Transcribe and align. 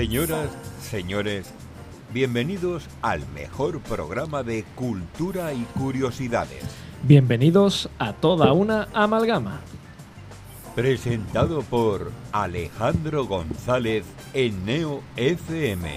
Señoras, 0.00 0.48
señores, 0.80 1.52
bienvenidos 2.10 2.88
al 3.02 3.20
mejor 3.34 3.80
programa 3.80 4.42
de 4.42 4.64
cultura 4.74 5.52
y 5.52 5.64
curiosidades. 5.78 6.64
Bienvenidos 7.02 7.90
a 7.98 8.14
toda 8.14 8.54
una 8.54 8.88
amalgama. 8.94 9.60
Presentado 10.74 11.60
por 11.60 12.12
Alejandro 12.32 13.26
González 13.26 14.06
en 14.32 14.64
Neo 14.64 15.02
FM. 15.16 15.90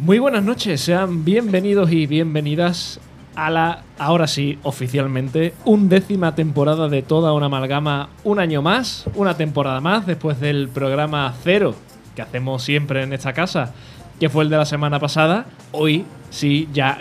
Muy 0.00 0.18
buenas 0.18 0.42
noches, 0.42 0.80
sean 0.80 1.24
bienvenidos 1.24 1.92
y 1.92 2.08
bienvenidas 2.08 2.98
a 3.36 3.50
la, 3.50 3.82
ahora 3.98 4.26
sí, 4.26 4.58
oficialmente, 4.62 5.54
undécima 5.64 6.34
temporada 6.34 6.88
de 6.88 7.02
toda 7.02 7.32
una 7.34 7.46
amalgama, 7.46 8.08
un 8.24 8.40
año 8.40 8.62
más, 8.62 9.04
una 9.14 9.36
temporada 9.36 9.80
más, 9.80 10.06
después 10.06 10.40
del 10.40 10.68
programa 10.68 11.32
cero 11.44 11.74
que 12.14 12.22
hacemos 12.22 12.62
siempre 12.62 13.02
en 13.02 13.12
esta 13.12 13.34
casa, 13.34 13.74
que 14.18 14.30
fue 14.30 14.42
el 14.44 14.50
de 14.50 14.56
la 14.56 14.64
semana 14.64 14.98
pasada. 14.98 15.44
Hoy 15.70 16.06
sí, 16.30 16.68
ya 16.72 16.98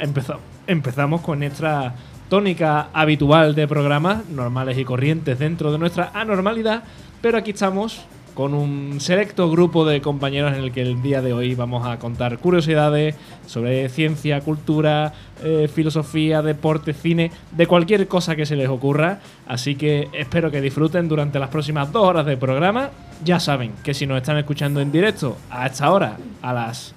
empezamos 0.67 1.21
con 1.21 1.39
nuestra 1.39 1.95
tónica 2.29 2.89
habitual 2.91 3.55
de 3.55 3.67
programas 3.67 4.27
normales 4.29 4.77
y 4.77 4.83
corrientes 4.83 5.39
dentro 5.39 5.71
de 5.71 5.77
nuestra 5.77 6.11
anormalidad, 6.13 6.83
pero 7.21 7.37
aquí 7.37 7.51
estamos 7.51 8.05
con 8.35 8.53
un 8.53 8.99
selecto 8.99 9.49
grupo 9.49 9.85
de 9.85 10.01
compañeros 10.01 10.53
en 10.53 10.59
el 10.59 10.71
que 10.71 10.81
el 10.81 11.01
día 11.01 11.21
de 11.21 11.31
hoy 11.31 11.55
vamos 11.55 11.87
a 11.87 11.97
contar 11.97 12.37
curiosidades 12.37 13.15
sobre 13.47 13.87
ciencia, 13.87 14.41
cultura, 14.41 15.13
eh, 15.43 15.69
filosofía, 15.73 16.41
deporte, 16.41 16.93
cine, 16.93 17.31
de 17.51 17.65
cualquier 17.65 18.07
cosa 18.09 18.35
que 18.35 18.45
se 18.45 18.57
les 18.57 18.67
ocurra. 18.67 19.19
Así 19.47 19.75
que 19.75 20.09
espero 20.11 20.51
que 20.51 20.59
disfruten 20.59 21.07
durante 21.07 21.39
las 21.39 21.49
próximas 21.49 21.91
dos 21.93 22.03
horas 22.03 22.25
de 22.25 22.35
programa. 22.35 22.89
Ya 23.23 23.39
saben 23.39 23.71
que 23.83 23.93
si 23.93 24.05
nos 24.05 24.17
están 24.17 24.37
escuchando 24.37 24.81
en 24.81 24.91
directo 24.91 25.37
a 25.49 25.65
esta 25.65 25.89
hora, 25.89 26.17
a 26.41 26.53
las 26.53 26.93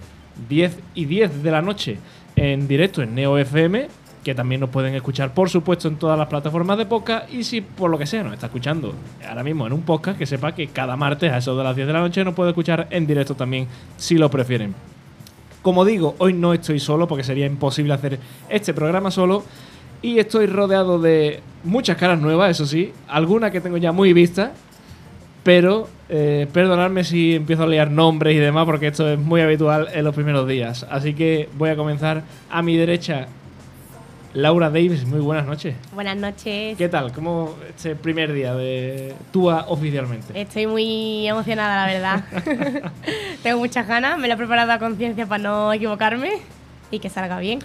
10 0.49 0.77
y 0.97 1.05
10 1.05 1.43
de 1.45 1.51
la 1.53 1.63
noche, 1.63 1.99
en 2.35 2.67
directo 2.67 3.01
en 3.01 3.15
Neo 3.15 3.39
FM, 3.39 3.89
que 4.29 4.35
también 4.35 4.61
nos 4.61 4.69
pueden 4.69 4.95
escuchar, 4.95 5.33
por 5.33 5.49
supuesto, 5.49 5.89
en 5.89 5.97
todas 5.97 6.19
las 6.19 6.29
plataformas 6.29 6.77
de 6.77 6.85
podcast. 6.85 7.33
Y 7.33 7.45
si 7.45 7.63
por 7.63 7.89
lo 7.89 7.97
que 7.97 8.05
sea 8.05 8.23
nos 8.23 8.35
está 8.35 8.49
escuchando 8.49 8.93
ahora 9.27 9.43
mismo 9.43 9.67
en 9.67 9.73
un 9.73 9.81
podcast, 9.81 10.19
que 10.19 10.27
sepa 10.27 10.55
que 10.55 10.67
cada 10.67 10.97
martes 10.97 11.33
a 11.33 11.39
eso 11.39 11.57
de 11.57 11.65
las 11.65 11.75
10 11.75 11.87
de 11.87 11.93
la 11.95 12.01
noche 12.01 12.23
nos 12.25 12.35
puede 12.35 12.51
escuchar 12.51 12.89
en 12.91 13.07
directo 13.07 13.35
también, 13.35 13.67
si 13.97 14.19
lo 14.19 14.31
prefieren. 14.31 14.75
Como 15.63 15.83
digo, 15.87 16.15
hoy 16.19 16.35
no 16.35 16.53
estoy 16.53 16.79
solo 16.79 17.09
porque 17.09 17.25
sería 17.25 17.47
imposible 17.47 17.95
hacer 17.95 18.21
este 18.51 18.75
programa 18.75 19.11
solo. 19.11 19.45
Y 20.03 20.19
estoy 20.19 20.45
rodeado 20.45 21.01
de 21.01 21.41
muchas 21.65 21.97
caras 21.97 22.21
nuevas, 22.21 22.51
eso 22.51 22.67
sí, 22.67 22.93
algunas 23.09 23.51
que 23.51 23.63
tengo 23.63 23.79
ya 23.79 23.93
muy 23.93 24.13
vistas. 24.13 24.51
Pero 25.43 25.89
eh, 26.11 26.47
perdonadme 26.53 27.03
si 27.03 27.37
empiezo 27.37 27.63
a 27.63 27.67
liar 27.67 27.91
nombres 27.91 28.37
y 28.37 28.39
demás, 28.39 28.67
porque 28.67 28.89
esto 28.89 29.09
es 29.09 29.19
muy 29.19 29.41
habitual 29.41 29.89
en 29.95 30.05
los 30.05 30.15
primeros 30.15 30.47
días. 30.47 30.87
Así 30.91 31.15
que 31.15 31.49
voy 31.57 31.71
a 31.71 31.77
comenzar 31.77 32.25
a 32.51 32.61
mi 32.61 32.77
derecha 32.77 33.29
Laura 34.35 34.69
Davis, 34.69 35.07
muy 35.07 35.21
buenas 35.21 35.47
noches. 35.47 35.75
Buenas 35.95 36.17
noches. 36.17 36.77
¿Qué 36.77 36.89
tal? 36.89 37.13
¿Cómo 37.13 37.55
este 37.69 37.97
primer 37.97 38.33
día 38.33 38.55
de 38.55 39.15
TUA 39.33 39.67
oficialmente? 39.69 40.39
Estoy 40.39 40.67
muy 40.67 41.27
emocionada, 41.27 41.87
la 41.87 41.93
verdad. 41.93 42.93
Tengo 43.43 43.59
muchas 43.59 43.89
ganas, 43.89 44.19
me 44.19 44.29
lo 44.29 44.35
he 44.35 44.37
preparado 44.37 44.71
a 44.73 44.79
conciencia 44.79 45.27
para 45.27 45.43
no 45.43 45.73
equivocarme 45.73 46.33
y 46.91 46.99
que 46.99 47.09
salga 47.09 47.39
bien. 47.39 47.61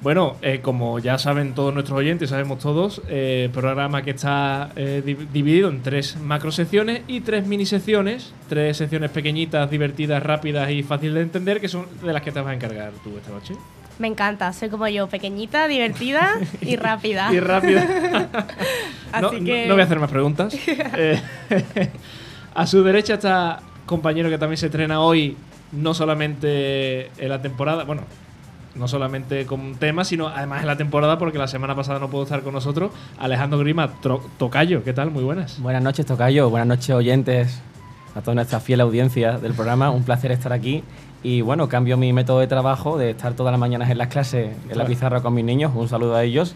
Bueno, 0.00 0.36
eh, 0.42 0.60
como 0.60 1.00
ya 1.00 1.18
saben 1.18 1.54
todos 1.54 1.74
nuestros 1.74 1.98
oyentes, 1.98 2.30
sabemos 2.30 2.60
todos, 2.60 3.02
eh, 3.08 3.50
programa 3.52 4.02
que 4.02 4.10
está 4.12 4.70
eh, 4.76 5.02
dividido 5.32 5.68
en 5.68 5.82
tres 5.82 6.16
macro 6.16 6.52
secciones 6.52 7.02
y 7.08 7.20
tres 7.20 7.46
mini 7.46 7.66
secciones, 7.66 8.32
tres 8.48 8.76
secciones 8.76 9.10
pequeñitas, 9.10 9.68
divertidas, 9.68 10.22
rápidas 10.22 10.70
y 10.70 10.84
fáciles 10.84 11.14
de 11.14 11.22
entender, 11.22 11.60
que 11.60 11.68
son 11.68 11.86
de 12.00 12.12
las 12.12 12.22
que 12.22 12.30
te 12.30 12.40
vas 12.40 12.50
a 12.50 12.54
encargar 12.54 12.92
tú 13.02 13.16
esta 13.16 13.30
noche. 13.32 13.54
Me 13.98 14.06
encanta, 14.06 14.52
soy 14.52 14.68
como 14.68 14.86
yo, 14.88 15.08
pequeñita, 15.08 15.66
divertida 15.66 16.34
y 16.60 16.76
rápida. 16.76 17.32
y 17.32 17.40
rápida. 17.40 18.28
no, 19.20 19.30
que... 19.30 19.66
no, 19.66 19.74
voy 19.74 19.82
a 19.82 19.84
hacer 19.84 19.98
más 19.98 20.10
preguntas. 20.10 20.56
Eh, 21.00 21.20
a 22.54 22.66
su 22.66 22.82
derecha 22.82 23.14
está 23.14 23.60
compañero 23.86 24.28
que 24.30 24.38
también 24.38 24.56
se 24.56 24.66
estrena 24.66 25.00
hoy, 25.00 25.36
no 25.72 25.94
solamente 25.94 27.06
en 27.18 27.28
la 27.28 27.40
temporada, 27.40 27.84
bueno, 27.84 28.02
no 28.74 28.88
solamente 28.88 29.46
con 29.46 29.74
temas, 29.76 30.08
sino 30.08 30.28
además 30.28 30.62
en 30.62 30.66
la 30.66 30.76
temporada, 30.76 31.18
porque 31.18 31.38
la 31.38 31.48
semana 31.48 31.74
pasada 31.74 31.98
no 31.98 32.08
pudo 32.08 32.24
estar 32.24 32.42
con 32.42 32.54
nosotros. 32.54 32.92
Alejandro 33.18 33.58
Grima, 33.58 33.92
Tocayo, 34.38 34.82
¿qué 34.84 34.92
tal? 34.92 35.10
Muy 35.10 35.24
buenas. 35.24 35.60
Buenas 35.60 35.82
noches, 35.82 36.06
Tocayo. 36.06 36.50
Buenas 36.50 36.68
noches, 36.68 36.90
oyentes, 36.90 37.60
a 38.14 38.20
toda 38.20 38.36
nuestra 38.36 38.60
fiel 38.60 38.80
audiencia 38.80 39.38
del 39.38 39.54
programa. 39.54 39.90
Un 39.90 40.04
placer 40.04 40.32
estar 40.32 40.52
aquí 40.52 40.82
y 41.22 41.40
bueno, 41.40 41.68
cambio 41.68 41.96
mi 41.96 42.12
método 42.12 42.40
de 42.40 42.46
trabajo 42.46 42.96
de 42.96 43.10
estar 43.10 43.34
todas 43.34 43.52
las 43.52 43.58
mañanas 43.58 43.90
en 43.90 43.98
las 43.98 44.08
clases, 44.08 44.54
en 44.68 44.78
la 44.78 44.84
pizarra 44.84 45.20
con 45.20 45.34
mis 45.34 45.44
niños. 45.44 45.72
Un 45.74 45.88
saludo 45.88 46.14
a 46.14 46.22
ellos. 46.22 46.54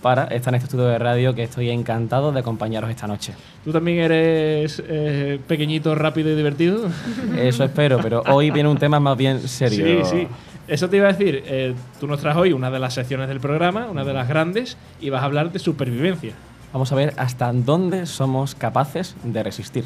Para 0.00 0.24
estar 0.24 0.54
en 0.54 0.56
este 0.56 0.66
estudio 0.66 0.86
de 0.86 0.98
radio 0.98 1.34
que 1.34 1.42
estoy 1.42 1.68
encantado 1.68 2.32
de 2.32 2.40
acompañaros 2.40 2.88
esta 2.88 3.06
noche. 3.06 3.34
¿Tú 3.62 3.70
también 3.70 3.98
eres 3.98 4.82
eh, 4.86 5.38
pequeñito, 5.46 5.94
rápido 5.94 6.30
y 6.30 6.36
divertido? 6.36 6.88
Eso 7.36 7.64
espero, 7.64 7.98
pero 8.00 8.22
hoy 8.28 8.50
viene 8.50 8.70
un 8.70 8.78
tema 8.78 8.98
más 8.98 9.18
bien 9.18 9.46
serio. 9.46 10.06
Sí, 10.06 10.10
sí. 10.10 10.28
Eso 10.66 10.88
te 10.88 10.96
iba 10.96 11.08
a 11.08 11.12
decir. 11.12 11.42
Eh, 11.44 11.74
tú 11.98 12.06
nos 12.06 12.20
traes 12.20 12.36
hoy 12.38 12.52
una 12.54 12.70
de 12.70 12.78
las 12.78 12.94
secciones 12.94 13.28
del 13.28 13.40
programa, 13.40 13.88
una 13.90 14.04
de 14.04 14.14
las 14.14 14.26
grandes, 14.26 14.78
y 15.02 15.10
vas 15.10 15.20
a 15.20 15.26
hablar 15.26 15.52
de 15.52 15.58
supervivencia. 15.58 16.32
Vamos 16.72 16.92
a 16.92 16.94
ver 16.94 17.12
hasta 17.18 17.52
dónde 17.52 18.06
somos 18.06 18.54
capaces 18.54 19.16
de 19.22 19.42
resistir. 19.42 19.84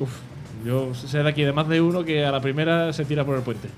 Uf, 0.00 0.10
yo 0.64 0.94
sé 0.94 1.22
de 1.22 1.28
aquí 1.28 1.42
de 1.42 1.52
más 1.52 1.68
de 1.68 1.80
uno 1.80 2.04
que 2.04 2.24
a 2.24 2.32
la 2.32 2.40
primera 2.40 2.92
se 2.92 3.04
tira 3.04 3.24
por 3.24 3.36
el 3.36 3.42
puente. 3.42 3.68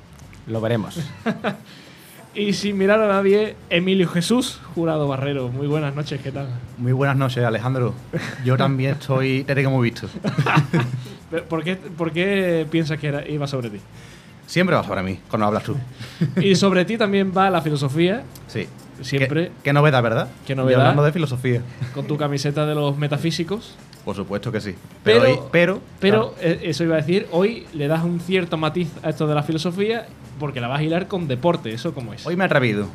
Lo 0.46 0.60
veremos. 0.60 0.98
y 2.34 2.52
sin 2.52 2.78
mirar 2.78 3.00
a 3.00 3.08
nadie, 3.08 3.56
Emilio 3.70 4.08
Jesús, 4.08 4.60
jurado 4.74 5.08
Barrero. 5.08 5.48
Muy 5.48 5.66
buenas 5.66 5.94
noches, 5.94 6.20
¿qué 6.20 6.30
tal? 6.30 6.48
Muy 6.78 6.92
buenas 6.92 7.16
noches, 7.16 7.44
Alejandro. 7.44 7.94
Yo 8.44 8.56
también 8.56 8.92
estoy, 8.92 9.42
te 9.42 9.54
tengo 9.54 9.70
muy 9.70 9.90
visto. 9.90 10.08
¿Por 11.48 11.64
qué, 11.64 11.74
¿Por 11.74 12.12
qué 12.12 12.66
piensas 12.70 12.98
que 12.98 13.26
iba 13.30 13.46
sobre 13.48 13.70
ti? 13.70 13.80
Siempre 14.46 14.76
va 14.76 14.84
sobre 14.84 15.02
mí, 15.02 15.18
cuando 15.28 15.46
hablas 15.46 15.64
tú. 15.64 15.76
y 16.40 16.54
sobre 16.54 16.84
ti 16.84 16.96
también 16.96 17.32
va 17.36 17.50
la 17.50 17.62
filosofía. 17.62 18.22
Sí. 18.46 18.68
Siempre. 19.02 19.50
Qué, 19.62 19.72
novedad, 19.72 20.02
¿verdad? 20.02 20.28
Qué 20.46 20.54
novedad. 20.54 20.82
hablando 20.82 21.04
de 21.04 21.12
filosofía. 21.12 21.62
Con 21.92 22.06
tu 22.06 22.16
camiseta 22.16 22.64
de 22.64 22.74
los 22.74 22.96
metafísicos. 22.96 23.74
Por 24.06 24.14
supuesto 24.14 24.52
que 24.52 24.60
sí. 24.60 24.72
Pero, 25.02 25.48
pero, 25.50 25.80
pero, 25.98 26.34
eh, 26.40 26.60
eso 26.62 26.84
iba 26.84 26.94
a 26.94 26.98
decir, 26.98 27.26
hoy 27.32 27.66
le 27.74 27.88
das 27.88 28.04
un 28.04 28.20
cierto 28.20 28.56
matiz 28.56 28.88
a 29.02 29.10
esto 29.10 29.26
de 29.26 29.34
la 29.34 29.42
filosofía 29.42 30.06
porque 30.38 30.60
la 30.60 30.68
vas 30.68 30.78
a 30.78 30.84
hilar 30.84 31.08
con 31.08 31.26
deporte, 31.26 31.72
¿eso 31.72 31.92
cómo 31.92 32.14
es? 32.14 32.24
Hoy 32.24 32.36
me 32.36 32.44
he 32.44 32.46
atrevido. 32.46 32.86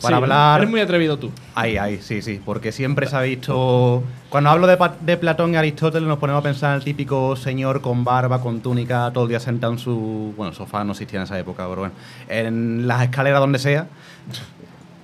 Para 0.00 0.16
hablar. 0.16 0.60
Eres 0.60 0.70
muy 0.70 0.80
atrevido 0.80 1.18
tú. 1.18 1.30
Ay, 1.54 1.76
ay, 1.76 1.98
sí, 2.00 2.22
sí. 2.22 2.40
Porque 2.42 2.72
siempre 2.72 3.06
se 3.06 3.16
ha 3.16 3.20
visto. 3.20 4.02
Cuando 4.30 4.48
hablo 4.48 4.66
de, 4.66 4.78
de, 5.02 5.16
Platón 5.18 5.52
y 5.52 5.56
Aristóteles, 5.56 6.08
nos 6.08 6.18
ponemos 6.18 6.40
a 6.40 6.42
pensar 6.42 6.70
en 6.70 6.76
el 6.76 6.84
típico 6.84 7.36
señor 7.36 7.82
con 7.82 8.02
barba, 8.04 8.40
con 8.40 8.60
túnica, 8.60 9.10
todo 9.12 9.24
el 9.24 9.28
día 9.28 9.40
sentado 9.40 9.74
en 9.74 9.78
su. 9.78 10.32
Bueno, 10.38 10.54
sofá 10.54 10.84
no 10.84 10.92
existía 10.92 11.18
en 11.18 11.24
esa 11.24 11.38
época, 11.38 11.66
pero 11.68 11.82
bueno. 11.82 11.94
En 12.28 12.88
las 12.88 13.02
escaleras, 13.02 13.40
donde 13.40 13.58
sea. 13.58 13.88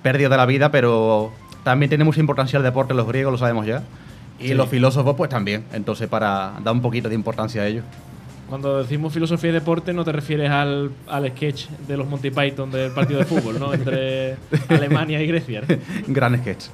Perdido 0.01 0.31
de 0.31 0.37
la 0.37 0.47
vida, 0.47 0.71
pero 0.71 1.31
también 1.63 1.89
tiene 1.89 2.05
mucha 2.05 2.19
importancia 2.19 2.57
el 2.57 2.63
deporte, 2.63 2.95
los 2.95 3.07
griegos 3.07 3.31
lo 3.31 3.37
sabemos 3.37 3.67
ya. 3.67 3.83
Y 4.43 4.53
los 4.53 4.69
filósofos, 4.69 5.15
pues 5.15 5.29
también. 5.29 5.63
Entonces, 5.73 6.07
para 6.07 6.53
dar 6.63 6.73
un 6.73 6.81
poquito 6.81 7.09
de 7.09 7.15
importancia 7.15 7.61
a 7.61 7.67
ellos. 7.67 7.83
Cuando 8.49 8.77
decimos 8.77 9.13
filosofía 9.13 9.49
y 9.49 9.53
deporte, 9.53 9.93
no 9.93 10.03
te 10.03 10.11
refieres 10.11 10.49
al, 10.51 10.91
al 11.07 11.27
sketch 11.29 11.69
de 11.87 11.97
los 11.97 12.07
Monty 12.07 12.29
Python 12.29 12.69
del 12.69 12.91
partido 12.91 13.19
de 13.19 13.25
fútbol, 13.25 13.59
¿no? 13.59 13.73
Entre 13.73 14.35
Alemania 14.69 15.21
y 15.21 15.27
Grecia. 15.27 15.63
Gran 16.07 16.37
sketch. 16.37 16.65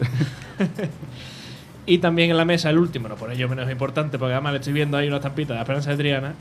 y 1.86 2.00
también 2.00 2.32
en 2.32 2.38
la 2.38 2.46
mesa, 2.46 2.70
el 2.70 2.80
último, 2.80 3.08
no 3.08 3.16
por 3.16 3.32
ello 3.32 3.48
menos 3.48 3.70
importante, 3.72 4.18
porque 4.18 4.34
además 4.34 4.54
le 4.54 4.60
estoy 4.60 4.74
viendo 4.74 4.98
ahí 4.98 5.08
una 5.08 5.18
estampita 5.18 5.54
de 5.54 5.60
Esperanza 5.60 5.92
de 5.92 5.98
Triana. 5.98 6.34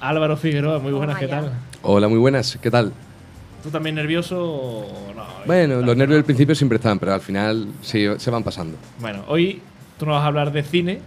Álvaro 0.00 0.36
Figueroa, 0.36 0.78
muy 0.78 0.92
buenas, 0.92 1.18
¿qué 1.18 1.26
tal? 1.26 1.52
Hola, 1.82 2.08
muy 2.08 2.18
buenas, 2.18 2.58
¿qué 2.60 2.70
tal? 2.70 2.92
¿Tú 3.62 3.70
también 3.70 3.94
nervioso 3.94 4.44
o 4.44 5.14
no? 5.14 5.24
Bueno, 5.46 5.80
los 5.80 5.96
nervios 5.96 6.18
del 6.18 6.24
principio 6.24 6.54
siempre 6.54 6.76
están, 6.76 6.98
pero 6.98 7.14
al 7.14 7.22
final 7.22 7.68
sí, 7.80 8.06
se 8.18 8.30
van 8.30 8.42
pasando. 8.42 8.76
Bueno, 9.00 9.24
hoy 9.26 9.62
tú 10.04 10.10
nos 10.10 10.16
vas 10.16 10.24
a 10.24 10.26
hablar 10.26 10.52
de 10.52 10.62
cine, 10.62 11.00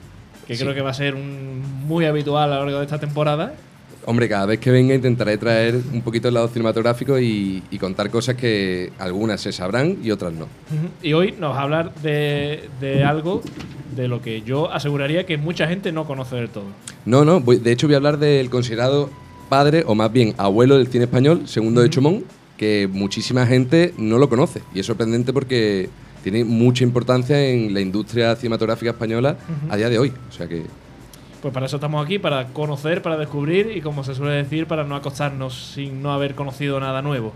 que 0.47 0.57
creo 0.57 0.73
que 0.73 0.81
va 0.81 0.89
a 0.89 0.94
ser 0.94 1.13
un, 1.13 1.61
muy 1.85 2.05
habitual 2.05 2.51
a 2.51 2.55
lo 2.55 2.65
largo 2.65 2.79
de 2.79 2.85
esta 2.85 2.99
temporada. 2.99 3.53
Hombre, 4.05 4.27
cada 4.27 4.45
vez 4.45 4.59
que 4.59 4.71
venga 4.71 4.95
intentaré 4.95 5.38
traer 5.38 5.75
un 5.94 6.01
poquito 6.01 6.29
el 6.29 6.33
lado 6.33 6.47
cinematográfico 6.47 7.19
y, 7.19 7.61
contar 7.79 8.09
cosas 8.09 8.35
que 8.35 8.91
algunas 8.97 9.39
se 9.41 9.51
sabrán 9.51 9.97
y 10.03 10.09
otras 10.09 10.33
no. 10.33 10.47
Y 11.03 11.13
hoy 11.13 11.35
nos 11.38 11.53
va 11.53 11.59
a 11.59 11.63
hablar 11.63 11.94
de, 11.95 12.69
algo 13.05 13.44
de 13.95 14.07
lo 14.07 14.21
que 14.21 14.41
yo 14.41 14.71
aseguraría 14.71 15.25
que 15.25 15.38
mucha 15.38 15.67
gente 15.67 15.91
no 15.91 16.05
conoce 16.05 16.38
del 16.38 16.50
todo. 16.50 16.65
No, 17.05 17.23
no, 17.23 17.39
de 17.39 17.71
hecho 17.71 17.88
voy 17.88 17.93
a 17.93 17.97
hablar 17.97 18.17
del 18.17 18.50
considerado 18.50 19.11
padre, 19.50 19.83
o 19.85 19.93
más 19.93 20.11
bien 20.11 20.33
abuelo 20.38 20.77
del 20.77 20.88
cine 20.88 21.03
español, 21.03 21.47
segundo 21.47 21.81
de 21.81 21.89
Chumón, 21.89 22.23
que 22.57 22.89
muchísima 22.91 23.45
gente 23.45 23.93
no 23.97 24.17
lo 24.17 24.27
conoce. 24.27 24.61
Y 24.73 24.79
es 24.79 24.85
sorprendente 24.85 25.33
porque 25.33 25.89
tiene 26.23 26.43
mucha 26.43 26.83
importancia 26.83 27.39
en 27.45 27.73
la 27.73 27.81
industria 27.81 28.35
cinematográfica 28.35 28.91
española 28.91 29.37
a 29.69 29.77
día 29.77 29.89
de 29.89 29.99
hoy. 29.99 30.13
O 30.29 30.31
sea 30.31 30.47
que. 30.47 30.63
Pues 31.41 31.53
para 31.53 31.67
eso 31.67 31.77
estamos 31.77 32.03
aquí, 32.03 32.17
para 32.19 32.47
conocer, 32.47 33.01
para 33.01 33.15
descubrir 33.15 33.71
y 33.75 33.81
como 33.81 34.03
se 34.03 34.15
suele 34.15 34.33
decir, 34.33 34.65
para 34.65 34.83
no 34.83 34.95
acostarnos 34.95 35.71
sin 35.75 36.01
no 36.01 36.11
haber 36.11 36.33
conocido 36.35 36.79
nada 36.79 37.01
nuevo. 37.01 37.33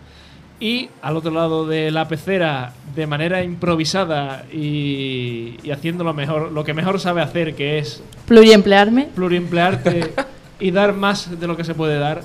Y 0.60 0.90
al 1.02 1.18
otro 1.18 1.32
lado 1.32 1.66
de 1.68 1.90
la 1.92 2.08
pecera, 2.08 2.74
de 2.96 3.08
manera 3.08 3.44
improvisada 3.44 4.46
y, 4.52 5.56
y 5.64 5.72
haciendo 5.72 6.04
lo 6.04 6.14
mejor, 6.14 6.52
lo 6.52 6.64
que 6.64 6.74
mejor 6.74 7.00
sabe 7.00 7.22
hacer, 7.22 7.56
que 7.56 7.80
es 7.80 8.04
Pluriemplearme. 8.28 9.10
pluriemplearte 9.16 10.14
y 10.60 10.72
dar 10.72 10.94
más 10.94 11.40
de 11.40 11.48
lo 11.48 11.58
que 11.58 11.64
se 11.64 11.74
puede 11.74 11.98
dar, 11.98 12.22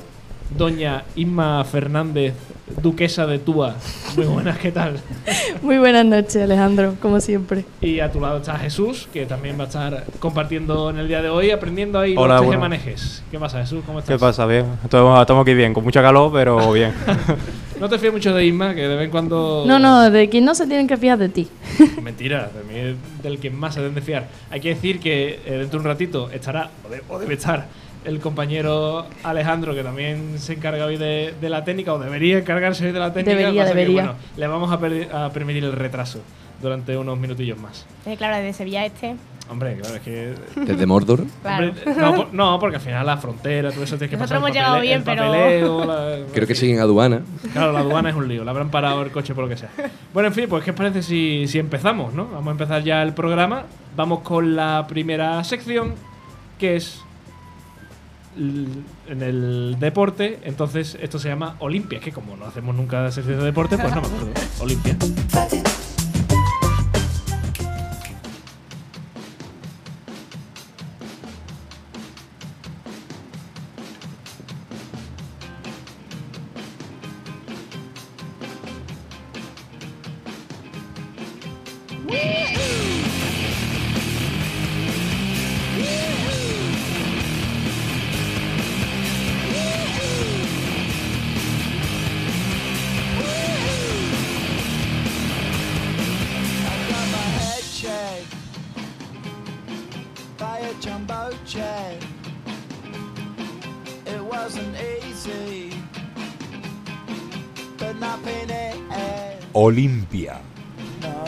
doña 0.50 1.04
Inma 1.16 1.64
Fernández, 1.64 2.34
duquesa 2.82 3.26
de 3.26 3.38
Túa. 3.38 3.74
Muy 4.16 4.26
buenas, 4.26 4.58
¿qué 4.58 4.72
tal? 4.72 4.98
Muy 5.62 5.78
buenas 5.78 6.04
noches, 6.04 6.36
Alejandro, 6.36 6.94
como 7.00 7.20
siempre. 7.20 7.64
Y 7.80 8.00
a 8.00 8.10
tu 8.10 8.20
lado 8.20 8.38
está 8.38 8.58
Jesús, 8.58 9.08
que 9.12 9.26
también 9.26 9.58
va 9.58 9.64
a 9.64 9.66
estar 9.66 10.04
compartiendo 10.18 10.90
en 10.90 10.98
el 10.98 11.08
día 11.08 11.22
de 11.22 11.28
hoy, 11.28 11.50
aprendiendo 11.50 11.98
ahí 11.98 12.14
Hola, 12.16 12.36
los 12.36 12.46
bueno. 12.46 12.60
manejes. 12.60 13.22
¿Qué 13.30 13.38
pasa, 13.38 13.60
Jesús? 13.60 13.82
¿Cómo 13.84 13.98
estás? 13.98 14.14
¿Qué 14.14 14.20
pasa? 14.20 14.46
Bien. 14.46 14.66
Estamos, 14.82 15.20
estamos 15.20 15.42
aquí 15.42 15.54
bien, 15.54 15.74
con 15.74 15.84
mucha 15.84 16.02
calor, 16.02 16.30
pero 16.32 16.72
bien. 16.72 16.92
No 17.80 17.88
te 17.88 17.98
fíes 17.98 18.12
mucho 18.12 18.32
de 18.32 18.46
Inma, 18.46 18.74
que 18.74 18.82
de 18.82 18.96
vez 18.96 19.04
en 19.04 19.10
cuando... 19.10 19.64
No, 19.66 19.78
no, 19.78 20.10
de 20.10 20.28
quien 20.28 20.44
no 20.44 20.54
se 20.54 20.66
tienen 20.66 20.86
que 20.86 20.96
fiar 20.96 21.18
de 21.18 21.28
ti. 21.28 21.48
Mentira, 22.02 22.50
de 22.54 22.64
mí 22.64 22.80
es 22.80 23.22
del 23.22 23.38
que 23.38 23.50
más 23.50 23.74
se 23.74 23.80
deben 23.80 23.94
de 23.94 24.00
fiar. 24.00 24.28
Hay 24.50 24.60
que 24.60 24.70
decir 24.70 24.98
que 24.98 25.40
eh, 25.44 25.58
dentro 25.58 25.78
de 25.78 25.86
un 25.86 25.92
ratito 25.92 26.30
estará, 26.30 26.70
o 27.08 27.18
debe 27.18 27.34
estar, 27.34 27.66
el 28.06 28.20
compañero 28.20 29.06
Alejandro, 29.22 29.74
que 29.74 29.82
también 29.82 30.38
se 30.38 30.54
encarga 30.54 30.86
hoy 30.86 30.96
de, 30.96 31.34
de 31.40 31.48
la 31.50 31.64
técnica, 31.64 31.92
o 31.92 31.98
debería 31.98 32.38
encargarse 32.38 32.86
hoy 32.86 32.92
de 32.92 32.98
la 33.00 33.12
técnica. 33.12 33.36
Debería, 33.36 33.72
que, 33.74 33.88
bueno, 33.92 34.14
le 34.36 34.46
vamos 34.46 34.72
a, 34.72 35.30
permitir 35.30 35.64
el 35.64 35.72
retraso 35.72 36.20
durante 36.62 36.96
unos 36.96 37.18
minutillos 37.18 37.58
más. 37.58 37.84
Eh, 38.06 38.16
claro, 38.16 38.36
desde 38.36 38.52
Sevilla 38.52 38.84
Este. 38.86 39.16
Hombre, 39.48 39.76
claro, 39.76 39.94
es 39.94 40.00
que... 40.02 40.34
Desde 40.56 40.86
Mordor. 40.86 41.22
Claro. 41.42 41.68
Hombre, 41.68 41.94
no, 41.96 42.14
por- 42.16 42.34
no, 42.34 42.58
porque 42.58 42.76
al 42.76 42.82
final 42.82 43.06
la 43.06 43.16
frontera, 43.16 43.70
todo 43.70 43.84
eso 43.84 43.96
tienes 43.96 44.10
que 44.10 44.16
Nosotros 44.16 44.42
pasar 44.42 44.42
el 44.42 44.42
hemos 44.42 44.56
llegado 44.56 44.80
bien, 44.80 44.98
el 44.98 45.04
pero- 45.04 45.84
la- 45.84 46.16
Creo 46.32 46.42
en 46.42 46.46
que 46.46 46.46
fin. 46.46 46.56
siguen 46.56 46.80
aduana. 46.80 47.20
Claro, 47.52 47.70
la 47.70 47.78
aduana 47.78 48.10
es 48.10 48.16
un 48.16 48.26
lío, 48.26 48.42
le 48.42 48.50
habrán 48.50 48.70
parado 48.72 49.02
el 49.02 49.12
coche 49.12 49.34
por 49.36 49.44
lo 49.44 49.50
que 49.50 49.56
sea. 49.56 49.70
Bueno, 50.12 50.28
en 50.30 50.34
fin, 50.34 50.46
pues 50.48 50.64
¿qué 50.64 50.70
os 50.72 50.76
parece 50.76 51.00
si, 51.00 51.46
si 51.46 51.60
empezamos, 51.60 52.12
no? 52.12 52.26
Vamos 52.26 52.48
a 52.48 52.50
empezar 52.50 52.82
ya 52.82 53.02
el 53.04 53.12
programa. 53.14 53.62
Vamos 53.94 54.20
con 54.20 54.56
la 54.56 54.84
primera 54.88 55.44
sección, 55.44 55.94
que 56.58 56.74
es 56.74 57.00
en 58.36 59.22
el 59.22 59.76
deporte. 59.78 60.38
Entonces, 60.42 60.96
esto 61.00 61.18
se 61.18 61.28
llama 61.28 61.56
Olimpia, 61.58 62.00
que 62.00 62.12
como 62.12 62.36
no 62.36 62.46
hacemos 62.46 62.74
nunca 62.74 63.10
sección 63.10 63.38
de 63.38 63.44
deporte, 63.44 63.78
pues 63.78 63.94
no 63.94 64.00
me 64.00 64.06
acuerdo. 64.06 64.30
Olimpia. 64.60 64.96
Olimpia. 109.66 110.34
No. 111.02 111.24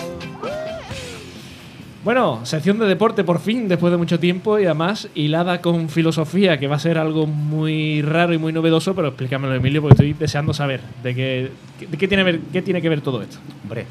Bueno, 2.04 2.40
sección 2.46 2.78
de 2.78 2.86
deporte 2.86 3.24
por 3.24 3.40
fin, 3.40 3.66
después 3.68 3.90
de 3.90 3.96
mucho 3.96 4.20
tiempo 4.20 4.58
y 4.58 4.64
además 4.64 5.08
hilada 5.16 5.60
con 5.60 5.88
filosofía, 5.88 6.58
que 6.58 6.68
va 6.68 6.76
a 6.76 6.78
ser 6.78 6.96
algo 6.96 7.26
muy 7.26 8.00
raro 8.02 8.32
y 8.32 8.38
muy 8.38 8.52
novedoso, 8.52 8.94
pero 8.94 9.08
explícamelo, 9.08 9.52
Emilio, 9.54 9.82
porque 9.82 9.94
estoy 9.94 10.12
deseando 10.12 10.54
saber 10.54 10.80
de 11.02 11.14
qué, 11.14 11.50
de 11.90 11.96
qué, 11.98 12.06
tiene, 12.08 12.22
ver- 12.22 12.40
qué 12.52 12.62
tiene 12.62 12.80
que 12.80 12.88
ver 12.88 13.00
todo 13.00 13.20
esto. 13.22 13.38
Hombre, 13.64 13.84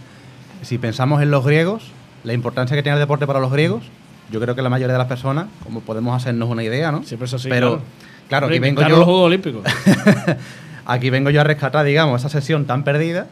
si 0.61 0.77
pensamos 0.77 1.21
en 1.21 1.29
los 1.29 1.45
griegos, 1.45 1.83
la 2.23 2.33
importancia 2.33 2.75
que 2.75 2.81
tiene 2.81 2.95
el 2.95 3.01
deporte 3.01 3.27
para 3.27 3.39
los 3.41 3.51
griegos, 3.51 3.83
yo 4.31 4.39
creo 4.39 4.55
que 4.55 4.61
la 4.61 4.69
mayoría 4.69 4.93
de 4.93 4.99
las 4.99 5.07
personas, 5.07 5.47
como 5.63 5.81
podemos 5.81 6.15
hacernos 6.15 6.49
una 6.49 6.63
idea, 6.63 6.91
¿no? 6.93 7.03
Siempre 7.03 7.25
eso 7.25 7.37
sí, 7.37 7.49
Pero, 7.49 7.67
claro. 7.67 7.83
claro, 8.29 8.47
aquí 8.47 8.59
vengo 8.59 8.81
los 8.81 8.89
yo. 8.89 9.03
Juegos 9.05 9.25
Olímpicos. 9.25 9.63
Aquí 10.89 11.09
vengo 11.09 11.29
yo 11.29 11.41
a 11.41 11.43
rescatar, 11.43 11.85
digamos, 11.85 12.21
esa 12.21 12.29
sesión 12.29 12.63
tan 12.65 12.85
perdida, 12.85 13.27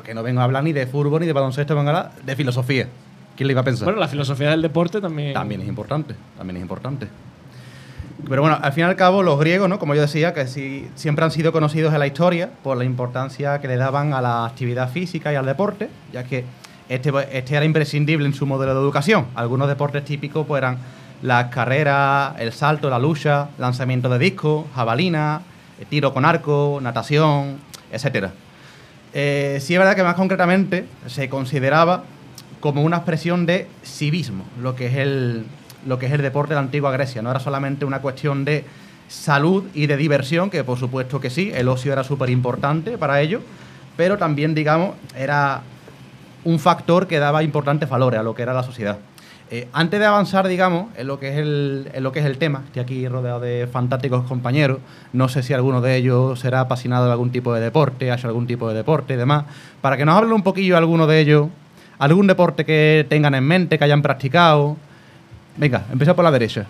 pero 0.00 0.02
que 0.02 0.14
no 0.14 0.22
vengo 0.22 0.40
a 0.40 0.44
hablar 0.44 0.64
ni 0.64 0.72
de 0.72 0.86
fútbol 0.86 1.20
ni 1.20 1.26
de 1.26 1.32
baloncesto, 1.32 1.74
vengo 1.74 1.90
a 1.90 1.98
hablar 1.98 2.12
de 2.22 2.36
filosofía. 2.36 2.88
¿Quién 3.36 3.46
le 3.46 3.52
iba 3.52 3.60
a 3.60 3.64
pensar? 3.64 3.84
bueno, 3.84 4.00
la 4.00 4.08
filosofía 4.08 4.50
del 4.50 4.62
deporte 4.62 5.00
también. 5.00 5.34
También 5.34 5.60
es 5.60 5.68
importante, 5.68 6.14
también 6.36 6.56
es 6.56 6.62
importante. 6.62 7.08
Pero 8.28 8.42
bueno, 8.42 8.58
al 8.60 8.72
fin 8.72 8.84
y 8.84 8.86
al 8.86 8.96
cabo, 8.96 9.22
los 9.22 9.38
griegos, 9.38 9.68
¿no? 9.68 9.78
Como 9.78 9.94
yo 9.94 10.02
decía, 10.02 10.34
que 10.34 10.46
sí, 10.46 10.88
siempre 10.94 11.24
han 11.24 11.30
sido 11.30 11.52
conocidos 11.52 11.92
en 11.92 12.00
la 12.00 12.06
historia 12.06 12.50
por 12.62 12.76
la 12.76 12.84
importancia 12.84 13.60
que 13.60 13.68
le 13.68 13.76
daban 13.76 14.12
a 14.12 14.20
la 14.20 14.44
actividad 14.44 14.90
física 14.90 15.32
y 15.32 15.36
al 15.36 15.46
deporte, 15.46 15.88
ya 16.12 16.24
que 16.24 16.44
este, 16.88 17.12
este 17.32 17.56
era 17.56 17.64
imprescindible 17.64 18.26
en 18.26 18.34
su 18.34 18.46
modelo 18.46 18.74
de 18.74 18.80
educación. 18.80 19.26
Algunos 19.34 19.68
deportes 19.68 20.04
típicos 20.04 20.46
pues, 20.46 20.58
eran 20.58 20.78
las 21.22 21.46
carreras, 21.46 22.34
el 22.38 22.52
salto, 22.52 22.90
la 22.90 22.98
lucha, 22.98 23.48
lanzamiento 23.58 24.08
de 24.10 24.18
disco, 24.18 24.66
jabalina, 24.74 25.42
eh, 25.78 25.86
tiro 25.88 26.12
con 26.12 26.24
arco, 26.24 26.78
natación, 26.82 27.58
etcétera. 27.90 28.32
Eh, 29.12 29.58
sí 29.60 29.74
es 29.74 29.78
verdad 29.78 29.96
que 29.96 30.02
más 30.02 30.14
concretamente 30.14 30.86
se 31.06 31.28
consideraba 31.28 32.04
como 32.60 32.82
una 32.82 32.98
expresión 32.98 33.46
de 33.46 33.66
civismo, 33.82 34.44
lo 34.60 34.76
que 34.76 34.86
es 34.86 34.94
el, 34.96 35.44
lo 35.86 35.98
que 35.98 36.06
es 36.06 36.12
el 36.12 36.22
deporte 36.22 36.50
de 36.50 36.56
la 36.56 36.60
antigua 36.60 36.92
Grecia. 36.92 37.22
No 37.22 37.30
era 37.30 37.40
solamente 37.40 37.84
una 37.84 38.00
cuestión 38.00 38.44
de 38.44 38.64
salud 39.08 39.64
y 39.74 39.86
de 39.86 39.96
diversión, 39.96 40.50
que 40.50 40.62
por 40.62 40.78
supuesto 40.78 41.20
que 41.20 41.30
sí, 41.30 41.50
el 41.54 41.68
ocio 41.68 41.92
era 41.92 42.04
súper 42.04 42.30
importante 42.30 42.96
para 42.98 43.20
ello, 43.20 43.40
pero 43.96 44.18
también, 44.18 44.54
digamos, 44.54 44.94
era 45.16 45.62
un 46.44 46.58
factor 46.58 47.06
que 47.06 47.18
daba 47.18 47.42
importantes 47.42 47.88
valores 47.88 48.20
a 48.20 48.22
lo 48.22 48.34
que 48.34 48.42
era 48.42 48.54
la 48.54 48.62
sociedad. 48.62 48.98
Eh, 49.52 49.66
antes 49.72 49.98
de 49.98 50.06
avanzar, 50.06 50.46
digamos, 50.46 50.96
en 50.96 51.08
lo, 51.08 51.18
que 51.18 51.30
es 51.30 51.36
el, 51.38 51.90
en 51.92 52.04
lo 52.04 52.12
que 52.12 52.20
es 52.20 52.24
el 52.24 52.38
tema, 52.38 52.62
estoy 52.66 52.82
aquí 52.82 53.08
rodeado 53.08 53.40
de 53.40 53.66
fantásticos 53.66 54.24
compañeros, 54.26 54.78
no 55.12 55.28
sé 55.28 55.42
si 55.42 55.52
alguno 55.52 55.80
de 55.80 55.96
ellos 55.96 56.38
será 56.38 56.60
apasionado 56.60 57.06
de 57.06 57.10
algún 57.10 57.32
tipo 57.32 57.52
de 57.52 57.60
deporte, 57.60 58.12
ha 58.12 58.14
hecho 58.14 58.28
algún 58.28 58.46
tipo 58.46 58.68
de 58.68 58.76
deporte 58.76 59.14
y 59.14 59.16
demás, 59.16 59.46
para 59.80 59.96
que 59.96 60.04
nos 60.04 60.16
hablen 60.16 60.34
un 60.34 60.44
poquillo 60.44 60.76
alguno 60.76 61.08
de 61.08 61.18
ellos, 61.18 61.48
algún 61.98 62.28
deporte 62.28 62.64
que 62.64 63.04
tengan 63.08 63.34
en 63.34 63.42
mente, 63.42 63.76
que 63.76 63.82
hayan 63.82 64.02
practicado. 64.02 64.76
Venga, 65.56 65.84
empieza 65.90 66.14
por 66.14 66.24
la 66.24 66.30
derecha. 66.30 66.66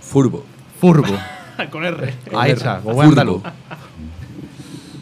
Furbo. 0.00 0.44
Furbo. 0.80 1.14
Con 1.70 1.84
R. 1.84 2.14
Ahí 2.36 2.50
está, 2.50 2.80
como 2.80 3.00
Furbo. 3.00 3.42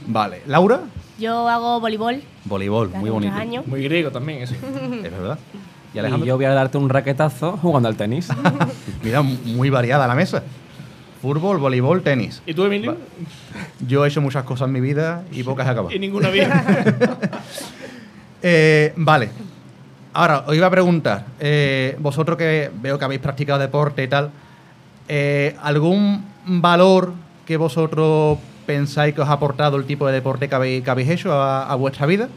Vale, 0.06 0.42
Laura, 0.46 0.80
Yo 1.18 1.48
hago 1.48 1.80
voleibol. 1.80 2.20
voleibol, 2.44 2.90
muy 2.90 3.08
bonito. 3.08 3.32
años. 3.32 3.66
Muy 3.66 3.82
griego 3.84 4.10
también, 4.10 4.42
eso. 4.42 4.54
Es 4.54 5.10
verdad. 5.10 5.38
Y 5.92 5.96
Y 5.96 5.99
Alejandro, 5.99 6.26
yo 6.26 6.37
voy 6.37 6.44
a 6.46 6.54
darte 6.54 6.78
un 6.78 6.88
raquetazo 6.88 7.58
jugando 7.58 7.88
al 7.88 7.96
tenis. 7.96 8.28
mira, 9.02 9.22
muy 9.22 9.70
variada 9.70 10.06
la 10.06 10.14
mesa. 10.14 10.42
Fútbol, 11.20 11.58
voleibol, 11.58 12.02
tenis. 12.02 12.42
¿Y 12.46 12.54
tú, 12.54 12.64
Emilio? 12.64 12.96
Yo 13.87 14.04
he 14.04 14.08
hecho 14.08 14.20
muchas 14.20 14.44
cosas 14.44 14.66
en 14.66 14.72
mi 14.72 14.80
vida 14.80 15.22
y 15.30 15.42
pocas 15.44 15.66
he 15.66 15.70
acabado. 15.70 15.94
Y 15.94 15.99
ninguna 15.99 16.30
bien. 16.30 16.50
Eh, 18.44 18.92
vale. 18.96 19.30
Ahora, 20.14 20.42
os 20.49 20.56
iba 20.56 20.66
a 20.66 20.70
preguntar, 20.70 21.26
eh, 21.38 21.96
vosotros 22.00 22.37
que 22.37 22.72
veo 22.75 22.99
que 22.99 23.04
habéis 23.04 23.20
practicado 23.20 23.61
deporte 23.61 24.02
y 24.02 24.08
tal, 24.08 24.32
eh, 25.06 25.54
¿algún 25.62 26.25
valor 26.44 27.12
que 27.46 27.56
vosotros 27.56 28.38
pensáis 28.66 29.14
que 29.14 29.20
os 29.20 29.28
ha 29.28 29.34
aportado 29.34 29.76
el 29.76 29.84
tipo 29.84 30.08
de 30.08 30.14
deporte 30.14 30.49
que 30.49 30.54
habéis, 30.56 30.82
que 30.82 30.90
habéis 30.90 31.08
hecho 31.08 31.32
a, 31.32 31.70
a 31.70 31.76
vuestra 31.76 32.04
vida? 32.06 32.28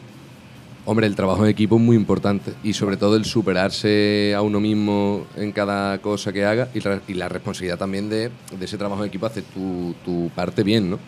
Hombre, 0.87 1.07
el 1.07 1.15
trabajo 1.15 1.43
en 1.43 1.49
equipo 1.49 1.77
es 1.77 1.81
muy 1.81 1.95
importante 1.95 2.53
y 2.63 2.73
sobre 2.73 2.95
todo 2.95 3.15
el 3.15 3.25
superarse 3.25 4.35
a 4.35 4.43
uno 4.43 4.59
mismo 4.59 5.25
en 5.35 5.51
cada 5.51 5.97
cosa 5.97 6.31
que 6.31 6.45
haga 6.45 6.67
y 6.75 6.79
la, 6.79 7.01
y 7.07 7.15
la 7.15 7.27
responsabilidad 7.27 7.79
también 7.79 8.07
de, 8.07 8.29
de 8.57 8.65
ese 8.65 8.77
trabajo 8.77 9.01
en 9.03 9.09
equipo 9.09 9.25
hacer 9.25 9.43
tu, 9.45 9.95
tu 10.05 10.29
parte 10.35 10.61
bien, 10.61 10.91
¿no? 10.91 10.99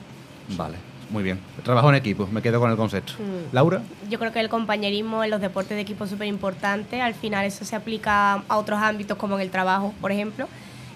Vale, 0.58 0.78
muy 1.12 1.22
bien. 1.22 1.40
Trabajo 1.64 1.90
en 1.90 1.96
equipo, 1.96 2.28
me 2.32 2.42
quedo 2.42 2.60
con 2.60 2.72
el 2.72 2.76
concepto. 2.76 3.14
Mm. 3.20 3.54
Laura, 3.54 3.84
Yo 4.10 4.18
creo 4.18 4.32
que 4.32 4.40
el 4.40 4.50
compañerismo 4.50 5.24
en 5.24 5.30
los 5.30 5.42
deportes 5.42 5.76
de 5.76 5.82
equipo 5.82 6.06
es 6.06 6.10
súper 6.10 6.28
importante. 6.28 7.00
Al 7.00 7.14
final 7.14 7.46
eso 7.46 7.64
se 7.64 7.76
aplica 7.76 8.44
a 8.48 8.58
otros 8.58 8.80
ámbitos 8.80 9.16
como 9.18 9.36
en 9.36 9.42
el 9.42 9.52
trabajo, 9.52 9.94
por 10.02 10.12
ejemplo. 10.12 10.48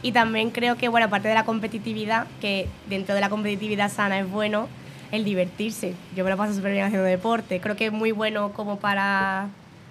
Y 0.02 0.12
también 0.12 0.50
creo 0.50 0.78
que, 0.78 0.88
bueno, 0.88 1.06
aparte 1.06 1.28
de 1.28 1.36
la 1.36 1.46
competitividad, 1.46 2.26
que 2.40 2.68
dentro 2.90 3.14
de 3.14 3.22
la 3.22 3.30
competitividad 3.30 3.92
sana 3.92 4.20
es 4.20 4.28
bueno, 4.28 4.68
el 5.12 5.24
divertirse. 5.24 5.94
Yo 6.16 6.24
me 6.24 6.30
lo 6.30 6.38
paso 6.38 6.54
súper 6.54 6.72
bien 6.72 6.86
haciendo 6.86 7.06
deporte. 7.06 7.60
Creo 7.60 7.76
que 7.76 7.88
es 7.88 7.92
muy 7.92 8.12
bueno 8.12 8.52
como 8.54 8.78
para 8.80 9.48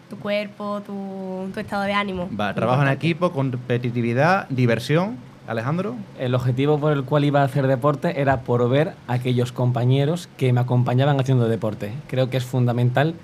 tu 0.09 0.19
cuerpo, 0.19 0.81
tu, 0.81 1.51
tu 1.53 1.61
estado 1.61 1.83
de 1.85 1.93
ánimo. 1.93 2.29
va, 2.39 2.55
trabajo 2.55 2.83
en 2.83 2.89
equipo, 2.89 3.33
competitividad, 3.33 4.49
diversión. 4.49 5.31
Alejandro. 5.47 5.97
El 6.17 6.37
objetivo 6.37 6.79
por 6.79 6.93
el 6.93 7.03
cual 7.03 7.25
iba 7.25 7.41
a 7.41 7.45
hacer 7.45 7.67
deporte 7.67 8.21
era 8.21 8.43
por 8.43 8.69
ver 8.69 8.93
a 9.09 9.15
aquellos 9.15 9.51
compañeros 9.51 10.29
que 10.37 10.53
me 10.53 10.61
acompañaban 10.61 11.19
haciendo 11.19 11.49
deporte. 11.49 11.91
Creo 12.07 12.31
que 12.31 12.37
es 12.37 12.45
fundamental 12.45 13.17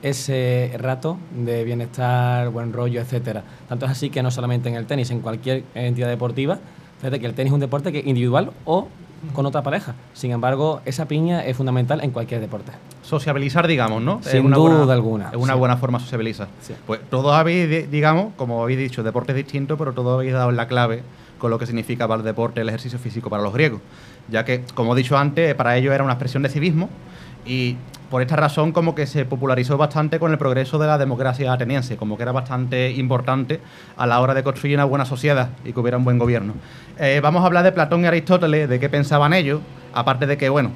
ese 0.00 0.70
rato 0.78 1.18
de 1.34 1.64
bienestar, 1.64 2.50
buen 2.50 2.72
rollo, 2.72 3.00
etcétera. 3.00 3.42
Tanto 3.68 3.86
es 3.86 3.90
así 3.90 4.10
que 4.10 4.22
no 4.22 4.30
solamente 4.30 4.68
en 4.68 4.76
el 4.76 4.86
tenis, 4.86 5.10
en 5.10 5.20
cualquier 5.20 5.64
entidad 5.74 6.08
deportiva, 6.08 6.58
fíjate 6.98 7.18
que 7.18 7.26
el 7.26 7.34
tenis 7.34 7.50
es 7.50 7.54
un 7.54 7.60
deporte 7.60 7.90
que 7.90 7.98
individual 8.08 8.52
o 8.66 8.86
con 9.32 9.46
otra 9.46 9.62
pareja. 9.62 9.94
Sin 10.12 10.30
embargo, 10.32 10.80
esa 10.84 11.06
piña 11.06 11.44
es 11.44 11.56
fundamental 11.56 12.02
en 12.02 12.10
cualquier 12.10 12.40
deporte. 12.40 12.72
Sociabilizar, 13.02 13.66
digamos, 13.66 14.02
¿no? 14.02 14.20
Es 14.24 14.30
Sin 14.30 14.44
una 14.46 14.56
duda 14.56 14.76
buena- 14.78 14.92
alguna, 14.92 15.28
Es 15.30 15.36
una 15.36 15.52
sí. 15.54 15.58
buena 15.58 15.76
forma 15.76 15.98
de 15.98 16.04
sociabilizar. 16.04 16.48
Sí. 16.60 16.74
Pues 16.86 17.00
todos 17.10 17.34
habéis, 17.34 17.68
di- 17.68 17.82
digamos, 17.82 18.32
como 18.36 18.62
habéis 18.62 18.78
dicho, 18.78 19.02
deportes 19.02 19.36
distintos, 19.36 19.78
pero 19.78 19.92
todos 19.92 20.14
habéis 20.14 20.32
dado 20.32 20.50
la 20.52 20.66
clave 20.66 21.02
con 21.38 21.50
lo 21.50 21.58
que 21.58 21.66
significa 21.66 22.08
para 22.08 22.18
el 22.20 22.24
deporte 22.24 22.60
el 22.60 22.68
ejercicio 22.68 22.98
físico 22.98 23.28
para 23.30 23.42
los 23.42 23.52
griegos. 23.52 23.80
Ya 24.30 24.44
que, 24.44 24.64
como 24.74 24.94
he 24.94 24.96
dicho 24.96 25.16
antes, 25.18 25.54
para 25.54 25.76
ellos 25.76 25.92
era 25.94 26.02
una 26.02 26.14
expresión 26.14 26.42
de 26.42 26.48
civismo 26.48 26.88
y 27.44 27.76
por 28.10 28.22
esta 28.22 28.36
razón 28.36 28.72
como 28.72 28.94
que 28.94 29.06
se 29.06 29.24
popularizó 29.24 29.76
bastante 29.76 30.18
con 30.18 30.30
el 30.30 30.38
progreso 30.38 30.78
de 30.78 30.86
la 30.86 30.98
democracia 30.98 31.52
ateniense, 31.52 31.96
como 31.96 32.16
que 32.16 32.22
era 32.22 32.32
bastante 32.32 32.92
importante 32.92 33.60
a 33.96 34.06
la 34.06 34.20
hora 34.20 34.34
de 34.34 34.44
construir 34.44 34.76
una 34.76 34.84
buena 34.84 35.04
sociedad 35.04 35.50
y 35.64 35.72
que 35.72 35.80
hubiera 35.80 35.96
un 35.96 36.04
buen 36.04 36.18
gobierno. 36.18 36.54
Eh, 36.98 37.20
vamos 37.22 37.42
a 37.42 37.46
hablar 37.46 37.64
de 37.64 37.72
Platón 37.72 38.04
y 38.04 38.06
Aristóteles, 38.06 38.68
de 38.68 38.78
qué 38.78 38.88
pensaban 38.88 39.32
ellos, 39.32 39.60
aparte 39.92 40.26
de 40.26 40.36
que, 40.36 40.48
bueno, 40.48 40.70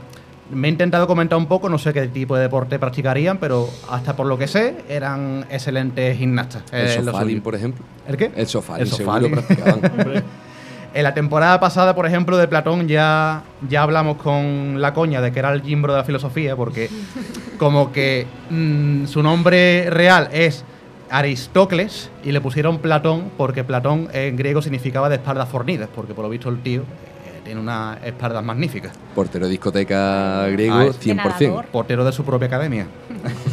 me 0.51 0.69
he 0.69 0.71
intentado 0.71 1.07
comentar 1.07 1.39
un 1.39 1.47
poco, 1.47 1.69
no 1.69 1.79
sé 1.79 1.93
qué 1.93 2.09
tipo 2.09 2.35
de 2.35 2.43
deporte 2.43 2.79
practicarían, 2.79 3.39
pero 3.39 3.69
hasta 3.91 4.17
por 4.17 4.27
lo 4.27 4.39
que 4.39 4.49
sé, 4.49 4.77
eran 4.89 5.45
excelentes 5.51 6.17
gimnastas. 6.19 6.65
El 6.73 6.87
eh, 6.87 7.13
suyo. 7.13 7.43
por 7.43 7.55
ejemplo. 7.55 7.85
¿El 8.07 8.17
qué? 8.17 8.33
El 8.35 8.47
sofalín, 8.47 8.87
El 9.27 9.31
practicaban. 9.31 9.81
En 10.95 11.03
la 11.05 11.15
temporada 11.15 11.61
pasada, 11.61 11.95
por 11.95 12.07
ejemplo, 12.07 12.37
de 12.39 12.49
Platón 12.49 12.89
ya, 12.89 13.43
ya 13.69 13.83
hablamos 13.83 14.17
con 14.17 14.81
la 14.81 14.95
coña 14.95 15.21
de 15.21 15.31
que 15.33 15.39
era 15.39 15.53
el 15.53 15.63
gimbro 15.63 15.93
de 15.93 15.99
la 15.99 16.05
filosofía, 16.05 16.57
porque 16.57 16.89
como 17.59 17.93
que 17.93 18.27
mm, 18.51 19.05
su 19.07 19.23
nombre 19.23 19.91
real 19.91 20.29
es 20.33 20.65
Aristócles 21.11 22.11
y 22.25 22.33
le 22.33 22.41
pusieron 22.41 22.79
Platón 22.79 23.31
porque 23.37 23.65
Platón 23.65 24.09
en 24.13 24.37
griego 24.37 24.63
significaba 24.63 25.09
de 25.09 25.17
espaldas 25.17 25.49
fornidas, 25.49 25.89
porque 25.95 26.15
por 26.15 26.25
lo 26.25 26.31
visto 26.31 26.49
el 26.49 26.61
tío 26.63 26.81
eh, 26.83 27.41
tiene 27.45 27.61
unas 27.61 28.03
espaldas 28.05 28.43
magníficas. 28.45 28.93
Portero 29.15 29.47
de 29.47 29.51
discoteca 29.53 30.47
griego, 30.49 30.75
Ah, 30.77 30.87
100%. 30.87 31.65
portero 31.67 32.05
de 32.05 32.13
su 32.13 32.25
propia 32.25 32.47
academia. 32.49 32.87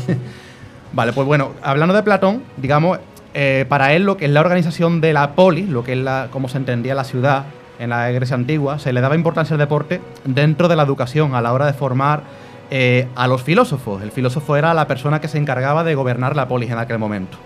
vale, 0.94 1.14
pues 1.14 1.28
bueno, 1.28 1.52
hablando 1.62 1.94
de 1.94 2.04
Platón, 2.04 2.44
digamos, 2.58 3.00
eh, 3.38 3.66
para 3.68 3.92
él 3.92 4.04
lo 4.04 4.16
que 4.16 4.24
es 4.24 4.32
la 4.32 4.40
organización 4.40 5.02
de 5.02 5.12
la 5.12 5.34
polis, 5.36 5.68
lo 5.68 5.84
que 5.84 5.92
es 5.92 5.98
la, 5.98 6.30
como 6.32 6.48
se 6.48 6.58
entendía 6.58 6.96
la 6.96 7.04
ciudad 7.04 7.44
en 7.80 7.90
la 7.90 8.10
Grecia 8.12 8.34
antigua, 8.34 8.80
se 8.80 8.94
le 8.94 9.02
daba 9.02 9.14
importancia 9.16 9.56
al 9.56 9.60
deporte 9.60 10.00
dentro 10.24 10.70
de 10.70 10.78
la 10.78 10.84
educación 10.84 11.36
a 11.36 11.42
la 11.42 11.52
hora 11.52 11.66
de 11.66 11.74
formar 11.74 12.24
eh, 12.72 13.10
a 13.14 13.28
los 13.28 13.44
filósofos. 13.44 14.02
El 14.02 14.12
filósofo 14.12 14.56
era 14.56 14.74
la 14.74 14.88
persona 14.88 15.20
que 15.20 15.28
se 15.28 15.38
encargaba 15.38 15.84
de 15.84 15.96
gobernar 15.96 16.34
la 16.34 16.48
polis 16.48 16.72
en 16.72 16.78
aquel 16.78 16.98
momento. 16.98 17.38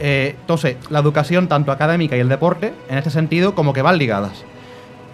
Eh, 0.00 0.34
entonces, 0.40 0.78
la 0.90 0.98
educación, 0.98 1.46
tanto 1.46 1.70
académica 1.70 2.16
y 2.16 2.20
el 2.20 2.28
deporte, 2.28 2.72
en 2.88 2.98
este 2.98 3.10
sentido, 3.10 3.54
como 3.54 3.72
que 3.72 3.82
van 3.82 3.98
ligadas. 3.98 4.44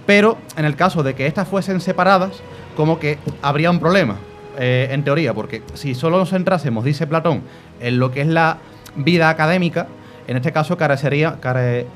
Pero 0.06 0.38
en 0.56 0.64
el 0.64 0.76
caso 0.76 1.02
de 1.02 1.14
que 1.14 1.26
éstas 1.26 1.46
fuesen 1.46 1.78
separadas, 1.78 2.40
como 2.74 2.98
que 2.98 3.18
habría 3.42 3.70
un 3.70 3.80
problema, 3.80 4.16
en 4.58 5.04
teoría, 5.04 5.34
porque 5.34 5.60
si 5.74 5.94
solo 5.94 6.16
nos 6.16 6.30
centrásemos, 6.30 6.82
dice 6.82 7.06
Platón, 7.06 7.42
en 7.78 7.98
lo 7.98 8.10
que 8.10 8.22
es 8.22 8.26
la 8.26 8.56
vida 8.96 9.28
académica, 9.28 9.86
en 10.26 10.36
este 10.36 10.52
caso 10.52 10.76
carecería, 10.76 11.36
care- 11.40 11.86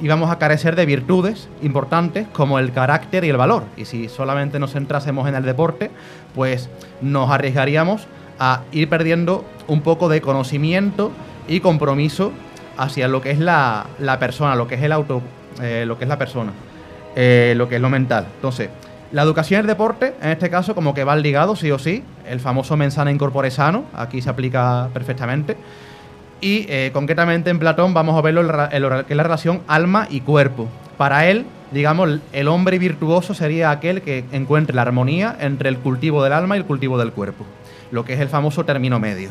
íbamos 0.00 0.30
a 0.30 0.38
carecer 0.38 0.74
de 0.76 0.86
virtudes 0.86 1.48
importantes 1.62 2.26
como 2.32 2.58
el 2.58 2.72
carácter 2.72 3.24
y 3.24 3.30
el 3.30 3.36
valor. 3.36 3.64
Y 3.76 3.84
si 3.84 4.08
solamente 4.08 4.58
nos 4.58 4.72
centrásemos 4.72 5.28
en 5.28 5.34
el 5.34 5.44
deporte, 5.44 5.90
pues 6.34 6.68
nos 7.00 7.30
arriesgaríamos 7.30 8.06
a 8.38 8.62
ir 8.72 8.88
perdiendo 8.88 9.44
un 9.68 9.80
poco 9.82 10.08
de 10.08 10.20
conocimiento 10.20 11.12
y 11.46 11.60
compromiso 11.60 12.32
hacia 12.76 13.06
lo 13.06 13.20
que 13.20 13.30
es 13.30 13.38
la, 13.38 13.86
persona, 14.18 14.56
lo 14.56 14.66
que 14.66 14.74
es 14.74 14.82
el 14.82 14.90
auto, 14.90 15.22
eh, 15.62 15.84
lo 15.86 15.96
que 15.96 16.04
es 16.04 16.08
la 16.08 16.18
persona, 16.18 16.52
eh, 17.14 17.54
lo 17.56 17.68
que 17.68 17.76
es 17.76 17.80
lo 17.80 17.88
mental. 17.88 18.26
Entonces, 18.34 18.70
la 19.12 19.22
educación 19.22 19.58
y 19.58 19.62
el 19.62 19.66
deporte, 19.68 20.14
en 20.20 20.30
este 20.30 20.50
caso, 20.50 20.74
como 20.74 20.92
que 20.92 21.04
van 21.04 21.22
ligados, 21.22 21.60
sí 21.60 21.70
o 21.70 21.78
sí. 21.78 22.02
El 22.28 22.40
famoso 22.40 22.76
mensana 22.76 23.12
incorpore 23.12 23.52
sano, 23.52 23.84
aquí 23.94 24.20
se 24.20 24.28
aplica 24.28 24.88
perfectamente. 24.92 25.56
Y 26.44 26.66
eh, 26.68 26.90
concretamente 26.92 27.48
en 27.48 27.58
Platón 27.58 27.94
vamos 27.94 28.18
a 28.18 28.20
verlo 28.20 28.42
en 28.42 28.82
lo 28.82 29.06
que 29.06 29.14
es 29.14 29.16
la 29.16 29.22
relación 29.22 29.62
alma 29.66 30.06
y 30.10 30.20
cuerpo. 30.20 30.68
Para 30.98 31.26
él, 31.26 31.46
digamos, 31.72 32.20
el 32.34 32.48
hombre 32.48 32.78
virtuoso 32.78 33.32
sería 33.32 33.70
aquel 33.70 34.02
que 34.02 34.26
encuentre 34.30 34.76
la 34.76 34.82
armonía 34.82 35.34
entre 35.40 35.70
el 35.70 35.78
cultivo 35.78 36.22
del 36.22 36.34
alma 36.34 36.56
y 36.56 36.58
el 36.58 36.66
cultivo 36.66 36.98
del 36.98 37.12
cuerpo, 37.12 37.46
lo 37.90 38.04
que 38.04 38.12
es 38.12 38.20
el 38.20 38.28
famoso 38.28 38.62
término 38.66 39.00
medio. 39.00 39.30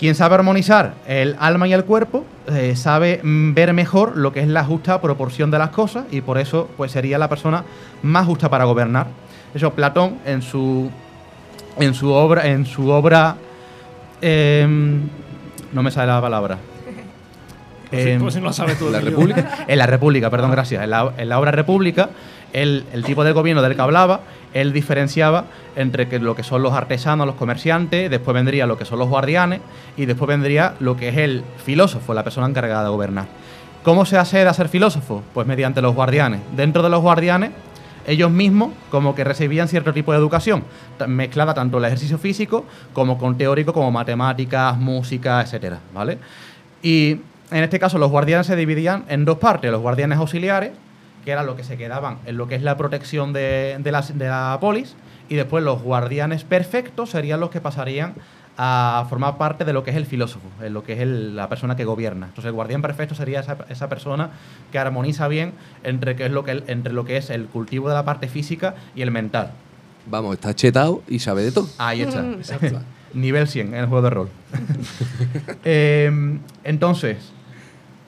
Quien 0.00 0.16
sabe 0.16 0.34
armonizar 0.34 0.94
el 1.06 1.36
alma 1.38 1.68
y 1.68 1.74
el 1.74 1.84
cuerpo 1.84 2.24
eh, 2.48 2.74
sabe 2.74 3.20
mm, 3.22 3.54
ver 3.54 3.72
mejor 3.72 4.16
lo 4.16 4.32
que 4.32 4.40
es 4.40 4.48
la 4.48 4.64
justa 4.64 5.00
proporción 5.00 5.52
de 5.52 5.60
las 5.60 5.70
cosas 5.70 6.06
y 6.10 6.22
por 6.22 6.38
eso 6.38 6.68
pues 6.76 6.90
sería 6.90 7.18
la 7.18 7.28
persona 7.28 7.62
más 8.02 8.26
justa 8.26 8.48
para 8.48 8.64
gobernar. 8.64 9.06
Eso 9.54 9.70
Platón 9.74 10.16
en 10.26 10.42
su 10.42 10.90
en 11.78 11.94
su 11.94 12.10
obra 12.10 12.48
en 12.48 12.66
su 12.66 12.90
obra 12.90 13.36
em, 14.20 15.02
no 15.72 15.82
me 15.82 15.90
sale 15.90 16.12
la 16.12 16.20
palabra. 16.20 16.58
Pues 17.90 18.04
si- 18.04 18.10
Em, 18.10 18.20
pues 18.20 18.34
si 18.34 18.40
no 18.40 18.52
sabes 18.52 18.78
tú. 18.78 18.88
¿La. 18.88 19.00
República? 19.00 19.64
en 19.66 19.76
la 19.78 19.84
República, 19.86 20.30
perdón, 20.30 20.52
gracias. 20.52 20.84
En 20.84 20.90
la, 20.90 21.12
en 21.18 21.28
la 21.28 21.40
obra 21.40 21.50
República, 21.50 22.10
el, 22.52 22.84
el 22.92 23.02
tipo 23.04 23.24
de 23.24 23.32
gobierno 23.32 23.62
del 23.62 23.74
que 23.74 23.82
hablaba, 23.82 24.20
él 24.54 24.72
diferenciaba 24.72 25.46
entre 25.74 26.06
que 26.08 26.20
lo 26.20 26.36
que 26.36 26.44
son 26.44 26.62
los 26.62 26.72
artesanos, 26.72 27.26
los 27.26 27.34
comerciantes, 27.34 28.08
después 28.08 28.32
vendría 28.32 28.66
lo 28.66 28.78
que 28.78 28.84
son 28.84 29.00
los 29.00 29.08
guardianes 29.08 29.60
y 29.96 30.06
después 30.06 30.28
vendría 30.28 30.74
lo 30.78 30.96
que 30.96 31.08
es 31.08 31.16
el 31.16 31.42
filósofo, 31.64 32.14
la 32.14 32.22
persona 32.22 32.46
encargada 32.46 32.84
de 32.84 32.90
gobernar. 32.90 33.26
¿Cómo 33.82 34.04
se 34.06 34.18
hace 34.18 34.44
de 34.44 34.54
ser 34.54 34.68
filósofo? 34.68 35.24
Pues 35.34 35.48
mediante 35.48 35.82
los 35.82 35.92
guardianes. 35.92 36.42
Dentro 36.54 36.84
de 36.84 36.90
los 36.90 37.00
guardianes, 37.00 37.50
ellos 38.06 38.30
mismos 38.30 38.72
como 38.90 39.14
que 39.14 39.24
recibían 39.24 39.68
cierto 39.68 39.92
tipo 39.92 40.12
de 40.12 40.18
educación, 40.18 40.64
mezclada 41.06 41.54
tanto 41.54 41.78
el 41.78 41.84
ejercicio 41.84 42.18
físico 42.18 42.64
como 42.92 43.18
con 43.18 43.36
teórico, 43.36 43.72
como 43.72 43.90
matemáticas, 43.90 44.76
música, 44.76 45.40
etcétera, 45.40 45.80
¿vale? 45.94 46.18
Y 46.82 47.20
en 47.50 47.64
este 47.64 47.78
caso 47.78 47.98
los 47.98 48.10
guardianes 48.10 48.46
se 48.46 48.56
dividían 48.56 49.04
en 49.08 49.24
dos 49.24 49.38
partes, 49.38 49.70
los 49.70 49.80
guardianes 49.80 50.18
auxiliares, 50.18 50.72
que 51.24 51.32
eran 51.32 51.46
los 51.46 51.54
que 51.56 51.64
se 51.64 51.76
quedaban 51.76 52.18
en 52.24 52.36
lo 52.36 52.48
que 52.48 52.54
es 52.54 52.62
la 52.62 52.76
protección 52.76 53.32
de, 53.32 53.76
de 53.78 53.92
la 53.92 54.58
polis, 54.60 54.96
y 55.28 55.36
después 55.36 55.62
los 55.62 55.82
guardianes 55.82 56.44
perfectos 56.44 57.10
serían 57.10 57.40
los 57.40 57.50
que 57.50 57.60
pasarían 57.60 58.14
a 58.58 59.06
formar 59.08 59.38
parte 59.38 59.64
de 59.64 59.72
lo 59.72 59.82
que 59.84 59.90
es 59.90 59.96
el 59.96 60.04
filósofo, 60.06 60.46
en 60.62 60.74
lo 60.74 60.84
que 60.84 60.92
es 60.94 61.00
el- 61.00 61.34
la 61.36 61.48
persona 61.48 61.76
que 61.76 61.84
gobierna. 61.84 62.26
Entonces 62.26 62.46
el 62.46 62.52
guardián 62.52 62.82
perfecto 62.82 63.14
sería 63.14 63.40
esa, 63.40 63.56
esa 63.70 63.88
persona 63.88 64.30
que 64.70 64.78
armoniza 64.78 65.28
bien 65.28 65.52
entre, 65.82 66.14
qué 66.16 66.26
es 66.26 66.32
lo 66.32 66.44
que, 66.44 66.62
entre 66.66 66.92
lo 66.92 67.04
que 67.04 67.16
es 67.16 67.30
el 67.30 67.46
cultivo 67.46 67.88
de 67.88 67.94
la 67.94 68.04
parte 68.04 68.28
física 68.28 68.74
y 68.94 69.02
el 69.02 69.10
mental. 69.10 69.52
Vamos, 70.06 70.34
está 70.34 70.54
chetado 70.54 71.02
y 71.08 71.18
sabe 71.20 71.42
de 71.42 71.52
todo. 71.52 71.68
Ahí 71.78 72.02
está. 72.02 72.22
Nivel 73.14 73.48
100 73.48 73.68
en 73.68 73.74
el 73.74 73.86
juego 73.86 74.02
de 74.02 74.10
rol. 74.10 74.28
Eh, 75.64 76.38
entonces, 76.64 77.16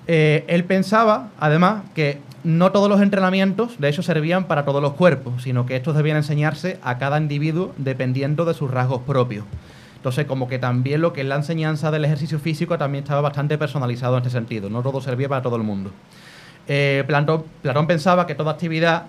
eh, 0.06 0.44
él 0.48 0.64
pensaba, 0.64 1.30
además, 1.38 1.82
que 1.94 2.18
no 2.44 2.72
todos 2.72 2.88
los 2.88 3.00
entrenamientos, 3.00 3.78
de 3.78 3.88
hecho, 3.88 4.02
servían 4.02 4.44
para 4.44 4.64
todos 4.64 4.82
los 4.82 4.94
cuerpos, 4.94 5.42
sino 5.42 5.64
que 5.66 5.76
estos 5.76 5.94
debían 5.96 6.16
enseñarse 6.16 6.78
a 6.82 6.98
cada 6.98 7.18
individuo 7.18 7.72
dependiendo 7.78 8.44
de 8.44 8.54
sus 8.54 8.70
rasgos 8.70 9.02
propios. 9.02 9.44
Entonces, 10.02 10.26
como 10.26 10.48
que 10.48 10.58
también 10.58 11.00
lo 11.00 11.12
que 11.12 11.20
es 11.20 11.26
la 11.28 11.36
enseñanza 11.36 11.92
del 11.92 12.04
ejercicio 12.04 12.40
físico 12.40 12.76
también 12.76 13.04
estaba 13.04 13.20
bastante 13.20 13.56
personalizado 13.56 14.16
en 14.16 14.24
este 14.24 14.30
sentido. 14.30 14.68
No 14.68 14.82
todo 14.82 15.00
servía 15.00 15.28
para 15.28 15.42
todo 15.42 15.54
el 15.54 15.62
mundo. 15.62 15.92
Eh, 16.66 17.04
Platón, 17.06 17.86
pensaba 17.86 18.26
que 18.26 18.34
toda 18.34 18.50
actividad 18.50 19.04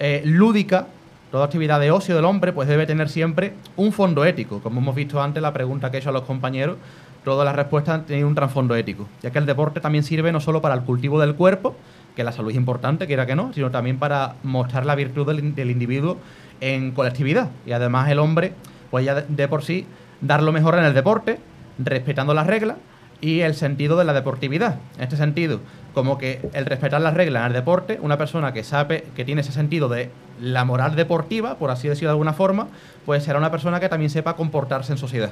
eh, 0.00 0.20
lúdica, 0.24 0.88
toda 1.30 1.44
actividad 1.44 1.78
de 1.78 1.92
ocio 1.92 2.16
del 2.16 2.24
hombre, 2.24 2.52
pues 2.52 2.66
debe 2.66 2.86
tener 2.86 3.08
siempre 3.08 3.52
un 3.76 3.92
fondo 3.92 4.24
ético. 4.24 4.58
Como 4.58 4.80
hemos 4.80 4.96
visto 4.96 5.22
antes, 5.22 5.40
la 5.40 5.52
pregunta 5.52 5.92
que 5.92 5.98
he 5.98 6.00
hecho 6.00 6.08
a 6.08 6.12
los 6.12 6.22
compañeros, 6.22 6.76
todas 7.24 7.44
las 7.44 7.54
respuestas 7.54 8.04
tienen 8.04 8.26
un 8.26 8.34
trasfondo 8.34 8.74
ético, 8.74 9.06
ya 9.22 9.30
que 9.30 9.38
el 9.38 9.46
deporte 9.46 9.78
también 9.78 10.02
sirve 10.02 10.32
no 10.32 10.40
solo 10.40 10.60
para 10.60 10.74
el 10.74 10.80
cultivo 10.80 11.20
del 11.20 11.36
cuerpo, 11.36 11.76
que 12.16 12.24
la 12.24 12.32
salud 12.32 12.50
es 12.50 12.56
importante, 12.56 13.06
quiera 13.06 13.26
que 13.26 13.36
no, 13.36 13.52
sino 13.52 13.70
también 13.70 13.98
para 13.98 14.34
mostrar 14.42 14.84
la 14.86 14.96
virtud 14.96 15.24
del, 15.24 15.38
in- 15.38 15.54
del 15.54 15.70
individuo 15.70 16.16
en 16.60 16.90
colectividad. 16.90 17.48
Y 17.64 17.70
además 17.70 18.10
el 18.10 18.18
hombre, 18.18 18.54
pues 18.90 19.04
ya 19.04 19.14
de 19.14 19.46
por 19.48 19.62
sí, 19.62 19.86
dar 20.22 20.42
lo 20.42 20.52
mejor 20.52 20.78
en 20.78 20.84
el 20.84 20.94
deporte, 20.94 21.38
respetando 21.78 22.32
las 22.32 22.46
reglas 22.46 22.78
y 23.20 23.40
el 23.40 23.54
sentido 23.54 23.96
de 23.96 24.04
la 24.04 24.12
deportividad. 24.14 24.76
En 24.96 25.04
este 25.04 25.16
sentido, 25.16 25.60
como 25.94 26.16
que 26.18 26.48
el 26.54 26.64
respetar 26.66 27.00
las 27.00 27.14
reglas 27.14 27.42
en 27.42 27.46
el 27.48 27.52
deporte, 27.52 27.98
una 28.02 28.16
persona 28.18 28.52
que 28.52 28.64
sabe, 28.64 29.04
que 29.14 29.24
tiene 29.24 29.42
ese 29.42 29.52
sentido 29.52 29.88
de 29.88 30.10
la 30.40 30.64
moral 30.64 30.96
deportiva, 30.96 31.56
por 31.56 31.70
así 31.70 31.86
decirlo 31.88 32.08
de 32.08 32.12
alguna 32.14 32.32
forma, 32.32 32.68
pues 33.04 33.22
será 33.22 33.38
una 33.38 33.50
persona 33.50 33.78
que 33.78 33.88
también 33.88 34.10
sepa 34.10 34.34
comportarse 34.34 34.92
en 34.92 34.98
sociedad. 34.98 35.30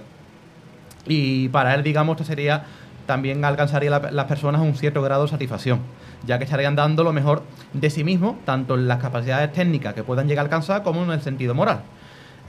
Y 1.06 1.48
para 1.48 1.74
él, 1.74 1.82
digamos, 1.82 2.14
esta 2.20 2.24
sería 2.24 2.64
también 3.06 3.44
alcanzaría 3.44 3.90
la- 3.90 4.10
las 4.12 4.26
personas 4.26 4.60
un 4.60 4.74
cierto 4.76 5.02
grado 5.02 5.22
de 5.24 5.28
satisfacción, 5.28 5.80
ya 6.26 6.38
que 6.38 6.44
estarían 6.44 6.76
dando 6.76 7.02
lo 7.02 7.12
mejor 7.12 7.42
de 7.72 7.90
sí 7.90 8.04
mismo, 8.04 8.38
tanto 8.44 8.74
en 8.74 8.86
las 8.86 8.98
capacidades 8.98 9.52
técnicas 9.52 9.94
que 9.94 10.04
puedan 10.04 10.28
llegar 10.28 10.44
a 10.44 10.46
alcanzar 10.46 10.82
como 10.84 11.02
en 11.02 11.10
el 11.10 11.20
sentido 11.22 11.54
moral. 11.54 11.80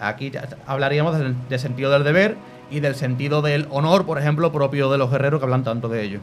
Aquí 0.01 0.31
hablaríamos 0.65 1.15
del, 1.17 1.59
sentido 1.59 1.91
del 1.91 2.03
deber 2.03 2.35
y 2.71 2.79
del 2.79 2.95
sentido 2.95 3.43
del 3.43 3.67
honor, 3.69 4.03
por 4.07 4.17
ejemplo, 4.17 4.51
propio 4.51 4.91
de 4.91 4.97
los 4.97 5.11
guerreros 5.11 5.39
que 5.39 5.45
hablan 5.45 5.63
tanto 5.63 5.89
de 5.89 6.01
ello. 6.01 6.19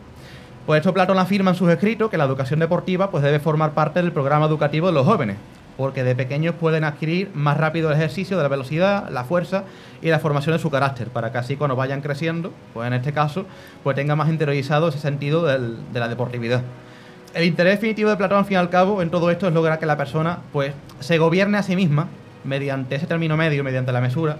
Pues 0.67 0.81
esto 0.81 0.93
Platón 0.93 1.17
afirma 1.17 1.53
en 1.53 1.57
sus 1.57 1.71
escritos 1.71 2.11
que 2.11 2.19
la 2.19 2.25
educación 2.25 2.59
deportiva 2.59 3.11
pues 3.11 3.23
debe 3.23 3.39
formar 3.39 3.75
parte 3.75 4.03
del 4.03 4.11
programa 4.11 4.47
educativo 4.47 4.89
de 4.89 4.95
los 4.95 5.07
jóvenes, 5.07 5.37
porque 5.77 6.03
de 6.03 6.17
pequeños 6.17 6.57
pueden 6.57 6.83
adquirir 6.83 7.31
más 7.35 7.57
rápido 7.57 7.89
el 7.89 7.97
ejercicio 7.97 8.37
de 8.37 8.43
la 8.43 8.49
velocidad, 8.49 9.09
la 9.11 9.23
fuerza 9.23 9.63
y 10.03 10.09
la 10.09 10.19
formación 10.19 10.57
de 10.57 10.59
su 10.59 10.71
carácter, 10.71 11.07
para 11.09 11.31
que 11.31 11.39
así 11.39 11.57
cuando 11.57 11.77
vayan 11.77 12.01
creciendo, 12.01 12.53
pues 12.75 12.89
en 12.89 12.95
este 12.95 13.13
caso, 13.13 13.47
pues 13.85 13.95
tenga 13.95 14.17
más 14.17 14.29
interiorizado 14.29 14.89
ese 14.89 14.99
sentido 14.99 15.47
de 15.47 16.01
la 16.01 16.09
deportividad. 16.09 16.63
El 17.33 17.45
interés 17.45 17.75
definitivo 17.75 18.11
de 18.11 18.17
Platón, 18.17 18.39
al 18.39 18.45
fin 18.45 18.55
y 18.55 18.57
al 18.57 18.71
cabo, 18.71 19.03
en 19.03 19.11
todo 19.11 19.31
esto 19.31 19.47
es 19.47 19.55
lograr 19.55 19.79
que 19.79 19.87
la 19.87 19.97
persona 19.97 20.41
pues 20.53 20.75
se 20.99 21.19
gobierne 21.19 21.59
a 21.59 21.63
sí 21.63 21.77
misma 21.77 22.09
mediante 22.45 22.95
ese 22.95 23.07
término 23.07 23.37
medio, 23.37 23.65
mediante 23.65 23.93
la 23.93 24.01
mesura, 24.01 24.39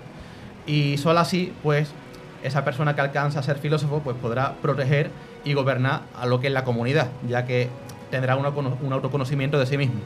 y 0.67 0.97
solo 0.99 1.21
así, 1.21 1.53
pues, 1.63 1.91
esa 2.43 2.65
persona 2.65 2.95
que 2.95 3.01
alcanza 3.01 3.41
a 3.41 3.43
ser 3.43 3.59
filósofo, 3.59 4.01
pues 4.05 4.17
podrá 4.17 4.55
proteger 4.63 5.11
y 5.45 5.55
gobernar 5.55 6.03
a 6.15 6.27
lo 6.27 6.41
que 6.41 6.47
es 6.47 6.53
la 6.53 6.65
comunidad, 6.65 7.09
ya 7.29 7.45
que 7.45 7.69
tendrá 8.11 8.37
un 8.37 8.45
autocono- 8.45 8.77
un 8.81 8.93
autoconocimiento 8.93 9.59
de 9.59 9.67
sí 9.67 9.77
mismo. 9.77 10.01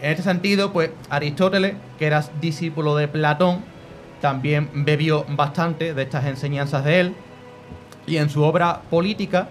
En 0.00 0.10
este 0.10 0.22
sentido, 0.22 0.72
pues 0.72 0.90
Aristóteles, 1.10 1.74
que 1.98 2.06
era 2.06 2.24
discípulo 2.40 2.96
de 2.96 3.06
Platón, 3.06 3.60
también 4.20 4.68
bebió 4.72 5.24
bastante 5.28 5.94
de 5.94 6.02
estas 6.02 6.24
enseñanzas 6.26 6.84
de 6.84 7.00
él, 7.00 7.14
y 8.06 8.16
en 8.16 8.28
su 8.30 8.42
obra 8.42 8.80
política, 8.90 9.48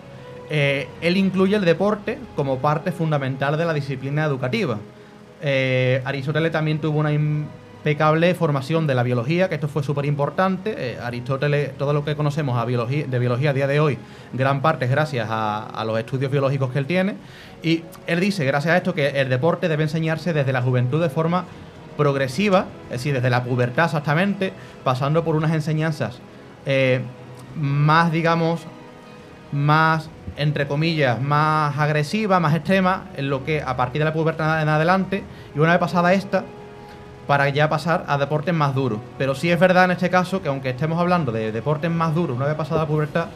eh, 0.49 0.89
él 1.01 1.15
incluye 1.15 1.55
el 1.55 1.63
deporte 1.63 2.17
como 2.35 2.57
parte 2.57 2.91
fundamental 2.91 3.57
de 3.57 3.63
la 3.63 3.73
disciplina 3.73 4.25
educativa. 4.25 4.77
Eh, 5.41 6.01
Aristóteles 6.03 6.51
también 6.51 6.79
tuvo 6.79 6.99
una 6.99 7.13
impecable 7.81 8.35
formación 8.35 8.85
de 8.85 8.93
la 8.93 9.01
biología, 9.01 9.49
que 9.49 9.55
esto 9.55 9.67
fue 9.67 9.81
súper 9.83 10.05
importante. 10.05 10.75
Eh, 10.77 10.99
Aristóteles, 11.01 11.75
todo 11.77 11.93
lo 11.93 12.05
que 12.05 12.15
conocemos 12.15 12.57
a 12.57 12.65
biología, 12.65 13.07
de 13.07 13.19
biología 13.19 13.49
a 13.49 13.53
día 13.53 13.65
de 13.65 13.79
hoy, 13.79 13.97
gran 14.33 14.61
parte 14.61 14.85
es 14.85 14.91
gracias 14.91 15.27
a, 15.29 15.65
a 15.65 15.83
los 15.83 15.97
estudios 15.97 16.31
biológicos 16.31 16.71
que 16.71 16.77
él 16.77 16.85
tiene. 16.85 17.15
Y 17.63 17.83
él 18.05 18.19
dice, 18.19 18.45
gracias 18.45 18.73
a 18.73 18.77
esto, 18.77 18.93
que 18.93 19.19
el 19.19 19.29
deporte 19.29 19.67
debe 19.67 19.83
enseñarse 19.83 20.31
desde 20.31 20.53
la 20.53 20.61
juventud 20.61 21.01
de 21.01 21.09
forma 21.09 21.45
progresiva, 21.97 22.65
es 22.85 22.99
decir, 22.99 23.15
desde 23.15 23.31
la 23.31 23.43
pubertad 23.43 23.85
exactamente, 23.85 24.53
pasando 24.83 25.23
por 25.23 25.35
unas 25.35 25.51
enseñanzas 25.51 26.19
eh, 26.67 27.01
más, 27.55 28.11
digamos, 28.11 28.61
más, 29.51 30.09
entre 30.37 30.67
comillas, 30.67 31.19
más 31.19 31.77
agresiva, 31.79 32.39
más 32.39 32.55
extrema, 32.55 33.05
en 33.15 33.29
lo 33.29 33.43
que 33.43 33.61
a 33.61 33.75
partir 33.75 33.99
de 33.99 34.05
la 34.05 34.13
pubertad 34.13 34.61
en 34.61 34.69
adelante, 34.69 35.23
y 35.55 35.59
una 35.59 35.71
vez 35.71 35.79
pasada 35.79 36.13
esta, 36.13 36.43
para 37.31 37.47
ya 37.47 37.69
pasar 37.69 38.03
a 38.09 38.17
deportes 38.17 38.53
más 38.53 38.75
duros. 38.75 38.99
Pero 39.17 39.35
sí 39.35 39.49
es 39.49 39.57
verdad 39.57 39.85
en 39.85 39.91
este 39.91 40.09
caso 40.09 40.41
que 40.41 40.49
aunque 40.49 40.71
estemos 40.71 40.99
hablando 40.99 41.31
de 41.31 41.53
deportes 41.53 41.89
más 41.89 42.13
duros 42.13 42.35
una 42.35 42.45
vez 42.45 42.55
pasada 42.55 42.81
la 42.81 42.87
pubertad, 42.87 43.27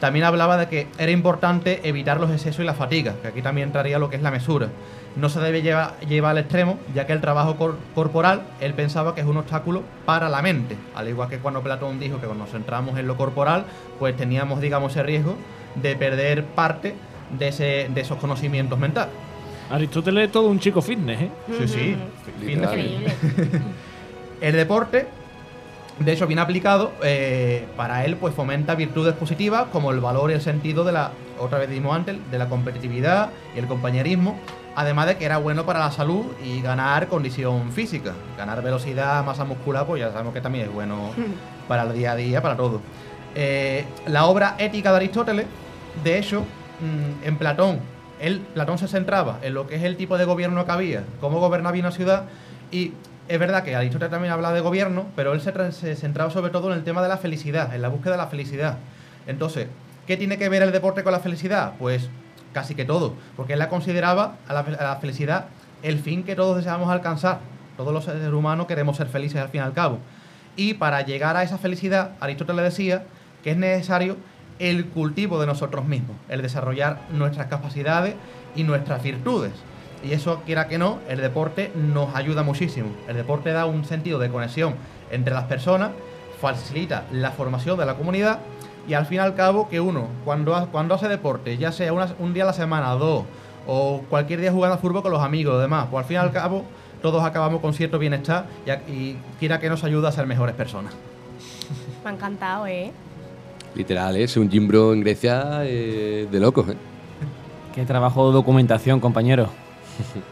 también 0.00 0.24
hablaba 0.24 0.56
de 0.56 0.68
que 0.68 0.86
era 0.96 1.12
importante 1.12 1.86
evitar 1.86 2.18
los 2.18 2.30
excesos 2.30 2.60
y 2.60 2.64
la 2.64 2.72
fatiga, 2.72 3.12
que 3.20 3.28
aquí 3.28 3.42
también 3.42 3.68
entraría 3.68 3.98
lo 3.98 4.08
que 4.08 4.16
es 4.16 4.22
la 4.22 4.30
mesura. 4.30 4.68
No 5.16 5.28
se 5.28 5.38
debe 5.40 5.60
llevar, 5.60 6.00
llevar 6.00 6.30
al 6.30 6.38
extremo, 6.38 6.78
ya 6.94 7.06
que 7.06 7.12
el 7.12 7.20
trabajo 7.20 7.56
cor- 7.56 7.76
corporal, 7.94 8.40
él 8.62 8.72
pensaba 8.72 9.14
que 9.14 9.20
es 9.20 9.26
un 9.26 9.36
obstáculo 9.36 9.82
para 10.06 10.30
la 10.30 10.40
mente. 10.40 10.78
Al 10.94 11.10
igual 11.10 11.28
que 11.28 11.36
cuando 11.36 11.60
Platón 11.60 12.00
dijo 12.00 12.18
que 12.20 12.24
cuando 12.24 12.44
nos 12.44 12.52
centramos 12.52 12.98
en 12.98 13.06
lo 13.06 13.18
corporal, 13.18 13.66
pues 13.98 14.16
teníamos, 14.16 14.62
digamos, 14.62 14.92
ese 14.92 15.02
riesgo 15.02 15.36
de 15.74 15.94
perder 15.94 16.46
parte 16.46 16.94
de, 17.38 17.48
ese, 17.48 17.90
de 17.92 18.00
esos 18.00 18.16
conocimientos 18.16 18.78
mentales. 18.78 19.12
Aristóteles 19.72 20.26
es 20.26 20.32
todo 20.32 20.48
un 20.48 20.60
chico 20.60 20.82
fitness, 20.82 21.22
¿eh? 21.22 21.30
Sí, 21.58 21.68
sí. 21.68 21.96
Increíble. 22.46 23.12
El 24.42 24.54
deporte, 24.54 25.06
de 25.98 26.12
hecho, 26.12 26.26
bien 26.26 26.40
aplicado, 26.40 26.92
eh, 27.02 27.66
para 27.76 28.04
él 28.04 28.16
pues 28.16 28.34
fomenta 28.34 28.74
virtudes 28.74 29.14
positivas 29.14 29.66
como 29.72 29.92
el 29.92 30.00
valor 30.00 30.30
y 30.30 30.34
el 30.34 30.42
sentido 30.42 30.84
de 30.84 30.92
la, 30.92 31.12
otra 31.38 31.58
vez 31.58 31.70
dijimos 31.70 31.94
antes, 31.94 32.16
de 32.30 32.38
la 32.38 32.48
competitividad 32.48 33.30
y 33.54 33.60
el 33.60 33.66
compañerismo, 33.66 34.36
además 34.74 35.06
de 35.06 35.16
que 35.16 35.24
era 35.24 35.38
bueno 35.38 35.64
para 35.64 35.78
la 35.78 35.90
salud 35.90 36.26
y 36.44 36.60
ganar 36.60 37.08
condición 37.08 37.72
física, 37.72 38.12
ganar 38.36 38.62
velocidad, 38.62 39.24
masa 39.24 39.44
muscular, 39.44 39.86
pues 39.86 40.00
ya 40.00 40.10
sabemos 40.10 40.34
que 40.34 40.40
también 40.40 40.66
es 40.66 40.72
bueno 40.72 41.12
para 41.68 41.84
el 41.84 41.94
día 41.94 42.12
a 42.12 42.16
día, 42.16 42.42
para 42.42 42.56
todo. 42.56 42.80
Eh, 43.34 43.86
la 44.06 44.26
obra 44.26 44.56
ética 44.58 44.90
de 44.90 44.96
Aristóteles, 44.96 45.46
de 46.02 46.18
hecho, 46.18 46.40
mm, 46.40 47.26
en 47.26 47.36
Platón, 47.36 47.80
él, 48.22 48.40
Platón 48.54 48.78
se 48.78 48.88
centraba 48.88 49.38
en 49.42 49.52
lo 49.52 49.66
que 49.66 49.74
es 49.74 49.82
el 49.82 49.96
tipo 49.96 50.16
de 50.16 50.24
gobierno 50.24 50.64
que 50.64 50.72
había, 50.72 51.04
cómo 51.20 51.40
gobernaba 51.40 51.76
una 51.78 51.90
ciudad, 51.90 52.24
y 52.70 52.92
es 53.28 53.38
verdad 53.38 53.62
que 53.62 53.76
Aristóteles 53.76 54.10
también 54.10 54.32
habla 54.32 54.52
de 54.52 54.60
gobierno, 54.60 55.06
pero 55.14 55.34
él 55.34 55.40
se, 55.40 55.52
tra- 55.52 55.70
se 55.70 55.94
centraba 55.94 56.30
sobre 56.30 56.50
todo 56.50 56.72
en 56.72 56.78
el 56.78 56.84
tema 56.84 57.02
de 57.02 57.08
la 57.08 57.18
felicidad, 57.18 57.74
en 57.74 57.82
la 57.82 57.88
búsqueda 57.88 58.12
de 58.12 58.18
la 58.18 58.26
felicidad. 58.28 58.78
Entonces, 59.26 59.68
¿qué 60.06 60.16
tiene 60.16 60.38
que 60.38 60.48
ver 60.48 60.62
el 60.62 60.72
deporte 60.72 61.02
con 61.02 61.12
la 61.12 61.20
felicidad? 61.20 61.74
Pues 61.78 62.08
casi 62.52 62.74
que 62.74 62.84
todo, 62.84 63.14
porque 63.36 63.52
él 63.54 63.58
la 63.58 63.68
consideraba 63.68 64.36
a 64.48 64.54
la, 64.54 64.60
a 64.60 64.84
la 64.84 64.96
felicidad 64.96 65.46
el 65.82 65.98
fin 65.98 66.22
que 66.22 66.36
todos 66.36 66.56
deseamos 66.56 66.90
alcanzar. 66.90 67.40
Todos 67.76 67.92
los 67.92 68.04
seres 68.04 68.28
humanos 68.28 68.66
queremos 68.66 68.96
ser 68.96 69.06
felices 69.06 69.40
al 69.40 69.48
fin 69.48 69.62
y 69.62 69.64
al 69.64 69.72
cabo. 69.72 69.98
Y 70.54 70.74
para 70.74 71.00
llegar 71.02 71.36
a 71.36 71.42
esa 71.42 71.56
felicidad, 71.58 72.10
Aristóteles 72.20 72.64
decía 72.64 73.04
que 73.42 73.52
es 73.52 73.56
necesario 73.56 74.16
el 74.58 74.86
cultivo 74.86 75.40
de 75.40 75.46
nosotros 75.46 75.84
mismos, 75.86 76.16
el 76.28 76.42
desarrollar 76.42 77.00
nuestras 77.12 77.46
capacidades 77.48 78.14
y 78.54 78.64
nuestras 78.64 79.02
virtudes. 79.02 79.52
Y 80.04 80.12
eso, 80.12 80.42
quiera 80.44 80.66
que 80.68 80.78
no, 80.78 80.98
el 81.08 81.20
deporte 81.20 81.70
nos 81.76 82.14
ayuda 82.14 82.42
muchísimo. 82.42 82.90
El 83.08 83.16
deporte 83.16 83.52
da 83.52 83.66
un 83.66 83.84
sentido 83.84 84.18
de 84.18 84.28
conexión 84.30 84.74
entre 85.10 85.32
las 85.34 85.44
personas, 85.44 85.90
facilita 86.40 87.04
la 87.12 87.30
formación 87.30 87.78
de 87.78 87.86
la 87.86 87.94
comunidad 87.94 88.40
y 88.88 88.94
al 88.94 89.06
fin 89.06 89.16
y 89.16 89.20
al 89.20 89.34
cabo 89.36 89.68
que 89.68 89.80
uno, 89.80 90.08
cuando, 90.24 90.68
cuando 90.72 90.94
hace 90.96 91.06
deporte, 91.08 91.56
ya 91.56 91.70
sea 91.70 91.92
un 91.92 92.34
día 92.34 92.42
a 92.42 92.46
la 92.46 92.52
semana, 92.52 92.90
dos, 92.94 93.24
o 93.66 94.02
cualquier 94.10 94.40
día 94.40 94.50
jugando 94.50 94.74
al 94.74 94.80
fútbol 94.80 95.02
con 95.02 95.12
los 95.12 95.22
amigos 95.22 95.54
y 95.56 95.60
demás, 95.62 95.86
pues 95.88 96.02
al 96.02 96.08
fin 96.08 96.14
y 96.16 96.18
al 96.18 96.32
cabo 96.32 96.64
todos 97.00 97.22
acabamos 97.22 97.60
con 97.60 97.72
cierto 97.74 97.98
bienestar 98.00 98.46
y, 98.66 98.70
a- 98.70 98.82
y 98.88 99.16
quiera 99.38 99.60
que 99.60 99.68
nos 99.68 99.84
ayuda 99.84 100.08
a 100.08 100.12
ser 100.12 100.26
mejores 100.26 100.56
personas. 100.56 100.94
Me 102.02 102.10
ha 102.10 102.14
encantado, 102.14 102.66
¿eh? 102.66 102.90
Literal, 103.74 104.16
¿eh? 104.16 104.24
es 104.24 104.36
un 104.36 104.50
gimbro 104.50 104.92
en 104.92 105.00
Grecia 105.00 105.62
eh, 105.64 106.28
de 106.30 106.40
locos. 106.40 106.68
¿eh? 106.68 106.76
Qué 107.74 107.84
trabajo 107.84 108.28
de 108.28 108.34
documentación, 108.34 109.00
compañero. 109.00 109.48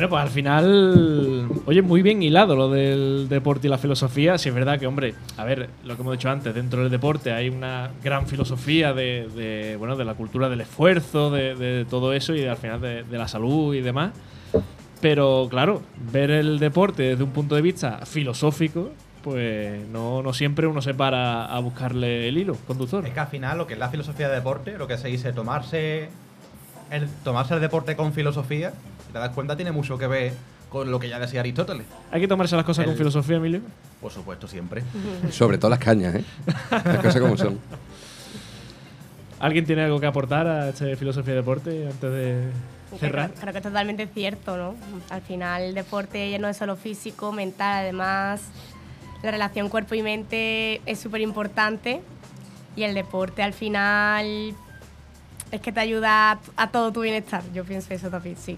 Bueno, 0.00 0.08
pues 0.08 0.22
al 0.22 0.30
final, 0.30 1.50
oye, 1.66 1.82
muy 1.82 2.00
bien 2.00 2.22
hilado 2.22 2.56
lo 2.56 2.70
del 2.70 3.28
deporte 3.28 3.66
y 3.66 3.70
la 3.70 3.76
filosofía. 3.76 4.38
Si 4.38 4.48
es 4.48 4.54
verdad 4.54 4.78
que, 4.78 4.86
hombre, 4.86 5.12
a 5.36 5.44
ver, 5.44 5.68
lo 5.84 5.94
que 5.94 6.00
hemos 6.00 6.12
dicho 6.14 6.30
antes, 6.30 6.54
dentro 6.54 6.80
del 6.80 6.90
deporte 6.90 7.34
hay 7.34 7.50
una 7.50 7.90
gran 8.02 8.26
filosofía 8.26 8.94
de, 8.94 9.76
bueno, 9.78 9.96
de 9.96 10.06
la 10.06 10.14
cultura 10.14 10.48
del 10.48 10.62
esfuerzo, 10.62 11.30
de, 11.30 11.84
todo 11.90 12.14
eso 12.14 12.34
y 12.34 12.46
al 12.46 12.56
final 12.56 12.80
de, 12.80 13.02
de 13.02 13.18
la 13.18 13.28
salud 13.28 13.74
y 13.74 13.82
demás. 13.82 14.12
Pero 15.02 15.48
claro, 15.50 15.82
ver 16.10 16.30
el 16.30 16.58
deporte 16.58 17.02
desde 17.02 17.22
un 17.22 17.32
punto 17.32 17.54
de 17.54 17.60
vista 17.60 18.06
filosófico, 18.06 18.92
pues 19.22 19.86
no, 19.88 20.22
no 20.22 20.32
siempre 20.32 20.66
uno 20.66 20.80
se 20.80 20.94
para 20.94 21.44
a 21.44 21.58
buscarle 21.58 22.26
el 22.26 22.38
hilo 22.38 22.56
conductor. 22.66 23.06
Es 23.06 23.12
que 23.12 23.20
al 23.20 23.28
final 23.28 23.58
lo 23.58 23.66
que 23.66 23.74
es 23.74 23.78
la 23.78 23.90
filosofía 23.90 24.30
de 24.30 24.36
deporte, 24.36 24.78
lo 24.78 24.86
que 24.86 24.96
se 24.96 25.08
dice 25.08 25.34
tomarse 25.34 26.08
el, 26.90 27.06
tomarse 27.22 27.52
el 27.52 27.60
deporte 27.60 27.96
con 27.96 28.14
filosofía, 28.14 28.72
si 29.10 29.12
te 29.12 29.18
das 29.18 29.30
cuenta, 29.30 29.56
tiene 29.56 29.72
mucho 29.72 29.98
que 29.98 30.06
ver 30.06 30.32
con 30.70 30.88
lo 30.88 31.00
que 31.00 31.08
ya 31.08 31.18
decía 31.18 31.40
Aristóteles. 31.40 31.84
Hay 32.12 32.20
que 32.20 32.28
tomarse 32.28 32.54
las 32.54 32.64
cosas 32.64 32.84
con 32.84 32.92
El- 32.92 32.98
filosofía, 32.98 33.36
Emilio. 33.38 33.60
Por 34.00 34.12
supuesto, 34.12 34.46
siempre. 34.46 34.84
Sobre 35.32 35.58
todo 35.58 35.68
las 35.68 35.80
cañas, 35.80 36.14
¿eh? 36.14 36.24
las 36.70 36.98
cosas 36.98 37.20
como 37.20 37.36
son. 37.36 37.58
¿Alguien 39.40 39.64
tiene 39.66 39.82
algo 39.82 39.98
que 39.98 40.06
aportar 40.06 40.46
a 40.46 40.68
este 40.68 40.94
filosofía 40.96 41.34
de 41.34 41.40
deporte 41.40 41.86
antes 41.86 42.10
de 42.12 42.44
cerrar? 43.00 43.30
Creo, 43.30 43.40
creo 43.40 43.52
que 43.52 43.58
es 43.58 43.64
totalmente 43.64 44.06
cierto, 44.06 44.56
¿no? 44.56 44.74
Al 45.08 45.22
final 45.22 45.62
el 45.62 45.74
deporte 45.74 46.30
ya 46.30 46.38
no 46.38 46.46
es 46.48 46.56
solo 46.56 46.76
físico, 46.76 47.32
mental, 47.32 47.80
además 47.82 48.42
la 49.24 49.32
relación 49.32 49.68
cuerpo 49.70 49.94
y 49.96 50.02
mente 50.02 50.80
es 50.86 51.00
súper 51.00 51.20
importante 51.22 52.00
y 52.76 52.84
el 52.84 52.94
deporte 52.94 53.42
al 53.42 53.54
final 53.54 54.54
es 55.50 55.60
que 55.60 55.72
te 55.72 55.80
ayuda 55.80 56.32
a, 56.32 56.38
a 56.56 56.70
todo 56.70 56.92
tu 56.92 57.00
bienestar. 57.00 57.42
Yo 57.52 57.64
pienso 57.64 57.92
eso 57.92 58.08
también, 58.08 58.36
sí. 58.36 58.56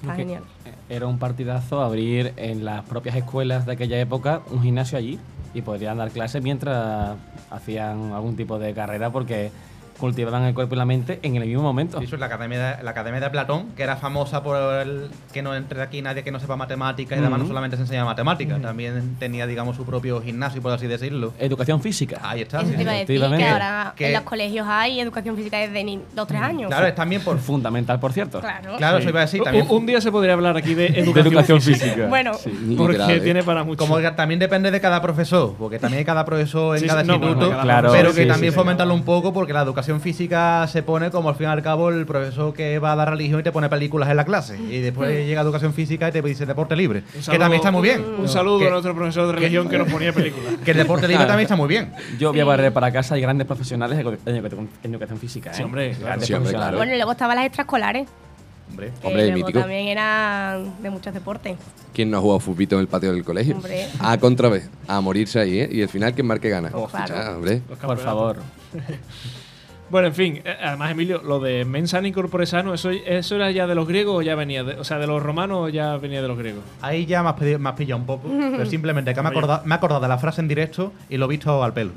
Está 0.00 0.14
genial. 0.14 0.42
Era 0.88 1.06
un 1.06 1.18
partidazo 1.18 1.82
abrir 1.82 2.32
en 2.36 2.64
las 2.64 2.84
propias 2.84 3.16
escuelas 3.16 3.66
de 3.66 3.72
aquella 3.72 3.98
época 3.98 4.42
un 4.50 4.62
gimnasio 4.62 4.98
allí 4.98 5.18
y 5.54 5.62
podrían 5.62 5.98
dar 5.98 6.10
clases 6.10 6.42
mientras 6.42 7.16
hacían 7.50 8.12
algún 8.12 8.36
tipo 8.36 8.58
de 8.58 8.74
carrera 8.74 9.10
porque 9.10 9.50
cultivaban 9.98 10.42
el 10.44 10.54
cuerpo 10.54 10.74
y 10.74 10.78
la 10.78 10.84
mente 10.84 11.18
en 11.22 11.36
el 11.36 11.46
mismo 11.46 11.62
momento. 11.62 12.00
Eso 12.00 12.16
es 12.16 12.20
la 12.20 12.26
academia, 12.26 12.76
de, 12.76 12.82
la 12.82 12.90
academia 12.90 13.20
de 13.20 13.30
Platón, 13.30 13.68
que 13.76 13.82
era 13.82 13.96
famosa 13.96 14.42
por 14.42 14.56
el 14.80 15.08
que 15.32 15.42
no 15.42 15.54
entre 15.54 15.80
aquí 15.82 16.02
nadie 16.02 16.22
que 16.24 16.30
no 16.30 16.40
sepa 16.40 16.56
matemática 16.56 17.14
y 17.14 17.18
además 17.18 17.38
no 17.38 17.44
Ujú. 17.44 17.48
solamente 17.48 17.76
se 17.76 17.82
enseña 17.82 18.04
matemática, 18.04 18.58
también 18.60 19.16
tenía, 19.18 19.46
digamos, 19.46 19.76
su 19.76 19.84
propio 19.84 20.20
gimnasio, 20.22 20.60
por 20.60 20.72
así 20.72 20.86
decirlo. 20.86 21.32
Educación 21.38 21.80
física. 21.80 22.18
Ahí 22.22 22.42
está. 22.42 22.58
Eso 22.60 22.70
sí, 22.70 22.76
te 22.76 22.82
iba 22.82 22.90
a 22.92 22.94
sí. 22.94 23.00
decir, 23.00 23.06
que 23.06 23.14
Efectivamente. 23.26 23.48
ahora 23.48 23.92
Que- 23.96 24.06
en 24.08 24.12
los 24.14 24.22
colegios 24.22 24.66
hay 24.68 25.00
educación 25.00 25.36
física 25.36 25.58
desde 25.58 25.84
2-3 26.14 26.40
años. 26.42 26.68
Claro, 26.68 26.86
es 26.86 26.94
también 26.94 27.22
por. 27.22 27.38
Fundamental, 27.38 28.00
por 28.00 28.12
cierto. 28.12 28.40
Claro. 28.40 28.76
Claro, 28.78 28.96
Sí. 28.96 29.02
eso 29.02 29.10
iba 29.10 29.20
a 29.20 29.24
decir 29.24 29.40
Un- 29.40 29.44
también. 29.44 29.66
Un, 29.68 29.86
día 29.86 30.00
se 30.00 30.10
podría 30.10 30.32
hablar 30.34 30.56
aquí 30.56 30.74
de 30.74 30.88
De 30.90 31.00
educación, 31.00 31.26
educación 31.32 31.60
física. 31.60 32.06
Bueno, 32.08 32.32
Ni 32.62 32.74
Porque 32.74 32.96
¿eh? 33.16 33.20
tiene 33.20 33.42
para 33.42 33.62
mucho. 33.64 33.78
Como 33.78 33.98
que 33.98 34.10
también 34.12 34.40
depende 34.40 34.70
de 34.70 34.80
cada 34.80 35.00
profesor, 35.02 35.54
porque 35.58 35.78
también 35.78 35.98
hay 36.00 36.04
cada 36.04 36.24
profesor 36.24 36.76
en 36.76 36.82
Sí, 36.82 36.86
cada 36.88 37.02
no, 37.02 37.18
bueno, 37.18 37.26
instituto, 37.32 37.50
cada 37.50 37.62
Claro, 37.62 37.92
pero 37.92 38.10
sí, 38.10 38.16
que 38.16 38.22
sí, 38.22 38.28
también 38.28 38.52
sí. 38.52 38.58
fomentarlo 38.58 38.94
un 38.94 39.04
poco 39.04 39.32
porque 39.32 39.52
la 39.52 39.60
educación 39.62 39.83
física 40.00 40.66
se 40.68 40.82
pone 40.82 41.10
como 41.10 41.28
al 41.28 41.34
fin 41.36 41.46
y 41.46 41.50
al 41.50 41.62
cabo 41.62 41.90
el 41.90 42.06
profesor 42.06 42.52
que 42.54 42.78
va 42.78 42.92
a 42.92 42.96
dar 42.96 43.10
religión 43.10 43.40
y 43.40 43.42
te 43.42 43.52
pone 43.52 43.68
películas 43.68 44.08
en 44.10 44.16
la 44.16 44.24
clase 44.24 44.58
y 44.58 44.80
después 44.80 45.26
llega 45.26 45.40
educación 45.42 45.72
física 45.74 46.08
y 46.08 46.12
te 46.12 46.22
dice 46.22 46.46
deporte 46.46 46.74
libre, 46.76 47.00
Un 47.00 47.04
que 47.12 47.22
saludo- 47.22 47.38
también 47.40 47.60
está 47.60 47.70
muy 47.70 47.82
bien. 47.82 48.04
Un 48.18 48.28
saludo 48.28 48.58
que, 48.58 48.66
a 48.66 48.70
nuestro 48.70 48.94
profesor 48.94 49.26
de 49.28 49.32
religión 49.34 49.68
que 49.68 49.78
nos 49.78 49.88
ponía 49.90 50.12
películas. 50.14 50.54
que 50.64 50.70
el 50.70 50.76
deporte 50.78 51.06
libre 51.08 51.26
también 51.26 51.44
está 51.44 51.56
muy 51.56 51.68
bien. 51.68 51.92
Yo 52.18 52.30
voy 52.32 52.40
a 52.40 52.44
barrer 52.44 52.72
para 52.72 52.90
casa 52.90 53.16
y 53.16 53.20
grandes 53.20 53.46
profesionales 53.46 53.98
en 53.98 54.06
edu- 54.06 54.18
en 54.26 54.36
educación, 54.36 54.68
educación 54.82 55.18
física. 55.18 55.50
¿eh? 55.50 55.54
Sí, 55.54 55.62
hombre, 55.62 55.90
claro. 55.90 56.06
Grandes 56.06 56.26
Sí, 56.26 56.32
hombre, 56.34 56.50
profesionales. 56.50 56.66
claro. 56.68 56.76
Bueno, 56.78 56.92
y 56.92 56.96
luego 56.96 57.12
estaban 57.12 57.36
las 57.36 57.46
extraescolares. 57.46 58.08
Hombre. 58.70 58.92
que 59.00 59.06
Hombre, 59.06 59.22
luego 59.26 59.38
mítico. 59.46 59.60
también 59.60 59.88
eran 59.88 60.82
de 60.82 60.88
muchos 60.90 61.12
deportes. 61.12 61.56
¿Quién 61.92 62.10
no 62.10 62.16
ha 62.16 62.20
jugado 62.22 62.40
futbito 62.40 62.76
en 62.76 62.80
el 62.80 62.88
patio 62.88 63.12
del 63.12 63.22
colegio? 63.22 63.56
Hombre. 63.56 63.86
A 64.00 64.16
contra 64.18 64.48
B, 64.48 64.62
a 64.88 65.00
morirse 65.02 65.38
ahí, 65.38 65.60
¿eh? 65.60 65.68
Y 65.70 65.82
al 65.82 65.88
final, 65.90 66.14
¿quién 66.14 66.26
marque 66.26 66.48
gana? 66.48 66.70
Oh, 66.72 66.88
claro. 66.88 67.14
Ya, 67.14 67.36
hombre. 67.36 67.60
Por 67.82 67.98
favor. 67.98 68.38
Bueno, 69.90 70.08
en 70.08 70.14
fin, 70.14 70.40
eh, 70.44 70.56
además, 70.62 70.90
Emilio, 70.92 71.20
lo 71.22 71.38
de 71.40 71.64
mensana 71.66 72.08
incorpore 72.08 72.46
sano, 72.46 72.72
¿eso, 72.74 72.90
¿eso 72.90 73.36
era 73.36 73.50
ya 73.50 73.66
de 73.66 73.74
los 73.74 73.86
griegos 73.86 74.16
o 74.16 74.22
ya 74.22 74.34
venía 74.34 74.64
de, 74.64 74.74
o 74.74 74.84
sea, 74.84 74.98
de 74.98 75.06
los 75.06 75.22
romanos 75.22 75.58
o 75.60 75.68
ya 75.68 75.96
venía 75.98 76.22
de 76.22 76.28
los 76.28 76.38
griegos? 76.38 76.62
Ahí 76.80 77.04
ya 77.06 77.22
me 77.22 77.28
has, 77.28 77.36
pedi- 77.36 77.58
me 77.58 77.68
has 77.68 77.74
pillado 77.76 78.00
un 78.00 78.06
poco, 78.06 78.28
pero 78.28 78.64
simplemente 78.66 79.12
que 79.14 79.20
me 79.22 79.28
he 79.28 79.30
acordado, 79.30 79.62
me 79.64 79.74
he 79.74 79.76
acordado 79.76 80.00
de 80.00 80.08
la 80.08 80.18
frase 80.18 80.40
en 80.40 80.48
directo 80.48 80.92
y 81.10 81.18
lo 81.18 81.26
he 81.26 81.28
visto 81.28 81.62
al 81.62 81.74
pelo. 81.74 81.90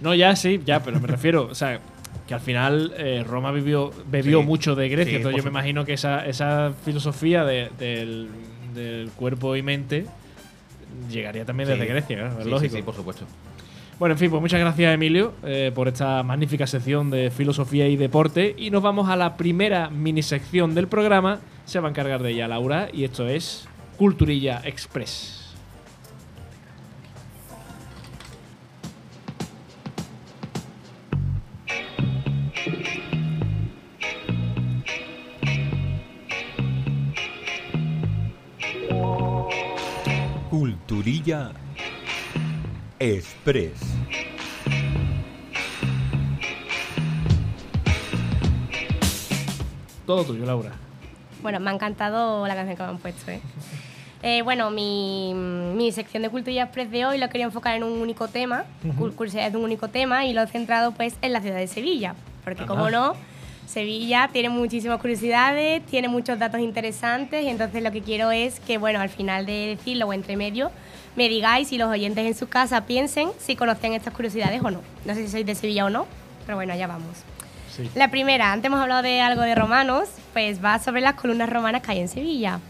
No, 0.00 0.14
ya 0.14 0.34
sí, 0.36 0.60
ya, 0.64 0.82
pero 0.82 0.98
me 1.00 1.06
refiero, 1.06 1.48
o 1.50 1.54
sea, 1.54 1.80
que 2.26 2.34
al 2.34 2.40
final 2.40 2.92
eh, 2.96 3.22
Roma 3.28 3.52
vivió, 3.52 3.92
bebió 4.10 4.40
Sí, 4.40 4.46
mucho 4.46 4.74
de 4.74 4.88
Grecia, 4.88 5.10
sí, 5.12 5.16
entonces 5.16 5.36
yo 5.36 5.44
me 5.44 5.50
imagino 5.50 5.84
que 5.84 5.92
esa, 5.92 6.24
esa 6.26 6.72
filosofía 6.84 7.44
de- 7.44 7.70
del, 7.78 8.28
del 8.74 9.10
cuerpo 9.10 9.54
y 9.54 9.62
mente 9.62 10.06
llegaría 11.10 11.44
también 11.44 11.68
desde. 11.68 11.86
Grecia, 11.86 12.32
es 12.40 12.46
lógico. 12.46 12.76
Sí, 12.76 12.82
por 12.82 12.94
supuesto. 12.94 13.24
Bueno, 13.98 14.12
en 14.12 14.18
fin, 14.20 14.30
pues 14.30 14.40
muchas 14.40 14.60
gracias 14.60 14.94
Emilio 14.94 15.34
eh, 15.42 15.72
por 15.74 15.88
esta 15.88 16.22
magnífica 16.22 16.68
sección 16.68 17.10
de 17.10 17.32
filosofía 17.32 17.88
y 17.88 17.96
deporte 17.96 18.54
y 18.56 18.70
nos 18.70 18.80
vamos 18.80 19.08
a 19.08 19.16
la 19.16 19.36
primera 19.36 19.90
mini 19.90 20.22
sección 20.22 20.72
del 20.72 20.86
programa, 20.86 21.40
se 21.64 21.80
va 21.80 21.88
a 21.88 21.90
encargar 21.90 22.22
de 22.22 22.30
ella 22.30 22.46
Laura 22.46 22.90
y 22.92 23.02
esto 23.02 23.26
es 23.26 23.66
Culturilla 23.96 24.60
Express. 24.64 25.56
Culturilla. 40.48 41.52
Todo 50.06 50.24
tuyo, 50.24 50.44
Laura. 50.44 50.72
Bueno, 51.42 51.60
me 51.60 51.70
ha 51.70 51.74
encantado 51.74 52.46
la 52.46 52.54
canción 52.54 52.76
que 52.76 52.82
me 52.82 52.88
han 52.88 52.98
puesto, 52.98 53.30
¿eh? 53.30 53.40
Eh, 54.22 54.42
bueno, 54.42 54.70
mi, 54.72 55.32
mi 55.34 55.92
sección 55.92 56.24
de 56.24 56.30
Cultura 56.30 56.62
Express 56.64 56.90
de 56.90 57.06
hoy 57.06 57.18
lo 57.18 57.28
quería 57.28 57.44
enfocar 57.46 57.76
en 57.76 57.84
un 57.84 57.92
único 58.00 58.26
tema, 58.26 58.64
cul- 58.98 59.14
curiosidades 59.14 59.52
de 59.52 59.58
un 59.58 59.64
único 59.64 59.88
tema, 59.88 60.24
y 60.24 60.32
lo 60.32 60.42
he 60.42 60.46
centrado 60.48 60.90
pues 60.92 61.14
en 61.22 61.32
la 61.32 61.40
ciudad 61.40 61.56
de 61.58 61.68
Sevilla. 61.68 62.16
Porque, 62.42 62.62
Anda. 62.62 62.74
como 62.74 62.90
no, 62.90 63.12
Sevilla 63.66 64.28
tiene 64.32 64.48
muchísimas 64.48 65.00
curiosidades, 65.00 65.86
tiene 65.86 66.08
muchos 66.08 66.36
datos 66.38 66.60
interesantes, 66.60 67.44
y 67.44 67.48
entonces 67.48 67.80
lo 67.82 67.92
que 67.92 68.02
quiero 68.02 68.32
es 68.32 68.58
que, 68.58 68.76
bueno, 68.78 68.98
al 69.00 69.08
final 69.10 69.46
de 69.46 69.76
decirlo 69.76 70.06
o 70.08 70.12
entre 70.12 70.36
medio, 70.36 70.72
me 71.16 71.28
digáis 71.28 71.72
y 71.72 71.78
los 71.78 71.88
oyentes 71.88 72.26
en 72.26 72.34
su 72.34 72.48
casa 72.48 72.86
piensen 72.86 73.30
si 73.38 73.56
conocen 73.56 73.92
estas 73.92 74.14
curiosidades 74.14 74.62
o 74.62 74.70
no. 74.70 74.80
No 75.04 75.14
sé 75.14 75.24
si 75.26 75.28
sois 75.28 75.46
de 75.46 75.54
Sevilla 75.54 75.86
o 75.86 75.90
no, 75.90 76.06
pero 76.46 76.56
bueno, 76.56 76.72
allá 76.72 76.86
vamos. 76.86 77.18
Sí. 77.74 77.90
La 77.94 78.10
primera, 78.10 78.52
antes 78.52 78.66
hemos 78.66 78.80
hablado 78.80 79.02
de 79.02 79.20
algo 79.20 79.42
de 79.42 79.54
romanos, 79.54 80.08
pues 80.32 80.64
va 80.64 80.78
sobre 80.78 81.00
las 81.00 81.14
columnas 81.14 81.50
romanas 81.50 81.82
que 81.82 81.92
hay 81.92 82.00
en 82.00 82.08
Sevilla. 82.08 82.60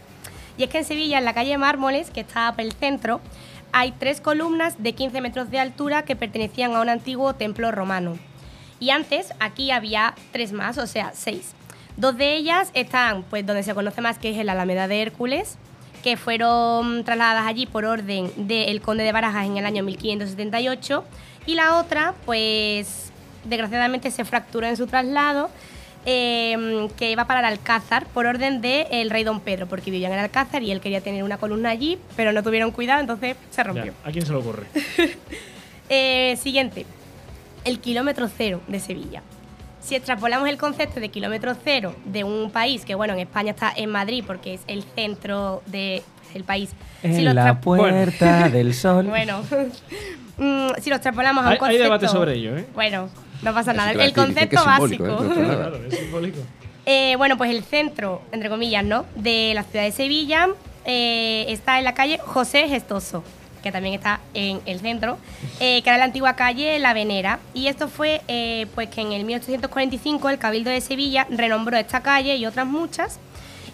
Y 0.57 0.63
es 0.63 0.69
que 0.69 0.79
en 0.79 0.85
Sevilla, 0.85 1.17
en 1.17 1.25
la 1.25 1.33
calle 1.33 1.57
Mármoles, 1.57 2.11
que 2.11 2.19
está 2.19 2.51
por 2.51 2.61
el 2.61 2.73
centro, 2.73 3.21
hay 3.71 3.91
tres 3.93 4.19
columnas 4.21 4.75
de 4.81 4.93
15 4.93 5.21
metros 5.21 5.51
de 5.51 5.59
altura 5.59 6.03
que 6.03 6.15
pertenecían 6.15 6.75
a 6.75 6.81
un 6.81 6.89
antiguo 6.89 7.33
templo 7.33 7.71
romano. 7.71 8.17
Y 8.79 8.91
antes 8.91 9.33
aquí 9.39 9.71
había 9.71 10.15
tres 10.31 10.51
más, 10.51 10.77
o 10.77 10.87
sea, 10.87 11.11
seis. 11.13 11.53
Dos 11.97 12.17
de 12.17 12.35
ellas 12.35 12.71
están, 12.73 13.23
pues, 13.23 13.45
donde 13.45 13.63
se 13.63 13.73
conoce 13.73 14.01
más, 14.01 14.17
que 14.17 14.31
es 14.31 14.37
en 14.37 14.45
la 14.45 14.53
Alameda 14.53 14.87
de 14.87 15.01
Hércules, 15.01 15.57
que 16.03 16.17
fueron 16.17 17.03
trasladadas 17.03 17.45
allí 17.45 17.65
por 17.65 17.85
orden 17.85 18.31
del 18.35 18.81
conde 18.81 19.03
de 19.03 19.11
Barajas 19.11 19.45
en 19.45 19.57
el 19.57 19.65
año 19.65 19.83
1578. 19.83 21.03
Y 21.45 21.55
la 21.55 21.77
otra, 21.77 22.13
pues, 22.25 23.11
desgraciadamente 23.45 24.11
se 24.11 24.25
fracturó 24.25 24.67
en 24.67 24.77
su 24.77 24.87
traslado, 24.87 25.49
eh, 26.05 26.87
que 26.97 27.11
iba 27.11 27.25
para 27.25 27.39
el 27.39 27.45
Alcázar 27.45 28.05
por 28.07 28.25
orden 28.25 28.61
del 28.61 29.09
rey 29.09 29.23
Don 29.23 29.39
Pedro, 29.39 29.67
porque 29.67 29.91
vivían 29.91 30.11
en 30.11 30.19
el 30.19 30.25
Alcázar 30.25 30.63
y 30.63 30.71
él 30.71 30.79
quería 30.81 31.01
tener 31.01 31.23
una 31.23 31.37
columna 31.37 31.69
allí, 31.69 31.97
pero 32.15 32.31
no 32.31 32.43
tuvieron 32.43 32.71
cuidado, 32.71 33.01
entonces 33.01 33.35
se 33.49 33.63
rompió. 33.63 33.93
Ya, 34.03 34.09
¿A 34.09 34.11
quién 34.11 34.25
se 34.25 34.31
le 34.31 34.37
ocurre? 34.37 34.65
Eh, 35.91 36.37
siguiente, 36.39 36.85
el 37.65 37.79
kilómetro 37.79 38.29
cero 38.29 38.61
de 38.67 38.79
Sevilla. 38.79 39.23
Si 39.81 39.95
extrapolamos 39.95 40.47
el 40.49 40.57
concepto 40.57 40.99
de 40.99 41.09
kilómetro 41.09 41.55
cero 41.63 41.95
de 42.05 42.23
un 42.23 42.51
país, 42.51 42.85
que 42.85 42.95
bueno, 42.95 43.13
en 43.13 43.19
España 43.19 43.51
está 43.51 43.71
en 43.75 43.89
Madrid 43.89 44.23
porque 44.27 44.55
es 44.55 44.61
el 44.67 44.83
centro 44.83 45.61
de- 45.67 46.03
del 46.33 46.43
país. 46.43 46.69
si 47.01 47.21
lo 47.21 47.31
En 47.31 47.35
la 47.35 47.59
puerta 47.61 48.49
del 48.49 48.73
sol. 48.73 49.07
Bueno, 49.07 49.41
Mm, 50.41 50.69
si 50.81 50.89
lo 50.89 50.95
extrapolamos 50.95 51.43
a 51.43 51.47
un 51.47 51.51
Hay, 51.51 51.53
hay 51.55 51.59
concepto... 51.59 51.83
debate 51.83 52.07
sobre 52.07 52.35
ello, 52.35 52.55
¿eh? 52.57 52.65
Bueno, 52.73 53.09
no 53.41 53.53
pasa 53.53 53.73
nada. 53.73 53.91
El 53.91 54.13
concepto 54.13 54.55
es 54.55 54.61
simbólico, 54.61 55.03
básico. 55.03 55.33
¿eh? 55.33 55.43
Claro, 55.45 55.75
es 55.85 55.97
simbólico. 55.97 56.37
Eh, 56.85 57.15
bueno, 57.17 57.37
pues 57.37 57.51
el 57.51 57.61
centro, 57.65 58.21
entre 58.31 58.49
comillas, 58.49 58.83
¿no? 58.85 59.05
De 59.15 59.51
la 59.53 59.63
ciudad 59.63 59.83
de 59.85 59.91
Sevilla 59.91 60.47
eh, 60.85 61.45
está 61.49 61.77
en 61.77 61.83
la 61.83 61.93
calle 61.93 62.17
José 62.19 62.67
Gestoso, 62.69 63.21
que 63.61 63.71
también 63.71 63.95
está 63.95 64.19
en 64.33 64.61
el 64.65 64.79
centro, 64.79 65.17
eh, 65.59 65.81
que 65.81 65.89
era 65.89 65.97
la 65.97 66.05
antigua 66.05 66.35
calle 66.35 66.79
La 66.79 66.93
Venera. 66.93 67.39
Y 67.53 67.67
esto 67.67 67.87
fue 67.87 68.21
eh, 68.27 68.67
pues 68.75 68.89
que 68.89 69.01
en 69.01 69.11
el 69.11 69.25
1845 69.25 70.29
el 70.29 70.37
Cabildo 70.37 70.69
de 70.69 70.81
Sevilla 70.81 71.27
renombró 71.29 71.77
esta 71.77 72.01
calle 72.01 72.35
y 72.35 72.45
otras 72.45 72.65
muchas 72.67 73.19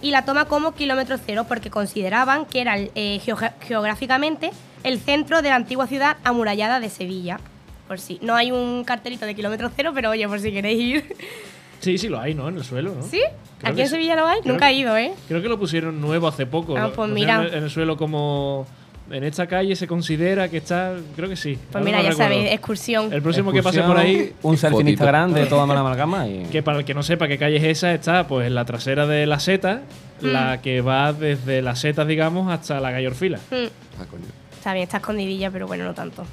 y 0.02 0.12
la 0.12 0.26
toma 0.26 0.46
como 0.46 0.74
kilómetro 0.74 1.18
cero 1.18 1.46
porque 1.48 1.70
consideraban 1.70 2.46
que 2.46 2.62
era 2.62 2.78
eh, 2.78 3.20
geográficamente 3.62 4.52
el 4.84 5.00
centro 5.00 5.42
de 5.42 5.50
la 5.50 5.56
antigua 5.56 5.88
ciudad 5.88 6.18
amurallada 6.24 6.80
de 6.80 6.90
Sevilla. 6.90 7.40
Por 7.88 8.00
si 8.00 8.20
no 8.22 8.36
hay 8.36 8.52
un 8.52 8.84
cartelito 8.84 9.26
de 9.26 9.36
kilómetro 9.36 9.72
cero, 9.76 9.92
pero 9.94 10.12
oye, 10.12 10.28
por 10.28 10.40
si 10.40 10.52
queréis 10.52 10.80
ir. 10.80 11.16
Sí, 11.80 11.98
sí, 11.98 12.08
lo 12.08 12.20
hay, 12.20 12.34
¿no? 12.34 12.50
En 12.50 12.58
el 12.58 12.64
suelo, 12.64 12.96
¿no? 12.96 13.04
¿Sí? 13.04 13.22
Creo 13.60 13.72
¿Aquí 13.72 13.82
en 13.82 13.88
sí. 13.88 13.92
Sevilla 13.92 14.16
lo 14.16 14.26
hay? 14.26 14.42
Creo 14.42 14.54
Nunca 14.54 14.72
he 14.72 14.74
ido, 14.74 14.98
¿eh? 14.98 15.14
Creo 15.28 15.42
que 15.42 15.50
lo 15.50 15.60
pusieron 15.60 16.02
nuevo 16.02 16.28
hace 16.28 16.46
poco. 16.46 16.76
Ah, 16.78 16.92
pues 16.96 17.10
mira. 17.12 17.46
En 17.48 17.64
el 17.64 17.70
suelo 17.70 17.98
como... 17.98 18.66
En 19.12 19.24
esta 19.24 19.46
calle 19.46 19.76
se 19.76 19.86
considera 19.88 20.50
que 20.50 20.58
está... 20.58 20.94
Creo 21.16 21.30
que 21.30 21.36
sí. 21.36 21.58
Pues 21.72 21.84
mira, 21.84 21.98
no 21.98 22.04
ya 22.06 22.10
recuerdo. 22.10 22.34
sabéis, 22.34 22.52
excursión. 22.54 23.14
El 23.14 23.22
próximo 23.22 23.52
que 23.52 23.62
pase 23.62 23.82
por 23.84 23.98
ahí... 23.98 24.34
Un 24.42 24.58
selfie 24.58 24.68
en 24.68 24.72
Fotito. 24.86 24.90
Instagram 24.90 25.34
de 25.34 25.46
toda 25.46 25.66
mala 25.68 25.82
amalgama 25.82 26.28
y. 26.28 26.44
Que 26.52 26.64
para 26.64 26.80
el 26.80 26.86
que 26.86 26.94
no 26.96 27.04
sepa 27.04 27.28
qué 27.28 27.38
calle 27.38 27.58
es 27.58 27.64
esa, 27.64 27.94
está 27.94 28.28
pues 28.28 28.48
en 28.48 28.56
la 28.56 28.66
trasera 28.66 29.06
de 29.06 29.26
la 29.26 29.40
seta, 29.40 29.82
Mm. 30.22 30.28
la 30.28 30.62
que 30.62 30.80
va 30.80 31.12
desde 31.12 31.62
las 31.62 31.80
setas, 31.80 32.08
digamos, 32.08 32.50
hasta 32.50 32.80
la 32.80 32.90
calle 32.92 33.08
Orfila. 33.08 33.38
Mm, 33.52 33.66
Ah, 34.02 34.06
coño. 34.10 34.24
Está 34.58 34.74
bien, 34.74 34.84
está 34.84 34.98
escondidilla, 34.98 35.52
pero 35.52 35.68
bueno, 35.68 35.84
no 35.84 35.94
tanto. 35.94 36.26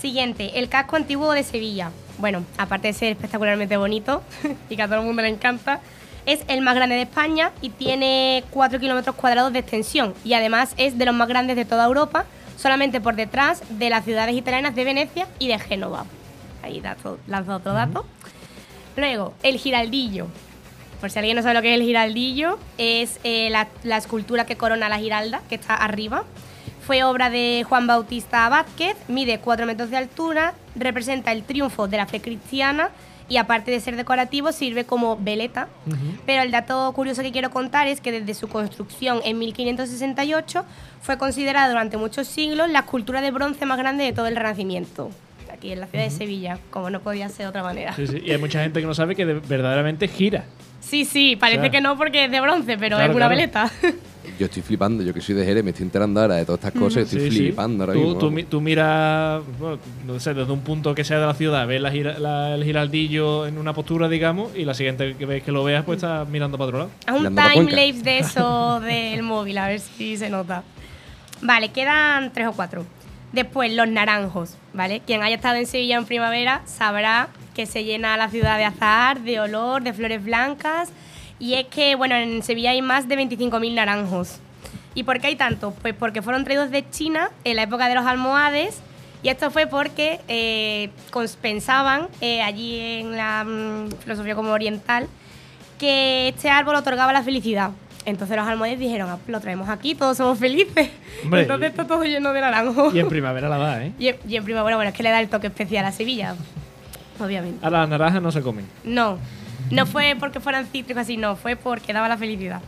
Siguiente, 0.00 0.58
el 0.58 0.68
casco 0.68 0.96
antiguo 0.96 1.32
de 1.32 1.42
Sevilla. 1.42 1.90
Bueno, 2.18 2.44
aparte 2.56 2.86
de 2.88 2.94
ser 2.94 3.12
espectacularmente 3.12 3.76
bonito 3.76 4.22
y 4.70 4.76
que 4.76 4.82
a 4.82 4.86
todo 4.86 5.00
el 5.00 5.06
mundo 5.06 5.22
le 5.22 5.28
encanta, 5.28 5.80
es 6.32 6.44
el 6.46 6.60
más 6.60 6.76
grande 6.76 6.94
de 6.94 7.02
España 7.02 7.50
y 7.60 7.70
tiene 7.70 8.44
4 8.50 8.78
kilómetros 8.78 9.16
cuadrados 9.16 9.52
de 9.52 9.58
extensión. 9.58 10.14
Y 10.24 10.34
además 10.34 10.74
es 10.76 10.96
de 10.96 11.04
los 11.04 11.14
más 11.14 11.26
grandes 11.26 11.56
de 11.56 11.64
toda 11.64 11.86
Europa, 11.86 12.24
solamente 12.56 13.00
por 13.00 13.16
detrás 13.16 13.62
de 13.68 13.90
las 13.90 14.04
ciudades 14.04 14.36
italianas 14.36 14.76
de 14.76 14.84
Venecia 14.84 15.26
y 15.40 15.48
de 15.48 15.58
Génova. 15.58 16.04
Ahí 16.62 16.80
dato, 16.80 17.18
lanzo 17.26 17.56
otro 17.56 17.72
dato. 17.72 18.06
Luego, 18.96 19.34
el 19.42 19.58
giraldillo. 19.58 20.28
Por 21.00 21.10
si 21.10 21.18
alguien 21.18 21.36
no 21.36 21.42
sabe 21.42 21.54
lo 21.54 21.62
que 21.62 21.74
es 21.74 21.80
el 21.80 21.86
giraldillo, 21.86 22.58
es 22.78 23.18
eh, 23.24 23.48
la, 23.50 23.66
la 23.82 23.96
escultura 23.96 24.46
que 24.46 24.56
corona 24.56 24.88
la 24.88 24.98
giralda, 24.98 25.40
que 25.48 25.56
está 25.56 25.74
arriba. 25.74 26.24
Fue 26.86 27.02
obra 27.02 27.30
de 27.30 27.64
Juan 27.68 27.88
Bautista 27.88 28.48
Vázquez, 28.48 28.96
mide 29.08 29.40
4 29.40 29.66
metros 29.66 29.90
de 29.90 29.96
altura, 29.96 30.54
representa 30.76 31.32
el 31.32 31.42
triunfo 31.42 31.88
de 31.88 31.96
la 31.96 32.06
fe 32.06 32.20
cristiana 32.20 32.90
y 33.30 33.38
aparte 33.38 33.70
de 33.70 33.80
ser 33.80 33.96
decorativo 33.96 34.52
sirve 34.52 34.84
como 34.84 35.16
veleta. 35.16 35.68
Pero 36.26 36.42
el 36.42 36.50
dato 36.50 36.92
curioso 36.92 37.22
que 37.22 37.32
quiero 37.32 37.50
contar 37.50 37.86
es 37.86 38.02
que 38.02 38.12
desde 38.12 38.34
su 38.34 38.48
construcción 38.48 39.20
en 39.24 39.38
1568 39.38 40.64
fue 41.00 41.16
considerada 41.16 41.68
durante 41.70 41.96
muchos 41.96 42.26
siglos 42.28 42.68
la 42.68 42.80
escultura 42.80 43.22
de 43.22 43.30
bronce 43.30 43.64
más 43.64 43.78
grande 43.78 44.04
de 44.04 44.12
todo 44.12 44.26
el 44.26 44.36
Renacimiento. 44.36 45.10
Aquí 45.52 45.72
en 45.72 45.80
la 45.80 45.86
ciudad 45.86 46.04
de 46.04 46.10
Sevilla, 46.10 46.58
como 46.70 46.90
no 46.90 47.00
podía 47.00 47.28
ser 47.28 47.38
de 47.38 47.46
otra 47.48 47.62
manera. 47.62 47.94
Sí, 47.94 48.06
sí. 48.06 48.20
Y 48.24 48.30
hay 48.32 48.38
mucha 48.38 48.62
gente 48.62 48.80
que 48.80 48.86
no 48.86 48.94
sabe 48.94 49.14
que 49.16 49.24
de- 49.26 49.40
verdaderamente 49.40 50.08
gira. 50.08 50.44
Sí, 50.80 51.04
sí, 51.04 51.36
parece 51.36 51.58
O 51.58 51.62
sea, 51.62 51.70
que 51.70 51.80
no 51.80 51.96
porque 51.96 52.24
es 52.24 52.30
de 52.30 52.40
bronce, 52.40 52.78
pero 52.78 52.96
claro, 52.96 53.12
es 53.12 53.16
una 53.16 53.26
claro. 53.28 53.36
veleta. 53.36 53.70
Yo 54.40 54.46
estoy 54.46 54.62
flipando, 54.62 55.02
yo 55.02 55.12
que 55.12 55.20
soy 55.20 55.34
de 55.34 55.44
Jerez, 55.44 55.62
me 55.62 55.68
estoy 55.70 55.84
enterando 55.84 56.18
ahora 56.18 56.36
de 56.36 56.46
todas 56.46 56.60
estas 56.64 56.72
cosas, 56.80 57.02
estoy 57.02 57.28
Sí, 57.28 57.30
sí. 57.30 57.36
flipando 57.44 57.84
ahora 57.84 57.92
tú, 57.92 58.00
mismo. 58.00 58.18
tú 58.20 58.44
tú 58.48 58.60
miras, 58.62 59.42
bueno, 59.58 59.78
no 60.06 60.18
sé, 60.18 60.32
desde 60.32 60.50
un 60.50 60.62
punto 60.62 60.94
que 60.94 61.04
sea 61.04 61.20
de 61.20 61.26
la 61.26 61.34
ciudad, 61.34 61.66
ves 61.66 61.78
la 61.82 61.90
la- 62.18 62.54
el 62.54 62.64
giraldillo 62.64 63.46
en 63.46 63.58
una 63.58 63.74
postura, 63.74 64.08
digamos, 64.08 64.56
y 64.56 64.64
la 64.64 64.72
siguiente 64.72 65.14
que 65.18 65.26
ves 65.26 65.42
que 65.42 65.52
lo 65.52 65.62
veas, 65.62 65.84
pues 65.84 65.96
estás 65.96 66.26
mirando 66.26 66.56
para 66.56 66.68
otro 66.68 66.78
lado. 66.78 66.90
Haz 67.06 67.12
un 67.16 67.18
Mirando 67.20 67.42
pa' 67.42 67.50
time 67.50 67.64
Cuenca. 67.66 67.82
lapse 67.82 68.02
de 68.02 68.18
eso 68.18 68.80
del 69.16 69.22
móvil, 69.22 69.58
a 69.58 69.68
ver 69.68 69.78
si 69.80 70.16
se 70.16 70.30
nota. 70.30 70.62
Vale, 71.42 71.68
quedan 71.68 72.32
tres 72.32 72.46
o 72.46 72.52
cuatro. 72.52 72.86
Después, 73.32 73.70
los 73.74 73.88
naranjos, 73.88 74.56
¿vale? 74.72 75.02
Quien 75.06 75.22
haya 75.22 75.36
estado 75.36 75.56
en 75.56 75.66
Sevilla 75.66 75.98
en 75.98 76.06
primavera 76.06 76.62
sabrá 76.64 77.28
que 77.54 77.66
se 77.66 77.84
llena 77.84 78.16
la 78.16 78.30
ciudad 78.30 78.56
de 78.56 78.64
azahar, 78.64 79.20
de 79.20 79.38
olor, 79.38 79.82
de 79.82 79.92
flores 79.92 80.24
blancas. 80.24 80.88
Y 81.40 81.54
es 81.54 81.66
que, 81.66 81.96
bueno, 81.96 82.14
en 82.14 82.42
Sevilla 82.44 82.70
hay 82.70 82.82
más 82.82 83.08
de 83.08 83.16
25.000 83.18 83.74
naranjos. 83.74 84.36
¿Y 84.94 85.04
por 85.04 85.18
qué 85.20 85.28
hay 85.28 85.36
tantos? 85.36 85.74
Pues 85.82 85.94
porque 85.94 86.20
fueron 86.22 86.44
traídos 86.44 86.70
de 86.70 86.88
China 86.90 87.30
en 87.44 87.56
la 87.56 87.62
época 87.62 87.88
de 87.88 87.94
los 87.96 88.04
almohades. 88.06 88.80
Y 89.22 89.28
esto 89.28 89.50
fue 89.50 89.66
porque 89.66 90.20
eh, 90.28 90.90
pensaban 91.40 92.08
eh, 92.20 92.42
allí 92.42 92.78
en 92.78 93.16
la 93.16 93.44
mm, 93.44 93.90
filosofía 94.02 94.34
como 94.34 94.50
oriental 94.50 95.06
que 95.78 96.28
este 96.28 96.50
árbol 96.50 96.74
otorgaba 96.76 97.12
la 97.12 97.22
felicidad. 97.22 97.70
Entonces 98.06 98.36
los 98.36 98.46
almohades 98.46 98.78
dijeron, 98.78 99.08
"Ah, 99.10 99.18
lo 99.26 99.40
traemos 99.40 99.68
aquí, 99.68 99.94
todos 99.94 100.16
somos 100.16 100.38
felices. 100.38 100.88
Hombre, 101.24 101.42
Entonces 101.42 101.70
está 101.70 101.86
todo 101.86 102.02
lleno 102.04 102.32
de 102.32 102.40
naranjo. 102.40 102.90
Y 102.94 102.98
en 103.00 103.08
primavera 103.08 103.48
la 103.48 103.58
da, 103.58 103.84
¿eh? 103.84 103.92
Y 103.98 104.08
en, 104.08 104.16
y 104.28 104.36
en 104.36 104.44
primavera, 104.44 104.76
bueno, 104.76 104.90
es 104.90 104.96
que 104.96 105.02
le 105.02 105.10
da 105.10 105.20
el 105.20 105.28
toque 105.28 105.46
especial 105.48 105.84
a 105.84 105.92
Sevilla, 105.92 106.34
obviamente. 107.18 107.58
Ahora 107.64 107.80
las 107.80 107.88
naranjas 107.90 108.22
no 108.22 108.32
se 108.32 108.40
comen. 108.42 108.66
No, 108.84 109.18
no 109.70 109.86
fue 109.86 110.16
porque 110.18 110.40
fueran 110.40 110.66
cítricos 110.66 111.02
así, 111.02 111.16
no, 111.16 111.36
fue 111.36 111.56
porque 111.56 111.92
daba 111.92 112.08
la 112.08 112.16
felicidad. 112.16 112.60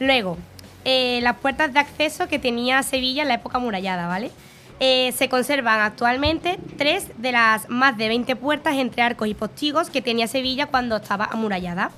Luego, 0.00 0.36
eh, 0.84 1.20
las 1.22 1.36
puertas 1.36 1.72
de 1.72 1.80
acceso 1.80 2.28
que 2.28 2.38
tenía 2.38 2.82
Sevilla 2.82 3.22
en 3.22 3.28
la 3.28 3.34
época 3.34 3.58
amurallada, 3.58 4.06
¿vale? 4.06 4.30
Eh, 4.78 5.12
se 5.16 5.28
conservan 5.30 5.80
actualmente 5.80 6.58
tres 6.76 7.08
de 7.16 7.32
las 7.32 7.68
más 7.70 7.96
de 7.96 8.08
20 8.08 8.36
puertas 8.36 8.74
entre 8.76 9.02
arcos 9.02 9.26
y 9.26 9.34
postigos 9.34 9.88
que 9.88 10.02
tenía 10.02 10.26
Sevilla 10.28 10.66
cuando 10.66 10.96
estaba 10.96 11.24
amurallada. 11.24 11.90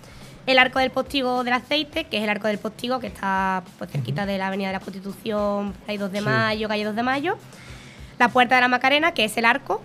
El 0.47 0.59
arco 0.59 0.79
del 0.79 0.91
postigo 0.91 1.43
del 1.45 1.55
aceite, 1.55 2.05
que 2.05 2.19
es 2.19 2.23
el 2.23 2.31
arco 2.31 2.47
del 2.47 2.59
postigo 2.59 3.01
que 3.01 3.09
está 3.09 3.63
pues, 3.79 3.91
cerquita 3.91 4.25
de 4.27 4.39
la 4.39 4.47
Avenida 4.47 4.69
de 4.69 4.75
la 4.75 4.81
Constitución, 4.81 5.75
hay 5.87 5.99
2 5.99 6.13
de 6.13 6.21
Sí. 6.21 6.25
mayo, 6.25 6.69
calle 6.69 6.85
2 6.85 6.95
de 6.95 7.03
mayo. 7.03 7.37
La 8.19 8.29
Puerta 8.29 8.55
de 8.55 8.61
la 8.63 8.69
Macarena, 8.69 9.13
que 9.13 9.25
es 9.25 9.37
el 9.37 9.45
arco, 9.45 9.83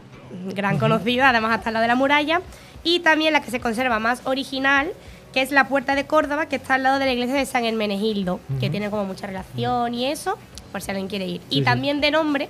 gran 0.55 0.77
conocida, 0.77 1.29
además 1.29 1.51
hasta 1.51 1.69
al 1.69 1.73
lado 1.73 1.81
de 1.81 1.87
la 1.89 1.95
muralla. 1.95 2.41
Y 2.83 2.99
también 2.99 3.33
la 3.33 3.41
que 3.41 3.51
se 3.51 3.59
conserva 3.59 3.99
más 3.99 4.21
original, 4.25 4.91
que 5.33 5.41
es 5.41 5.51
la 5.51 5.67
Puerta 5.67 5.95
de 5.95 6.05
Córdoba, 6.05 6.47
que 6.47 6.57
está 6.57 6.75
al 6.75 6.83
lado 6.83 6.99
de 6.99 7.05
la 7.05 7.11
iglesia 7.13 7.35
de 7.35 7.45
San 7.45 7.65
Hermenegildo, 7.65 8.39
que 8.59 8.69
tiene 8.69 8.89
como 8.89 9.05
mucha 9.05 9.25
relación 9.27 9.93
y 9.93 10.05
eso, 10.05 10.37
por 10.71 10.81
si 10.81 10.91
alguien 10.91 11.07
quiere 11.07 11.25
ir. 11.25 11.41
Sí, 11.41 11.47
y 11.49 11.59
sí. 11.59 11.63
también 11.63 12.01
de 12.01 12.11
nombre, 12.11 12.49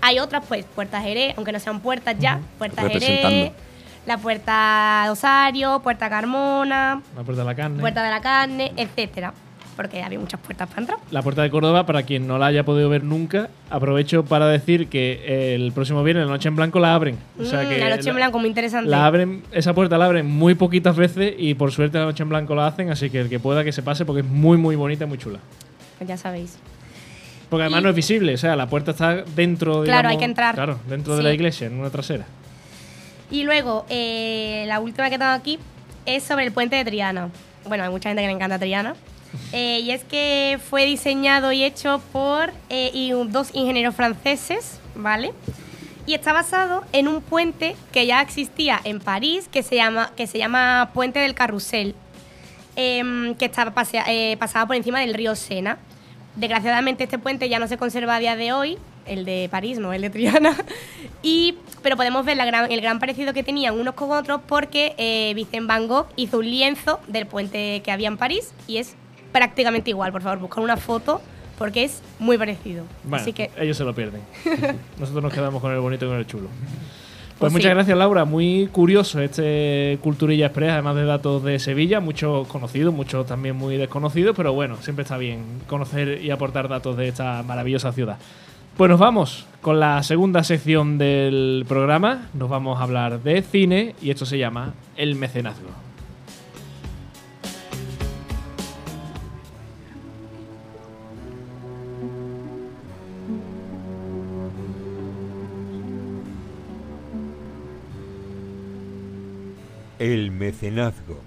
hay 0.00 0.18
otras, 0.18 0.44
pues, 0.46 0.64
Puerta 0.64 1.00
Jerez, 1.00 1.34
aunque 1.36 1.52
no 1.52 1.60
sean 1.60 1.80
puertas 1.80 2.16
ya, 2.18 2.40
Puerta 2.58 2.82
Jerez, 2.82 3.00
Representando. 3.00 3.52
la 4.06 4.18
Puerta 4.18 5.06
Osario, 5.10 5.80
Puerta 5.80 6.08
Carmona, 6.08 7.02
La 7.16 7.22
puerta 7.22 7.42
de 7.42 7.46
la 7.48 7.54
carne. 7.54 7.80
Puerta 7.80 8.02
de 8.02 8.10
la 8.10 8.20
Carne, 8.20 8.72
etcétera. 8.76 9.34
Porque 9.76 10.02
había 10.02 10.18
muchas 10.18 10.38
puertas 10.40 10.68
para 10.68 10.80
entrar. 10.82 10.98
La 11.10 11.22
puerta 11.22 11.42
de 11.42 11.50
Córdoba, 11.50 11.86
para 11.86 12.02
quien 12.02 12.26
no 12.26 12.36
la 12.38 12.46
haya 12.46 12.62
podido 12.64 12.90
ver 12.90 13.04
nunca, 13.04 13.48
aprovecho 13.70 14.22
para 14.24 14.46
decir 14.48 14.88
que 14.88 15.54
el 15.54 15.72
próximo 15.72 16.02
viernes, 16.04 16.26
la 16.26 16.32
noche 16.32 16.48
en 16.48 16.56
blanco, 16.56 16.78
la 16.78 16.94
abren. 16.94 17.16
O 17.40 17.44
sea 17.44 17.62
Mm, 17.62 17.68
que 17.68 17.78
la 17.78 17.96
noche 17.96 18.10
en 18.10 18.16
blanco, 18.16 18.38
muy 18.38 18.48
interesante. 18.48 18.90
La 18.90 19.06
abren, 19.06 19.42
esa 19.50 19.72
puerta 19.74 19.96
la 19.96 20.04
abren 20.04 20.26
muy 20.26 20.54
poquitas 20.54 20.94
veces 20.94 21.34
y 21.38 21.54
por 21.54 21.72
suerte 21.72 21.98
la 21.98 22.04
noche 22.04 22.22
en 22.22 22.28
blanco 22.28 22.54
la 22.54 22.66
hacen, 22.66 22.90
así 22.90 23.08
que 23.08 23.20
el 23.20 23.28
que 23.30 23.38
pueda 23.40 23.64
que 23.64 23.72
se 23.72 23.82
pase 23.82 24.04
porque 24.04 24.20
es 24.20 24.26
muy 24.26 24.58
muy 24.58 24.76
bonita 24.76 25.04
y 25.04 25.08
muy 25.08 25.16
chula. 25.18 25.38
Pues 25.98 26.08
ya 26.08 26.16
sabéis. 26.18 26.58
Porque 27.48 27.62
además 27.64 27.80
Y- 27.80 27.84
no 27.84 27.88
es 27.90 27.96
visible, 27.96 28.34
o 28.34 28.38
sea, 28.38 28.54
la 28.56 28.66
puerta 28.66 28.90
está 28.90 29.22
dentro, 29.34 29.82
Claro, 29.84 29.84
digamos, 29.84 30.10
hay 30.12 30.18
que 30.18 30.24
entrar. 30.24 30.54
Claro, 30.54 30.78
dentro 30.88 31.16
de 31.16 31.22
la 31.22 31.32
iglesia, 31.32 31.66
en 31.66 31.78
una 31.80 31.88
trasera. 31.90 32.26
Y 33.30 33.44
luego, 33.44 33.86
eh, 33.88 34.64
la 34.68 34.80
última 34.80 35.08
que 35.08 35.16
tengo 35.18 35.30
aquí 35.32 35.58
es 36.04 36.22
sobre 36.22 36.44
el 36.44 36.52
puente 36.52 36.76
de 36.76 36.84
Triana. 36.84 37.28
Bueno, 37.66 37.84
hay 37.84 37.90
mucha 37.90 38.10
gente 38.10 38.22
que 38.22 38.26
le 38.28 38.34
encanta 38.34 38.58
Triana. 38.58 38.94
Eh, 39.52 39.80
y 39.82 39.90
es 39.90 40.04
que 40.04 40.58
fue 40.70 40.84
diseñado 40.86 41.52
y 41.52 41.62
hecho 41.64 42.00
por 42.12 42.52
eh, 42.70 42.90
y 42.92 43.10
dos 43.28 43.50
ingenieros 43.54 43.94
franceses, 43.94 44.78
¿vale? 44.94 45.32
Y 46.06 46.14
está 46.14 46.32
basado 46.32 46.84
en 46.92 47.06
un 47.08 47.20
puente 47.22 47.76
que 47.92 48.06
ya 48.06 48.20
existía 48.22 48.80
en 48.84 48.98
París, 49.00 49.48
que 49.50 49.62
se 49.62 49.76
llama, 49.76 50.10
que 50.16 50.26
se 50.26 50.38
llama 50.38 50.90
Puente 50.94 51.18
del 51.20 51.34
Carrusel, 51.34 51.94
em, 52.76 53.34
que 53.36 53.44
estaba 53.44 53.72
pasea- 53.74 54.04
eh, 54.08 54.36
pasaba 54.38 54.66
por 54.66 54.76
encima 54.76 55.00
del 55.00 55.14
río 55.14 55.34
Sena. 55.36 55.78
Desgraciadamente 56.36 57.04
este 57.04 57.18
puente 57.18 57.48
ya 57.48 57.58
no 57.58 57.68
se 57.68 57.76
conserva 57.76 58.16
a 58.16 58.18
día 58.18 58.36
de 58.36 58.52
hoy, 58.52 58.78
el 59.06 59.24
de 59.24 59.48
París, 59.50 59.78
no 59.78 59.92
el 59.92 60.00
de 60.02 60.10
Triana, 60.10 60.56
y, 61.22 61.56
pero 61.82 61.96
podemos 61.96 62.24
ver 62.24 62.36
la 62.38 62.46
gran- 62.46 62.70
el 62.72 62.80
gran 62.80 62.98
parecido 62.98 63.32
que 63.34 63.42
tenían 63.42 63.78
unos 63.78 63.94
con 63.94 64.10
otros 64.12 64.40
porque 64.46 64.94
eh, 64.96 65.32
Vincent 65.34 65.66
Van 65.66 65.88
Gogh 65.88 66.06
hizo 66.16 66.38
un 66.38 66.46
lienzo 66.50 67.00
del 67.06 67.26
puente 67.26 67.82
que 67.84 67.92
había 67.92 68.08
en 68.08 68.16
París 68.16 68.52
y 68.66 68.78
es 68.78 68.94
prácticamente 69.32 69.90
igual. 69.90 70.12
Por 70.12 70.22
favor, 70.22 70.38
buscar 70.38 70.62
una 70.62 70.76
foto 70.76 71.20
porque 71.58 71.84
es 71.84 72.02
muy 72.18 72.38
parecido. 72.38 72.84
Bueno, 73.04 73.16
Así 73.22 73.32
que 73.32 73.50
ellos 73.58 73.76
se 73.76 73.84
lo 73.84 73.94
pierden. 73.94 74.20
Nosotros 74.98 75.22
nos 75.22 75.32
quedamos 75.32 75.60
con 75.60 75.72
el 75.72 75.80
bonito 75.80 76.06
y 76.06 76.08
con 76.08 76.18
el 76.18 76.26
chulo. 76.26 76.48
Pues 76.48 77.50
Pues 77.50 77.52
muchas 77.52 77.70
sí. 77.70 77.74
gracias, 77.74 77.98
Laura. 77.98 78.24
Muy 78.24 78.68
curioso 78.70 79.20
este 79.20 79.98
Culturilla 80.00 80.46
Express, 80.46 80.72
además 80.72 80.94
de 80.96 81.04
datos 81.04 81.42
de 81.42 81.58
Sevilla, 81.58 81.98
muchos 82.00 82.46
conocidos, 82.46 82.94
muchos 82.94 83.26
también 83.26 83.56
muy 83.56 83.76
desconocidos, 83.76 84.36
pero 84.36 84.52
bueno, 84.52 84.76
siempre 84.80 85.02
está 85.02 85.16
bien 85.18 85.42
conocer 85.66 86.22
y 86.22 86.30
aportar 86.30 86.68
datos 86.68 86.96
de 86.96 87.08
esta 87.08 87.42
maravillosa 87.42 87.92
ciudad. 87.92 88.18
Pues 88.76 88.88
nos 88.90 89.00
vamos 89.00 89.46
con 89.60 89.80
la 89.80 90.02
segunda 90.02 90.44
sección 90.44 90.98
del 90.98 91.64
programa. 91.68 92.28
Nos 92.32 92.48
vamos 92.48 92.80
a 92.80 92.84
hablar 92.84 93.20
de 93.22 93.42
cine 93.42 93.94
y 94.00 94.10
esto 94.10 94.24
se 94.24 94.38
llama 94.38 94.72
El 94.96 95.14
Mecenazgo. 95.16 95.68
El 110.02 110.32
mecenazgo. 110.32 111.20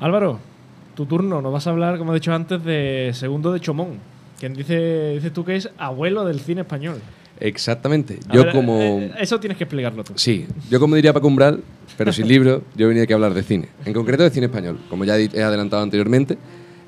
Álvaro, 0.00 0.40
tu 0.96 1.06
turno. 1.06 1.40
Nos 1.40 1.52
vas 1.52 1.68
a 1.68 1.70
hablar, 1.70 1.96
como 1.96 2.10
he 2.12 2.16
dicho 2.16 2.32
antes, 2.34 2.64
de 2.64 3.12
Segundo 3.14 3.52
de 3.52 3.60
Chomón. 3.60 4.00
Quien 4.40 4.54
dice, 4.54 5.12
dices 5.14 5.32
tú 5.32 5.44
que 5.44 5.54
es 5.54 5.70
abuelo 5.78 6.24
del 6.24 6.40
cine 6.40 6.62
español. 6.62 6.96
Exactamente. 7.38 8.18
A 8.28 8.32
Yo 8.34 8.44
ver, 8.46 8.52
como... 8.52 8.80
eh, 8.80 9.12
eso 9.20 9.38
tienes 9.38 9.56
que 9.56 9.62
explicarlo 9.62 10.02
tú. 10.02 10.14
Sí, 10.16 10.48
yo 10.68 10.80
como 10.80 10.96
diría 10.96 11.12
Paco 11.12 11.28
Umbral, 11.28 11.62
pero 11.96 12.12
sin 12.12 12.26
libro, 12.26 12.62
yo 12.74 12.88
venía 12.88 13.04
aquí 13.04 13.12
a 13.12 13.16
hablar 13.16 13.32
de 13.32 13.44
cine. 13.44 13.68
En 13.84 13.92
concreto 13.92 14.24
de 14.24 14.30
cine 14.30 14.46
español, 14.46 14.80
como 14.90 15.04
ya 15.04 15.16
he 15.16 15.30
he 15.32 15.42
adelantado 15.44 15.84
anteriormente, 15.84 16.36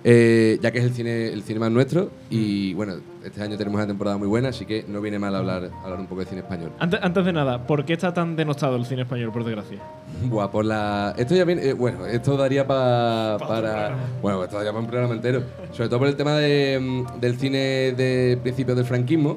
eh, 0.02 0.58
ya 0.62 0.70
que 0.70 0.78
es 0.78 0.84
el 0.84 0.92
cine, 0.94 1.26
el 1.28 1.42
cine 1.42 1.60
más 1.60 1.70
nuestro 1.70 2.10
y 2.30 2.72
bueno, 2.74 2.94
este 3.24 3.42
año 3.42 3.56
tenemos 3.58 3.76
una 3.78 3.86
temporada 3.86 4.16
muy 4.16 4.28
buena, 4.28 4.48
así 4.48 4.64
que 4.64 4.84
no 4.88 5.00
viene 5.02 5.18
mal 5.18 5.34
hablar, 5.36 5.70
hablar 5.84 6.00
un 6.00 6.06
poco 6.06 6.20
de 6.22 6.26
cine 6.26 6.40
español. 6.40 6.72
Antes, 6.78 7.00
antes 7.02 7.24
de 7.24 7.32
nada, 7.34 7.66
¿por 7.66 7.84
qué 7.84 7.92
está 7.92 8.14
tan 8.14 8.34
denostado 8.34 8.76
el 8.76 8.86
cine 8.86 9.02
español, 9.02 9.30
por 9.30 9.44
desgracia? 9.44 9.78
Buah, 10.24 10.50
por 10.50 10.64
la... 10.64 11.14
Esto 11.18 11.34
ya 11.34 11.44
viene... 11.44 11.66
eh, 11.68 11.72
bueno, 11.74 12.06
esto 12.06 12.36
daría 12.36 12.66
pa- 12.66 13.36
para... 13.46 13.94
Bueno, 14.22 14.42
esto 14.42 14.56
daría 14.56 14.72
para 14.72 14.80
un 14.82 14.86
programa 14.90 15.14
entero. 15.14 15.42
Sobre 15.72 15.88
todo 15.90 15.98
por 15.98 16.08
el 16.08 16.16
tema 16.16 16.36
de, 16.36 16.78
mm, 16.80 17.20
del 17.20 17.36
cine 17.38 17.58
de 17.92 18.38
principios 18.42 18.76
del 18.78 18.86
franquismo, 18.86 19.36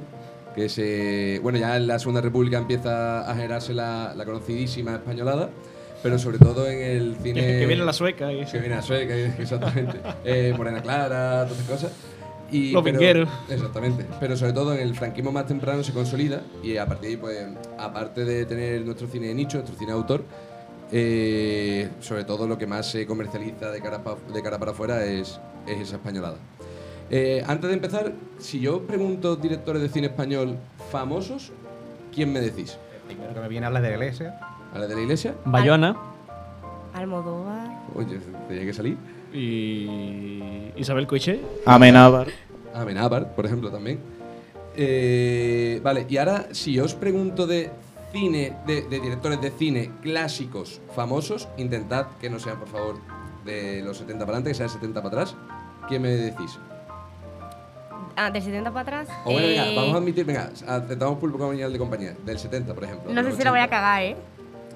que 0.56 0.70
se... 0.70 1.40
Bueno, 1.44 1.58
ya 1.60 1.76
en 1.76 1.88
la 1.88 2.00
Segunda 2.00 2.22
República 2.22 2.58
empieza 2.58 3.30
a 3.30 3.36
generarse 3.36 3.74
la, 3.74 4.14
la 4.16 4.24
conocidísima 4.24 4.94
españolada, 4.94 5.50
pero 6.04 6.20
sobre 6.20 6.38
todo 6.38 6.68
en 6.70 6.80
el 6.82 7.16
cine... 7.24 7.40
Que, 7.42 7.60
que 7.60 7.66
viene 7.66 7.84
la 7.86 7.94
sueca 7.94 8.32
y 8.32 8.46
Que 8.46 8.60
viene 8.60 8.76
la 8.76 8.82
sueca, 8.82 9.16
exactamente. 9.16 10.00
eh, 10.26 10.54
Morena 10.56 10.82
Clara, 10.82 11.46
todas 11.48 11.60
esas 11.64 11.70
cosas. 11.72 11.92
Y, 12.52 12.72
Los 12.72 12.84
pero- 12.84 13.00
vingueros. 13.00 13.30
Exactamente. 13.50 14.06
Pero 14.20 14.38
sobre 14.38 14.54
todo 14.54 14.74
en 14.76 14.82
el 14.82 14.94
franquismo 14.96 15.32
más 15.32 15.48
temprano 15.48 15.82
se 15.84 15.92
consolida 15.94 16.42
y 16.62 16.78
a 16.78 16.86
partir 16.86 17.04
de 17.04 17.08
ahí, 17.16 17.18
pues, 17.18 17.48
aparte 17.80 18.26
de 18.26 18.46
tener 18.46 18.82
nuestro 18.82 19.08
cine 19.08 19.28
de 19.28 19.34
nicho, 19.34 19.58
nuestro 19.58 19.76
cine 19.80 19.92
de 19.92 19.98
autor, 19.98 20.24
eh, 20.92 21.90
sobre 22.02 22.24
todo 22.24 22.48
lo 22.48 22.58
que 22.58 22.68
más 22.68 22.92
se 22.92 23.06
comercializa 23.08 23.72
de 23.72 23.82
cara, 23.82 24.04
pa- 24.04 24.18
de 24.32 24.44
cara 24.44 24.60
para 24.60 24.72
afuera 24.72 25.04
es, 25.06 25.40
es 25.66 25.80
esa 25.82 25.96
españolada. 25.96 26.36
Eh, 27.10 27.44
antes 27.48 27.68
de 27.70 27.74
empezar, 27.76 28.14
si 28.40 28.60
yo 28.60 28.82
pregunto 28.84 29.36
directores 29.36 29.82
de 29.82 29.90
cine 29.90 30.08
español 30.08 30.58
famosos, 30.92 31.52
¿quién 32.14 32.32
me 32.32 32.40
decís? 32.42 32.78
Primero 33.08 33.34
que 33.34 33.40
me 33.40 33.48
viene 33.48 33.66
a 33.66 33.68
hablar 33.68 33.82
de 33.84 33.90
la 33.90 33.96
iglesia. 33.96 34.40
¿A 34.74 34.80
la 34.80 34.88
de 34.88 34.96
la 34.96 35.02
iglesia? 35.02 35.36
Bayona. 35.46 35.96
Almodóvar. 36.94 37.82
Oye, 37.96 38.20
tenía 38.48 38.66
que 38.66 38.74
salir. 38.74 38.98
Y 39.34 40.72
Isabel 40.76 41.08
Coixet. 41.08 41.42
Amenábar. 41.66 42.28
A 42.74 42.84
Benabar, 42.84 43.36
por 43.36 43.46
ejemplo, 43.46 43.70
también. 43.72 44.00
Eh, 44.76 45.80
vale, 45.84 46.06
y 46.10 46.18
ahora, 46.18 46.48
si 46.52 46.80
os 46.80 46.96
pregunto 46.96 47.46
de 47.46 47.70
cine, 48.12 48.54
de, 48.66 48.82
de 48.84 49.00
directores 49.00 49.40
de 49.42 49.52
cine 49.52 49.92
clásicos 50.02 50.82
famosos, 50.96 51.48
intentad 51.58 52.08
que 52.20 52.30
no 52.32 52.40
sean, 52.40 52.58
por 52.60 52.68
favor, 52.70 52.96
de 53.46 53.82
los 53.84 53.98
70 53.98 54.26
para 54.26 54.38
adelante, 54.38 54.50
que 54.52 54.56
sean 54.56 54.70
70 54.70 55.02
para 55.04 55.22
atrás. 55.22 55.36
¿Quién 55.88 56.02
me 56.02 56.10
decís? 56.10 56.58
Ah, 58.16 58.30
del 58.32 58.42
70 58.42 58.72
para 58.72 58.82
atrás. 59.02 59.18
O 59.26 59.32
bueno, 59.32 59.48
venga, 59.48 59.68
Eh, 59.68 59.76
vamos 59.76 59.94
a 59.94 59.98
admitir, 59.98 60.26
venga, 60.26 60.50
aceptamos 60.68 61.18
público 61.20 61.40
comunidad 61.40 61.70
de 61.70 61.78
compañía, 61.78 62.16
del 62.26 62.40
70, 62.40 62.74
por 62.74 62.84
ejemplo. 62.84 63.14
No 63.14 63.24
sé 63.24 63.32
si 63.34 63.44
lo 63.44 63.52
voy 63.52 63.60
a 63.60 63.64
80. 63.66 63.70
cagar, 63.70 64.02
¿eh? 64.04 64.16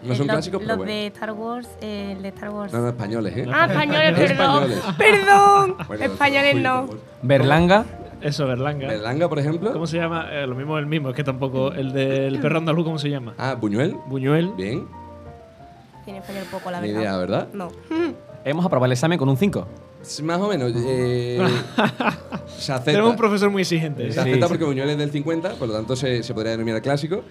No 0.04 0.16
son 0.16 0.28
Los- 0.28 0.36
clásicos, 0.36 0.60
pero 0.60 0.68
Los 0.70 0.78
bueno. 0.78 0.92
de 0.92 1.08
Star 1.08 1.32
Wars, 1.34 1.68
eh, 1.82 2.14
el 2.16 2.22
de 2.22 2.30
Star 2.30 2.50
Wars. 2.52 2.72
No, 2.74 2.80
no, 2.82 2.88
españoles, 2.90 3.36
¿eh? 3.38 3.46
Ah, 3.52 3.66
españoles, 3.70 4.14
perdón. 4.16 4.64
Españoles. 4.72 4.96
Perdón. 4.98 5.76
Bueno, 5.88 6.04
españoles 6.06 6.56
no. 6.58 6.88
Berlanga. 7.22 7.86
Eso, 8.22 8.48
Berlanga. 8.48 8.88
Berlanga, 8.88 9.30
por 9.30 9.40
ejemplo. 9.40 9.72
¿Cómo 9.74 9.86
se 9.88 9.98
llama? 9.98 10.28
Eh, 10.32 10.48
lo 10.48 10.56
mismo 10.56 10.78
el 10.78 10.86
mismo, 10.88 11.10
es 11.10 11.16
que 11.16 11.24
tampoco. 11.24 11.72
El 11.74 11.94
del 11.94 12.40
perro 12.40 12.58
andaluz, 12.58 12.86
¿cómo 12.86 12.98
se 13.00 13.10
llama? 13.10 13.34
Ah, 13.38 13.56
Buñuel. 13.60 13.96
Buñuel. 14.08 14.52
Bien. 14.56 14.88
Tiene 16.06 16.22
un 16.42 16.48
poco, 16.50 16.72
la 16.72 16.80
Ni 16.82 16.88
verdad. 16.88 17.02
idea, 17.02 17.18
¿verdad? 17.18 17.48
No. 17.54 17.70
Hemos 18.46 18.66
aprobado 18.66 18.86
el 18.86 18.94
examen 18.94 19.20
con 19.20 19.28
un 19.28 19.36
5. 19.38 19.68
S- 20.02 20.24
Más 20.24 20.40
o 20.40 20.48
menos. 20.48 20.72
eh, 20.76 21.38
se 22.58 22.72
acepta. 22.72 22.92
Tenemos 22.92 23.12
un 23.12 23.18
profesor 23.18 23.50
muy 23.50 23.64
exigente. 23.64 24.06
Se 24.08 24.14
Sí, 24.14 24.20
acepta 24.20 24.46
sí. 24.48 24.50
porque 24.50 24.64
Buñuel 24.64 24.90
es 24.92 24.98
del 24.98 25.12
50, 25.12 25.56
por 25.56 25.68
lo 25.68 25.74
tanto 25.74 25.96
se, 25.96 26.24
se 26.24 26.34
podría 26.34 26.52
denominar 26.54 26.82
clásico. 26.82 27.24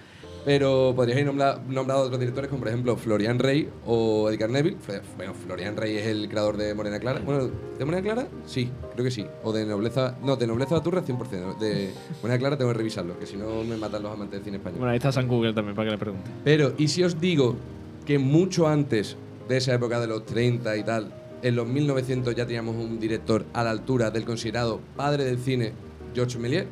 Pero 0.47 0.93
podríais 0.95 1.17
haber 1.21 1.27
nombra- 1.27 1.59
nombrado 1.67 2.03
otros 2.03 2.17
directores 2.21 2.49
como 2.49 2.59
por 2.61 2.69
ejemplo 2.69 2.95
Florian 2.95 3.37
Rey 3.37 3.69
o 3.85 4.29
Edgar 4.29 4.49
Neville. 4.49 4.77
Bueno, 5.17 5.33
Florian 5.33 5.75
Rey 5.75 5.97
es 5.97 6.07
el 6.07 6.29
creador 6.29 6.55
de 6.55 6.73
Morena 6.73 6.99
Clara. 7.01 7.19
Bueno, 7.19 7.49
¿de 7.77 7.83
Morena 7.83 8.01
Clara? 8.01 8.27
Sí, 8.45 8.71
creo 8.93 9.03
que 9.03 9.11
sí. 9.11 9.25
O 9.43 9.51
de 9.51 9.65
Nobleza... 9.65 10.15
No, 10.23 10.37
de 10.37 10.47
Nobleza 10.47 10.75
Baturra 10.75 11.03
100%. 11.03 11.57
De 11.57 11.91
Morena 12.21 12.39
Clara 12.39 12.57
tengo 12.57 12.71
que 12.71 12.77
revisarlo, 12.77 13.19
que 13.19 13.25
si 13.25 13.35
no 13.35 13.61
me 13.65 13.75
matan 13.75 14.01
los 14.03 14.13
amantes 14.13 14.39
del 14.39 14.45
cine 14.45 14.55
español. 14.55 14.79
Bueno, 14.79 14.91
ahí 14.91 14.97
está 14.99 15.11
San 15.11 15.27
Google 15.27 15.51
también, 15.53 15.75
para 15.75 15.87
que 15.87 15.91
le 15.91 15.97
pregunte. 15.97 16.31
Pero, 16.45 16.71
¿y 16.77 16.87
si 16.87 17.03
os 17.03 17.19
digo 17.19 17.57
que 18.05 18.17
mucho 18.17 18.69
antes 18.69 19.17
de 19.49 19.57
esa 19.57 19.73
época 19.73 19.99
de 19.99 20.07
los 20.07 20.25
30 20.25 20.77
y 20.77 20.83
tal, 20.85 21.13
en 21.41 21.57
los 21.57 21.67
1900 21.67 22.33
ya 22.33 22.45
teníamos 22.45 22.77
un 22.77 23.01
director 23.01 23.43
a 23.51 23.65
la 23.65 23.71
altura 23.71 24.11
del 24.11 24.23
considerado 24.23 24.79
padre 24.95 25.25
del 25.25 25.39
cine, 25.39 25.73
Georges 26.15 26.39
Méliès? 26.39 26.67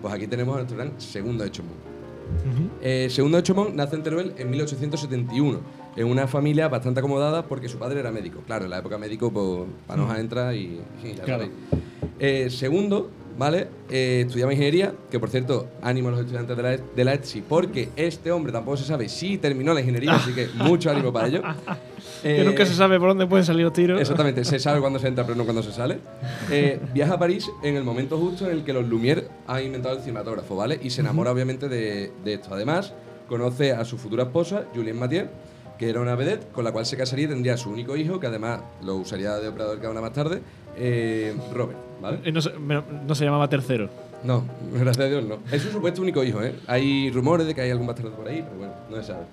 Pues 0.00 0.14
aquí 0.14 0.28
tenemos 0.28 0.54
a 0.54 0.58
nuestro 0.58 0.76
gran 0.78 1.00
segundo 1.00 1.42
Eh, 2.80 3.08
segundo 3.10 3.36
de 3.36 3.42
Chaumont 3.42 3.74
nace 3.74 3.96
en 3.96 4.02
Teruel 4.02 4.34
en 4.36 4.50
1871, 4.50 5.60
en 5.96 6.06
una 6.06 6.26
familia 6.26 6.68
bastante 6.68 7.00
acomodada 7.00 7.46
porque 7.46 7.68
su 7.68 7.78
padre 7.78 8.00
era 8.00 8.10
médico. 8.10 8.40
Claro, 8.46 8.64
en 8.64 8.70
la 8.70 8.78
época 8.78 8.98
médico, 8.98 9.32
pues, 9.32 9.68
Panoja 9.86 10.18
entra 10.20 10.54
y, 10.54 10.80
y 11.04 11.14
ya 11.14 11.24
Claro. 11.24 11.48
Eh, 12.18 12.50
segundo, 12.50 13.10
¿vale? 13.38 13.68
Eh, 13.90 14.24
estudiaba 14.26 14.52
ingeniería, 14.52 14.92
que 15.10 15.18
por 15.18 15.30
cierto, 15.30 15.68
ánimo 15.82 16.08
a 16.08 16.12
los 16.12 16.20
estudiantes 16.20 16.56
de 16.56 16.62
la, 16.62 16.70
de 16.76 17.04
la 17.04 17.14
ETSI, 17.14 17.42
porque 17.42 17.88
este 17.96 18.30
hombre 18.30 18.52
tampoco 18.52 18.76
se 18.76 18.84
sabe 18.84 19.08
si 19.08 19.38
terminó 19.38 19.74
la 19.74 19.80
ingeniería, 19.80 20.14
así 20.14 20.32
que 20.32 20.48
mucho 20.54 20.90
ánimo 20.90 21.12
para 21.12 21.28
ello. 21.28 21.42
que 22.22 22.40
Eh, 22.40 22.44
nunca 22.44 22.64
se 22.64 22.74
sabe 22.74 22.98
por 22.98 23.08
dónde 23.08 23.26
pueden 23.26 23.44
salir 23.44 23.64
los 23.64 23.72
tiros. 23.72 24.00
Exactamente, 24.00 24.44
se 24.44 24.58
sabe 24.58 24.80
cuándo 24.80 24.98
se 24.98 25.08
entra, 25.08 25.24
pero 25.24 25.36
no 25.36 25.44
cuándo 25.44 25.62
se 25.62 25.72
sale. 25.72 25.98
Eh, 26.50 26.78
viaja 26.94 27.14
a 27.14 27.18
París 27.18 27.50
en 27.62 27.76
el 27.76 27.84
momento 27.84 28.16
justo 28.18 28.46
en 28.46 28.52
el 28.52 28.64
que 28.64 28.72
los 28.72 28.84
Lumière 28.86 29.24
han 29.46 29.64
inventado 29.64 29.96
el 29.96 30.02
cinematógrafo, 30.02 30.54
¿vale? 30.56 30.78
Y 30.82 30.90
se 30.90 31.00
enamora 31.00 31.32
obviamente 31.32 31.68
de, 31.68 32.12
de 32.24 32.34
esto. 32.34 32.54
Además, 32.54 32.92
conoce 33.28 33.72
a 33.72 33.84
su 33.84 33.98
futura 33.98 34.24
esposa, 34.24 34.64
Julienne 34.74 35.00
Mathieu, 35.00 35.26
que 35.78 35.88
era 35.90 36.00
una 36.00 36.14
vedette 36.14 36.50
con 36.52 36.64
la 36.64 36.72
cual 36.72 36.86
se 36.86 36.96
casaría 36.96 37.24
y 37.26 37.28
tendría 37.28 37.56
su 37.56 37.70
único 37.70 37.96
hijo, 37.96 38.20
que 38.20 38.26
además 38.28 38.60
lo 38.82 38.96
usaría 38.96 39.34
de 39.36 39.48
operador 39.48 39.80
cámara 39.80 40.00
más 40.00 40.12
tarde, 40.12 40.40
eh, 40.76 41.34
Robert, 41.52 41.78
¿vale? 42.00 42.20
Y 42.24 42.32
no, 42.32 42.40
se, 42.40 42.50
me- 42.58 42.82
no 43.06 43.14
se 43.14 43.24
llamaba 43.24 43.48
tercero. 43.48 43.88
No, 44.24 44.44
gracias 44.74 45.06
a 45.06 45.08
Dios 45.08 45.24
no. 45.24 45.38
Es 45.50 45.62
su 45.62 45.70
supuesto 45.70 46.00
único 46.02 46.22
hijo, 46.22 46.42
¿eh? 46.42 46.54
Hay 46.66 47.10
rumores 47.10 47.46
de 47.46 47.54
que 47.54 47.60
hay 47.62 47.70
algún 47.70 47.86
bastardo 47.86 48.12
por 48.12 48.28
ahí, 48.28 48.42
pero 48.42 48.56
bueno, 48.58 48.72
no 48.90 48.96
se 48.96 49.02
sabe. 49.04 49.24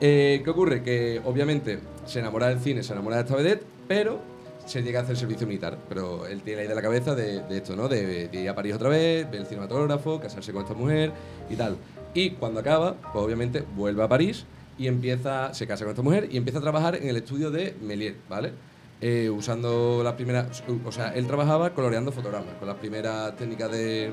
Eh, 0.00 0.42
¿Qué 0.44 0.50
ocurre? 0.50 0.82
Que 0.82 1.20
obviamente 1.24 1.78
se 2.04 2.18
enamora 2.20 2.48
del 2.48 2.58
cine, 2.60 2.82
se 2.82 2.92
enamora 2.92 3.16
de 3.16 3.22
esta 3.22 3.34
vedette, 3.36 3.64
pero 3.88 4.18
se 4.66 4.82
llega 4.82 5.00
a 5.00 5.02
hacer 5.04 5.16
servicio 5.16 5.46
militar. 5.46 5.78
Pero 5.88 6.26
él 6.26 6.42
tiene 6.42 6.58
la 6.58 6.62
idea 6.64 6.70
de 6.70 6.74
la 6.74 6.82
cabeza 6.82 7.14
de, 7.14 7.40
de 7.44 7.56
esto, 7.56 7.74
¿no? 7.76 7.88
De, 7.88 8.28
de 8.28 8.40
ir 8.42 8.48
a 8.50 8.54
París 8.54 8.74
otra 8.74 8.90
vez, 8.90 9.30
ver 9.30 9.40
el 9.40 9.46
cinematógrafo, 9.46 10.20
casarse 10.20 10.52
con 10.52 10.62
esta 10.62 10.74
mujer 10.74 11.12
y 11.48 11.56
tal. 11.56 11.76
Y 12.12 12.30
cuando 12.32 12.60
acaba, 12.60 12.94
pues 13.12 13.24
obviamente 13.24 13.64
vuelve 13.74 14.02
a 14.02 14.08
París 14.08 14.44
y 14.78 14.86
empieza, 14.88 15.52
se 15.54 15.66
casa 15.66 15.84
con 15.84 15.90
esta 15.92 16.02
mujer 16.02 16.28
y 16.30 16.36
empieza 16.36 16.58
a 16.58 16.62
trabajar 16.62 16.96
en 16.96 17.08
el 17.08 17.16
estudio 17.16 17.50
de 17.50 17.74
Méliès, 17.82 18.14
¿vale? 18.28 18.52
Eh, 19.00 19.28
usando 19.30 20.00
las 20.02 20.14
primeras, 20.14 20.62
o 20.84 20.92
sea, 20.92 21.08
él 21.14 21.26
trabajaba 21.26 21.70
coloreando 21.74 22.12
fotogramas, 22.12 22.54
con 22.58 22.66
las 22.68 22.76
primeras 22.78 23.36
técnicas 23.36 23.70
de, 23.70 24.10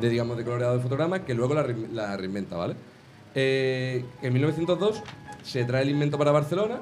de, 0.00 0.08
digamos, 0.08 0.36
de 0.36 0.44
coloreado 0.44 0.76
de 0.76 0.82
fotogramas 0.82 1.20
que 1.20 1.34
luego 1.34 1.54
la, 1.54 1.66
la 1.92 2.16
reinventa, 2.16 2.56
¿vale? 2.56 2.74
Eh, 3.34 4.04
en 4.22 4.32
1902 4.32 5.02
se 5.42 5.64
trae 5.64 5.82
el 5.82 5.90
invento 5.90 6.16
para 6.18 6.30
Barcelona, 6.32 6.80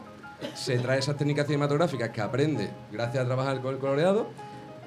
se 0.55 0.79
trae 0.79 0.99
esas 0.99 1.17
técnicas 1.17 1.47
cinematográficas 1.47 2.11
que 2.11 2.21
aprende 2.21 2.71
gracias 2.93 3.25
a 3.25 3.27
trabajar 3.27 3.61
con 3.61 3.75
el 3.75 3.81
coloreado 3.81 4.29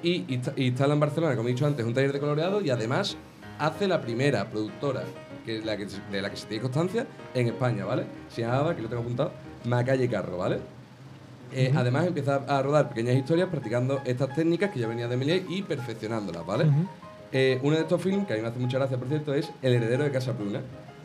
y 0.02 0.22
insta- 0.26 0.52
instala 0.56 0.94
en 0.94 1.00
Barcelona, 1.00 1.36
como 1.36 1.48
he 1.48 1.52
dicho 1.52 1.66
antes, 1.66 1.84
un 1.84 1.94
taller 1.94 2.12
de 2.12 2.20
coloreado 2.20 2.60
y 2.60 2.70
además 2.70 3.16
hace 3.58 3.86
la 3.88 4.00
primera 4.00 4.48
productora 4.50 5.02
que 5.44 5.58
es 5.58 5.64
la 5.64 5.76
que, 5.76 5.88
se- 5.88 6.00
de 6.10 6.22
la 6.22 6.30
que 6.30 6.36
se 6.36 6.46
tiene 6.46 6.62
constancia 6.62 7.06
en 7.34 7.46
España, 7.48 7.84
¿vale? 7.84 8.04
Se 8.28 8.42
llamaba, 8.42 8.74
que 8.76 8.82
lo 8.82 8.88
tengo 8.88 9.02
apuntado, 9.02 9.32
Macalle 9.64 10.08
Carro, 10.08 10.38
¿vale? 10.38 10.58
Eh, 11.54 11.72
Además 11.76 12.06
empieza 12.06 12.36
a 12.48 12.62
rodar 12.62 12.88
pequeñas 12.88 13.14
historias 13.16 13.48
practicando 13.50 14.00
estas 14.04 14.34
técnicas 14.34 14.70
que 14.70 14.80
ya 14.80 14.86
venía 14.86 15.06
de 15.08 15.16
Méliès 15.16 15.42
y 15.48 15.62
perfeccionándolas, 15.62 16.46
¿vale? 16.46 16.64
Eh, 17.32 17.58
uno 17.62 17.76
de 17.76 17.82
estos 17.82 18.00
films, 18.00 18.26
que 18.26 18.32
a 18.34 18.36
mí 18.36 18.42
me 18.42 18.48
hace 18.48 18.58
mucha 18.58 18.78
gracia, 18.78 18.96
por 18.98 19.08
cierto, 19.08 19.34
es 19.34 19.50
El 19.62 19.74
heredero 19.74 20.04
de 20.04 20.10
Casa 20.10 20.32
Bruna. 20.32 20.60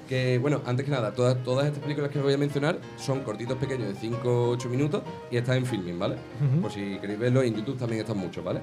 Que, 0.07 0.37
bueno, 0.37 0.61
antes 0.65 0.85
que 0.85 0.91
nada, 0.91 1.11
todas, 1.13 1.43
todas 1.43 1.65
estas 1.67 1.83
películas 1.83 2.09
que 2.11 2.19
os 2.19 2.23
voy 2.23 2.33
a 2.33 2.37
mencionar 2.37 2.77
son 2.97 3.21
cortitos 3.23 3.57
pequeños 3.57 3.89
de 3.89 3.95
5 3.95 4.29
o 4.29 4.49
8 4.51 4.69
minutos 4.69 5.01
y 5.29 5.35
están 5.35 5.57
en 5.57 5.65
filming, 5.65 5.99
¿vale? 5.99 6.15
Por 6.61 6.71
si 6.71 6.97
queréis 6.99 7.19
verlo, 7.19 7.41
en 7.43 7.53
YouTube 7.55 7.77
también 7.77 8.01
están 8.01 8.17
muchos, 8.17 8.41
¿vale? 8.41 8.61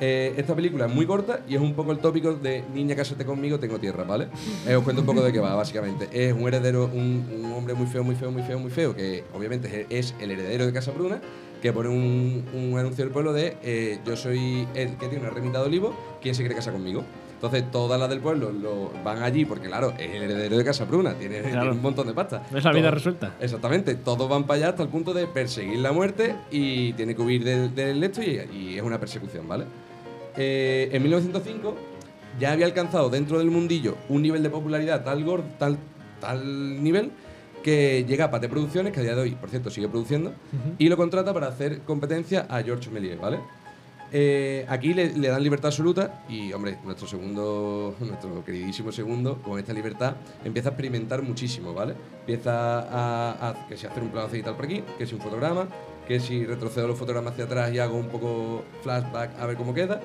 Eh, 0.00 0.34
esta 0.36 0.54
película 0.54 0.86
es 0.86 0.94
muy 0.94 1.06
corta 1.06 1.40
y 1.48 1.54
es 1.54 1.60
un 1.60 1.74
poco 1.74 1.92
el 1.92 1.98
tópico 1.98 2.34
de 2.34 2.62
Niña, 2.72 2.94
cásate 2.94 3.24
conmigo, 3.24 3.58
tengo 3.58 3.78
tierra, 3.78 4.04
¿vale? 4.04 4.28
Eh, 4.66 4.76
os 4.76 4.84
cuento 4.84 5.02
un 5.02 5.06
poco 5.06 5.22
de 5.22 5.32
qué 5.32 5.40
va, 5.40 5.54
básicamente. 5.54 6.08
Es 6.12 6.32
un 6.32 6.46
heredero, 6.46 6.84
un, 6.92 7.26
un 7.44 7.52
hombre 7.52 7.74
muy 7.74 7.86
feo, 7.86 8.04
muy 8.04 8.14
feo, 8.14 8.30
muy 8.30 8.42
feo, 8.42 8.58
muy 8.58 8.70
feo, 8.70 8.94
que 8.94 9.24
obviamente 9.34 9.86
es, 9.90 10.14
el 10.20 10.30
heredero 10.30 10.66
de 10.66 10.72
Casa 10.72 10.92
Bruna, 10.92 11.20
que 11.60 11.72
pone 11.72 11.88
un, 11.88 12.44
un 12.54 12.78
anuncio 12.78 13.04
del 13.04 13.12
pueblo 13.12 13.32
de 13.32 13.56
eh, 13.62 13.98
yo 14.06 14.16
soy 14.16 14.66
el 14.74 14.96
que 14.96 15.08
tiene 15.08 15.20
una 15.24 15.30
remita 15.30 15.58
de 15.60 15.66
olivo, 15.66 15.92
¿quién 16.22 16.34
se 16.34 16.42
quiere 16.42 16.54
casar 16.54 16.72
conmigo? 16.72 17.02
Entonces 17.34 17.70
todas 17.70 18.00
las 18.00 18.08
del 18.08 18.18
pueblo 18.18 18.50
lo, 18.50 18.90
van 19.04 19.22
allí 19.22 19.44
porque, 19.44 19.68
claro, 19.68 19.92
es 19.96 20.10
el 20.10 20.22
heredero 20.24 20.56
de 20.58 20.64
Casa 20.64 20.84
Bruna, 20.84 21.14
tiene, 21.14 21.38
Claro. 21.40 21.60
tiene 21.60 21.70
un 21.70 21.82
montón 21.82 22.06
de 22.08 22.12
pasta. 22.12 22.42
No 22.50 22.58
es 22.58 22.64
la 22.64 22.72
vida 22.72 22.90
resuelta. 22.90 23.34
Exactamente, 23.40 23.94
todos 23.94 24.28
van 24.28 24.44
para 24.44 24.58
allá 24.58 24.68
hasta 24.70 24.82
el 24.82 24.88
punto 24.88 25.14
de 25.14 25.26
perseguir 25.28 25.78
la 25.78 25.92
muerte 25.92 26.34
y 26.50 26.92
tiene 26.94 27.14
que 27.14 27.22
huir 27.22 27.44
del, 27.44 27.72
del 27.74 28.02
esto 28.02 28.22
y, 28.22 28.40
y 28.52 28.76
es 28.76 28.82
una 28.82 28.98
persecución, 28.98 29.46
¿vale? 29.46 29.66
Eh, 30.38 30.88
en 30.92 31.02
1905 31.02 31.74
ya 32.38 32.52
había 32.52 32.64
alcanzado 32.66 33.10
dentro 33.10 33.38
del 33.38 33.50
mundillo 33.50 33.96
un 34.08 34.22
nivel 34.22 34.42
de 34.42 34.50
popularidad 34.50 35.02
tal, 35.04 35.24
gor- 35.26 35.42
tal, 35.58 35.76
tal 36.20 36.82
nivel 36.82 37.10
que 37.62 38.04
llega 38.06 38.26
a 38.26 38.30
Pate 38.30 38.48
Producciones, 38.48 38.92
que 38.92 39.00
a 39.00 39.02
día 39.02 39.16
de 39.16 39.20
hoy, 39.22 39.30
por 39.32 39.50
cierto, 39.50 39.68
sigue 39.68 39.88
produciendo, 39.88 40.32
y 40.78 40.88
lo 40.88 40.96
contrata 40.96 41.34
para 41.34 41.48
hacer 41.48 41.80
competencia 41.80 42.46
a 42.48 42.62
George 42.62 42.88
Méliès, 42.88 43.20
¿vale? 43.20 43.40
Eh, 44.10 44.64
aquí 44.68 44.94
le, 44.94 45.12
le 45.18 45.28
dan 45.28 45.42
libertad 45.42 45.66
absoluta 45.66 46.22
y, 46.30 46.52
hombre, 46.52 46.78
nuestro 46.84 47.06
segundo, 47.08 47.94
nuestro 48.00 48.44
queridísimo 48.44 48.92
segundo, 48.92 49.42
con 49.42 49.58
esta 49.58 49.72
libertad, 49.72 50.14
empieza 50.44 50.68
a 50.68 50.72
experimentar 50.72 51.20
muchísimo, 51.22 51.74
¿vale? 51.74 51.94
Empieza 52.20 52.78
a, 52.80 53.48
a- 53.50 53.66
que 53.68 53.76
si 53.76 53.86
hacer 53.86 54.02
un 54.04 54.10
plano 54.10 54.28
cenital 54.28 54.54
por 54.54 54.64
aquí, 54.66 54.82
que 54.96 55.04
si 55.04 55.14
un 55.16 55.20
fotograma, 55.20 55.66
que 56.06 56.20
si 56.20 56.46
retrocedo 56.46 56.86
los 56.86 56.96
fotogramas 56.98 57.32
hacia 57.32 57.44
atrás 57.44 57.74
y 57.74 57.80
hago 57.80 57.98
un 57.98 58.06
poco 58.08 58.62
flashback 58.82 59.38
a 59.40 59.46
ver 59.46 59.56
cómo 59.56 59.74
queda. 59.74 60.00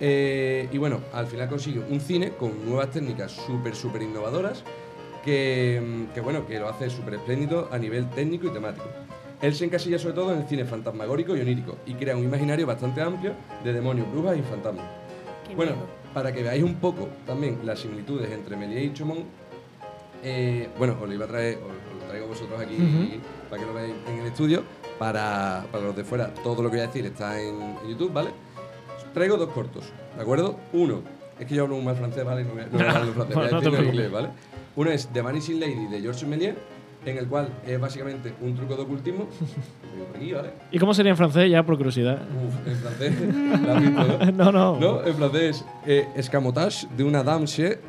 Eh, 0.00 0.68
y 0.72 0.78
bueno, 0.78 1.00
al 1.12 1.26
final 1.26 1.48
consigue 1.48 1.80
un 1.80 2.00
cine 2.00 2.30
con 2.30 2.64
nuevas 2.64 2.90
técnicas 2.90 3.32
súper, 3.32 3.74
súper 3.74 4.02
innovadoras 4.02 4.64
que, 5.24 5.80
mm, 6.10 6.14
que, 6.14 6.20
bueno, 6.20 6.46
que 6.46 6.58
lo 6.58 6.68
hace 6.68 6.88
súper 6.88 7.14
espléndido 7.14 7.68
a 7.70 7.78
nivel 7.78 8.08
técnico 8.10 8.46
y 8.46 8.50
temático. 8.50 8.86
Él 9.42 9.54
se 9.54 9.64
encasilla 9.64 9.98
sobre 9.98 10.14
todo 10.14 10.32
en 10.32 10.40
el 10.40 10.46
cine 10.48 10.64
fantasmagórico 10.64 11.36
y 11.36 11.40
onírico 11.40 11.76
y 11.86 11.94
crea 11.94 12.16
un 12.16 12.24
imaginario 12.24 12.66
bastante 12.66 13.00
amplio 13.02 13.32
de 13.64 13.72
demonios, 13.72 14.10
brujas 14.10 14.36
y 14.38 14.42
fantasmas. 14.42 14.84
Qué 15.48 15.54
Bueno, 15.54 15.72
miedo. 15.72 15.86
para 16.14 16.32
que 16.32 16.42
veáis 16.42 16.62
un 16.62 16.74
poco 16.76 17.08
también 17.26 17.58
las 17.64 17.78
similitudes 17.80 18.30
entre 18.30 18.56
Méliès 18.56 18.84
y 18.86 18.92
Chaumont, 18.94 19.24
eh, 20.22 20.68
bueno, 20.78 20.96
os 21.00 21.08
lo 21.08 21.14
iba 21.14 21.24
a 21.24 21.28
traer, 21.28 21.56
os, 21.58 21.62
os 21.64 22.02
lo 22.02 22.06
traigo 22.08 22.26
a 22.26 22.28
vosotros 22.28 22.60
aquí 22.60 23.20
para 23.48 23.60
que 23.62 23.66
lo 23.66 23.74
veáis 23.74 23.94
en 24.08 24.18
el 24.20 24.26
estudio. 24.26 24.62
Para, 24.98 25.64
para 25.72 25.84
los 25.84 25.96
de 25.96 26.04
fuera, 26.04 26.28
todo 26.44 26.62
lo 26.62 26.70
que 26.70 26.76
voy 26.76 26.84
a 26.84 26.86
decir 26.88 27.06
está 27.06 27.40
en, 27.40 27.54
en 27.82 27.88
YouTube, 27.88 28.12
¿vale? 28.12 28.28
Traigo 29.14 29.36
dos 29.36 29.50
cortos, 29.50 29.84
¿de 30.16 30.22
acuerdo? 30.22 30.56
Uno, 30.72 31.02
es 31.38 31.46
que 31.46 31.54
yo 31.54 31.64
hablo 31.64 31.76
un 31.76 31.84
mal 31.84 31.96
francés, 31.96 32.24
¿vale? 32.24 32.44
No 32.44 32.52
voy 32.52 32.62
a, 32.62 32.66
no 32.66 32.70
voy 32.72 32.82
a 32.82 32.90
hablar 32.90 33.06
en 33.08 33.14
francés, 33.14 33.34
voy 33.36 33.44
a 33.44 33.50
No 33.50 33.50
te 33.50 33.54
decirlo 33.56 33.68
en 33.68 33.72
preocupes. 33.72 33.94
inglés, 33.94 34.12
¿vale? 34.12 34.28
Uno 34.76 34.90
es 34.90 35.08
The 35.08 35.20
Vanishing 35.22 35.60
Lady 35.60 35.86
de 35.88 36.00
George 36.00 36.26
Méliès, 36.26 36.54
en 37.04 37.16
el 37.18 37.26
cual 37.26 37.48
es 37.66 37.80
básicamente 37.80 38.32
un 38.40 38.54
truco 38.54 38.76
de 38.76 38.82
ocultismo. 38.82 39.26
Aquí, 40.14 40.32
¿vale? 40.32 40.50
¿Y 40.70 40.78
cómo 40.78 40.94
sería 40.94 41.10
en 41.10 41.16
francés 41.16 41.50
ya 41.50 41.62
por 41.64 41.76
curiosidad? 41.76 42.20
Uf, 42.46 42.68
en 42.68 42.76
francés. 42.76 43.14
¿la 43.66 43.76
has 43.76 43.82
visto, 43.82 44.04
no? 44.04 44.32
No, 44.32 44.52
no. 44.52 44.78
No, 44.80 45.04
en 45.06 45.14
francés, 45.14 45.64
eh, 45.86 46.06
escamotage 46.14 46.86
de 46.96 47.04
una 47.04 47.22
dame 47.24 47.46
chez 47.46 47.80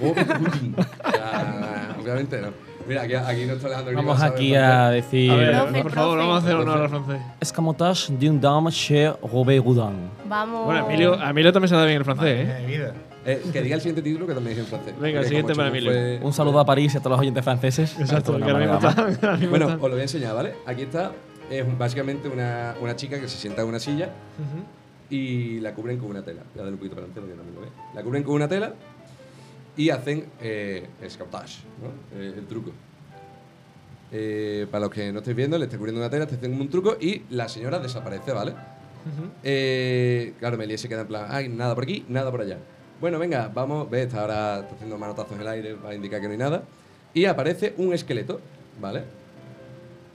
Robert 0.00 0.28
Houdin. 0.30 0.74
O 0.78 1.10
sea, 1.10 1.96
Obviamente 2.00 2.40
no. 2.40 2.67
Mira, 2.88 3.02
aquí, 3.02 3.14
aquí 3.14 3.44
nuestro 3.44 3.68
Alejandro 3.68 3.94
Vamos 3.96 4.22
aquí 4.22 4.54
a 4.54 4.88
decir. 4.90 5.30
A 5.30 5.36
ver, 5.36 5.52
Profe, 5.58 5.82
por 5.82 5.92
favor, 5.92 6.14
profe. 6.14 6.26
vamos 6.28 6.34
a 6.34 6.46
hacer 6.46 6.56
honor 6.56 6.78
al 6.82 6.88
francés. 6.88 7.20
Escamotage 7.40 8.12
d'une 8.18 8.40
dame 8.40 8.70
chez 8.72 9.12
Robert 9.22 9.62
Houdin. 9.64 10.10
Vamos. 10.26 10.64
Bueno, 10.64 10.86
Emilio, 10.86 11.20
a 11.20 11.30
Emilio 11.30 11.52
también 11.52 11.68
se 11.68 11.74
da 11.76 11.84
bien 11.84 11.98
el 11.98 12.04
francés, 12.04 12.48
¿eh? 12.48 12.64
Vida. 12.66 12.92
Eh, 13.26 13.42
que 13.52 13.60
diga 13.60 13.74
el 13.74 13.80
siguiente 13.82 14.00
título 14.00 14.26
que 14.26 14.32
también 14.32 14.54
es 14.56 14.60
en 14.64 14.66
francés. 14.70 14.94
Venga, 14.98 15.20
el 15.20 15.26
siguiente 15.26 15.52
como 15.52 15.56
para 15.64 15.68
Emilio. 15.68 15.92
fue- 15.92 16.20
Un 16.22 16.32
saludo 16.32 16.60
a 16.60 16.64
París 16.64 16.94
y 16.94 16.96
a 16.96 17.00
todos 17.00 17.10
los 17.12 17.20
oyentes 17.20 17.44
franceses. 17.44 17.94
Exacto, 18.00 18.32
que 18.36 18.42
es 18.42 18.48
ahora 18.50 18.58
mismo 18.58 18.88
está- 18.88 19.36
Bueno, 19.50 19.66
os 19.66 19.72
lo 19.82 19.88
voy 19.90 19.98
a 20.00 20.02
enseñar, 20.02 20.34
¿vale? 20.34 20.54
Aquí 20.66 20.82
está. 20.82 21.12
Es 21.50 21.64
básicamente 21.78 22.28
una, 22.28 22.74
una 22.80 22.96
chica 22.96 23.20
que 23.20 23.28
se 23.28 23.36
sienta 23.36 23.62
en 23.62 23.68
una 23.68 23.78
silla 23.80 24.06
Ujú. 24.38 24.62
y 25.10 25.60
la 25.60 25.72
cubren 25.74 25.98
con 25.98 26.08
una 26.10 26.22
tela. 26.22 26.40
Voy 26.54 26.60
a 26.60 26.64
darle 26.64 26.72
un 26.72 26.78
poquito 26.78 26.94
para 26.94 27.06
adelante 27.06 27.20
porque 27.20 27.36
también 27.36 27.54
lo 27.54 27.60
ve. 27.62 27.68
La 27.94 28.02
cubren 28.02 28.22
con 28.22 28.34
una 28.34 28.48
tela 28.48 28.72
y 29.78 29.90
hacen 29.90 30.26
eh, 30.42 30.86
escamotage, 31.00 31.60
¿no? 31.80 32.20
Eh, 32.20 32.34
el 32.36 32.46
truco. 32.46 32.72
Eh, 34.10 34.66
para 34.70 34.86
los 34.86 34.90
que 34.90 35.12
no 35.12 35.20
estáis 35.20 35.36
viendo, 35.36 35.56
le 35.56 35.66
está 35.66 35.78
cubriendo 35.78 36.00
una 36.00 36.10
tela, 36.10 36.24
está 36.24 36.34
haciendo 36.36 36.60
un 36.60 36.68
truco 36.68 36.96
y 37.00 37.22
la 37.30 37.48
señora 37.48 37.78
desaparece, 37.78 38.32
¿vale? 38.32 38.54
Eh, 39.44 40.34
claro, 40.40 40.58
Melie 40.58 40.76
se 40.76 40.88
queda 40.88 41.02
en 41.02 41.06
plan, 41.06 41.26
ay, 41.30 41.48
nada 41.48 41.74
por 41.74 41.84
aquí, 41.84 42.04
nada 42.08 42.30
por 42.30 42.40
allá. 42.40 42.58
Bueno, 43.00 43.18
venga, 43.20 43.48
vamos, 43.54 43.88
ve, 43.88 44.02
está 44.02 44.22
ahora 44.22 44.60
está 44.60 44.74
haciendo 44.74 44.98
manotazos 44.98 45.32
en 45.36 45.40
el 45.42 45.48
aire 45.48 45.74
para 45.76 45.94
indicar 45.94 46.20
que 46.20 46.26
no 46.26 46.32
hay 46.32 46.38
nada. 46.38 46.64
Y 47.14 47.26
aparece 47.26 47.74
un 47.76 47.94
esqueleto, 47.94 48.40
¿vale? 48.80 49.04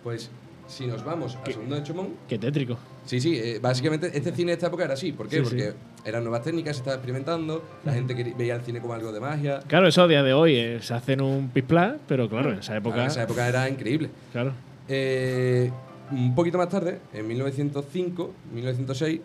Pues 0.04 0.30
si 0.68 0.86
nos 0.86 1.06
vamos 1.06 1.38
al 1.38 1.54
segundo 1.54 1.76
de 1.76 1.84
Chomón, 1.84 2.16
Qué 2.28 2.38
tétrico. 2.38 2.78
Sí, 3.06 3.20
sí, 3.20 3.36
eh, 3.38 3.60
básicamente 3.62 4.12
este 4.14 4.32
cine 4.32 4.52
de 4.52 4.54
esta 4.54 4.68
época 4.68 4.86
era 4.86 4.94
así. 4.94 5.12
¿Por 5.12 5.28
qué? 5.28 5.38
Sí, 5.38 5.42
Porque 5.44 5.72
sí. 5.72 5.76
eran 6.06 6.24
nuevas 6.24 6.42
técnicas, 6.44 6.76
se 6.78 6.82
estaba 6.82 6.96
experimentando, 6.96 7.64
la 7.84 7.94
gente 7.94 8.16
quería- 8.16 8.34
veía 8.36 8.56
el 8.56 8.62
cine 8.62 8.80
como 8.80 8.94
algo 8.94 9.12
de 9.12 9.20
magia. 9.20 9.60
Claro, 9.68 9.88
eso 9.88 10.04
a 10.04 10.08
día 10.08 10.24
de 10.24 10.34
hoy 10.34 10.56
eh, 10.56 10.80
se 10.82 10.94
hacen 10.94 11.22
un 11.22 11.50
pispla, 11.50 11.98
pero 12.08 12.30
claro, 12.30 12.52
en 12.54 12.60
esa 12.60 12.76
época. 12.78 12.96
Claro, 12.96 13.06
en 13.08 13.12
esa 13.12 13.24
época 13.24 13.48
era 13.48 13.70
increíble. 13.70 14.10
Claro. 14.32 14.54
Eh, 14.88 15.70
un 16.12 16.34
poquito 16.36 16.58
más 16.58 16.70
tarde, 16.70 17.00
en 17.14 17.28
1905, 17.28 18.32
1906, 18.54 19.20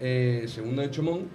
eh, 0.00 0.44
segundo 0.48 0.82
de 0.82 0.90
Chomón 0.90 1.28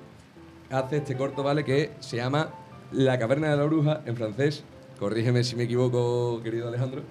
hace 0.70 0.98
este 0.98 1.16
corto, 1.16 1.44
¿vale? 1.44 1.64
Que 1.64 1.92
se 2.00 2.18
llama 2.18 2.50
La 2.92 3.18
caverna 3.20 3.50
de 3.50 3.58
la 3.58 3.64
bruja, 3.64 4.02
en 4.06 4.16
francés. 4.16 4.64
Corrígeme 5.00 5.44
si 5.44 5.56
me 5.56 5.64
equivoco, 5.64 6.42
querido 6.44 6.68
Alejandro. 6.68 7.02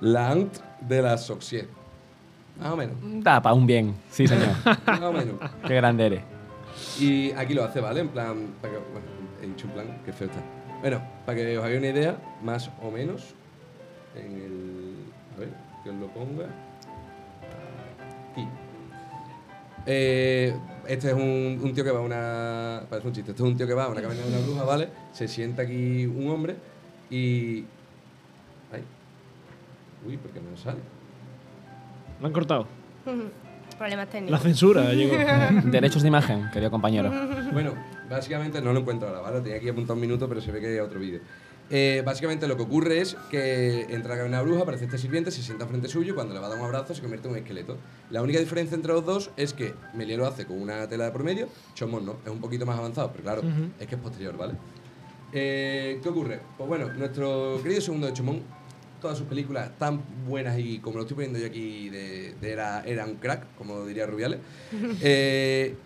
La 0.00 0.30
Ant 0.30 0.56
de 0.80 1.02
la 1.02 1.16
Soxier. 1.18 1.68
Más 2.58 2.72
o 2.72 2.76
menos. 2.76 2.96
Da 3.22 3.42
para 3.42 3.54
un 3.54 3.66
bien. 3.66 3.94
Sí, 4.10 4.26
señor. 4.26 4.48
Más 4.86 5.02
o 5.02 5.12
menos. 5.12 5.34
Qué 5.66 5.74
grande 5.74 6.06
eres. 6.06 6.22
Y 6.98 7.32
aquí 7.32 7.54
lo 7.54 7.64
hace, 7.64 7.80
¿vale? 7.80 8.00
En 8.00 8.08
plan, 8.08 8.54
para 8.60 8.74
que, 8.74 8.78
bueno, 8.78 9.06
he 9.42 9.46
dicho 9.46 9.66
en 9.66 9.72
plan, 9.72 9.98
que 10.04 10.12
feo 10.12 10.28
está. 10.28 10.40
Bueno, 10.80 11.02
para 11.24 11.36
que 11.36 11.58
os 11.58 11.64
hagáis 11.64 11.78
una 11.78 11.88
idea, 11.88 12.16
más 12.42 12.70
o 12.82 12.90
menos, 12.90 13.34
en 14.14 14.32
el... 14.36 14.94
A 15.36 15.40
ver, 15.40 15.50
que 15.84 15.90
os 15.90 15.96
lo 15.96 16.06
ponga. 16.08 16.46
Aquí. 18.32 18.46
Eh, 19.86 20.54
este 20.88 21.08
es 21.08 21.14
un, 21.14 21.60
un 21.62 21.72
tío 21.74 21.84
que 21.84 21.90
va 21.90 21.98
a 21.98 22.02
una... 22.02 22.82
Parece 22.88 23.08
un 23.08 23.14
chiste. 23.14 23.30
Este 23.32 23.42
es 23.42 23.48
un 23.48 23.56
tío 23.56 23.66
que 23.66 23.74
va 23.74 23.84
a 23.84 23.88
una 23.88 24.00
caverna 24.00 24.22
de 24.22 24.28
una 24.28 24.46
bruja, 24.46 24.64
¿vale? 24.64 24.88
Se 25.12 25.28
sienta 25.28 25.62
aquí 25.62 26.06
un 26.06 26.28
hombre 26.30 26.56
y... 27.10 27.64
Ay. 28.72 28.82
Uy, 30.06 30.16
¿por 30.16 30.30
qué 30.30 30.40
no 30.40 30.56
sale? 30.56 30.78
Lo 32.20 32.26
han 32.26 32.32
cortado. 32.32 32.66
Problemas 33.78 34.06
La 34.06 34.10
técnicos. 34.12 34.42
censura 34.42 34.92
llegó. 34.94 35.16
Derechos 35.70 36.02
de 36.02 36.08
imagen, 36.08 36.48
querido 36.52 36.70
compañero. 36.70 37.10
Bueno, 37.52 37.72
básicamente 38.10 38.60
no 38.60 38.72
lo 38.72 38.80
encuentro 38.80 39.08
ahora, 39.08 39.20
¿vale? 39.20 39.40
Tenía 39.40 39.56
aquí 39.58 39.68
apuntado 39.68 39.94
un 39.94 40.00
minuto, 40.00 40.28
pero 40.28 40.40
se 40.40 40.50
ve 40.52 40.60
que 40.60 40.66
hay 40.66 40.78
otro 40.78 40.98
vídeo. 41.00 41.20
Eh, 41.70 42.02
básicamente 42.04 42.46
lo 42.46 42.56
que 42.56 42.62
ocurre 42.64 43.00
es 43.00 43.16
que 43.30 43.82
entra 43.88 44.14
la 44.16 44.24
una 44.24 44.42
bruja, 44.42 44.62
aparece 44.62 44.84
este 44.84 44.98
sirviente, 44.98 45.30
se 45.30 45.42
sienta 45.42 45.66
frente 45.66 45.88
suyo 45.88 46.12
y 46.12 46.14
cuando 46.14 46.34
le 46.34 46.40
va 46.40 46.46
a 46.46 46.50
dar 46.50 46.58
un 46.58 46.64
abrazo 46.64 46.94
se 46.94 47.00
convierte 47.00 47.28
en 47.28 47.34
un 47.34 47.38
esqueleto. 47.40 47.78
La 48.10 48.20
única 48.22 48.38
diferencia 48.40 48.74
entre 48.74 48.92
los 48.92 49.04
dos 49.06 49.30
es 49.36 49.52
que 49.54 49.74
Melie 49.94 50.16
lo 50.16 50.26
hace 50.26 50.44
con 50.44 50.60
una 50.60 50.86
tela 50.88 51.04
de 51.06 51.10
por 51.12 51.24
medio, 51.24 51.48
Chomón 51.74 52.04
no, 52.04 52.16
es 52.24 52.30
un 52.30 52.40
poquito 52.40 52.66
más 52.66 52.78
avanzado, 52.78 53.10
pero 53.12 53.22
claro, 53.24 53.40
Ujú. 53.40 53.70
es 53.80 53.86
que 53.86 53.94
es 53.94 54.00
posterior, 54.00 54.36
¿vale? 54.36 54.54
Eh, 55.32 55.98
¿Qué 56.02 56.08
ocurre? 56.08 56.40
Pues 56.58 56.68
bueno, 56.68 56.92
nuestro 56.92 57.58
querido 57.62 57.80
segundo 57.80 58.06
de 58.06 58.12
Chomón, 58.12 58.42
todas 59.06 59.18
sus 59.18 59.28
películas 59.28 59.70
tan 59.78 60.02
buenas 60.26 60.58
y 60.58 60.80
como 60.80 60.96
lo 60.96 61.02
estoy 61.02 61.14
poniendo 61.14 61.38
yo 61.38 61.46
aquí, 61.46 61.88
de, 61.90 62.34
de 62.40 62.50
era, 62.50 62.82
era 62.84 63.04
un 63.04 63.14
crack, 63.14 63.54
como 63.56 63.86
diría 63.86 64.04
Rubiales, 64.04 64.40
eh, 65.00 65.76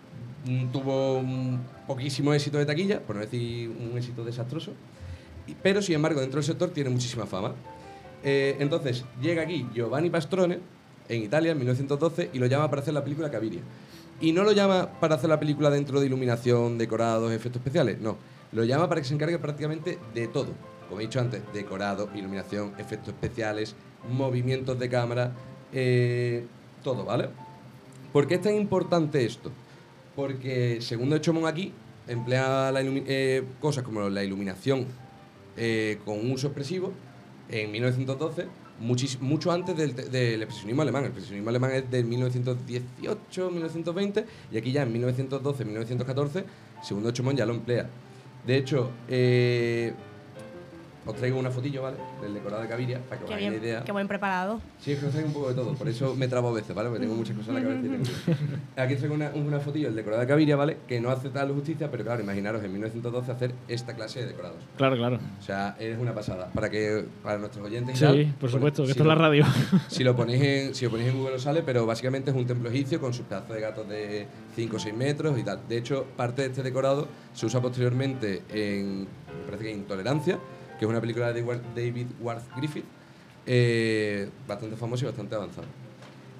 mm, 0.45 0.71
tuvo 0.71 1.19
un 1.19 1.61
poquísimo 1.85 2.33
éxito 2.33 2.57
de 2.57 2.65
taquilla, 2.65 2.99
por 2.99 3.17
no 3.17 3.21
decir 3.21 3.69
un 3.69 3.95
éxito 3.95 4.25
desastroso, 4.25 4.73
pero 5.61 5.83
sin 5.83 5.93
embargo 5.93 6.19
dentro 6.19 6.39
del 6.39 6.45
sector 6.45 6.71
tiene 6.71 6.89
muchísima 6.89 7.27
fama. 7.27 7.53
Eh, 8.23 8.55
entonces 8.59 9.05
llega 9.21 9.43
aquí 9.43 9.67
Giovanni 9.71 10.09
Pastrone, 10.09 10.57
en 11.07 11.21
Italia, 11.21 11.51
en 11.51 11.59
1912, 11.59 12.31
y 12.33 12.39
lo 12.39 12.47
llama 12.47 12.71
para 12.71 12.81
hacer 12.81 12.95
la 12.95 13.03
película 13.03 13.29
Caviria. 13.29 13.61
Y 14.19 14.31
no 14.31 14.43
lo 14.43 14.51
llama 14.51 14.99
para 14.99 15.13
hacer 15.13 15.29
la 15.29 15.39
película 15.39 15.69
dentro 15.69 15.99
de 15.99 16.07
iluminación, 16.07 16.79
decorados, 16.79 17.31
efectos 17.31 17.59
especiales, 17.59 18.01
no. 18.01 18.17
Lo 18.51 18.63
llama 18.63 18.89
para 18.89 18.99
que 18.99 19.07
se 19.07 19.13
encargue 19.13 19.37
prácticamente 19.37 19.99
de 20.15 20.27
todo. 20.27 20.47
Como 20.91 20.99
he 20.99 21.05
dicho 21.05 21.21
antes, 21.21 21.41
decorado, 21.53 22.09
iluminación, 22.13 22.73
efectos 22.77 23.13
especiales, 23.13 23.75
movimientos 24.11 24.77
de 24.77 24.89
cámara, 24.89 25.31
eh, 25.71 26.45
todo, 26.83 27.05
¿vale? 27.05 27.29
¿Por 28.11 28.27
qué 28.27 28.35
es 28.35 28.41
tan 28.41 28.55
importante 28.55 29.23
esto? 29.23 29.53
Porque, 30.17 30.79
según 30.81 31.09
de 31.11 31.21
Chomón 31.21 31.47
aquí, 31.47 31.71
emplea 32.09 32.73
eh, 32.75 33.41
cosas 33.61 33.85
como 33.85 34.09
la 34.09 34.21
iluminación 34.21 34.85
eh, 35.55 35.97
con 36.03 36.19
un 36.19 36.29
uso 36.31 36.47
expresivo 36.47 36.91
en 37.47 37.71
1912, 37.71 38.47
muchis- 38.81 39.17
mucho 39.21 39.49
antes 39.53 39.77
del, 39.77 39.91
expresionismo 40.41 40.81
alemán. 40.81 41.03
El 41.03 41.11
expresionismo 41.11 41.51
alemán 41.51 41.71
es 41.71 41.89
del 41.89 42.03
1918, 42.03 43.49
1920, 43.49 44.25
y 44.51 44.57
aquí 44.57 44.73
ya 44.73 44.81
en 44.83 44.91
1912, 44.91 45.63
1914, 45.63 46.43
segundo 46.83 47.11
Chomón 47.11 47.37
ya 47.37 47.45
lo 47.45 47.53
emplea. 47.53 47.87
De 48.45 48.57
hecho, 48.57 48.89
os 51.05 51.15
traigo 51.15 51.39
una 51.39 51.49
fotillo, 51.49 51.81
¿vale? 51.83 51.97
Del 52.21 52.33
decorado 52.33 52.61
de 52.61 52.67
Caviria, 52.69 52.99
para 52.99 53.17
que 53.17 53.23
os 53.23 53.27
Qué 53.29 53.33
hagáis 53.35 53.49
bien, 53.49 53.59
una 53.61 53.67
idea. 53.69 53.83
qué 53.83 53.91
buen 53.91 54.07
preparado. 54.07 54.59
Sí, 54.79 54.91
es 54.91 54.99
que 54.99 55.05
os 55.07 55.11
traigo 55.11 55.27
un 55.29 55.33
poco 55.33 55.49
de 55.49 55.55
todo, 55.55 55.73
por 55.73 55.87
eso 55.89 56.15
me 56.15 56.27
trabo 56.27 56.49
a 56.49 56.53
veces, 56.53 56.75
¿vale? 56.75 56.89
Porque 56.89 57.01
tengo 57.03 57.15
muchas 57.15 57.35
cosas 57.35 57.49
en 57.49 57.55
la 57.55 57.61
cabeza 57.61 57.79
y 57.79 57.89
tengo 57.89 58.03
Aquí 58.77 58.95
traigo 58.95 59.15
una, 59.15 59.31
una 59.33 59.59
fotillo 59.59 59.87
del 59.87 59.95
decorado 59.95 60.21
de 60.21 60.27
Caviria, 60.27 60.55
¿vale? 60.55 60.77
Que 60.87 61.01
no 61.01 61.09
hace 61.09 61.29
tal 61.29 61.51
justicia, 61.53 61.89
pero 61.89 62.03
claro, 62.03 62.21
imaginaros 62.21 62.63
en 62.63 62.71
1912 62.71 63.31
hacer 63.31 63.51
esta 63.67 63.95
clase 63.95 64.21
de 64.21 64.27
decorados. 64.27 64.57
Claro, 64.77 64.95
claro. 64.95 65.19
O 65.39 65.43
sea, 65.43 65.75
es 65.79 65.97
una 65.97 66.13
pasada. 66.13 66.49
Para 66.53 66.69
que 66.69 67.03
para 67.23 67.37
nuestros 67.39 67.65
oyentes 67.65 67.95
y 67.95 67.97
Sí, 67.97 68.03
tal, 68.05 68.25
por 68.25 68.35
pues, 68.39 68.51
supuesto, 68.51 68.81
que 68.83 68.87
si 68.87 68.91
esto 68.91 69.03
es 69.03 69.07
la 69.07 69.15
lo- 69.15 69.21
radio. 69.21 69.45
Si 69.87 70.03
lo 70.03 70.15
ponéis 70.15 70.41
en, 70.43 70.75
si 70.75 70.85
lo 70.85 70.91
ponéis 70.91 71.09
en 71.09 71.17
Google 71.17 71.39
sale, 71.39 71.63
pero 71.63 71.85
básicamente 71.85 72.31
es 72.31 72.37
un 72.37 72.45
templo 72.45 72.69
egipcio 72.69 72.99
con 73.01 73.13
sus 73.13 73.25
pedazos 73.25 73.55
de 73.55 73.61
gatos 73.61 73.87
de 73.89 74.27
5 74.55 74.75
o 74.75 74.79
6 74.79 74.95
metros 74.95 75.37
y 75.39 75.43
tal. 75.43 75.59
De 75.67 75.77
hecho, 75.77 76.05
parte 76.15 76.43
de 76.43 76.47
este 76.49 76.63
decorado 76.63 77.07
se 77.33 77.45
usa 77.45 77.61
posteriormente 77.61 78.43
en, 78.53 79.01
me 79.01 79.45
parece 79.45 79.63
que 79.65 79.71
en 79.71 79.77
Intolerancia, 79.79 80.39
que 80.81 80.85
es 80.85 80.89
una 80.89 80.99
película 80.99 81.31
de 81.31 81.43
David 81.43 82.07
Worth 82.21 82.55
Griffith, 82.57 82.85
eh, 83.45 84.27
bastante 84.47 84.75
famoso 84.75 85.05
y 85.05 85.09
bastante 85.09 85.35
avanzado. 85.35 85.67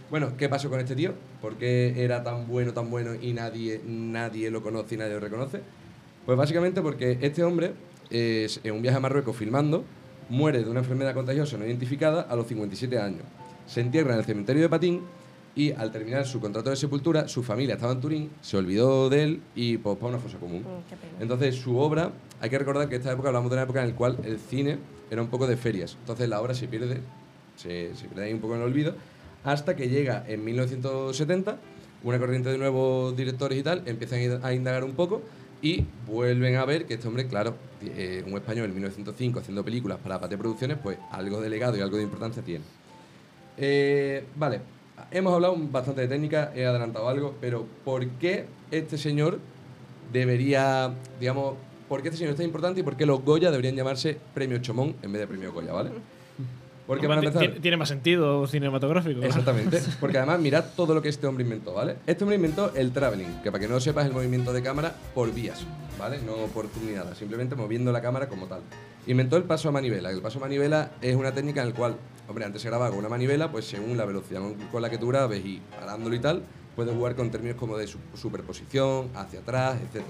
Bueno, 0.10 0.36
¿qué 0.36 0.50
pasó 0.50 0.68
con 0.68 0.80
este 0.80 0.96
tío? 0.96 1.14
¿Por 1.40 1.58
qué 1.58 2.04
era 2.04 2.24
tan 2.24 2.48
bueno, 2.48 2.74
tan 2.74 2.90
bueno 2.90 3.14
y 3.14 3.34
nadie, 3.34 3.82
nadie 3.86 4.50
lo 4.50 4.64
conoce 4.64 4.96
y 4.96 4.98
nadie 4.98 5.14
lo 5.14 5.20
reconoce? 5.20 5.62
Pues 6.26 6.36
básicamente 6.40 6.82
porque 6.82 7.20
este 7.22 7.44
hombre, 7.44 7.74
es, 8.10 8.60
en 8.64 8.74
un 8.74 8.82
viaje 8.82 8.98
a 8.98 9.00
Marruecos 9.00 9.38
filmando, 9.38 9.86
muere 10.28 10.64
de 10.64 10.72
una 10.72 10.80
enfermedad 10.80 11.14
contagiosa 11.14 11.56
no 11.60 11.68
identificada 11.68 12.24
a 12.24 12.36
los 12.36 12.48
57 12.48 12.98
años. 12.98 13.22
Se 13.68 13.82
entierra 13.82 14.14
en 14.14 14.22
el 14.22 14.26
cementerio 14.26 14.64
de 14.64 14.70
Patín 14.70 15.02
y 15.56 15.72
al 15.72 15.92
terminar 15.92 16.26
su 16.26 16.40
contrato 16.40 16.70
de 16.70 16.76
sepultura, 16.76 17.28
su 17.28 17.44
familia 17.44 17.76
estaba 17.76 17.94
en 17.94 18.00
Turín, 18.00 18.30
se 18.42 18.58
olvidó 18.58 19.10
de 19.10 19.24
él 19.24 19.42
y 19.56 19.78
pues 19.78 19.98
para 19.98 20.10
una 20.10 20.20
fosa 20.20 20.38
común. 20.38 20.62
Mm. 20.62 21.22
Entonces 21.22 21.56
su 21.56 21.78
obra, 21.78 22.12
hay 22.40 22.50
que 22.50 22.58
recordar 22.58 22.88
que 22.88 22.96
esta 22.96 23.12
época 23.12 23.30
hablamos 23.30 23.50
de 23.50 23.56
una 23.56 23.64
época 23.64 23.82
en 23.82 23.90
la 23.90 23.96
cual 23.96 24.18
el 24.24 24.40
cine 24.40 24.78
era 25.10 25.22
un 25.22 25.28
poco 25.28 25.48
de 25.48 25.58
ferias. 25.58 25.98
Entonces 26.00 26.30
la 26.30 26.42
obra 26.42 26.54
se 26.54 26.68
pierde, 26.68 27.02
se, 27.56 27.96
se 27.96 28.08
pierde 28.08 28.26
ahí 28.26 28.34
un 28.34 28.40
poco 28.40 28.56
en 28.56 28.62
el 28.62 28.68
olvido, 28.68 28.96
hasta 29.44 29.76
que 29.76 29.90
llega 29.90 30.24
en 30.28 30.44
1970 30.44 31.58
una 32.04 32.20
corriente 32.20 32.50
de 32.50 32.58
nuevos 32.58 33.16
directores 33.16 33.60
y 33.60 33.64
tal, 33.64 33.84
empiezan 33.86 34.44
a 34.44 34.54
indagar 34.54 34.84
un 34.84 34.94
poco 34.94 35.22
y 35.62 35.86
vuelven 36.08 36.56
a 36.56 36.66
ver 36.66 36.86
que 36.86 36.96
este 36.96 37.08
hombre, 37.08 37.28
claro, 37.28 37.56
eh, 37.82 38.24
un 38.26 38.34
español 38.34 38.66
en 38.66 38.74
1905 38.74 39.40
haciendo 39.40 39.64
películas 39.64 40.00
para 40.00 40.20
Pate 40.20 40.38
Producciones, 40.38 40.78
pues 40.82 40.98
algo 41.12 41.40
de 41.40 41.50
legado 41.50 41.78
y 41.78 41.82
algo 41.82 41.98
de 41.98 42.04
importancia 42.04 42.42
tiene. 42.42 42.64
Eh, 43.58 44.24
vale, 44.36 44.62
hemos 45.12 45.34
hablado 45.34 45.56
bastante 45.58 46.02
de 46.02 46.08
técnica, 46.08 46.52
he 46.56 46.66
adelantado 46.66 47.08
algo, 47.10 47.36
pero 47.42 47.66
¿por 47.84 48.06
qué 48.08 48.46
este 48.72 48.98
señor 48.98 49.40
debería, 50.12 50.92
digamos, 51.20 51.56
por 51.88 52.02
qué 52.02 52.10
este 52.10 52.18
señor 52.20 52.32
es 52.32 52.38
tan 52.38 52.46
importante 52.46 52.80
y 52.82 52.84
por 52.84 52.96
qué 52.96 53.06
los 53.06 53.24
Goya 53.24 53.52
deberían 53.52 53.76
llamarse 53.76 54.18
Premio 54.34 54.58
Chomón 54.60 54.96
en 55.02 55.12
vez 55.12 55.22
de 55.22 55.28
Premio 55.28 55.52
Goya, 55.54 55.74
¿vale? 55.74 55.92
Porque 56.88 57.08
para 57.08 57.22
empezar, 57.22 57.54
ti- 57.54 57.60
Tiene 57.62 57.78
más 57.78 57.88
sentido 57.90 58.46
cinematográfico. 58.48 59.22
Exactamente. 59.22 59.82
Porque 60.02 60.18
además, 60.18 60.40
mirad 60.42 60.66
todo 60.76 60.94
lo 60.94 61.02
que 61.02 61.08
este 61.10 61.26
hombre 61.28 61.44
inventó, 61.46 61.74
¿vale? 61.74 61.96
Este 62.06 62.24
hombre 62.24 62.36
inventó 62.36 62.74
el 62.76 62.92
traveling, 62.92 63.42
que 63.44 63.52
para 63.52 63.62
que 63.62 63.68
no 63.68 63.76
lo 63.76 63.80
sepas, 63.80 64.04
es 64.04 64.10
el 64.10 64.16
movimiento 64.16 64.52
de 64.52 64.62
cámara 64.62 64.94
por 65.14 65.32
vías, 65.34 65.64
¿vale? 65.98 66.18
No 66.26 66.34
por 66.48 66.66
ni 66.86 66.92
nada, 66.94 67.16
simplemente 67.16 67.56
moviendo 67.56 67.92
la 67.94 68.02
cámara 68.02 68.28
como 68.28 68.48
tal. 68.48 68.60
Inventó 69.08 69.38
el 69.38 69.44
paso 69.44 69.70
a 69.70 69.72
manivela. 69.72 70.10
El 70.12 70.22
paso 70.22 70.40
a 70.40 70.42
manivela 70.42 70.92
es 71.02 71.16
una 71.16 71.32
técnica 71.32 71.62
en 71.62 71.70
la 71.70 71.76
cual, 71.76 71.96
hombre, 72.32 72.46
antes 72.46 72.62
se 72.62 72.68
grababa 72.70 72.90
con 72.90 73.00
una 73.00 73.10
manivela, 73.10 73.52
pues 73.52 73.66
según 73.66 73.96
la 73.98 74.06
velocidad 74.06 74.42
con 74.72 74.82
la 74.82 74.90
que 74.90 74.98
tú 74.98 75.08
grabes 75.10 75.46
y 75.46 75.62
parándolo 75.80 76.16
y 76.16 76.20
tal, 76.20 76.44
puedes 76.76 76.94
jugar 76.96 77.16
con 77.16 77.30
términos 77.30 77.58
como 77.58 77.78
de 77.78 77.88
su- 77.88 78.00
superposición, 78.16 79.10
hacia 79.14 79.40
atrás, 79.42 79.78
etc. 79.82 80.04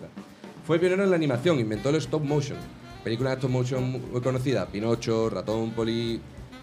Fue 0.65 0.79
pionero 0.79 1.03
en 1.03 1.09
la 1.09 1.15
animación, 1.15 1.59
inventó 1.59 1.89
el 1.89 1.95
stop 1.95 2.23
motion. 2.23 2.57
Películas 3.03 3.31
de 3.33 3.35
stop 3.39 3.51
motion 3.51 3.91
muy 4.11 4.21
conocidas, 4.21 4.67
Pinocho, 4.69 5.29
Ratón, 5.29 5.71
Poli, 5.71 6.21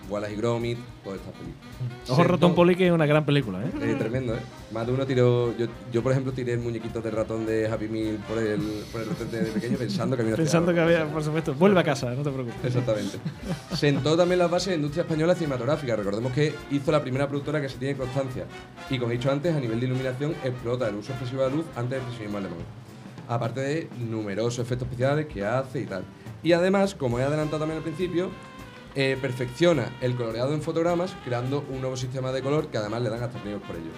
Wallace 0.09 0.33
y 0.33 0.37
Gromit, 0.37 0.79
todas 1.05 1.19
estas 1.21 1.35
películas. 1.35 1.67
Ojo, 2.09 2.17
Sentó- 2.17 2.33
Ratón 2.33 2.55
Poli, 2.55 2.75
que 2.77 2.87
es 2.87 2.93
una 2.93 3.07
gran 3.07 3.25
película, 3.27 3.61
¿eh? 3.65 3.71
eh, 3.83 3.97
tremendo, 3.99 4.35
¿eh? 4.35 4.39
Más 4.73 4.87
de 4.87 4.93
uno 4.93 5.07
tiró. 5.07 5.57
Yo, 5.57 5.67
yo, 5.93 6.03
por 6.03 6.13
ejemplo, 6.13 6.33
tiré 6.33 6.55
el 6.55 6.61
muñequito 6.61 7.01
de 7.01 7.11
ratón 7.11 7.45
de 7.47 7.69
Happy 7.69 7.89
Meal 7.89 8.17
por 8.29 8.39
el, 8.39 8.61
por 8.93 9.01
el 9.03 9.31
de 9.31 9.39
pequeño 9.53 9.79
pensando 9.79 10.17
que 10.17 10.23
había 10.23 10.35
una 10.35 10.43
Pensando 10.43 10.73
que 10.75 10.81
había, 10.81 11.07
por 11.07 11.23
supuesto. 11.23 11.55
Vuelve 11.55 11.81
a 11.81 11.85
casa, 11.85 12.11
no 12.15 12.23
te 12.23 12.31
preocupes. 12.31 12.65
Exactamente. 12.65 13.19
Sentó 13.77 14.17
también 14.17 14.39
las 14.39 14.51
bases 14.51 14.67
de 14.67 14.73
la 14.73 14.77
industria 14.77 15.03
española 15.03 15.35
cinematográfica. 15.35 15.97
Recordemos 15.97 16.33
que 16.33 16.55
hizo 16.71 16.91
la 16.93 17.03
primera 17.03 17.29
productora 17.29 17.61
que 17.61 17.69
se 17.69 17.79
tiene 17.79 17.97
constancia. 17.97 18.45
Y 18.91 18.99
como 18.99 19.13
he 19.13 19.17
dicho 19.17 19.31
antes, 19.31 19.55
a 19.55 19.61
nivel 19.61 19.81
de 19.81 19.87
iluminación, 19.87 20.33
explota 20.45 20.89
el 20.89 20.97
uso 20.97 21.13
excesivo 21.13 21.43
de 21.43 21.51
la 21.51 21.57
luz 21.57 21.65
antes 21.77 21.91
del 21.91 21.99
expresionismo 22.01 22.39
alemán. 22.39 22.59
Aparte 23.29 23.61
de 23.61 23.89
numerosos 24.09 24.59
efectos 24.61 24.89
especiales 24.89 25.27
que 25.27 25.45
hace 25.45 25.81
y 25.83 25.85
tal. 25.85 26.03
Y 26.43 26.53
además, 26.53 26.95
como 26.95 27.19
he 27.19 27.23
adelantado 27.23 27.59
también 27.59 27.79
al 27.79 27.83
principio, 27.85 28.31
eh, 29.01 29.17
perfecciona 29.21 29.93
el 30.01 30.17
coloreado 30.17 30.53
en 30.53 30.61
fotogramas 30.61 31.15
creando 31.25 31.65
un 31.71 31.81
nuevo 31.81 31.97
sistema 31.97 32.33
de 32.33 32.43
color 32.43 32.67
que 32.67 32.79
además 32.79 33.01
le 33.01 33.11
dan 33.11 33.23
hasta 33.23 33.39
premios 33.39 33.63
por 33.63 33.77
ello. 33.77 33.93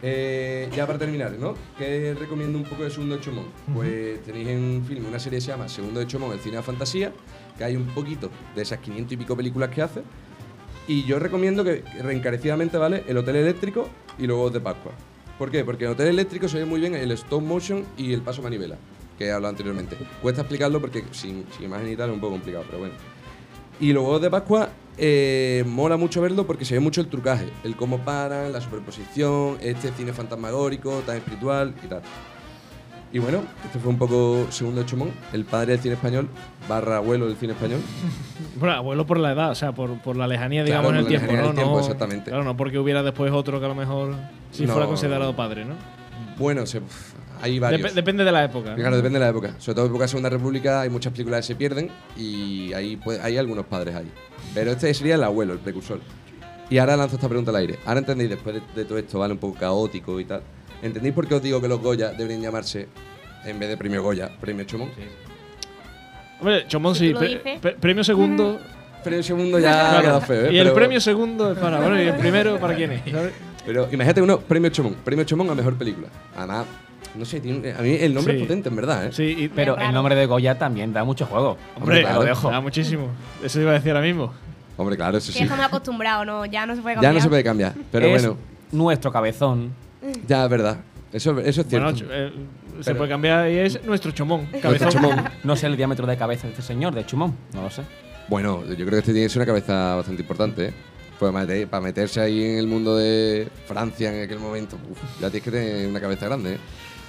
Eh, 0.00 0.70
ya 0.74 0.86
para 0.86 0.98
terminar, 0.98 1.32
¿no? 1.32 1.52
¿Qué 1.76 2.16
recomiendo 2.18 2.56
un 2.56 2.64
poco 2.64 2.84
de 2.84 2.90
Segundo 2.90 3.16
de 3.16 3.20
Chomón? 3.20 3.44
Pues 3.74 4.22
tenéis 4.22 4.48
en 4.48 4.82
film 4.88 5.04
una 5.04 5.18
serie 5.18 5.40
que 5.40 5.40
se 5.42 5.48
llama 5.48 5.68
Segundo 5.68 6.00
de 6.00 6.06
Chomón, 6.06 6.32
el 6.32 6.38
cine 6.38 6.56
de 6.56 6.62
fantasía, 6.62 7.12
que 7.58 7.64
hay 7.64 7.76
un 7.76 7.84
poquito 7.88 8.30
de 8.56 8.62
esas 8.62 8.78
500 8.78 9.12
y 9.12 9.16
pico 9.18 9.36
películas 9.36 9.68
que 9.68 9.82
hace. 9.82 10.02
Y 10.88 11.04
yo 11.04 11.18
recomiendo 11.18 11.62
que 11.62 11.84
reencarecidamente, 12.02 12.78
¿vale? 12.78 13.04
El 13.06 13.18
Hotel 13.18 13.36
Eléctrico 13.36 13.90
y 14.18 14.26
luego 14.26 14.48
de 14.48 14.58
Pascua. 14.58 14.92
¿Por 15.38 15.50
qué? 15.50 15.66
Porque 15.66 15.84
en 15.84 15.90
Hotel 15.90 16.06
Eléctrico 16.06 16.48
se 16.48 16.60
ve 16.60 16.64
muy 16.64 16.80
bien 16.80 16.94
el 16.94 17.10
stop 17.10 17.42
motion 17.42 17.84
y 17.98 18.14
el 18.14 18.22
paso 18.22 18.40
manivela, 18.40 18.78
que 19.18 19.26
he 19.26 19.32
hablado 19.32 19.50
anteriormente. 19.50 19.98
Cuesta 20.22 20.40
explicarlo 20.40 20.80
porque 20.80 21.04
sin, 21.10 21.44
sin 21.54 21.66
imagen 21.66 21.92
y 21.92 21.96
tal 21.96 22.08
es 22.08 22.14
un 22.14 22.20
poco 22.20 22.32
complicado, 22.32 22.64
pero 22.66 22.78
bueno. 22.78 23.13
Y 23.80 23.92
los 23.92 24.02
huevos 24.04 24.22
de 24.22 24.30
Pascua 24.30 24.68
eh, 24.96 25.64
mola 25.66 25.96
mucho 25.96 26.20
verlo 26.22 26.46
porque 26.46 26.64
se 26.64 26.74
ve 26.74 26.80
mucho 26.80 27.00
el 27.00 27.08
trucaje, 27.08 27.48
el 27.64 27.76
cómo 27.76 27.98
paran, 27.98 28.52
la 28.52 28.60
superposición, 28.60 29.58
este 29.60 29.90
cine 29.92 30.12
fantasmagórico, 30.12 31.02
tan 31.06 31.16
espiritual 31.16 31.74
y 31.84 31.86
tal. 31.88 32.02
Y 33.12 33.20
bueno, 33.20 33.42
este 33.64 33.78
fue 33.78 33.90
un 33.90 33.98
poco 33.98 34.46
segundo 34.50 34.82
Chumón, 34.82 35.12
el 35.32 35.44
padre 35.44 35.72
del 35.72 35.80
cine 35.80 35.94
español, 35.94 36.28
barra 36.68 36.96
abuelo 36.96 37.26
del 37.28 37.36
cine 37.36 37.52
español. 37.52 37.80
Bueno, 38.56 38.76
abuelo 38.76 39.04
por 39.04 39.18
la 39.18 39.32
edad, 39.32 39.50
o 39.50 39.54
sea, 39.56 39.72
por, 39.72 40.00
por 40.00 40.14
la 40.16 40.28
lejanía, 40.28 40.64
Claro, 40.64 40.88
digamos, 40.88 40.92
en 40.92 40.98
el 40.98 41.06
tiempo, 41.08 41.32
¿no? 41.32 41.42
del 41.48 41.54
tiempo, 41.56 41.72
No- 41.74 41.80
exactamente. 41.80 42.30
Claro, 42.30 42.44
no 42.44 42.56
porque 42.56 42.78
hubiera 42.78 43.02
después 43.02 43.32
otro 43.32 43.58
que 43.58 43.66
a 43.66 43.68
lo 43.68 43.74
mejor 43.74 44.14
sí 44.52 44.64
No. 44.64 44.72
fuera 44.74 44.86
considerado 44.86 45.34
padre, 45.34 45.64
¿no? 45.64 45.74
Bueno, 46.38 46.64
se- 46.66 46.80
hay 47.44 47.58
varios. 47.58 47.82
Dep- 47.92 47.94
depende 47.94 48.24
de 48.24 48.32
la 48.32 48.44
época. 48.44 48.74
Claro, 48.74 48.96
depende 48.96 49.18
de 49.18 49.24
la 49.24 49.30
época. 49.30 49.54
Sobre 49.58 49.74
todo 49.76 49.84
en 49.86 49.90
época 49.90 50.04
de 50.04 50.08
Segunda 50.08 50.30
República 50.30 50.80
hay 50.80 50.90
muchas 50.90 51.12
películas 51.12 51.40
que 51.40 51.46
se 51.48 51.54
pierden 51.56 51.90
y 52.16 52.72
ahí 52.72 52.98
hay 53.22 53.36
algunos 53.38 53.66
padres 53.66 53.94
ahí. 53.94 54.10
Pero 54.54 54.72
este 54.72 54.92
sería 54.94 55.14
el 55.16 55.24
abuelo, 55.24 55.52
el 55.52 55.58
precursor. 55.58 56.00
Y 56.70 56.78
ahora 56.78 56.96
lanzo 56.96 57.16
esta 57.16 57.28
pregunta 57.28 57.50
al 57.50 57.56
aire. 57.56 57.78
Ahora 57.84 58.00
entendéis, 58.00 58.30
después 58.30 58.54
de, 58.56 58.62
de 58.74 58.84
todo 58.86 58.98
esto, 58.98 59.18
¿vale? 59.18 59.32
Un 59.34 59.38
poco 59.38 59.58
caótico 59.58 60.18
y 60.18 60.24
tal. 60.24 60.42
¿Entendéis 60.82 61.14
por 61.14 61.26
qué 61.28 61.34
os 61.34 61.42
digo 61.42 61.60
que 61.60 61.68
los 61.68 61.80
Goya 61.80 62.10
deberían 62.12 62.40
llamarse, 62.42 62.88
en 63.44 63.58
vez 63.58 63.68
de 63.68 63.76
premio 63.76 64.02
Goya, 64.02 64.30
premio 64.40 64.64
Chomón? 64.64 64.90
Hombre, 66.40 66.66
Chomón 66.68 66.94
sí. 66.94 67.12
pre- 67.14 67.58
pre- 67.60 67.72
premio 67.74 68.04
segundo. 68.04 68.58
Premio 69.04 69.22
segundo 69.22 69.58
ya 69.58 69.70
claro, 69.90 70.00
quedado 70.00 70.20
feo, 70.22 70.46
¿eh? 70.46 70.52
y 70.54 70.56
el 70.56 70.62
Pero- 70.64 70.74
premio 70.76 70.98
segundo 70.98 71.52
es 71.52 71.58
para. 71.58 71.78
Bueno, 71.78 72.02
y 72.02 72.06
el 72.06 72.14
primero 72.14 72.58
para 72.58 72.74
quién 72.74 72.90
es. 72.92 73.02
Pero 73.66 73.84
imagínate 73.92 74.22
uno, 74.22 74.40
premio 74.40 74.70
Chomón. 74.70 74.94
Premio 75.04 75.24
Chomón 75.24 75.50
a 75.50 75.54
mejor 75.54 75.74
película. 75.76 76.08
Además, 76.34 76.64
no 77.14 77.24
sé, 77.24 77.40
tiene 77.40 77.58
un- 77.70 77.76
a 77.76 77.82
mí 77.82 77.96
el 78.00 78.12
nombre 78.14 78.34
Sí. 78.34 78.40
es 78.40 78.46
potente, 78.46 78.68
en 78.68 78.76
verdad, 78.76 79.06
¿eh? 79.06 79.12
Sí, 79.12 79.34
y- 79.38 79.48
Pero 79.48 79.76
el 79.78 79.92
nombre 79.92 80.14
de 80.14 80.26
Goya 80.26 80.58
también 80.58 80.92
da 80.92 81.04
mucho 81.04 81.26
juego. 81.26 81.56
hombre, 81.76 82.00
claro. 82.02 82.20
lo 82.20 82.24
dejo. 82.26 82.50
Da 82.50 82.60
muchísimo. 82.60 83.08
Eso 83.42 83.60
iba 83.60 83.70
a 83.70 83.74
decir 83.74 83.92
ahora 83.92 84.04
mismo. 84.06 84.32
Hombre, 84.76 84.96
claro, 84.96 85.18
eso 85.18 85.28
Que 85.32 85.38
sí. 85.38 85.44
estamos 85.44 85.64
acostumbrados, 85.64 86.26
¿no? 86.26 86.44
Ya 86.46 86.66
no 86.66 86.74
se 86.74 86.82
puede 86.82 86.94
Ya 86.96 87.00
cambiar. 87.02 87.14
no 87.14 87.20
se 87.20 87.28
puede 87.28 87.44
cambiar. 87.44 87.74
Pero 87.92 88.06
es 88.06 88.22
bueno, 88.24 88.38
nuestro 88.72 89.12
cabezón. 89.12 89.72
ya 90.26 90.44
es 90.44 90.50
verdad. 90.50 90.78
Eso, 91.12 91.38
eso 91.38 91.60
es 91.60 91.66
cierto. 91.68 91.92
Bueno, 91.92 91.96
ch- 91.98 92.06
eh, 92.10 92.32
se 92.80 92.84
Pero- 92.86 92.96
puede 92.98 93.10
cambiar 93.10 93.48
y 93.48 93.58
es 93.58 93.84
nuestro 93.84 94.10
Chomón. 94.10 94.40
Nuestro 94.50 94.60
Cabezón. 94.62 94.90
Chomón. 94.90 95.24
No 95.44 95.54
sé 95.54 95.66
el 95.68 95.76
diámetro 95.76 96.06
de 96.08 96.16
cabeza 96.16 96.48
de 96.48 96.54
este 96.54 96.62
señor, 96.62 96.92
de 96.92 97.06
Chumón. 97.06 97.34
No 97.52 97.62
lo 97.62 97.70
sé. 97.70 97.82
Bueno, 98.28 98.64
yo 98.66 98.74
creo 98.74 98.90
que 98.90 98.98
este 98.98 99.12
tiene 99.12 99.26
que 99.26 99.30
ser 99.30 99.38
una 99.42 99.46
cabeza 99.46 99.94
bastante 99.94 100.22
importante, 100.22 100.66
¿eh? 100.66 100.72
Pues 101.18 101.30
para, 101.30 101.44
meter- 101.46 101.68
para 101.68 101.80
meterse 101.80 102.20
ahí 102.20 102.42
en 102.42 102.58
el 102.58 102.66
mundo 102.66 102.96
de 102.96 103.46
Francia 103.66 104.12
en 104.12 104.24
aquel 104.24 104.40
momento, 104.40 104.76
uf, 104.90 104.98
ya 105.20 105.30
tienes 105.30 105.42
que 105.44 105.50
tener 105.52 105.86
una 105.86 106.00
cabeza 106.00 106.26
grande, 106.26 106.54
¿eh? 106.54 106.58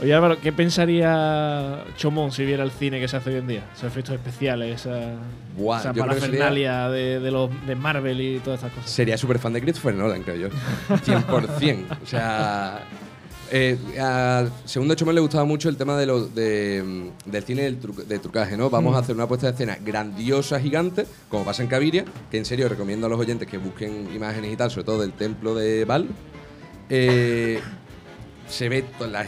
Oye, 0.02 0.14
Álvaro, 0.14 0.38
¿qué 0.42 0.52
pensaría 0.52 1.86
Chomón 1.96 2.32
si 2.34 2.44
viera 2.46 2.64
el 2.64 2.72
cine 2.72 3.00
que 3.00 3.08
se 3.08 3.16
hace 3.16 3.30
hoy 3.30 3.38
en 3.38 3.48
día? 3.48 3.64
Esos 3.74 3.86
efectos 3.86 4.16
especiales, 4.16 4.82
esa, 4.82 5.14
Buah, 5.58 5.80
esa 5.80 5.90
sería- 5.94 6.06
parafernalia 6.06 6.90
de, 6.90 7.20
de, 7.22 7.32
los, 7.32 7.50
de 7.66 7.76
Marvel 7.76 8.20
y 8.20 8.40
todas 8.40 8.60
estas 8.60 8.74
cosas. 8.74 8.90
Sería 8.92 9.18
súper 9.18 9.40
fan 9.40 9.54
de 9.54 9.62
Christopher 9.62 9.96
Nolan, 9.96 10.22
creo 10.24 10.36
yo. 10.36 10.48
100%. 10.90 11.86
o 12.04 12.06
sea. 12.06 12.84
Eh, 13.52 13.78
a 14.02 14.48
segundo 14.66 14.96
Chomón 14.96 15.14
le 15.16 15.22
gustaba 15.22 15.46
mucho 15.46 15.70
el 15.70 15.78
tema 15.78 15.96
de 15.98 16.08
lo, 16.08 16.26
de, 16.28 16.84
mm, 16.84 17.30
del 17.30 17.44
cine 17.44 17.62
del 17.62 17.80
tru- 17.80 18.04
de 18.04 18.18
trucaje, 18.20 18.58
¿no? 18.58 18.72
Vamos 18.72 18.96
a 18.96 19.00
hacer 19.00 19.16
una 19.16 19.28
puesta 19.28 19.46
de 19.48 19.54
escena 19.54 19.78
grandiosa, 19.86 20.60
gigante, 20.60 21.06
como 21.30 21.46
pasa 21.46 21.62
en 21.62 21.70
Caviria, 21.70 22.04
que 22.32 22.38
en 22.40 22.46
serio 22.46 22.68
recomiendo 22.68 23.06
a 23.06 23.10
los 23.10 23.20
oyentes 23.20 23.48
que 23.48 23.60
busquen 23.60 24.10
imágenes 24.14 24.52
y 24.52 24.58
tal, 24.58 24.72
sobre 24.72 24.84
todo 24.86 25.00
del 25.02 25.14
templo 25.14 25.54
de 25.54 25.86
Val. 25.86 26.08
Eh, 26.90 27.60
se 28.48 28.70
ve 28.70 28.84
todas 28.98 29.12
las, 29.12 29.28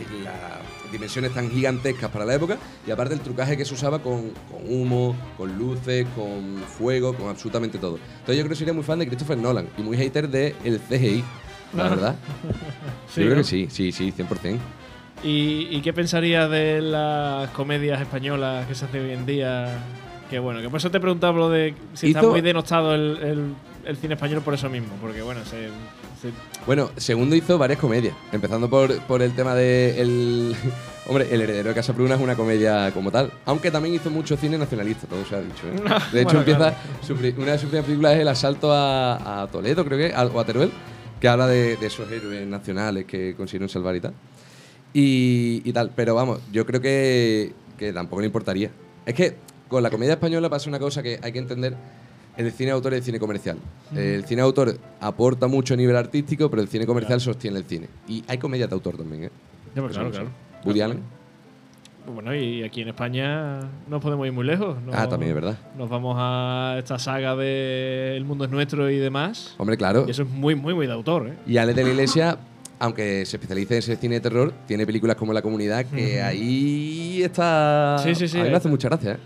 dimensiones 0.91 1.33
tan 1.33 1.49
gigantescas 1.51 2.09
para 2.09 2.23
la 2.23 2.35
época 2.35 2.57
y 2.87 2.91
aparte 2.91 3.13
el 3.13 3.19
trucaje 3.19 3.57
que 3.57 3.65
se 3.65 3.73
usaba 3.73 3.99
con, 3.99 4.31
con 4.49 4.61
humo, 4.69 5.15
con 5.35 5.57
luces, 5.57 6.07
con 6.15 6.57
fuego, 6.77 7.13
con 7.13 7.27
absolutamente 7.29 7.77
todo. 7.77 7.97
Entonces 8.19 8.37
yo 8.37 8.41
creo 8.43 8.49
que 8.49 8.55
sería 8.55 8.73
muy 8.73 8.83
fan 8.83 8.99
de 8.99 9.07
Christopher 9.07 9.37
Nolan 9.37 9.67
y 9.77 9.81
muy 9.81 9.97
hater 9.97 10.29
de 10.29 10.55
el 10.63 10.79
CGI, 10.79 11.23
la 11.75 11.89
verdad. 11.89 12.15
Sí, 13.13 13.19
yo 13.21 13.25
creo 13.25 13.29
¿no? 13.31 13.41
que 13.41 13.43
sí, 13.43 13.67
sí, 13.69 13.91
sí, 13.91 14.13
100%. 14.17 14.57
¿Y, 15.23 15.67
y 15.71 15.81
qué 15.81 15.91
pensaría 15.93 16.47
de 16.47 16.79
las 16.81 17.49
comedias 17.49 17.99
españolas 17.99 18.65
que 18.67 18.75
se 18.75 18.85
hacen 18.85 19.03
hoy 19.03 19.11
en 19.11 19.25
día? 19.25 19.77
Que 20.29 20.39
bueno, 20.39 20.61
que 20.61 20.69
por 20.69 20.77
eso 20.77 20.91
te 20.91 20.99
preguntaba 20.99 21.37
lo 21.37 21.49
de 21.49 21.73
si 21.93 22.07
está 22.09 22.21
muy 22.21 22.41
denostado 22.41 22.93
el, 22.95 23.17
el- 23.21 23.53
el 23.87 23.97
cine 23.97 24.13
español 24.15 24.41
por 24.41 24.53
eso 24.53 24.69
mismo. 24.69 24.89
Porque 25.01 25.21
bueno, 25.21 25.43
se, 25.45 25.67
se- 26.21 26.33
Bueno, 26.65 26.91
segundo 26.97 27.35
hizo 27.35 27.57
varias 27.57 27.79
comedias, 27.79 28.13
empezando 28.31 28.69
por, 28.69 28.97
por 29.03 29.21
el 29.21 29.33
tema 29.33 29.55
de 29.55 30.01
el 30.01 30.55
hombre, 31.07 31.27
El 31.31 31.41
heredero 31.41 31.69
de 31.69 31.75
Casa 31.75 31.93
Pruna 31.93 32.15
es 32.15 32.21
una 32.21 32.35
comedia 32.35 32.91
como 32.93 33.11
tal, 33.11 33.31
aunque 33.45 33.71
también 33.71 33.95
hizo 33.95 34.09
mucho 34.09 34.35
cine 34.37 34.57
nacionalista, 34.57 35.07
todo 35.07 35.23
se 35.25 35.35
ha 35.35 35.41
dicho. 35.41 35.67
¿eh? 35.67 35.79
De 36.11 36.21
hecho, 36.21 36.25
Bueno, 36.25 36.39
empieza 36.39 36.59
claro. 36.59 36.75
una 37.37 37.51
de 37.53 37.57
sus 37.59 37.67
primeras 37.69 37.85
películas 37.85 38.13
es 38.15 38.19
el 38.19 38.27
asalto 38.27 38.71
a, 38.73 39.43
a 39.43 39.47
Toledo, 39.47 39.85
creo 39.85 39.97
que, 39.97 40.13
o 40.15 40.39
a 40.39 40.45
Teruel, 40.45 40.71
que 41.21 41.27
habla 41.27 41.47
de, 41.47 41.77
de 41.77 41.87
esos 41.87 42.11
héroes 42.11 42.45
nacionales 42.45 43.05
que 43.05 43.35
consiguieron 43.35 43.69
salvar 43.69 43.95
y 43.95 44.01
tal. 44.01 44.13
Y, 44.93 45.61
y 45.65 45.73
tal, 45.73 45.91
pero 45.95 46.15
vamos, 46.15 46.39
yo 46.51 46.65
creo 46.65 46.81
que, 46.81 47.53
que 47.77 47.93
tampoco 47.93 48.21
le 48.21 48.27
importaría. 48.27 48.71
Es 49.05 49.13
que 49.13 49.35
con 49.67 49.83
la 49.83 49.89
comedia 49.89 50.13
española 50.13 50.49
pasa 50.49 50.69
una 50.69 50.79
cosa 50.79 51.03
que 51.03 51.19
hay 51.21 51.31
que 51.31 51.39
entender 51.39 51.75
el 52.37 52.51
cine 52.51 52.67
de 52.67 52.73
autor 52.73 52.93
y 52.93 52.97
el 52.97 53.03
cine 53.03 53.19
comercial. 53.19 53.57
El 53.95 54.23
cine 54.25 54.41
de 54.41 54.45
autor 54.45 54.77
aporta 54.99 55.47
mucho 55.47 55.73
a 55.73 55.77
nivel 55.77 55.95
artístico, 55.95 56.49
pero 56.49 56.61
el 56.61 56.67
cine 56.67 56.85
comercial 56.85 57.19
sostiene 57.19 57.57
el 57.57 57.65
cine. 57.65 57.87
Y 58.07 58.23
hay 58.27 58.37
comedias 58.37 58.69
de 58.69 58.75
autor 58.75 58.97
también, 58.97 59.25
¿eh? 59.25 59.29
Ya, 59.75 59.81
pues, 59.81 59.93
claro, 59.93 60.11
claro. 60.11 60.29
Woody 60.63 60.81
Allen. 60.81 61.17
Bueno, 62.13 62.33
y 62.33 62.63
aquí 62.63 62.81
en 62.81 62.87
España 62.87 63.59
no 63.89 63.99
podemos 63.99 64.25
ir 64.25 64.31
muy 64.31 64.45
lejos. 64.45 64.77
¿no? 64.81 64.93
Ah, 64.93 65.09
también 65.09 65.31
es 65.31 65.35
verdad. 65.35 65.57
Nos 65.77 65.89
vamos 65.89 66.15
a 66.17 66.75
esta 66.79 66.97
saga 66.99 67.35
de 67.35 68.15
El 68.15 68.23
mundo 68.23 68.45
es 68.45 68.51
nuestro 68.51 68.89
y 68.89 68.97
demás. 68.97 69.55
Hombre, 69.57 69.75
claro. 69.75 70.05
Y 70.07 70.11
eso 70.11 70.23
es 70.23 70.29
muy, 70.29 70.55
muy, 70.55 70.73
muy 70.73 70.87
de 70.87 70.93
autor, 70.93 71.27
¿eh? 71.27 71.33
Y 71.45 71.57
Alex 71.57 71.75
de 71.75 71.83
la 71.83 71.89
Iglesia, 71.89 72.37
aunque 72.79 73.25
se 73.25 73.35
especialice 73.35 73.73
en 73.73 73.79
ese 73.79 73.95
cine 73.97 74.15
de 74.15 74.21
terror, 74.21 74.53
tiene 74.67 74.85
películas 74.85 75.17
como 75.17 75.33
La 75.33 75.41
Comunidad, 75.41 75.85
que 75.85 76.21
ahí 76.21 77.21
está... 77.23 77.97
Sí, 78.01 78.15
sí, 78.15 78.27
sí, 78.29 78.39
A 78.39 78.43
mí 78.43 78.49
me 78.51 78.55
hace 78.55 78.69
mucha 78.69 78.87
gracia, 78.87 79.13
¿eh? 79.13 79.17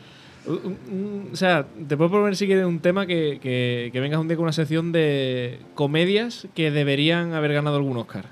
Un- 0.45 0.77
un- 0.91 1.29
O 1.31 1.35
sea, 1.35 1.65
te 1.87 1.95
puedo 1.97 2.09
proponer 2.09 2.35
si 2.35 2.45
quieres 2.47 2.65
un 2.65 2.79
tema 2.79 3.05
que, 3.05 3.39
que, 3.41 3.89
que 3.93 3.99
vengas 3.99 4.19
un 4.19 4.27
día 4.27 4.35
con 4.37 4.43
una 4.43 4.53
sección 4.53 4.91
de 4.91 5.59
comedias 5.75 6.47
que 6.55 6.71
deberían 6.71 7.33
haber 7.33 7.53
ganado 7.53 7.77
algún 7.77 7.97
Oscar. 7.97 8.25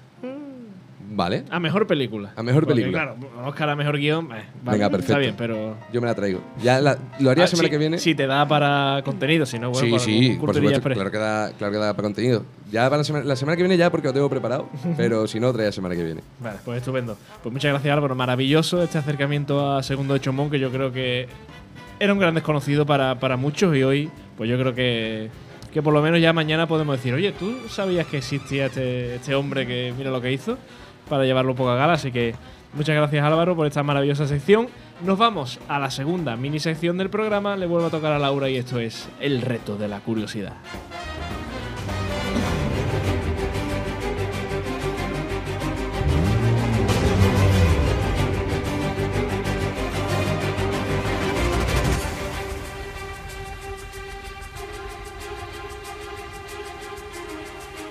Vale. 1.12 1.44
A 1.50 1.60
mejor 1.60 1.86
película. 1.88 2.32
A 2.36 2.44
mejor 2.44 2.66
Porque, 2.66 2.82
película. 2.82 3.16
Claro, 3.16 3.48
Oscar 3.48 3.70
a 3.70 3.76
mejor 3.76 3.98
guion. 3.98 4.26
eh, 4.26 4.44
vale, 4.64 4.78
Venga, 4.78 4.90
perfecto. 4.90 5.14
Está 5.14 5.18
bien, 5.20 5.36
pero. 5.38 5.76
Yo 5.92 6.00
me 6.02 6.08
la 6.08 6.14
traigo. 6.16 6.40
Ya 6.62 6.80
la- 6.80 6.98
lo 7.20 7.32
haría 7.32 7.44
Ah, 7.44 7.46
la 7.46 7.48
semana 7.48 7.68
sí, 7.68 7.72
que 7.72 7.78
viene. 7.78 7.98
Si 7.98 8.16
te 8.16 8.28
da 8.28 8.48
para 8.48 9.02
contenido, 9.04 9.46
si 9.46 9.58
no, 9.60 9.72
bueno, 9.72 9.86
sí, 9.86 9.92
para 9.92 10.04
sí, 10.04 10.30
un 10.32 10.40
por 10.40 10.56
supuesto. 10.56 10.82
Claro 10.82 11.12
que, 11.12 11.18
da, 11.18 11.52
claro 11.58 11.74
que 11.74 11.80
da 11.80 11.94
para 11.94 12.04
contenido. 12.06 12.46
Ya 12.72 12.84
para 12.86 12.98
la 13.00 13.04
semana, 13.04 13.26
la 13.26 13.36
semana 13.36 13.58
que 13.58 13.64
viene 13.64 13.76
ya 13.76 13.90
porque 13.90 14.08
lo 14.08 14.14
tengo 14.14 14.30
preparado. 14.30 14.70
pero 14.98 15.28
si 15.28 15.40
no, 15.40 15.52
trae 15.52 15.66
la 15.66 15.72
semana 15.72 15.96
que 15.96 16.04
viene. 16.04 16.22
Vale, 16.40 16.60
pues 16.64 16.78
estupendo. 16.78 17.18
Pues 17.42 17.52
muchas 17.52 17.72
gracias, 17.72 17.92
Álvaro. 17.94 18.14
Maravilloso 18.16 18.82
este 18.84 19.00
acercamiento 19.00 19.76
a 19.76 19.82
Segundo 19.84 20.14
de 20.14 20.20
Chomón, 20.22 20.50
que 20.52 20.60
yo 20.60 20.70
creo 20.72 20.92
que 20.94 21.28
era 22.00 22.14
un 22.14 22.20
gran 22.20 22.34
desconocido 22.34 22.86
para, 22.86 23.20
para 23.20 23.38
muchos 23.38 23.76
y 23.76 23.84
hoy, 23.84 24.10
pues 24.38 24.50
yo 24.50 24.58
creo 24.58 24.74
que, 24.74 25.30
que 25.74 25.82
por 25.82 25.94
lo 25.94 26.02
menos 26.02 26.22
ya 26.22 26.34
mañana 26.34 26.68
podemos 26.68 26.98
decir, 26.98 27.14
oye, 27.14 27.32
¿tú 27.34 27.56
sabías 27.68 28.08
que 28.08 28.18
existía 28.18 28.68
este, 28.68 29.16
este 29.16 29.36
hombre 29.36 29.68
que 29.68 29.94
mira 29.98 30.10
lo 30.10 30.22
que 30.22 30.32
hizo 30.32 30.58
para 31.10 31.26
llevarlo 31.26 31.52
un 31.52 31.58
poco 31.58 31.72
a 31.72 31.76
gala? 31.76 31.94
Así 31.94 32.12
que 32.12 32.36
muchas 32.74 32.96
gracias, 32.96 33.24
Álvaro, 33.24 33.56
por 33.56 33.68
esta 33.68 33.84
maravillosa 33.84 34.28
sección. 34.28 34.68
Nos 35.06 35.18
vamos 35.18 35.60
a 35.68 35.80
la 35.80 35.92
segunda 35.92 36.36
mini 36.36 36.60
sección 36.60 36.98
del 36.98 37.10
programa. 37.10 37.58
Le 37.58 37.66
vuelvo 37.66 37.88
a 37.88 37.92
tocar 37.92 38.14
a 38.14 38.20
Laura 38.20 38.50
y 38.50 38.58
esto 38.58 38.80
es 38.80 39.10
el 39.20 39.42
reto 39.42 39.78
de 39.78 39.88
la 39.88 40.00
curiosidad. 40.00 40.54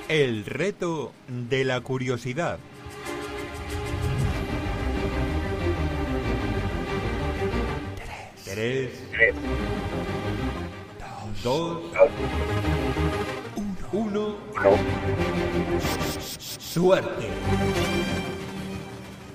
El 0.09 0.46
reto 0.46 1.12
de 1.28 1.64
la 1.64 1.82
curiosidad. 1.82 2.59
Tres. 8.42 8.90
Dos. 11.44 11.82
Uno. 13.92 14.36
Suerte. 16.59 17.28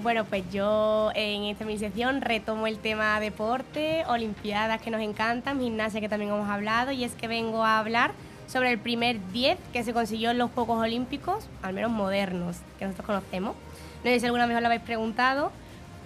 Bueno, 0.01 0.26
pues 0.26 0.43
yo 0.51 1.11
en 1.13 1.43
esta 1.43 1.65
mi 1.65 1.78
sección 1.78 2.21
retomo 2.21 2.65
el 2.65 2.80
tema 2.80 3.19
deporte, 3.19 4.05
olimpiadas 4.07 4.82
que 4.82 4.89
nos 4.89 5.01
encantan, 5.01 5.59
gimnasia 5.59 6.01
que 6.01 6.09
también 6.09 6.32
hemos 6.32 6.49
hablado, 6.49 6.91
y 6.91 7.03
es 7.03 7.13
que 7.13 7.28
vengo 7.28 7.63
a 7.63 7.78
hablar 7.78 8.13
sobre 8.48 8.72
el 8.72 8.80
primer 8.80 9.20
10 9.32 9.58
que 9.72 9.84
se 9.84 9.94
consiguió 9.94 10.32
en 10.32 10.38
los 10.38 10.52
Juegos 10.52 10.80
Olímpicos, 10.80 11.48
al 11.62 11.74
menos 11.74 11.91
modernos, 11.91 12.58
que 12.80 12.86
nosotros 12.86 13.06
conocemos. 13.06 13.56
No 14.04 14.10
sé 14.10 14.20
si 14.20 14.26
alguna 14.26 14.46
vez 14.46 14.56
os 14.56 14.62
lo 14.62 14.68
habéis 14.68 14.82
preguntado. 14.82 15.52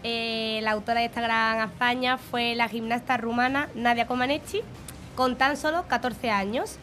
Eh, 0.03 0.59
la 0.63 0.71
autora 0.71 0.99
de 0.99 1.07
esta 1.07 1.21
gran 1.21 1.59
hazaña 1.59 2.17
fue 2.17 2.55
la 2.55 2.69
gimnasta 2.69 3.17
rumana 3.17 3.69
Nadia 3.75 4.07
Comaneci, 4.07 4.61
con 5.15 5.35
tan 5.35 5.57
solo 5.57 5.87
14 5.87 6.29
años, 6.29 6.77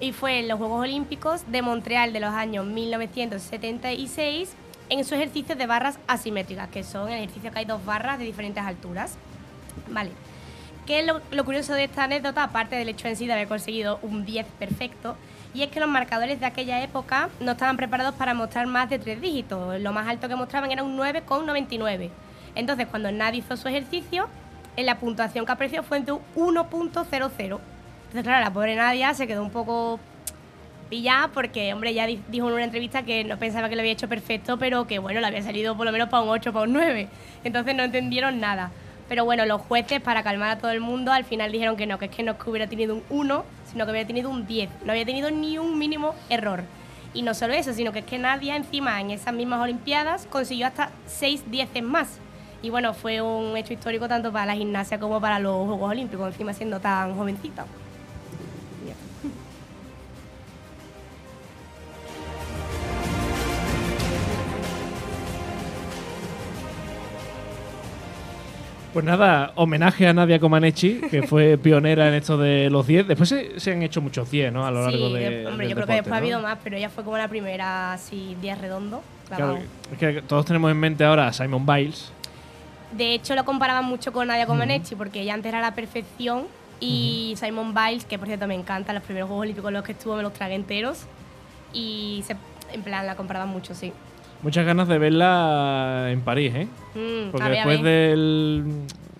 y 0.00 0.12
fue 0.12 0.40
en 0.40 0.48
los 0.48 0.58
Juegos 0.58 0.82
Olímpicos 0.82 1.50
de 1.50 1.62
Montreal 1.62 2.12
de 2.12 2.20
los 2.20 2.32
años 2.32 2.66
1976 2.66 4.50
en 4.90 5.04
su 5.04 5.14
ejercicio 5.14 5.56
de 5.56 5.66
barras 5.66 5.98
asimétricas, 6.06 6.68
que 6.68 6.84
son 6.84 7.08
el 7.08 7.18
ejercicio 7.18 7.50
que 7.50 7.58
hay 7.60 7.64
dos 7.64 7.84
barras 7.84 8.18
de 8.18 8.24
diferentes 8.24 8.62
alturas. 8.62 9.16
Vale. 9.88 10.10
¿Qué 10.88 11.00
es 11.00 11.06
lo, 11.06 11.44
curioso 11.44 11.74
de 11.74 11.84
esta 11.84 12.04
anécdota, 12.04 12.42
aparte 12.42 12.74
del 12.74 12.88
hecho 12.88 13.08
en 13.08 13.14
sí 13.16 13.26
de 13.26 13.34
haber 13.34 13.46
conseguido 13.46 13.98
un 14.00 14.24
10 14.24 14.46
perfecto? 14.58 15.16
Y 15.52 15.62
es 15.62 15.68
que 15.68 15.80
los 15.80 15.88
marcadores 15.90 16.40
de 16.40 16.46
aquella 16.46 16.82
época 16.82 17.28
no 17.40 17.52
estaban 17.52 17.76
preparados 17.76 18.14
para 18.14 18.32
mostrar 18.32 18.66
más 18.66 18.88
de 18.88 18.98
tres 18.98 19.20
dígitos. 19.20 19.78
Lo 19.82 19.92
más 19.92 20.08
alto 20.08 20.28
que 20.28 20.34
mostraban 20.34 20.72
era 20.72 20.82
un 20.82 20.96
9,99. 20.96 22.08
Entonces, 22.54 22.86
cuando 22.86 23.12
nadie 23.12 23.40
hizo 23.40 23.54
su 23.58 23.68
ejercicio, 23.68 24.30
en 24.76 24.86
la 24.86 24.96
puntuación 24.98 25.44
que 25.44 25.52
apareció 25.52 25.82
fue 25.82 26.00
de 26.00 26.12
un 26.12 26.20
1.00. 26.34 27.34
Entonces, 27.34 27.60
claro, 28.22 28.42
la 28.42 28.50
pobre 28.50 28.74
Nadia 28.74 29.12
se 29.12 29.26
quedó 29.26 29.42
un 29.42 29.50
poco 29.50 30.00
pillada 30.88 31.28
porque, 31.28 31.70
hombre, 31.74 31.92
ya 31.92 32.06
di- 32.06 32.22
dijo 32.28 32.48
en 32.48 32.54
una 32.54 32.64
entrevista 32.64 33.02
que 33.02 33.24
no 33.24 33.38
pensaba 33.38 33.68
que 33.68 33.76
lo 33.76 33.82
había 33.82 33.92
hecho 33.92 34.08
perfecto, 34.08 34.56
pero 34.58 34.86
que, 34.86 34.98
bueno, 35.00 35.20
le 35.20 35.26
había 35.26 35.42
salido 35.42 35.76
por 35.76 35.84
lo 35.84 35.92
menos 35.92 36.08
para 36.08 36.22
un 36.22 36.30
8, 36.30 36.50
para 36.50 36.64
un 36.64 36.72
9. 36.72 37.08
Entonces 37.44 37.74
no 37.74 37.82
entendieron 37.82 38.40
nada. 38.40 38.70
Pero 39.08 39.24
bueno, 39.24 39.46
los 39.46 39.62
jueces, 39.62 40.00
para 40.00 40.22
calmar 40.22 40.50
a 40.50 40.58
todo 40.58 40.70
el 40.70 40.80
mundo, 40.80 41.12
al 41.12 41.24
final 41.24 41.50
dijeron 41.50 41.76
que 41.76 41.86
no, 41.86 41.98
que 41.98 42.06
es 42.06 42.10
que 42.10 42.22
no 42.22 42.32
es 42.32 42.38
que 42.38 42.50
hubiera 42.50 42.66
tenido 42.66 42.94
un 42.94 43.02
1, 43.08 43.44
sino 43.70 43.84
que 43.84 43.90
hubiera 43.90 44.06
tenido 44.06 44.28
un 44.28 44.46
10. 44.46 44.68
No 44.84 44.92
había 44.92 45.06
tenido 45.06 45.30
ni 45.30 45.58
un 45.58 45.78
mínimo 45.78 46.14
error. 46.28 46.62
Y 47.14 47.22
no 47.22 47.32
solo 47.32 47.54
eso, 47.54 47.72
sino 47.72 47.90
que 47.90 48.00
es 48.00 48.04
que 48.04 48.18
Nadia, 48.18 48.54
encima, 48.54 49.00
en 49.00 49.10
esas 49.10 49.32
mismas 49.32 49.60
Olimpiadas, 49.60 50.26
consiguió 50.26 50.66
hasta 50.66 50.90
6 51.06 51.50
dieces 51.50 51.82
más. 51.82 52.18
Y 52.60 52.70
bueno, 52.70 52.92
fue 52.92 53.22
un 53.22 53.56
hecho 53.56 53.72
histórico 53.72 54.08
tanto 54.08 54.30
para 54.30 54.46
la 54.46 54.54
gimnasia 54.54 54.98
como 54.98 55.20
para 55.20 55.38
los 55.38 55.66
Juegos 55.66 55.90
Olímpicos, 55.90 56.28
encima 56.28 56.52
siendo 56.52 56.80
tan 56.80 57.16
jovencita. 57.16 57.64
Pues 68.98 69.06
nada, 69.06 69.52
homenaje 69.54 70.08
a 70.08 70.12
Nadia 70.12 70.40
Comaneci, 70.40 71.00
que 71.08 71.22
fue 71.22 71.56
pionera 71.62 72.08
en 72.08 72.14
esto 72.14 72.36
de 72.36 72.68
los 72.68 72.84
10. 72.84 73.06
Después 73.06 73.28
se, 73.28 73.60
se 73.60 73.70
han 73.70 73.80
hecho 73.84 74.00
muchos 74.00 74.28
10, 74.28 74.52
¿no? 74.52 74.66
A 74.66 74.72
lo 74.72 74.82
largo 74.82 75.06
sí, 75.06 75.14
de. 75.14 75.30
de- 75.30 75.46
hombre, 75.46 75.68
del 75.68 75.68
yo 75.68 75.74
creo 75.76 75.86
que 75.86 75.92
después 75.92 76.12
ha 76.12 76.16
habido 76.16 76.40
más, 76.40 76.58
pero 76.64 76.76
ella 76.76 76.90
fue 76.90 77.04
como 77.04 77.16
la 77.16 77.28
primera, 77.28 77.92
así, 77.92 78.36
10 78.40 78.60
redondo. 78.60 79.00
Claro, 79.28 79.60
es 79.92 79.98
que 79.98 80.20
todos 80.22 80.46
tenemos 80.46 80.68
en 80.72 80.78
mente 80.78 81.04
ahora 81.04 81.28
a 81.28 81.32
Simon 81.32 81.64
Biles. 81.64 82.10
De 82.90 83.14
hecho, 83.14 83.36
lo 83.36 83.44
comparaban 83.44 83.84
mucho 83.84 84.12
con 84.12 84.26
Nadia 84.26 84.46
Comaneci, 84.46 84.96
porque 84.96 85.20
ella 85.20 85.34
antes 85.34 85.48
era 85.48 85.60
la 85.60 85.76
perfección. 85.76 86.48
Y 86.80 87.34
Simon 87.38 87.72
Biles, 87.72 88.04
que 88.04 88.18
por 88.18 88.26
cierto 88.26 88.48
me 88.48 88.56
encanta, 88.56 88.92
los 88.92 89.04
primeros 89.04 89.28
Juegos 89.28 89.44
Olímpicos 89.44 89.68
en 89.68 89.74
los 89.74 89.84
que 89.84 89.92
estuvo 89.92 90.16
me 90.16 90.24
los 90.24 90.32
tragué 90.32 90.56
enteros. 90.56 91.02
Y 91.72 92.24
se, 92.26 92.34
en 92.72 92.82
plan 92.82 93.06
la 93.06 93.14
comparaban 93.14 93.48
mucho, 93.48 93.76
sí. 93.76 93.92
Muchas 94.42 94.64
ganas 94.64 94.86
de 94.88 94.98
verla 94.98 96.08
en 96.10 96.20
París, 96.20 96.52
¿eh? 96.54 96.68
Mm, 96.94 97.30
Porque 97.32 97.48
después 97.48 97.82
del, 97.82 98.64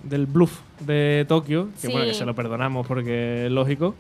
del 0.05 0.27
bluff 0.27 0.61
de 0.81 1.25
Tokio, 1.29 1.71
que 1.81 1.89
Sí. 1.89 1.93
bueno, 1.93 2.07
que 2.07 2.15
se 2.15 2.25
lo 2.25 2.35
perdonamos 2.35 2.87
porque 2.87 3.47
es 3.47 3.51
lógico, 3.53 3.95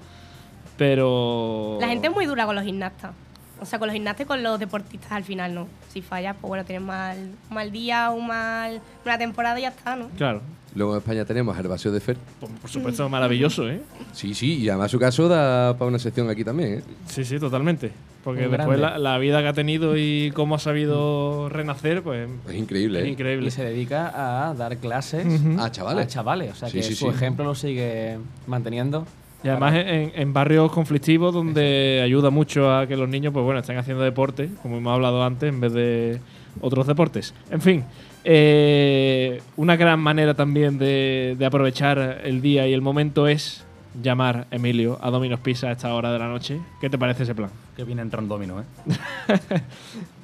pero... 0.76 1.78
La 1.80 1.88
gente 1.88 2.06
es 2.08 2.14
muy 2.14 2.26
dura 2.26 2.46
con 2.46 2.54
los 2.54 2.64
gimnastas. 2.64 3.12
O 3.60 3.66
sea, 3.66 3.78
con 3.78 3.88
los 3.88 3.94
gimnastas 3.94 4.24
y 4.24 4.28
con 4.28 4.42
los 4.42 4.58
deportistas 4.60 5.12
al 5.12 5.24
final, 5.24 5.54
¿no? 5.54 5.66
Si 5.92 6.00
fallas, 6.02 6.36
pues 6.40 6.48
bueno, 6.48 6.64
tienes 6.64 6.86
mal, 6.86 7.16
un 7.48 7.54
mal 7.54 7.72
día, 7.72 8.10
un 8.10 8.26
mal, 8.26 8.80
una 9.04 9.18
temporada 9.18 9.58
y 9.58 9.62
ya 9.62 9.68
está, 9.68 9.96
¿no? 9.96 10.08
Claro, 10.16 10.40
Luego 10.74 10.92
en 10.92 10.98
España 10.98 11.24
tenemos 11.24 11.54
a 11.54 11.56
Gervasio 11.56 11.90
de 11.90 11.98
Fer. 11.98 12.16
por, 12.38 12.50
por 12.50 12.70
supuesto, 12.70 13.08
maravilloso, 13.08 13.68
¿eh? 13.68 13.80
Sí, 14.12 14.34
sí, 14.34 14.58
y 14.58 14.68
además 14.68 14.90
su 14.90 14.98
caso 15.00 15.26
da 15.26 15.76
para 15.76 15.88
una 15.88 15.98
sección 15.98 16.28
aquí 16.28 16.44
también, 16.44 16.74
¿eh? 16.74 16.82
Sí, 17.06 17.24
sí, 17.24 17.40
totalmente. 17.40 17.90
Porque 18.22 18.44
Un 18.46 18.52
después 18.52 18.78
la, 18.78 18.98
la 18.98 19.16
vida 19.18 19.40
que 19.40 19.48
ha 19.48 19.52
tenido 19.54 19.96
y 19.96 20.30
cómo 20.34 20.56
ha 20.56 20.58
sabido 20.58 21.48
renacer, 21.48 22.02
pues 22.02 22.28
Es 22.48 22.54
increíble, 22.54 23.00
es 23.00 23.06
¿eh? 23.06 23.08
increíble. 23.08 23.48
Y 23.48 23.50
se 23.50 23.64
dedica 23.64 24.48
a 24.50 24.54
dar 24.54 24.76
clases 24.76 25.24
Ujú. 25.26 25.56
Ah, 25.58 25.70
chavales. 25.72 26.04
a 26.04 26.08
chavales. 26.08 26.52
O 26.52 26.54
sea 26.56 26.68
Sí, 26.68 26.76
que 26.76 26.82
sí, 26.82 26.94
su 26.94 27.06
sí. 27.06 27.10
ejemplo 27.16 27.44
lo 27.46 27.54
sigue 27.54 28.18
manteniendo. 28.46 29.06
Y 29.42 29.48
además 29.48 29.74
en, 29.74 30.12
en 30.14 30.32
barrios 30.32 30.72
conflictivos 30.72 31.32
donde 31.32 32.00
ayuda 32.02 32.30
mucho 32.30 32.74
a 32.74 32.86
que 32.86 32.96
los 32.96 33.08
niños 33.08 33.32
pues 33.32 33.44
bueno 33.44 33.60
estén 33.60 33.78
haciendo 33.78 34.02
deporte, 34.02 34.48
como 34.62 34.78
hemos 34.78 34.92
hablado 34.92 35.22
antes, 35.22 35.48
en 35.48 35.60
vez 35.60 35.72
de 35.72 36.20
otros 36.60 36.86
deportes. 36.86 37.34
En 37.50 37.60
fin, 37.60 37.84
eh, 38.24 39.40
una 39.56 39.76
gran 39.76 40.00
manera 40.00 40.34
también 40.34 40.78
de, 40.78 41.36
de 41.38 41.46
aprovechar 41.46 42.20
el 42.24 42.42
día 42.42 42.66
y 42.66 42.72
el 42.72 42.82
momento 42.82 43.28
es 43.28 43.64
llamar, 44.02 44.46
Emilio, 44.50 44.98
a 45.00 45.10
Domino's 45.10 45.40
Pizza 45.40 45.68
a 45.68 45.72
esta 45.72 45.94
hora 45.94 46.12
de 46.12 46.18
la 46.18 46.28
noche. 46.28 46.60
¿Qué 46.80 46.90
te 46.90 46.98
parece 46.98 47.22
ese 47.24 47.34
plan? 47.34 47.50
Que 47.76 47.84
viene 47.84 48.02
entrando 48.02 48.34
domino, 48.34 48.60
¿eh? 48.60 48.64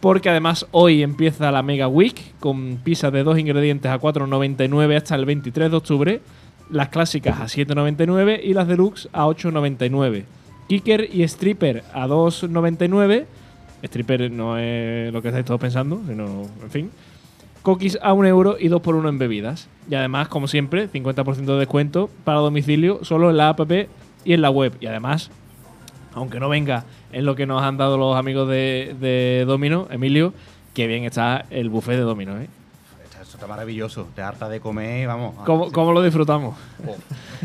Porque 0.01 0.29
además 0.29 0.67
hoy 0.71 1.03
empieza 1.03 1.51
la 1.51 1.63
Mega 1.63 1.89
Week 1.89 2.35
con 2.41 2.79
pizzas 2.83 3.13
de 3.13 3.25
dos 3.25 3.39
ingredientes 3.39 3.91
a 3.91 3.99
4,99 3.99 4.97
hasta 4.97 5.15
el 5.15 5.25
23 5.25 5.71
de 5.71 5.77
octubre, 5.77 6.21
las 6.71 6.89
clásicas 6.89 7.41
a 7.41 7.45
7,99 7.45 8.41
y 8.43 8.55
las 8.55 8.69
deluxe 8.69 9.09
a 9.13 9.27
8,99. 9.27 10.25
Kicker 10.69 11.09
y 11.13 11.23
Stripper 11.23 11.85
a 11.93 12.07
2,99. 12.07 13.27
Stripper 13.83 14.31
no 14.31 14.59
es 14.59 15.13
lo 15.13 15.21
que 15.21 15.29
estáis 15.29 15.45
todos 15.45 15.61
pensando, 15.61 16.01
sino, 16.07 16.43
en 16.63 16.71
fin. 16.71 16.91
Cookies 17.63 17.99
a 18.03 18.13
1 18.13 18.29
euro 18.29 18.57
y 18.59 18.69
2 18.69 18.81
por 18.83 18.95
1 18.95 19.09
en 19.09 19.19
bebidas. 19.19 19.69
Y 19.89 19.95
además, 19.95 20.29
como 20.29 20.49
siempre, 20.49 20.91
50% 20.91 21.45
de 21.45 21.59
descuento 21.59 22.11
para 22.25 22.39
domicilio 22.39 23.01
solo 23.03 23.31
en 23.31 23.37
la 23.37 23.51
app 23.51 23.61
y 24.25 24.33
en 24.33 24.43
la 24.43 24.51
web. 24.51 24.75
Y 24.81 24.87
además, 24.87 25.31
aunque 26.15 26.41
no 26.41 26.49
venga 26.49 26.85
en 27.13 27.25
lo 27.25 27.35
que 27.35 27.47
nos 27.47 27.63
han 27.63 27.77
dado 27.77 27.99
los 27.99 28.17
amigos 28.17 28.49
de, 28.49 28.97
de 29.01 29.45
Domino, 29.47 29.87
Emilio, 29.91 30.33
que 30.73 30.87
bien 30.87 31.05
está 31.05 31.45
el 31.51 31.69
buffet 31.69 31.97
de 31.97 32.03
Domino, 32.03 32.39
¿eh? 32.39 32.49
Está 33.35 33.47
maravilloso. 33.47 34.09
Te 34.15 34.23
harta 34.23 34.49
de 34.49 34.61
comer, 34.61 35.07
vamos. 35.07 35.35
¿Cómo, 35.45 35.71
cómo 35.73 35.93
lo 35.93 36.03
disfrutamos? 36.03 36.57
Oh, 36.87 36.97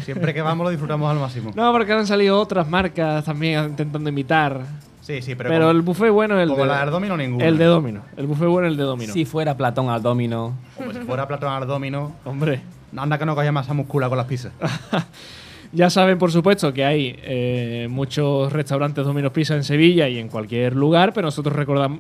Siempre 0.02 0.34
que 0.34 0.42
vamos 0.42 0.64
lo 0.64 0.70
disfrutamos 0.70 1.10
al 1.12 1.20
máximo. 1.20 1.52
No, 1.56 1.72
porque 1.72 1.92
han 1.92 2.08
salido 2.08 2.40
otras 2.40 2.70
marcas 2.70 3.26
también 3.26 3.66
intentando 3.66 4.10
imitar. 4.10 4.62
Sí, 5.02 5.24
sí, 5.24 5.34
pero, 5.34 5.50
Pero, 5.50 5.62
como, 5.66 5.72
el 5.72 5.82
buffet 5.82 6.12
bueno 6.12 6.38
es 6.38 6.44
el 6.44 6.50
como 6.50 6.62
de. 6.62 6.68
la 6.68 6.82
del 6.82 6.92
domino, 6.92 7.18
ninguna. 7.18 7.46
El 7.46 7.58
de 7.58 7.66
domino. 7.66 8.02
El 8.16 8.28
buffet 8.28 8.48
bueno 8.48 8.68
es 8.68 8.72
el 8.72 8.78
de 8.78 8.84
domino. 8.84 9.12
Si 9.12 9.26
fuera 9.26 9.58
Platón 9.58 9.90
al 9.90 10.04
domino, 10.04 10.54
Como 10.78 10.94
si 10.94 11.00
fuera 11.00 11.28
Platón 11.28 11.52
al 11.52 11.68
domino. 11.68 12.12
Hombre. 12.26 12.62
Anda 12.96 13.18
que 13.18 13.26
no 13.26 13.34
coge 13.36 13.52
masa 13.52 13.74
muscular 13.74 14.10
con 14.10 14.18
las 14.20 14.28
pizzas. 14.28 14.52
Ya 15.72 15.92
saben, 15.92 16.18
por 16.18 16.32
supuesto, 16.32 16.74
que 16.74 16.84
hay 16.84 17.16
eh, 17.22 17.88
muchos 17.92 18.52
restaurantes 18.52 19.06
Domino's 19.06 19.32
Pizza 19.32 19.56
en 19.56 19.64
Sevilla 19.64 20.10
y 20.10 20.18
en 20.18 20.28
cualquier 20.28 20.76
lugar, 20.76 21.14
pero 21.14 21.28
nosotros 21.28 21.56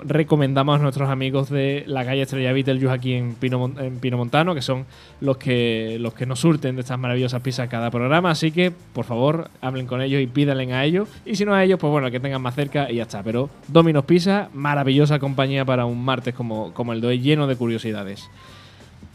recomendamos 0.06 0.80
a 0.80 0.82
nuestros 0.82 1.08
amigos 1.08 1.52
de 1.52 1.84
la 1.86 2.04
calle 2.04 2.24
Estrella 2.24 2.52
Betelgeuse 2.52 2.92
aquí 2.92 3.14
en 3.14 3.36
Pino, 3.36 3.72
en 3.78 4.00
Pino 4.00 4.18
Montano, 4.18 4.56
que 4.56 4.64
son 4.64 4.88
los 5.22 5.38
que, 5.38 5.98
los 6.00 6.16
que 6.16 6.26
nos 6.26 6.40
surten 6.40 6.78
de 6.78 6.82
estas 6.82 6.98
maravillosas 6.98 7.44
pizzas 7.44 7.70
cada 7.70 7.92
programa. 7.92 8.32
Así 8.32 8.52
que, 8.52 8.72
por 8.72 9.06
favor, 9.06 9.52
hablen 9.62 9.86
con 9.86 10.02
ellos 10.02 10.20
y 10.20 10.26
pídanle 10.26 10.74
a 10.74 10.84
ellos. 10.84 11.08
Y 11.24 11.36
si 11.36 11.46
no 11.46 11.54
a 11.54 11.64
ellos, 11.64 11.80
pues 11.80 11.92
bueno, 11.92 12.10
que 12.10 12.20
tengan 12.20 12.42
más 12.42 12.56
cerca 12.56 12.90
y 12.90 12.96
ya 12.96 13.04
está. 13.04 13.22
Pero 13.22 13.52
Domino's 13.68 14.06
Pizza, 14.06 14.50
maravillosa 14.52 15.20
compañía 15.20 15.64
para 15.64 15.86
un 15.86 16.04
martes 16.04 16.34
como, 16.34 16.74
como 16.74 16.94
el 16.94 17.02
de 17.02 17.08
hoy, 17.08 17.20
lleno 17.20 17.46
de 17.46 17.56
curiosidades. 17.56 18.32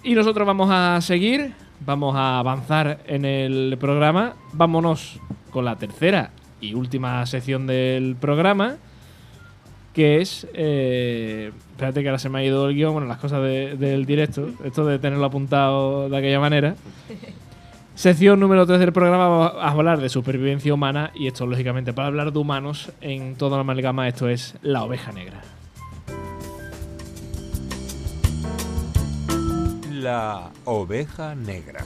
Y 0.05 0.15
nosotros 0.15 0.47
vamos 0.47 0.69
a 0.71 1.01
seguir, 1.01 1.55
vamos 1.85 2.15
a 2.17 2.39
avanzar 2.39 3.01
en 3.07 3.25
el 3.25 3.77
programa. 3.79 4.35
Vámonos 4.53 5.19
con 5.51 5.65
la 5.65 5.77
tercera 5.77 6.31
y 6.61 6.75
última 6.75 7.25
sección 7.27 7.67
del 7.67 8.17
programa, 8.19 8.77
que 9.93 10.21
es... 10.21 10.47
eh, 10.55 11.53
espérate 11.73 12.03
que 12.03 12.09
ahora 12.09 12.19
se 12.19 12.29
me 12.29 12.39
ha 12.41 12.45
ido 12.45 12.69
el 12.69 12.75
guion, 12.75 12.93
bueno, 12.93 13.07
las 13.09 13.19
cosas 13.19 13.43
de- 13.43 13.77
del 13.77 14.07
directo, 14.07 14.49
esto 14.65 14.85
de 14.87 14.99
tenerlo 14.99 15.25
apuntado 15.27 16.09
de 16.09 16.17
aquella 16.17 16.41
manera. 16.41 16.75
Sección 17.95 18.41
número 18.41 18.67
3 18.67 18.81
del 18.81 18.93
programa 18.93 19.29
vamos 19.29 19.53
a 19.61 19.69
hablar 19.71 20.01
de 20.01 20.09
supervivencia 20.09 20.75
humana 20.75 21.13
y 21.15 21.29
esto, 21.29 21.47
lógicamente, 21.47 21.93
para 21.93 22.09
hablar 22.09 22.33
de 22.33 22.39
humanos 22.41 22.91
en 23.01 23.37
toda 23.37 23.57
la 23.57 23.61
amalgama, 23.61 24.09
esto 24.09 24.29
es 24.29 24.57
la 24.63 24.83
oveja 24.83 25.13
negra. 25.13 25.43
La 30.05 30.51
oveja 30.67 31.35
negra. 31.35 31.83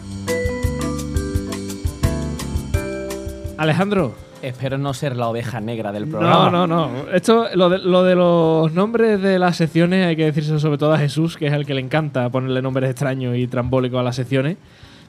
Alejandro, 3.57 4.13
espero 4.43 4.77
no 4.77 4.93
ser 4.93 5.15
la 5.17 5.29
oveja 5.29 5.61
negra 5.61 5.93
del 5.93 6.07
No, 6.07 6.19
programa. 6.19 6.51
no, 6.51 6.67
no. 6.67 6.91
Esto, 7.13 7.47
lo 7.55 7.69
de, 7.69 7.79
lo 7.79 8.03
de 8.03 8.17
los 8.17 8.73
nombres 8.73 9.23
de 9.23 9.39
las 9.39 9.55
secciones 9.55 10.05
hay 10.05 10.17
que 10.17 10.25
decirse 10.25 10.59
sobre 10.59 10.79
todo 10.79 10.93
a 10.95 10.99
Jesús, 10.99 11.37
que 11.37 11.47
es 11.47 11.53
el 11.53 11.65
que 11.65 11.75
le 11.75 11.81
encanta 11.81 12.29
ponerle 12.29 12.61
nombres 12.61 12.91
extraños 12.91 13.37
y 13.37 13.47
trambólicos 13.47 14.01
a 14.01 14.03
las 14.03 14.17
secciones. 14.17 14.57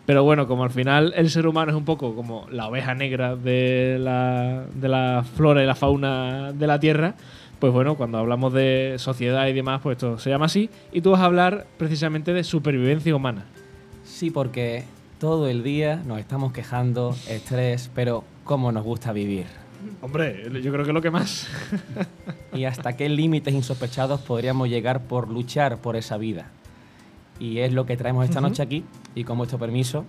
Pero 0.06 0.24
bueno, 0.24 0.46
como 0.48 0.64
al 0.64 0.70
final 0.70 1.12
el 1.16 1.32
ser 1.32 1.48
humano 1.48 1.72
es 1.72 1.78
un 1.80 1.86
poco 1.86 2.14
como 2.16 2.46
la 2.52 2.68
oveja 2.68 2.94
negra 2.94 3.36
de 3.36 3.98
la, 4.00 4.66
de 4.72 4.88
la 4.88 5.26
flora 5.36 5.64
y 5.64 5.66
la 5.66 5.74
fauna 5.74 6.52
de 6.54 6.68
la 6.68 6.80
Tierra, 6.80 7.16
pues 7.60 7.74
bueno, 7.74 7.96
cuando 7.96 8.18
hablamos 8.18 8.54
de 8.54 8.96
sociedad 8.98 9.48
y 9.48 9.54
demás, 9.54 9.82
pues 9.82 9.98
esto 9.98 10.18
se 10.18 10.30
llama 10.30 10.46
así. 10.46 10.70
Y 10.92 11.02
tú 11.02 11.12
vas 11.12 11.22
a 11.22 11.26
hablar 11.26 11.68
precisamente 11.78 12.34
de 12.34 12.44
supervivencia 12.44 13.16
humana. 13.16 13.46
Sí, 14.06 14.32
porque 14.32 14.86
todo 15.20 15.48
el 15.48 15.64
día 15.64 16.02
nos 16.06 16.20
estamos 16.20 16.54
quejando, 16.54 17.16
estrés, 17.28 17.92
pero 17.94 18.24
cómo 18.46 18.72
nos 18.72 18.84
gusta 18.84 19.12
vivir. 19.12 19.46
Hombre, 20.02 20.50
yo 20.62 20.72
creo 20.72 20.86
que 20.86 20.94
lo 20.94 21.02
que 21.02 21.12
más. 21.12 21.48
Y 22.52 22.66
hasta 22.66 22.98
qué 22.98 23.08
límites 23.10 23.54
insospechados 23.54 24.22
podríamos 24.22 24.70
llegar 24.70 25.04
por 25.04 25.30
luchar 25.30 25.78
por 25.78 25.96
esa 25.96 26.18
vida. 26.18 26.50
Y 27.40 27.60
es 27.60 27.74
lo 27.74 27.86
que 27.86 27.96
traemos 27.96 28.26
esta 28.26 28.42
noche 28.42 28.64
aquí. 28.64 28.84
Y 29.14 29.24
con 29.24 29.38
vuestro 29.38 29.60
permiso, 29.60 30.04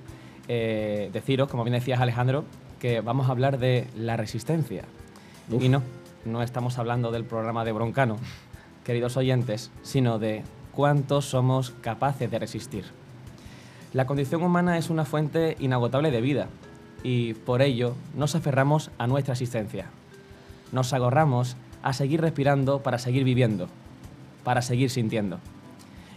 eh, 0.48 1.10
deciros, 1.12 1.50
como 1.50 1.64
bien 1.64 1.74
decías 1.74 2.00
Alejandro, 2.00 2.46
que 2.78 3.02
vamos 3.02 3.28
a 3.28 3.32
hablar 3.32 3.58
de 3.58 3.86
la 3.94 4.16
resistencia. 4.16 4.84
Y 5.60 5.68
no, 5.68 5.82
no 6.24 6.42
estamos 6.42 6.78
hablando 6.78 7.10
del 7.10 7.24
programa 7.24 7.64
de 7.64 7.72
Broncano, 7.72 8.16
queridos 8.84 9.16
oyentes, 9.16 9.70
sino 9.82 10.18
de 10.18 10.42
cuántos 10.72 11.24
somos 11.24 11.72
capaces 11.80 12.30
de 12.30 12.38
resistir. 12.38 12.84
La 13.92 14.06
condición 14.06 14.42
humana 14.42 14.78
es 14.78 14.90
una 14.90 15.04
fuente 15.04 15.56
inagotable 15.58 16.10
de 16.10 16.20
vida 16.20 16.48
y 17.02 17.34
por 17.34 17.62
ello 17.62 17.94
nos 18.14 18.34
aferramos 18.34 18.90
a 18.98 19.06
nuestra 19.06 19.32
existencia. 19.32 19.86
Nos 20.72 20.92
agorramos 20.92 21.56
a 21.82 21.92
seguir 21.92 22.20
respirando 22.20 22.82
para 22.82 22.98
seguir 22.98 23.24
viviendo, 23.24 23.68
para 24.44 24.62
seguir 24.62 24.90
sintiendo. 24.90 25.38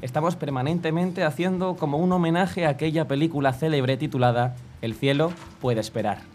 Estamos 0.01 0.35
permanentemente 0.35 1.23
haciendo 1.23 1.75
como 1.77 1.97
un 1.97 2.11
homenaje 2.11 2.65
a 2.65 2.69
aquella 2.69 3.07
película 3.07 3.53
célebre 3.53 3.95
titulada 3.95 4.55
El 4.81 4.93
cielo 4.93 5.31
puede 5.61 5.79
esperar. 5.79 6.32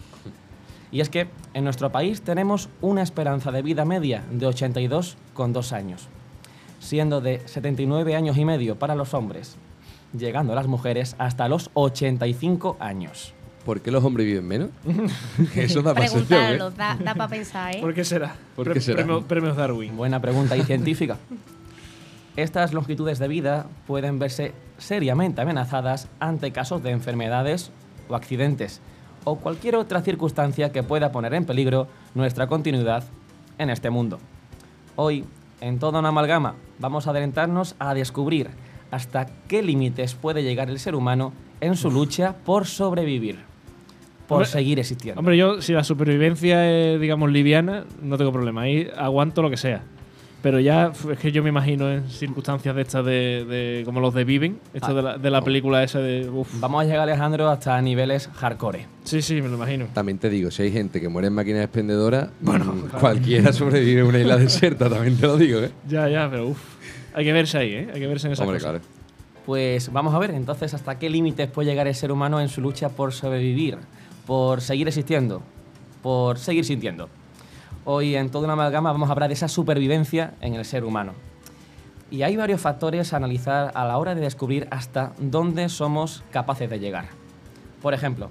Y 0.90 1.00
es 1.00 1.08
que 1.10 1.28
en 1.54 1.64
nuestro 1.64 1.92
país 1.92 2.22
tenemos 2.22 2.68
una 2.80 3.02
esperanza 3.02 3.52
de 3.52 3.62
vida 3.62 3.84
media 3.84 4.24
de 4.30 4.46
82,2 4.46 5.72
años, 5.72 6.08
siendo 6.80 7.20
de 7.20 7.40
79 7.46 8.16
años 8.16 8.36
y 8.38 8.44
medio 8.44 8.78
para 8.78 8.94
los 8.94 9.12
hombres, 9.14 9.56
llegando 10.16 10.52
a 10.52 10.56
las 10.56 10.66
mujeres 10.66 11.14
hasta 11.18 11.48
los 11.48 11.70
85 11.74 12.76
años. 12.80 13.34
¿Por 13.66 13.82
qué 13.82 13.90
los 13.90 14.02
hombres 14.02 14.26
viven 14.26 14.46
menos? 14.48 14.70
Eso 15.54 15.82
da 15.82 15.92
para 15.92 16.06
¿eh? 16.06 16.08
Preguntarlo, 16.10 16.70
da, 16.70 16.96
da 17.04 17.14
para 17.14 17.28
pensar, 17.28 17.76
¿eh? 17.76 17.80
¿Por 17.82 17.92
qué 17.92 18.02
será? 18.04 18.34
¿Por 18.56 18.64
Pre- 18.64 18.74
qué 18.74 18.80
será? 18.80 19.02
premio- 19.04 19.24
premios 19.24 19.56
Darwin. 19.58 19.94
Buena 19.94 20.20
pregunta 20.22 20.56
y 20.56 20.62
científica. 20.62 21.18
Estas 22.36 22.72
longitudes 22.72 23.18
de 23.18 23.28
vida 23.28 23.66
pueden 23.86 24.18
verse 24.18 24.54
seriamente 24.78 25.40
amenazadas 25.42 26.08
ante 26.20 26.52
casos 26.52 26.82
de 26.82 26.92
enfermedades 26.92 27.70
o 28.08 28.14
accidentes 28.14 28.80
o 29.24 29.36
cualquier 29.36 29.76
otra 29.76 30.02
circunstancia 30.02 30.72
que 30.72 30.82
pueda 30.82 31.12
poner 31.12 31.34
en 31.34 31.44
peligro 31.44 31.88
nuestra 32.14 32.46
continuidad 32.46 33.04
en 33.58 33.70
este 33.70 33.90
mundo. 33.90 34.18
Hoy, 34.96 35.24
en 35.60 35.78
toda 35.78 36.00
una 36.00 36.08
amalgama, 36.08 36.54
vamos 36.78 37.06
a 37.06 37.10
adelantarnos 37.10 37.74
a 37.78 37.94
descubrir 37.94 38.50
hasta 38.90 39.26
qué 39.48 39.62
límites 39.62 40.14
puede 40.14 40.42
llegar 40.42 40.70
el 40.70 40.78
ser 40.78 40.94
humano 40.94 41.32
en 41.60 41.76
su 41.76 41.90
lucha 41.90 42.36
por 42.44 42.66
sobrevivir, 42.66 43.38
por 44.26 44.38
Hombre, 44.38 44.48
seguir 44.48 44.78
existiendo. 44.78 45.18
Hombre, 45.18 45.36
yo 45.36 45.60
si 45.60 45.72
la 45.72 45.84
supervivencia 45.84 46.70
es, 46.70 47.00
digamos, 47.00 47.30
liviana, 47.30 47.84
no 48.02 48.16
tengo 48.16 48.32
problema. 48.32 48.62
Ahí 48.62 48.88
aguanto 48.96 49.42
lo 49.42 49.50
que 49.50 49.56
sea. 49.56 49.82
Pero 50.40 50.60
ya 50.60 50.92
es 51.10 51.18
que 51.18 51.32
yo 51.32 51.42
me 51.42 51.48
imagino 51.48 51.90
en 51.90 52.08
circunstancias 52.08 52.74
de 52.76 52.82
estas 52.82 53.04
de, 53.04 53.44
de- 53.48 53.82
como 53.84 53.98
los 54.00 54.14
de 54.14 54.22
Viven, 54.22 54.60
esto 54.72 54.86
Ah. 54.90 54.94
de, 54.94 55.02
la, 55.02 55.18
de 55.18 55.30
la 55.30 55.42
película 55.42 55.82
esa 55.82 55.98
de... 55.98 56.28
uf. 56.30 56.60
Vamos 56.60 56.80
a 56.80 56.84
llegar, 56.84 57.00
Alejandro, 57.00 57.48
hasta 57.50 57.80
niveles 57.82 58.28
hardcore. 58.36 58.86
Sí, 59.02 59.20
sí, 59.20 59.42
me 59.42 59.48
lo 59.48 59.56
imagino. 59.56 59.86
También 59.94 60.18
te 60.18 60.30
digo, 60.30 60.52
si 60.52 60.62
hay 60.62 60.70
gente 60.72 61.00
que 61.00 61.08
muere 61.08 61.26
en 61.26 61.34
máquinas 61.34 61.64
expendedoras, 61.64 62.28
mm, 62.40 62.98
cualquiera 63.00 63.52
sobrevive 63.52 64.02
en 64.02 64.06
una 64.06 64.20
isla 64.20 64.36
desierta, 64.38 64.88
también 64.88 65.16
te 65.16 65.26
lo 65.26 65.36
digo, 65.36 65.58
¿eh? 65.58 65.70
Ya, 65.88 66.08
ya, 66.08 66.30
pero 66.30 66.48
uff. 66.50 66.60
Hay 67.14 67.24
que 67.24 67.32
verse 67.32 67.58
ahí, 67.58 67.72
¿eh? 67.72 67.88
Hay 67.92 67.98
que 68.00 68.06
verse 68.06 68.28
en 68.28 68.34
esa 68.34 68.44
Hombre, 68.44 68.58
cosa. 68.58 68.70
claro. 68.70 68.84
Pues 69.44 69.90
vamos 69.92 70.14
a 70.14 70.18
ver 70.20 70.30
entonces 70.30 70.72
hasta 70.72 70.98
qué 71.00 71.10
límites 71.10 71.48
puede 71.50 71.68
llegar 71.70 71.88
el 71.88 71.94
ser 71.96 72.12
humano 72.12 72.40
en 72.40 72.48
su 72.48 72.60
lucha 72.60 72.90
por 72.90 73.12
sobrevivir, 73.12 73.78
por 74.26 74.60
seguir 74.60 74.86
existiendo, 74.86 75.42
por 76.02 76.38
seguir 76.38 76.64
sintiendo. 76.64 77.08
Hoy 77.90 78.16
en 78.16 78.28
toda 78.28 78.44
una 78.44 78.52
amalgama 78.52 78.92
vamos 78.92 79.08
a 79.08 79.12
hablar 79.12 79.30
de 79.30 79.34
esa 79.34 79.48
supervivencia 79.48 80.34
en 80.42 80.52
el 80.52 80.66
ser 80.66 80.84
humano. 80.84 81.14
Y 82.10 82.20
hay 82.20 82.36
varios 82.36 82.60
factores 82.60 83.14
a 83.14 83.16
analizar 83.16 83.72
a 83.74 83.86
la 83.86 83.96
hora 83.96 84.14
de 84.14 84.20
descubrir 84.20 84.68
hasta 84.70 85.14
dónde 85.18 85.70
somos 85.70 86.22
capaces 86.30 86.68
de 86.68 86.80
llegar. 86.80 87.06
Por 87.80 87.94
ejemplo, 87.94 88.28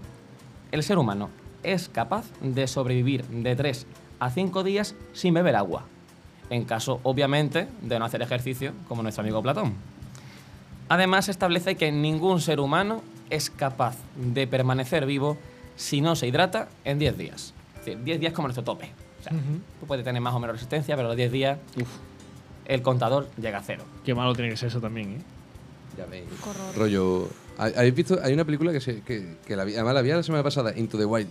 el 0.71 0.83
ser 0.83 0.99
humano 0.99 1.31
es 1.63 1.89
capaz 1.89 2.25
de 2.39 2.67
sobrevivir 2.67 3.25
de 3.25 3.55
3 3.55 3.87
a 4.19 4.29
5 4.29 4.61
días 4.61 4.93
sin 5.13 5.33
beber 5.33 5.55
agua, 5.55 5.85
en 6.51 6.63
caso 6.63 6.99
obviamente 7.01 7.67
de 7.81 7.97
no 7.97 8.05
hacer 8.05 8.21
ejercicio 8.21 8.73
como 8.87 9.01
nuestro 9.01 9.23
amigo 9.23 9.41
Platón. 9.41 9.73
Además, 10.87 11.29
establece 11.29 11.73
que 11.73 11.91
ningún 11.91 12.41
ser 12.41 12.59
humano 12.59 13.01
es 13.31 13.49
capaz 13.49 13.95
de 14.17 14.45
permanecer 14.45 15.07
vivo 15.07 15.35
si 15.75 15.99
no 15.99 16.15
se 16.15 16.27
hidrata 16.27 16.67
en 16.85 16.99
10 16.99 17.17
días. 17.17 17.53
Es 17.79 17.85
decir, 17.85 18.03
10 18.03 18.19
días 18.19 18.33
como 18.33 18.49
nuestro 18.49 18.63
tope. 18.63 19.06
O 19.20 19.24
sea, 19.24 19.34
Ujú. 19.34 19.59
tú 19.80 19.86
puedes 19.88 20.03
tener 20.05 20.22
más 20.22 20.34
o 20.34 20.39
menos 20.39 20.55
resistencia, 20.55 20.95
pero 20.95 21.07
a 21.07 21.11
los 21.11 21.18
10 21.18 21.32
días 21.32 21.57
el 22.65 22.82
contador 22.82 23.30
llega 23.41 23.59
a 23.59 23.63
cero. 23.63 23.84
Qué 24.05 24.13
malo 24.13 24.34
tiene 24.36 24.49
que 24.51 24.57
ser 24.57 24.68
eso 24.70 24.82
también, 24.82 25.11
¿eh? 25.13 25.18
Ya 25.97 26.05
veis. 26.05 26.26
Rollo. 26.76 27.28
¿ha- 27.57 27.65
¿Habéis 27.65 27.95
visto? 27.95 28.20
Hay 28.22 28.34
una 28.34 28.45
película 28.45 28.72
que, 28.72 28.82
se, 28.82 29.01
que, 29.01 29.38
que 29.45 29.55
la 29.55 29.63
vi, 29.63 29.74
además 29.74 29.93
la 29.95 30.01
vi 30.01 30.09
la 30.09 30.22
semana 30.24 30.43
pasada, 30.43 30.74
Into 30.78 30.97
the 30.97 31.05
Wild, 31.05 31.30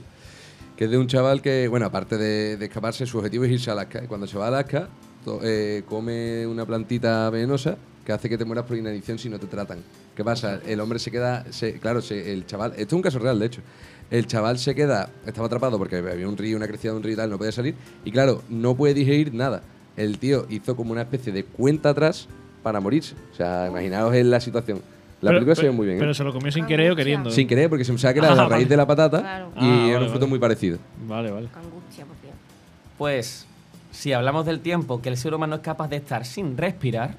que 0.77 0.85
es 0.87 0.91
de 0.91 0.99
un 0.99 1.07
chaval 1.07 1.41
que, 1.43 1.69
bueno, 1.69 1.87
aparte 1.87 2.17
de, 2.19 2.57
de 2.57 2.65
escaparse, 2.67 3.07
su 3.07 3.19
objetivo 3.19 3.45
es 3.45 3.51
irse 3.53 3.71
a 3.71 3.75
Alaska. 3.75 4.03
Y 4.03 4.07
cuando 4.09 4.27
se 4.27 4.37
va 4.39 4.47
a 4.47 4.49
Alaska, 4.49 4.89
to- 5.25 5.41
eh, 5.45 5.85
come 5.89 6.47
una 6.47 6.65
plantita 6.67 7.31
venenosa 7.31 7.77
que 8.05 8.13
hace 8.13 8.29
que 8.29 8.39
te 8.39 8.45
mueras 8.45 8.65
por 8.65 8.77
inanición 8.77 9.19
si 9.19 9.29
no 9.29 9.39
te 9.39 9.47
tratan. 9.47 9.83
¿Qué 10.17 10.25
pasa? 10.25 10.61
El 10.67 10.81
hombre 10.81 10.99
se 10.99 11.11
queda, 11.11 11.45
se- 11.53 11.79
claro, 11.79 12.01
se- 12.01 12.33
el 12.33 12.47
chaval, 12.47 12.73
esto 12.73 12.83
es 12.83 12.93
un 12.95 13.03
caso 13.03 13.19
real, 13.19 13.39
de 13.39 13.47
hecho. 13.47 13.61
El 14.11 14.27
chaval 14.27 14.59
se 14.59 14.75
queda, 14.75 15.11
estaba 15.27 15.47
atrapado 15.47 15.79
porque 15.79 15.97
había 15.97 16.29
un 16.29 16.37
río, 16.37 16.57
una 16.57 16.69
crecida 16.69 16.93
de 16.93 16.99
un 16.99 17.03
río 17.03 17.15
y 17.15 17.17
tal, 17.17 17.31
no 17.31 17.39
podía 17.39 17.53
salir. 17.53 17.75
Y 18.05 18.13
claro, 18.13 18.43
no 18.49 18.75
puede 18.77 18.95
digerir 18.95 19.35
nada. 19.35 19.63
El 19.97 20.19
tío 20.19 20.47
hizo 20.49 20.77
como 20.77 20.93
una 20.93 21.03
especie 21.03 21.33
de 21.33 21.45
cuenta 21.45 21.91
atrás 21.91 22.29
para 22.63 22.79
morirse. 22.81 23.15
O 23.33 23.37
sea, 23.37 23.67
imaginaos 23.69 24.15
en 24.15 24.31
la 24.31 24.41
situación. 24.41 24.81
La 25.23 25.31
Pero- 25.31 25.39
película 25.41 25.55
se 25.57 25.63
ve 25.63 25.67
pero- 25.69 25.73
muy 25.73 25.87
bien. 25.87 25.97
¿eh? 25.97 26.01
Pero 26.01 26.15
se 26.15 26.23
lo 26.23 26.33
comió 26.33 26.53
sin 26.53 26.67
querer 26.67 26.93
o 26.93 26.97
queriendo. 26.97 27.31
Sin 27.31 27.49
querer, 27.49 27.69
porque 27.69 27.85
se 27.85 27.93
pensaba 27.93 28.13
que 28.13 28.19
era 28.21 28.29
Ah, 28.33 28.35
la 28.35 28.43
vale. 28.43 28.55
raíz 28.57 28.69
de 28.69 28.77
la 28.77 28.87
patata 28.87 29.21
Claro. 29.21 29.51
y 29.57 29.59
Ah, 29.65 29.65
era 29.65 29.95
vale, 29.95 29.97
un 29.97 30.11
fruto 30.11 30.21
vale. 30.21 30.27
muy 30.31 30.39
parecido. 30.39 30.79
Vale, 31.09 31.31
vale. 31.31 31.49
Pues 32.99 33.47
si 33.91 34.13
hablamos 34.13 34.47
del 34.47 34.61
tiempo 34.61 35.01
que 35.03 35.09
el 35.09 35.17
ser 35.17 35.35
humano 35.35 35.57
es 35.57 35.61
capaz 35.63 35.89
de 35.89 35.97
estar 35.97 36.25
sin 36.25 36.57
respirar, 36.57 37.15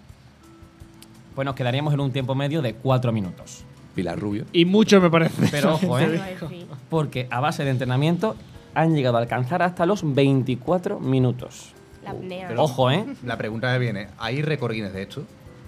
pues 1.35 1.45
nos 1.45 1.55
quedaríamos 1.55 1.93
en 1.93 1.99
un 1.99 2.11
tiempo 2.11 2.33
medio 2.35 2.61
de 2.61 2.73
4 2.75 3.11
minutos. 3.11 3.63
Pilar 3.97 4.17
Rubio. 4.19 4.45
Y 4.53 4.63
mucho 4.65 5.01
me 5.01 5.09
parece. 5.09 5.47
Pero 5.51 5.73
ojo, 5.73 5.99
¿eh? 5.99 6.21
Sí. 6.47 6.65
Porque 6.89 7.27
a 7.31 7.39
base 7.41 7.65
de 7.65 7.71
entrenamiento 7.71 8.35
han 8.75 8.95
llegado 8.95 9.17
a 9.17 9.21
alcanzar 9.21 9.61
hasta 9.63 9.85
los 9.87 10.13
24 10.13 10.99
minutos. 10.99 11.73
La 12.03 12.11
apnea. 12.11 12.53
Ojo, 12.57 12.91
¿eh? 12.91 13.03
La 13.25 13.37
pregunta 13.37 13.71
me 13.73 13.79
viene, 13.79 14.07
¿hay 14.19 14.41
récord 14.43 14.71
Guinness 14.73 14.93
de 14.93 15.01
esto? 15.01 15.23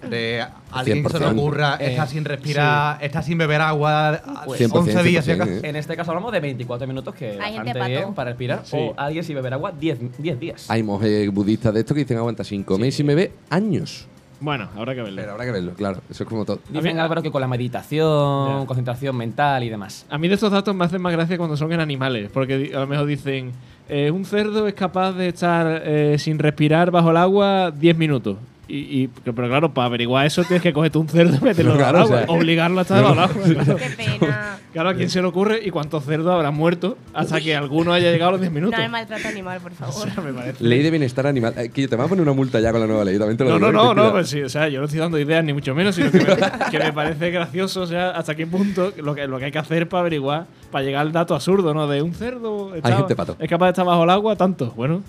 De 0.08 0.42
alguien 0.70 1.02
que 1.02 1.10
se 1.10 1.18
le 1.18 1.26
100%. 1.26 1.32
ocurra, 1.38 1.76
Eh, 1.80 1.90
está 1.90 2.06
sin 2.06 2.24
respirar, 2.24 3.02
está 3.04 3.20
sin 3.22 3.36
beber 3.36 3.60
agua, 3.60 4.22
Pues 4.46 4.60
100%, 4.60 4.72
11 4.72 5.02
días 5.02 5.26
y 5.28 5.30
100%, 5.32 5.34
acá. 5.34 5.46
¿eh? 5.52 5.60
En 5.64 5.76
este 5.76 5.96
caso 5.96 6.12
hablamos 6.12 6.32
de 6.32 6.40
24 6.40 6.86
minutos, 6.86 7.14
que 7.14 7.32
gente 7.32 7.40
bastante 7.64 7.88
bien 7.88 8.14
para 8.14 8.30
respirar. 8.30 8.60
Sí. 8.64 8.76
O 8.78 8.94
alguien 8.96 9.24
sin 9.24 9.34
beber 9.34 9.52
agua 9.54 9.72
10, 9.78 9.98
10 10.22 10.40
días. 10.40 10.70
Hay 10.70 10.82
monjes 10.82 11.30
budistas 11.30 11.74
de 11.74 11.80
estos 11.80 11.94
que 11.94 12.00
dicen 12.04 12.16
aguanta 12.16 12.44
sin 12.44 12.62
comer 12.62 12.88
y 12.88 12.92
sin 12.92 13.08
beber 13.08 13.32
años. 13.50 14.06
Bueno, 14.40 14.68
habrá 14.76 14.94
que 14.94 15.02
verlo. 15.02 15.16
Pero 15.20 15.32
habrá 15.32 15.44
que 15.44 15.50
verlo, 15.52 15.72
claro. 15.74 16.00
Eso 16.08 16.22
es 16.24 16.28
como 16.28 16.44
todo. 16.44 16.58
Dicen 16.70 16.98
A 16.98 17.04
Álvaro 17.04 17.22
que 17.22 17.30
con 17.30 17.40
la 17.40 17.46
meditación, 17.48 18.60
Ya. 18.60 18.66
concentración 18.66 19.16
mental 19.16 19.62
y 19.64 19.68
demás. 19.68 20.06
A 20.08 20.18
mí 20.18 20.28
de 20.28 20.34
estos 20.34 20.50
datos 20.50 20.74
me 20.74 20.84
hacen 20.84 21.00
más 21.02 21.12
gracia 21.12 21.36
cuando 21.36 21.56
son 21.56 21.72
en 21.72 21.80
animales, 21.80 22.30
porque 22.32 22.72
a 22.74 22.80
lo 22.80 22.86
mejor 22.86 23.06
dicen, 23.06 23.52
eh, 23.88 24.10
un 24.10 24.24
cerdo 24.24 24.66
es 24.66 24.74
capaz 24.74 25.12
de 25.12 25.28
estar 25.28 25.82
eh, 25.84 26.16
sin 26.18 26.38
respirar 26.38 26.90
bajo 26.90 27.10
el 27.10 27.16
agua 27.16 27.70
10 27.70 27.96
minutos. 27.96 28.36
Y, 28.72 29.02
y- 29.02 29.08
pero 29.24 29.48
claro, 29.48 29.74
para 29.74 29.86
averiguar 29.86 30.24
eso 30.26 30.44
tienes 30.44 30.62
que 30.62 30.72
cogerte 30.72 30.96
un 30.98 31.08
cerdo 31.08 31.36
y 31.36 31.40
meterlo 31.40 31.74
Claro, 31.76 31.98
el 31.98 32.04
agua, 32.04 32.16
o 32.16 32.18
sea- 32.26 32.26
obligarlo 32.36 32.78
a 32.78 32.82
estar 32.82 33.02
bajo 33.02 33.14
el 33.14 33.18
agua. 33.18 33.64
Claro. 33.64 33.76
Qué 33.98 34.18
pena. 34.20 34.58
Claro, 34.72 34.88
¿a 34.90 34.94
quién 34.94 35.10
se 35.10 35.20
le 35.20 35.26
ocurre 35.26 35.60
y 35.64 35.70
cuántos 35.70 36.04
cerdos 36.04 36.32
habrán 36.32 36.54
muerto 36.54 36.96
hasta 37.12 37.40
que 37.40 37.56
alguno 37.56 37.92
haya 37.92 38.12
llegado 38.12 38.28
a 38.28 38.32
los 38.32 38.40
10 38.40 38.52
minutos? 38.52 38.78
No 38.78 38.84
hay 38.84 38.88
maltrato 38.88 39.26
animal, 39.26 39.60
por 39.60 39.72
O 39.72 39.74
favor. 39.74 40.08
sea, 40.12 40.22
me 40.22 40.32
parece- 40.32 40.62
Ley 40.62 40.82
de 40.84 40.90
bienestar 40.92 41.26
animal. 41.26 41.52
Eh, 41.56 41.70
que 41.70 41.88
te 41.88 41.96
van 41.96 42.06
a 42.06 42.08
poner 42.08 42.22
una 42.22 42.32
multa 42.32 42.60
ya 42.60 42.70
con 42.70 42.80
la 42.80 42.86
nueva 42.86 43.04
ley. 43.04 43.18
También 43.18 43.36
te 43.36 43.42
lo 43.42 43.50
No, 43.50 43.58
no, 43.58 43.66
digo, 43.80 43.94
no, 43.94 44.04
no, 44.04 44.12
pues 44.12 44.28
sí, 44.28 44.40
o 44.40 44.48
sea, 44.48 44.68
yo 44.68 44.78
no 44.78 44.84
estoy 44.84 45.00
dando 45.00 45.18
ideas 45.18 45.44
ni 45.44 45.52
mucho 45.52 45.74
menos, 45.74 45.96
sino 45.96 46.12
que 46.12 46.18
me, 46.18 46.36
que 46.70 46.78
me 46.78 46.92
parece 46.92 47.30
gracioso, 47.32 47.80
o 47.82 47.86
sea, 47.88 48.10
hasta 48.10 48.36
qué 48.36 48.46
punto 48.46 48.92
lo 49.02 49.16
que, 49.16 49.26
lo 49.26 49.38
que 49.40 49.46
hay 49.46 49.50
que 49.50 49.58
hacer 49.58 49.88
para 49.88 50.02
averiguar, 50.02 50.46
para 50.70 50.84
llegar 50.84 51.00
al 51.00 51.10
dato 51.10 51.34
absurdo, 51.34 51.74
¿no? 51.74 51.88
De 51.88 52.02
un 52.02 52.14
cerdo 52.14 52.72
está- 52.76 52.96
gente 52.96 53.16
pato. 53.16 53.36
es 53.40 53.48
capaz 53.48 53.66
de 53.66 53.70
estar 53.70 53.84
bajo 53.84 54.04
el 54.04 54.10
agua, 54.10 54.36
tanto. 54.36 54.70
Bueno, 54.76 55.02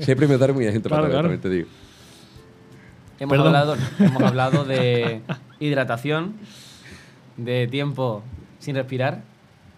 Siempre 0.00 0.26
me 0.26 0.36
daré 0.38 0.52
muy 0.52 0.64
gente 0.64 0.88
Claro, 0.88 1.02
para 1.04 1.12
claro. 1.14 1.28
también 1.28 1.40
te 1.40 1.48
digo. 1.50 1.68
Hemos 3.18 3.36
Perdón. 3.36 3.46
hablado, 3.54 3.76
hemos 3.98 4.22
hablado 4.22 4.64
de 4.64 5.22
hidratación, 5.60 6.34
de 7.36 7.66
tiempo 7.68 8.22
sin 8.58 8.74
respirar, 8.74 9.22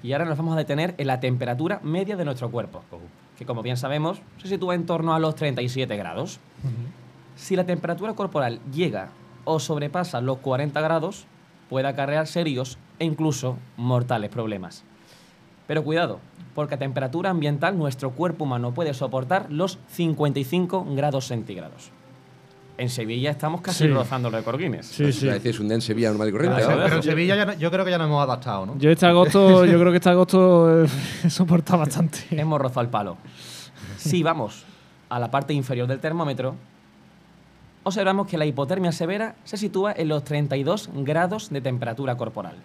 y 0.02 0.12
ahora 0.12 0.24
nos 0.24 0.38
vamos 0.38 0.54
a 0.54 0.58
detener 0.58 0.94
en 0.98 1.06
la 1.06 1.20
temperatura 1.20 1.80
media 1.82 2.16
de 2.16 2.24
nuestro 2.24 2.50
cuerpo, 2.50 2.82
que 3.38 3.44
como 3.44 3.62
bien 3.62 3.76
sabemos 3.76 4.20
se 4.40 4.48
sitúa 4.48 4.74
en 4.74 4.86
torno 4.86 5.14
a 5.14 5.18
los 5.18 5.34
37 5.34 5.96
grados. 5.96 6.38
Si 7.34 7.56
la 7.56 7.64
temperatura 7.64 8.14
corporal 8.14 8.60
llega 8.72 9.10
o 9.44 9.60
sobrepasa 9.60 10.20
los 10.20 10.38
40 10.38 10.80
grados, 10.80 11.26
puede 11.68 11.88
acarrear 11.88 12.26
serios 12.26 12.78
e 12.98 13.04
incluso 13.04 13.58
mortales 13.76 14.30
problemas. 14.30 14.84
Pero 15.66 15.84
cuidado, 15.84 16.20
porque 16.54 16.76
a 16.76 16.78
temperatura 16.78 17.30
ambiental 17.30 17.76
nuestro 17.76 18.12
cuerpo 18.12 18.44
humano 18.44 18.72
puede 18.72 18.94
soportar 18.94 19.46
los 19.50 19.78
55 19.88 20.86
grados 20.94 21.26
centígrados. 21.26 21.90
En 22.78 22.90
Sevilla 22.90 23.30
estamos 23.30 23.62
casi 23.62 23.84
Sí. 23.84 23.90
rozando 23.90 24.28
el 24.28 24.34
récord 24.34 24.58
Guinness. 24.58 24.86
sí, 24.86 25.10
sí. 25.12 25.28
Es 25.28 25.58
un 25.60 25.68
día 25.68 25.76
en 25.76 25.80
Sevilla 25.80 26.10
normal 26.10 26.28
y 26.28 26.32
corriente. 26.32 26.62
Ah, 26.62 26.80
Pero 26.84 26.96
en 26.96 27.02
Sevilla 27.02 27.34
ya 27.34 27.46
no- 27.46 27.54
yo 27.54 27.70
creo 27.70 27.84
que 27.86 27.90
ya 27.90 27.96
nos 27.98 28.06
hemos 28.08 28.22
adaptado, 28.22 28.66
¿no? 28.66 28.78
Yo 28.78 28.90
este 28.90 29.06
agosto, 29.06 29.64
yo 29.64 29.78
creo 29.80 29.90
que 29.92 29.96
este 29.96 30.10
agosto 30.10 30.84
eh, 30.84 30.88
he 31.24 31.30
soportado 31.30 31.78
bastante. 31.78 32.18
Hemos 32.30 32.60
rozado 32.60 32.82
el 32.82 32.88
palo. 32.88 33.16
Si 33.96 34.22
vamos 34.22 34.64
a 35.08 35.18
la 35.18 35.30
parte 35.30 35.54
inferior 35.54 35.88
del 35.88 36.00
termómetro, 36.00 36.54
observamos 37.82 38.26
que 38.26 38.36
la 38.36 38.44
hipotermia 38.46 38.92
severa 38.92 39.36
se 39.44 39.56
sitúa 39.56 39.92
en 39.96 40.08
los 40.08 40.24
32 40.24 40.90
grados 40.96 41.48
de 41.50 41.60
temperatura 41.60 42.16
corporal. 42.16 42.56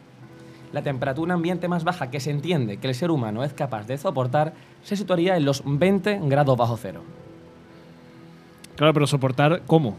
La 0.73 0.81
temperatura 0.81 1.33
ambiente 1.33 1.67
más 1.67 1.83
baja 1.83 2.09
que 2.09 2.19
se 2.19 2.31
entiende 2.31 2.77
que 2.77 2.87
el 2.87 2.95
ser 2.95 3.11
humano 3.11 3.43
es 3.43 3.53
capaz 3.53 3.85
de 3.87 3.97
soportar 3.97 4.53
se 4.83 4.95
situaría 4.95 5.35
en 5.37 5.45
los 5.45 5.63
20 5.65 6.19
grados 6.23 6.57
bajo 6.57 6.77
cero. 6.77 7.01
Claro, 8.81 8.95
pero 8.95 9.05
soportar, 9.05 9.61
¿cómo? 9.67 9.95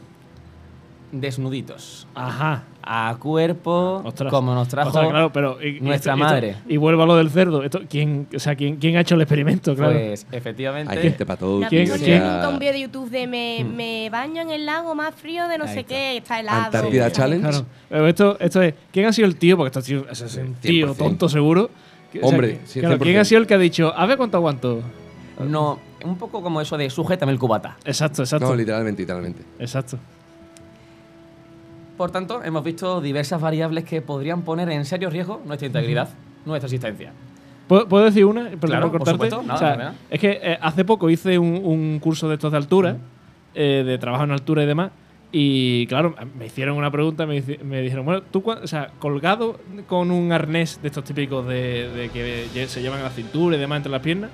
Desnuditos. 1.12 2.08
Ajá. 2.16 2.64
A 2.82 3.14
cuerpo, 3.20 4.02
Ostras. 4.04 4.28
como 4.32 4.54
nos 4.56 4.66
trajo 4.66 4.88
Ostras, 4.88 5.08
claro, 5.08 5.30
pero, 5.32 5.56
y- 5.62 5.76
y 5.76 5.80
nuestra 5.80 6.14
esto- 6.14 6.24
esto- 6.24 6.34
madre. 6.34 6.56
y 6.66 6.76
vuelvo 6.78 7.04
a 7.04 7.06
lo 7.06 7.14
del 7.14 7.30
cerdo. 7.30 7.62
Esto, 7.62 7.82
¿quién, 7.88 8.26
o 8.34 8.40
sea, 8.40 8.56
¿quién, 8.56 8.74
quién 8.78 8.96
ha 8.96 9.02
hecho 9.02 9.14
el 9.14 9.20
experimento? 9.20 9.76
Claro. 9.76 9.92
Pues 9.92 10.26
efectivamente. 10.32 10.92
Hay 10.92 11.00
gente 11.00 11.24
para 11.24 11.38
todo. 11.38 11.60
¿No 11.60 11.66
has 11.66 11.70
¿Quién- 11.70 11.88
quién- 11.98 12.22
nunca 12.24 12.48
un 12.48 12.58
vídeo 12.58 12.72
de 12.72 12.80
YouTube 12.80 13.08
de 13.08 13.26
me, 13.28 13.62
Hmm. 13.62 13.76
me 13.76 14.10
baño 14.10 14.42
en 14.42 14.50
el 14.50 14.66
lago 14.66 14.96
más 14.96 15.14
frío 15.14 15.46
de 15.46 15.58
no 15.58 15.64
Ahí 15.66 15.74
sé 15.74 15.80
está. 15.80 15.94
qué, 15.94 16.16
está 16.16 16.40
helado? 16.40 16.62
Antártida 16.64 17.02
¿sabes? 17.04 17.16
Challenge. 17.16 17.48
Claro. 17.50 17.66
Pero 17.88 18.08
esto, 18.08 18.36
esto 18.40 18.62
es. 18.62 18.74
¿Quién 18.90 19.06
ha 19.06 19.12
sido 19.12 19.28
el 19.28 19.36
tío? 19.36 19.56
Porque 19.56 19.68
esto 19.68 19.78
ha 19.78 19.82
sido, 19.82 20.06
es 20.10 20.36
un 20.38 20.54
tío 20.54 20.86
100%. 20.88 20.94
tonto 20.96 21.28
seguro. 21.28 21.70
Que- 22.12 22.18
o 22.18 22.22
sea, 22.22 22.28
Hombre, 22.30 22.48
que- 22.58 22.66
sí, 22.66 22.80
claro, 22.80 22.96
100%. 22.96 23.04
¿Quién 23.04 23.18
ha 23.18 23.24
sido 23.24 23.40
el 23.42 23.46
que 23.46 23.54
ha 23.54 23.58
dicho, 23.58 23.92
a 23.96 24.06
ver 24.06 24.16
cuánto 24.16 24.38
aguanto? 24.38 24.80
No, 25.46 25.78
un 26.04 26.16
poco 26.16 26.42
como 26.42 26.60
eso 26.60 26.76
de 26.76 26.88
sujétame 26.90 27.32
el 27.32 27.38
cubata. 27.38 27.76
Exacto, 27.84 28.22
exacto. 28.22 28.48
No, 28.48 28.54
literalmente, 28.54 29.02
literalmente. 29.02 29.42
exacto. 29.58 29.98
Por 31.96 32.10
tanto, 32.10 32.42
hemos 32.42 32.64
visto 32.64 33.00
diversas 33.00 33.40
variables 33.40 33.84
que 33.84 34.00
podrían 34.02 34.42
poner 34.42 34.68
en 34.70 34.84
serio 34.84 35.10
riesgo 35.10 35.40
nuestra 35.44 35.66
integridad, 35.66 36.08
nuestra 36.46 36.66
existencia. 36.66 37.12
¿Puedo, 37.68 37.86
puedo 37.86 38.04
decir 38.04 38.24
una? 38.24 38.44
Perdón 38.44 38.58
Claro, 38.68 38.90
por 38.90 38.98
por 39.04 39.08
cortarte. 39.08 39.30
supuesto. 39.30 39.42
Nada, 39.42 39.54
O 39.54 39.58
sea, 39.58 39.76
nada. 39.76 39.94
es 40.10 40.18
que 40.20 40.40
eh, 40.42 40.58
hace 40.60 40.84
poco 40.84 41.10
hice 41.10 41.38
un, 41.38 41.60
un 41.64 41.98
curso 42.00 42.28
de 42.28 42.34
estos 42.34 42.50
de 42.50 42.56
altura, 42.58 42.96
eh, 43.54 43.82
de 43.86 43.98
trabajo 43.98 44.24
en 44.24 44.32
altura 44.32 44.62
y 44.64 44.66
demás. 44.66 44.90
Y 45.34 45.86
claro, 45.86 46.14
me 46.38 46.46
hicieron 46.46 46.76
una 46.76 46.90
pregunta, 46.90 47.24
me, 47.24 47.42
me 47.64 47.80
dijeron, 47.80 48.04
bueno, 48.04 48.22
tú, 48.22 48.42
o 48.46 48.66
sea, 48.66 48.90
colgado 48.98 49.60
con 49.86 50.10
un 50.10 50.30
arnés 50.32 50.80
de 50.82 50.88
estos 50.88 51.04
típicos 51.04 51.46
de, 51.46 51.88
de 51.90 52.08
que 52.10 52.66
se 52.68 52.82
llevan 52.82 53.00
a 53.00 53.04
la 53.04 53.10
cintura 53.10 53.56
y 53.56 53.60
demás 53.60 53.78
entre 53.78 53.92
las 53.92 54.02
piernas, 54.02 54.30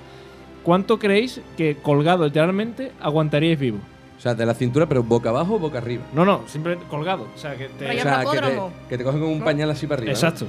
¿cuánto 0.68 0.98
creéis 0.98 1.40
que 1.56 1.78
colgado 1.78 2.26
literalmente 2.26 2.92
aguantaríais 3.00 3.58
vivo? 3.58 3.78
O 4.18 4.20
sea, 4.20 4.34
de 4.34 4.44
la 4.44 4.52
cintura, 4.52 4.84
pero 4.84 5.02
boca 5.02 5.30
abajo 5.30 5.54
o 5.54 5.58
boca 5.58 5.78
arriba. 5.78 6.04
No, 6.12 6.26
no, 6.26 6.42
simplemente 6.46 6.84
colgado. 6.90 7.26
O 7.34 7.38
sea, 7.38 7.56
que 7.56 7.68
te... 7.68 7.88
O 7.88 8.02
sea, 8.02 8.20
que 8.20 8.38
te, 8.38 8.60
que 8.90 8.98
te 8.98 9.04
cogen 9.04 9.18
con 9.18 9.30
un 9.30 9.40
pañal 9.42 9.70
así 9.70 9.86
para 9.86 10.00
arriba. 10.00 10.12
¿no? 10.12 10.18
Exacto. 10.18 10.46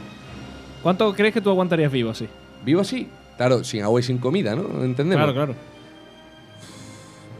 ¿Cuánto 0.83 1.13
crees 1.13 1.33
que 1.33 1.39
tú 1.39 1.49
aguantarías 1.51 1.89
vivo 1.89 2.09
así? 2.09 2.27
Vivo 2.65 2.81
así. 2.81 3.07
Claro, 3.37 3.63
sin 3.63 3.81
agua 3.81 4.01
y 4.01 4.03
sin 4.03 4.17
comida, 4.17 4.57
¿no? 4.57 4.83
¿Entendemos? 4.83 5.23
Claro, 5.23 5.33
claro. 5.33 5.55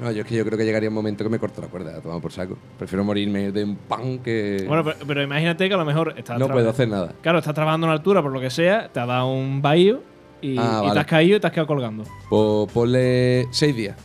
No, 0.02 0.12
yo 0.12 0.22
es 0.22 0.28
que 0.28 0.36
yo 0.38 0.46
creo 0.46 0.58
que 0.58 0.64
llegaría 0.64 0.88
un 0.88 0.96
momento 0.96 1.26
que 1.26 1.30
me 1.30 1.38
corto 1.38 1.60
la 1.60 1.68
cuerda, 1.68 1.98
a 1.98 2.02
tomar 2.02 2.22
por 2.22 2.32
saco. 2.32 2.58
Prefiero 2.78 3.04
morirme 3.04 3.52
de 3.52 3.66
un 3.66 3.76
pan 3.76 4.20
que. 4.20 4.64
Bueno, 4.66 4.86
pero, 4.86 4.96
pero 5.06 5.22
imagínate 5.22 5.68
que 5.68 5.74
a 5.74 5.78
lo 5.78 5.84
mejor 5.84 6.14
estás 6.16 6.40
no 6.40 6.48
puedo 6.48 6.70
hacer 6.70 6.88
nada. 6.88 7.12
Claro, 7.22 7.40
estás 7.40 7.54
trabajando 7.54 7.88
en 7.88 7.92
altura 7.92 8.22
por 8.22 8.32
lo 8.32 8.40
que 8.40 8.50
sea, 8.50 8.88
te 8.88 9.02
ha 9.02 9.06
dado 9.06 9.34
un 9.34 9.62
bahío 9.62 10.02
y, 10.42 10.58
Ah, 10.58 10.80
y 10.84 10.88
vale. 10.88 10.94
te 10.94 11.00
has 11.00 11.06
caído 11.06 11.38
y 11.38 11.40
te 11.40 11.48
has 11.48 11.54
quedado 11.54 11.68
colgando. 11.68 12.04
Pues 12.30 12.72
ponle 12.74 13.48
seis 13.52 13.76
días. 13.76 13.96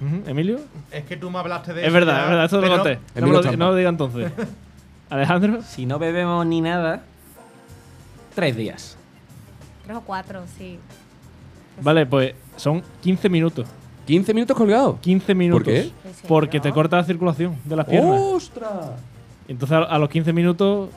Ujú, 0.00 0.28
¿Emilio? 0.30 0.60
Es 0.90 1.04
que 1.04 1.16
tú 1.16 1.30
me 1.30 1.38
hablaste 1.38 1.74
de 1.74 1.80
Es 1.82 1.86
eso 1.88 1.94
verdad, 1.94 2.16
ya, 2.16 2.22
es 2.22 2.28
verdad, 2.30 2.44
esto 2.46 2.60
te 2.60 2.66
lo 2.66 2.72
pero- 2.72 2.82
conté. 2.82 2.94
No, 2.96 3.18
Emilio 3.20 3.32
lo, 3.32 3.38
di- 3.38 3.42
Trampa. 3.48 3.64
no 3.64 3.70
lo 3.70 3.76
diga 3.76 3.88
entonces. 3.90 4.32
Alejandro, 5.10 5.62
Si 5.62 5.86
no 5.86 5.98
bebemos 5.98 6.46
ni 6.46 6.60
nada, 6.60 7.02
tres 8.34 8.56
días. 8.56 8.96
Tres 9.84 9.96
o 9.96 10.00
cuatro, 10.02 10.42
sí. 10.56 10.78
vale, 11.82 12.06
pues 12.06 12.34
son 12.56 12.82
15 13.02 13.28
minutos. 13.28 13.66
15 14.06 14.34
minutos 14.34 14.56
colgado. 14.56 14.98
15 15.00 15.34
minutos. 15.34 15.64
qué? 15.64 15.78
¿En 15.80 16.14
serio? 16.14 16.28
Porque 16.28 16.60
te 16.60 16.72
corta 16.72 16.96
la 16.96 17.04
circulación 17.04 17.56
de 17.64 17.76
las 17.76 17.86
piernas. 17.86 18.20
¡Ostras! 18.20 18.90
Y 19.48 19.52
entonces 19.52 19.76
a, 19.76 19.82
a 19.82 19.98
los 19.98 20.08
15 20.08 20.32
minutos, 20.32 20.88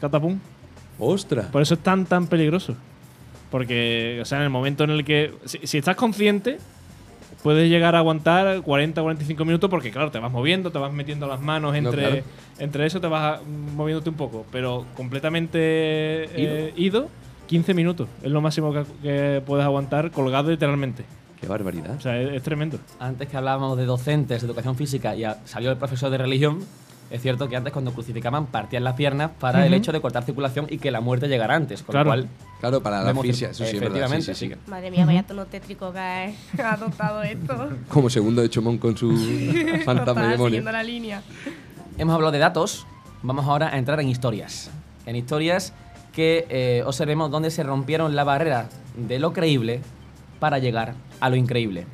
catapum. 0.00 0.38
¡Ostras! 0.98 1.46
Por 1.46 1.60
eso 1.62 1.74
es 1.74 1.80
tan, 1.80 2.06
tan 2.06 2.26
peligroso. 2.26 2.74
Porque, 3.50 4.18
o 4.20 4.24
sea, 4.24 4.38
en 4.38 4.44
el 4.44 4.50
momento 4.50 4.84
en 4.84 4.90
el 4.90 5.04
que. 5.04 5.32
Si, 5.44 5.58
si 5.66 5.78
estás 5.78 5.96
consciente, 5.96 6.58
puedes 7.42 7.68
llegar 7.68 7.94
a 7.94 7.98
aguantar 7.98 8.62
40 8.62 9.02
45 9.02 9.44
minutos 9.44 9.70
porque, 9.70 9.90
claro, 9.90 10.10
te 10.10 10.18
vas 10.18 10.32
moviendo, 10.32 10.70
te 10.70 10.78
vas 10.78 10.92
metiendo 10.92 11.26
las 11.26 11.40
manos 11.40 11.74
entre, 11.76 12.00
claro. 12.02 12.22
entre 12.58 12.86
eso, 12.86 13.00
te 13.00 13.06
vas 13.06 13.40
mm, 13.42 13.76
moviéndote 13.76 14.10
un 14.10 14.16
poco. 14.16 14.44
Pero 14.50 14.86
completamente 14.96 15.58
eh, 15.60 16.72
ido, 16.76 17.08
15 17.46 17.74
minutos. 17.74 18.08
Es 18.22 18.30
lo 18.30 18.40
máximo 18.40 18.72
que, 18.72 18.84
que 19.02 19.42
puedes 19.46 19.64
aguantar 19.64 20.10
colgado 20.10 20.50
literalmente. 20.50 21.04
¡Qué 21.40 21.46
barbaridad! 21.46 21.96
O 21.96 22.00
sea, 22.00 22.18
es, 22.20 22.32
es 22.32 22.42
tremendo. 22.42 22.78
Antes 22.98 23.28
que 23.28 23.36
hablábamos 23.36 23.76
de 23.76 23.84
docentes, 23.84 24.40
de 24.40 24.46
educación 24.46 24.76
física, 24.76 25.14
y 25.14 25.24
a- 25.24 25.38
salió 25.44 25.70
el 25.70 25.76
profesor 25.76 26.10
de 26.10 26.18
religión, 26.18 26.60
es 27.14 27.22
cierto 27.22 27.48
que 27.48 27.56
antes 27.56 27.72
cuando 27.72 27.92
crucificaban 27.92 28.46
partían 28.46 28.84
las 28.84 28.94
piernas 28.94 29.30
para 29.38 29.66
el 29.66 29.72
hecho 29.74 29.92
de 29.92 30.00
cortar 30.00 30.24
circulación 30.24 30.66
y 30.68 30.78
que 30.78 30.90
la 30.90 31.00
muerte 31.00 31.28
llegara 31.28 31.54
antes. 31.54 31.82
Con 31.82 31.92
Claro. 31.92 32.04
lo 32.04 32.10
cual, 32.10 32.28
Claro, 32.60 32.82
para 32.82 33.02
la 33.02 33.10
asfixia, 33.10 33.50
eso 33.50 33.64
sí 33.64 33.70
es 33.76 33.80
verdad. 33.80 33.80
Sí, 33.80 33.86
efectivamente, 33.86 34.34
sí, 34.34 34.34
sí. 34.34 34.46
sí 34.46 34.48
que- 34.64 34.70
Madre 34.70 34.90
mía, 34.90 35.04
vaya 35.06 35.22
tono 35.22 35.46
tétrico 35.46 35.92
que 35.92 35.98
ha 35.98 36.72
adoptado 36.72 37.22
esto. 37.22 37.68
Como 37.88 38.10
segundo 38.10 38.42
de 38.42 38.50
Chomón 38.50 38.78
con 38.78 38.96
su 38.96 39.12
fantasma 39.84 40.28
demonio. 40.28 40.62
la 40.62 40.82
línea. 40.82 41.22
Hemos 41.98 42.14
hablado 42.14 42.32
de 42.32 42.38
datos, 42.38 42.86
vamos 43.22 43.44
ahora 43.46 43.68
a 43.72 43.78
entrar 43.78 44.00
en 44.00 44.08
historias. 44.08 44.70
En 45.06 45.14
historias 45.16 45.72
que 46.12 46.46
eh, 46.48 46.82
observemos 46.86 47.30
dónde 47.30 47.50
se 47.50 47.62
rompieron 47.62 48.16
la 48.16 48.24
barrera 48.24 48.68
de 48.96 49.18
lo 49.18 49.32
creíble 49.32 49.80
para 50.40 50.58
llegar 50.58 50.94
a 51.20 51.30
lo 51.30 51.36
increíble. 51.36 51.86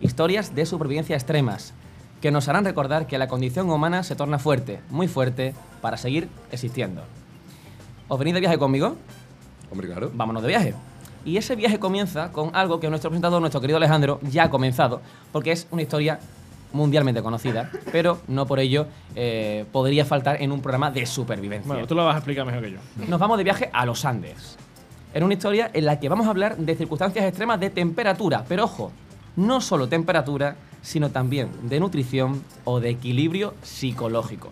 Historias 0.00 0.54
de 0.54 0.66
supervivencia 0.66 1.16
extremas, 1.16 1.72
que 2.20 2.30
nos 2.30 2.48
harán 2.48 2.64
recordar 2.64 3.06
que 3.06 3.18
la 3.18 3.28
condición 3.28 3.70
humana 3.70 4.02
se 4.02 4.16
torna 4.16 4.38
fuerte, 4.38 4.80
muy 4.90 5.08
fuerte, 5.08 5.54
para 5.80 5.96
seguir 5.96 6.28
existiendo. 6.50 7.02
¿Os 8.08 8.18
venís 8.18 8.34
de 8.34 8.40
viaje 8.40 8.58
conmigo? 8.58 8.96
Hombre, 9.70 9.86
claro. 9.86 10.10
Vámonos 10.14 10.42
de 10.42 10.48
viaje. 10.48 10.74
Y 11.24 11.36
ese 11.36 11.56
viaje 11.56 11.78
comienza 11.78 12.32
con 12.32 12.54
algo 12.54 12.80
que 12.80 12.88
nuestro 12.88 13.10
presentador, 13.10 13.40
nuestro 13.40 13.60
querido 13.60 13.76
Alejandro, 13.76 14.18
ya 14.22 14.44
ha 14.44 14.50
comenzado, 14.50 15.02
porque 15.30 15.52
es 15.52 15.66
una 15.70 15.82
historia 15.82 16.18
mundialmente 16.72 17.22
conocida, 17.22 17.70
pero 17.92 18.20
no 18.28 18.46
por 18.46 18.60
ello 18.60 18.86
eh, 19.14 19.64
podría 19.72 20.04
faltar 20.04 20.40
en 20.42 20.52
un 20.52 20.60
programa 20.60 20.90
de 20.90 21.06
supervivencia. 21.06 21.68
Bueno, 21.68 21.86
tú 21.86 21.94
lo 21.94 22.04
vas 22.04 22.14
a 22.14 22.18
explicar 22.18 22.46
mejor 22.46 22.62
que 22.62 22.72
yo. 22.72 22.78
Nos 23.06 23.20
vamos 23.20 23.38
de 23.38 23.44
viaje 23.44 23.70
a 23.72 23.84
los 23.84 24.04
Andes. 24.04 24.56
En 25.14 25.22
una 25.22 25.34
historia 25.34 25.70
en 25.72 25.86
la 25.86 25.98
que 25.98 26.08
vamos 26.08 26.26
a 26.26 26.30
hablar 26.30 26.56
de 26.56 26.74
circunstancias 26.76 27.24
extremas 27.24 27.58
de 27.60 27.70
temperatura, 27.70 28.44
pero 28.46 28.64
ojo, 28.64 28.92
no 29.36 29.60
solo 29.60 29.88
temperatura, 29.88 30.56
sino 30.82 31.10
también 31.10 31.48
de 31.62 31.80
nutrición 31.80 32.42
o 32.64 32.80
de 32.80 32.90
equilibrio 32.90 33.54
psicológico. 33.62 34.50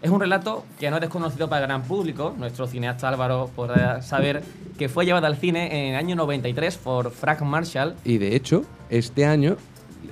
Es 0.00 0.10
un 0.10 0.18
relato 0.18 0.64
que 0.80 0.90
no 0.90 0.96
es 0.96 1.00
desconocido 1.02 1.48
para 1.48 1.62
el 1.62 1.68
gran 1.68 1.82
público. 1.84 2.34
Nuestro 2.36 2.66
cineasta 2.66 3.08
Álvaro 3.08 3.50
podrá 3.54 4.02
saber 4.02 4.42
que 4.76 4.88
fue 4.88 5.04
llevado 5.04 5.26
al 5.26 5.36
cine 5.36 5.88
en 5.88 5.94
el 5.94 5.96
año 5.96 6.16
93 6.16 6.76
por 6.78 7.12
Frank 7.12 7.42
Marshall. 7.42 7.94
Y 8.04 8.18
de 8.18 8.34
hecho, 8.34 8.64
este 8.90 9.24
año, 9.26 9.56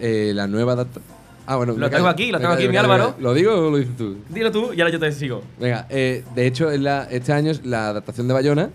eh, 0.01 0.30
la 0.34 0.46
nueva 0.46 0.74
adapta- 0.74 1.01
Ah, 1.46 1.57
bueno. 1.57 1.72
Lo 1.76 1.90
tengo 1.90 2.07
aquí, 2.07 2.30
lo 2.30 2.38
tengo 2.38 2.53
aquí, 2.53 2.68
mi 2.68 2.76
Álvaro. 2.76 3.16
¿Lo 3.18 3.34
digo 3.34 3.53
o 3.53 3.70
lo 3.72 3.78
dices 3.78 3.96
tú? 3.96 4.18
Dilo 4.28 4.53
tú 4.53 4.72
y 4.72 4.80
ahora 4.80 4.92
yo 4.92 5.01
te 5.01 5.11
sigo. 5.11 5.42
Venga, 5.59 5.86
eh, 5.90 6.22
de 6.36 6.46
hecho, 6.46 6.70
en 6.70 6.84
la- 6.84 7.09
este 7.11 7.32
año 7.32 7.51
la 7.64 7.88
adaptación 7.88 8.28
de 8.28 8.34
Bayona 8.34 8.70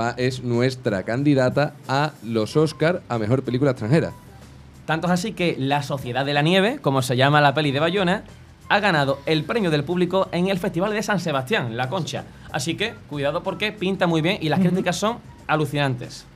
va, 0.00 0.12
es 0.16 0.42
nuestra 0.42 1.02
candidata 1.02 1.74
a 1.88 2.12
los 2.22 2.56
Oscar 2.56 3.02
a 3.10 3.18
Mejor 3.18 3.42
Película 3.42 3.72
Extranjera. 3.72 4.12
Tanto 4.86 5.06
es 5.06 5.12
así 5.12 5.32
que 5.32 5.56
La 5.58 5.82
Sociedad 5.82 6.26
de 6.26 6.34
la 6.34 6.42
Nieve, 6.42 6.78
como 6.80 7.00
se 7.00 7.16
llama 7.16 7.40
la 7.40 7.54
peli 7.54 7.72
de 7.72 7.80
Bayona, 7.80 8.24
ha 8.68 8.80
ganado 8.80 9.18
el 9.26 9.44
premio 9.44 9.70
del 9.70 9.84
público 9.84 10.28
en 10.32 10.48
el 10.48 10.58
Festival 10.58 10.92
de 10.92 11.02
San 11.02 11.20
Sebastián, 11.20 11.76
La 11.76 11.88
Concha. 11.88 12.24
Así 12.52 12.76
que 12.76 12.94
cuidado 13.08 13.42
porque 13.42 13.72
pinta 13.72 14.06
muy 14.06 14.20
bien 14.20 14.38
y 14.40 14.48
las 14.48 14.60
críticas 14.60 14.96
son 14.96 15.18
alucinantes. 15.46 16.26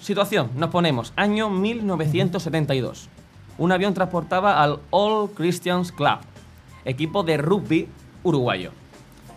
Situación, 0.00 0.50
nos 0.56 0.70
ponemos, 0.70 1.12
año 1.16 1.50
1972. 1.50 3.08
Un 3.58 3.72
avión 3.72 3.94
transportaba 3.94 4.62
al 4.62 4.80
All 4.90 5.30
Christians 5.30 5.90
Club, 5.90 6.18
equipo 6.84 7.22
de 7.22 7.38
rugby 7.38 7.88
uruguayo, 8.22 8.72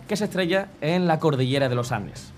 que 0.06 0.16
se 0.16 0.24
estrella 0.24 0.68
en 0.80 1.06
la 1.06 1.18
cordillera 1.18 1.68
de 1.68 1.74
los 1.74 1.90
Andes. 1.92 2.32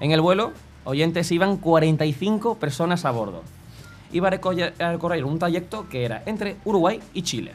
En 0.00 0.12
el 0.12 0.20
vuelo, 0.20 0.52
oyentes, 0.84 1.30
iban 1.30 1.56
45 1.56 2.56
personas 2.56 3.04
a 3.04 3.10
bordo. 3.10 3.42
Iba 4.12 4.28
a 4.28 4.30
recorrer, 4.30 5.24
un 5.24 5.38
trayecto 5.38 5.88
que 5.88 6.04
era 6.04 6.22
entre 6.26 6.56
Uruguay 6.64 7.00
y 7.14 7.22
Chile. 7.22 7.52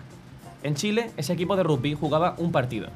En 0.64 0.76
Chile, 0.76 1.12
ese 1.18 1.34
equipo 1.34 1.56
de 1.56 1.64
rugby 1.64 1.94
jugaba 1.94 2.36
un 2.38 2.52
partido. 2.52 2.88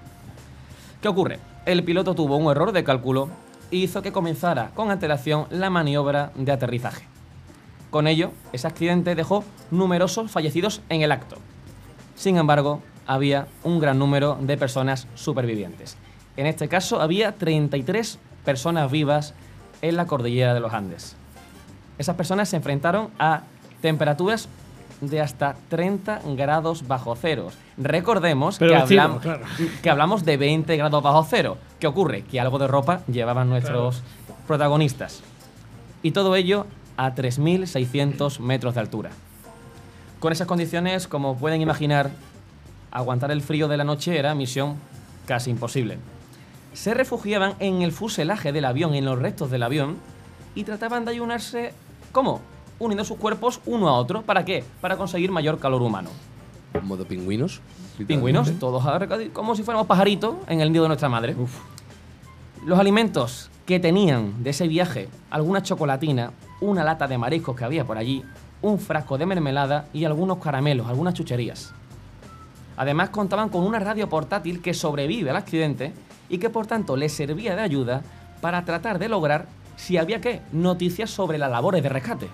¿Qué 1.02 1.08
ocurre? 1.08 1.40
El 1.66 1.84
piloto 1.84 2.16
tuvo 2.16 2.38
un 2.38 2.50
error 2.50 2.72
de 2.72 2.84
cálculo 2.84 3.30
y 3.70 3.84
hizo 3.84 4.02
que 4.02 4.12
comenzara 4.12 4.72
con 4.76 4.92
antelación 4.92 5.46
la 5.50 5.70
maniobra 5.70 6.32
de 6.36 6.52
aterrizaje. 6.52 7.06
Con 7.90 8.08
ello, 8.08 8.32
ese 8.54 8.68
accidente 8.68 9.16
dejó 9.16 9.44
numerosos 9.72 10.32
fallecidos 10.32 10.82
en 10.90 11.02
el 11.02 11.12
acto. 11.12 11.38
Sin 12.16 12.38
embargo, 12.38 12.82
había 13.08 13.48
un 13.64 13.80
gran 13.80 14.00
número 14.00 14.38
de 14.40 14.58
personas 14.58 15.08
supervivientes. 15.16 15.98
En 16.38 16.46
este 16.46 16.68
caso, 16.68 17.02
había 17.02 17.34
33 17.34 18.20
personas 18.46 18.92
vivas 18.92 19.34
en 19.82 19.96
la 19.96 20.06
cordillera 20.06 20.54
de 20.54 20.60
los 20.60 20.74
Andes. 20.74 21.16
Esas 22.00 22.16
personas 22.16 22.50
se 22.50 22.56
enfrentaron 22.56 23.10
a 23.20 23.44
temperaturas 23.82 24.50
de 25.02 25.22
hasta 25.22 25.56
30 25.70 26.22
grados 26.36 26.88
bajo 26.88 27.16
cero. 27.16 27.50
Recordemos 27.78 28.58
Pero 28.58 28.72
que, 28.72 28.80
vestido, 28.80 29.02
hablamos, 29.02 29.22
claro. 29.22 29.46
que 29.82 29.90
hablamos 29.90 30.26
de 30.26 30.38
20 30.38 30.78
grados 30.78 31.04
bajo 31.04 31.24
cero. 31.30 31.58
¿Qué 31.80 31.88
ocurre? 31.88 32.24
Que 32.24 32.40
algo 32.40 32.58
de 32.58 32.68
ropa 32.68 33.02
llevaban 33.08 33.50
nuestros 33.50 34.02
protagonistas. 34.48 35.22
Y 36.02 36.12
todo 36.12 36.36
ello 36.36 36.66
a 36.98 37.14
3.600 37.14 38.40
metros 38.40 38.74
de 38.74 38.80
altura. 38.80 39.10
Con 40.20 40.34
esas 40.34 40.48
condiciones, 40.48 41.08
como 41.08 41.38
pueden 41.38 41.62
imaginar, 41.62 42.12
aguantar 42.92 43.32
el 43.32 43.42
frío 43.42 43.68
de 43.68 43.78
la 43.78 43.84
noche 43.84 44.18
era 44.18 44.36
misión 44.36 44.76
casi 45.26 45.50
imposible. 45.50 45.98
Se 46.74 46.94
refugiaban 46.94 47.56
en 47.60 47.82
el 47.82 47.92
fuselaje 47.92 48.52
del 48.52 48.66
avión, 48.66 48.96
en 48.96 49.06
los 49.06 49.20
restos 49.20 49.50
del 49.50 49.64
avión, 49.64 49.98
y 50.56 50.64
trataban 50.64 51.06
de 51.06 51.12
ayunarse, 51.12 51.74
¿cómo? 52.12 52.42
Uniendo 52.80 53.04
sus 53.04 53.18
cuerpos 53.18 53.62
uno 53.66 53.90
a 53.90 53.94
otro. 53.94 54.22
¿Para 54.22 54.46
qué? 54.46 54.64
Para 54.82 54.98
conseguir 54.98 55.32
mayor 55.32 55.60
calor 55.60 55.82
humano. 55.82 56.10
Modo 56.84 57.06
pingüinos. 57.06 57.62
Pingüinos, 58.08 58.58
todos 58.60 58.84
como 59.34 59.56
si 59.56 59.64
fuéramos 59.64 59.88
pajaritos 59.88 60.36
en 60.48 60.62
el 60.62 60.72
nido 60.72 60.84
de 60.84 60.90
nuestra 60.90 61.10
madre. 61.10 61.36
Los 62.66 62.80
alimentos 62.80 63.50
que 63.66 63.80
tenían 63.80 64.44
de 64.44 64.52
ese 64.52 64.68
viaje, 64.68 65.10
alguna 65.30 65.62
chocolatina, 65.62 66.32
una 66.62 66.84
lata 66.84 67.08
de 67.08 67.18
mariscos 67.18 67.56
que 67.56 67.66
había 67.66 67.86
por 67.86 67.98
allí, 67.98 68.24
un 68.62 68.80
frasco 68.80 69.18
de 69.18 69.26
mermelada 69.26 69.88
y 69.94 70.06
algunos 70.06 70.40
caramelos, 70.40 70.88
algunas 70.88 71.14
chucherías. 71.14 71.74
Además 72.78 73.10
contaban 73.10 73.50
con 73.50 73.66
una 73.66 73.80
radio 73.80 74.08
portátil 74.08 74.62
que 74.62 74.74
sobrevive 74.74 75.30
al 75.30 75.36
accidente 75.36 75.94
y 76.30 76.38
que 76.38 76.50
por 76.50 76.66
tanto 76.66 76.96
les 76.96 77.12
servía 77.12 77.56
de 77.56 77.62
ayuda 77.62 78.04
para 78.42 78.64
tratar 78.64 79.00
de 79.00 79.10
lograr, 79.10 79.48
si 79.80 79.98
había 79.98 80.20
que, 80.20 80.42
noticias 80.52 81.10
sobre 81.10 81.38
las 81.38 81.50
labores 81.50 81.82
de 81.82 81.90
rescate. 81.90 82.28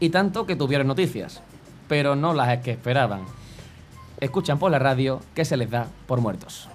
y 0.00 0.10
tanto 0.10 0.44
que 0.44 0.56
tuvieron 0.56 0.88
noticias, 0.88 1.40
pero 1.88 2.16
no 2.16 2.34
las 2.34 2.58
que 2.58 2.72
esperaban. 2.72 3.22
Escuchan 4.18 4.58
por 4.58 4.72
la 4.72 4.80
radio 4.80 5.20
que 5.34 5.44
se 5.44 5.56
les 5.56 5.70
da 5.70 5.86
por 6.06 6.20
muertos. 6.20 6.68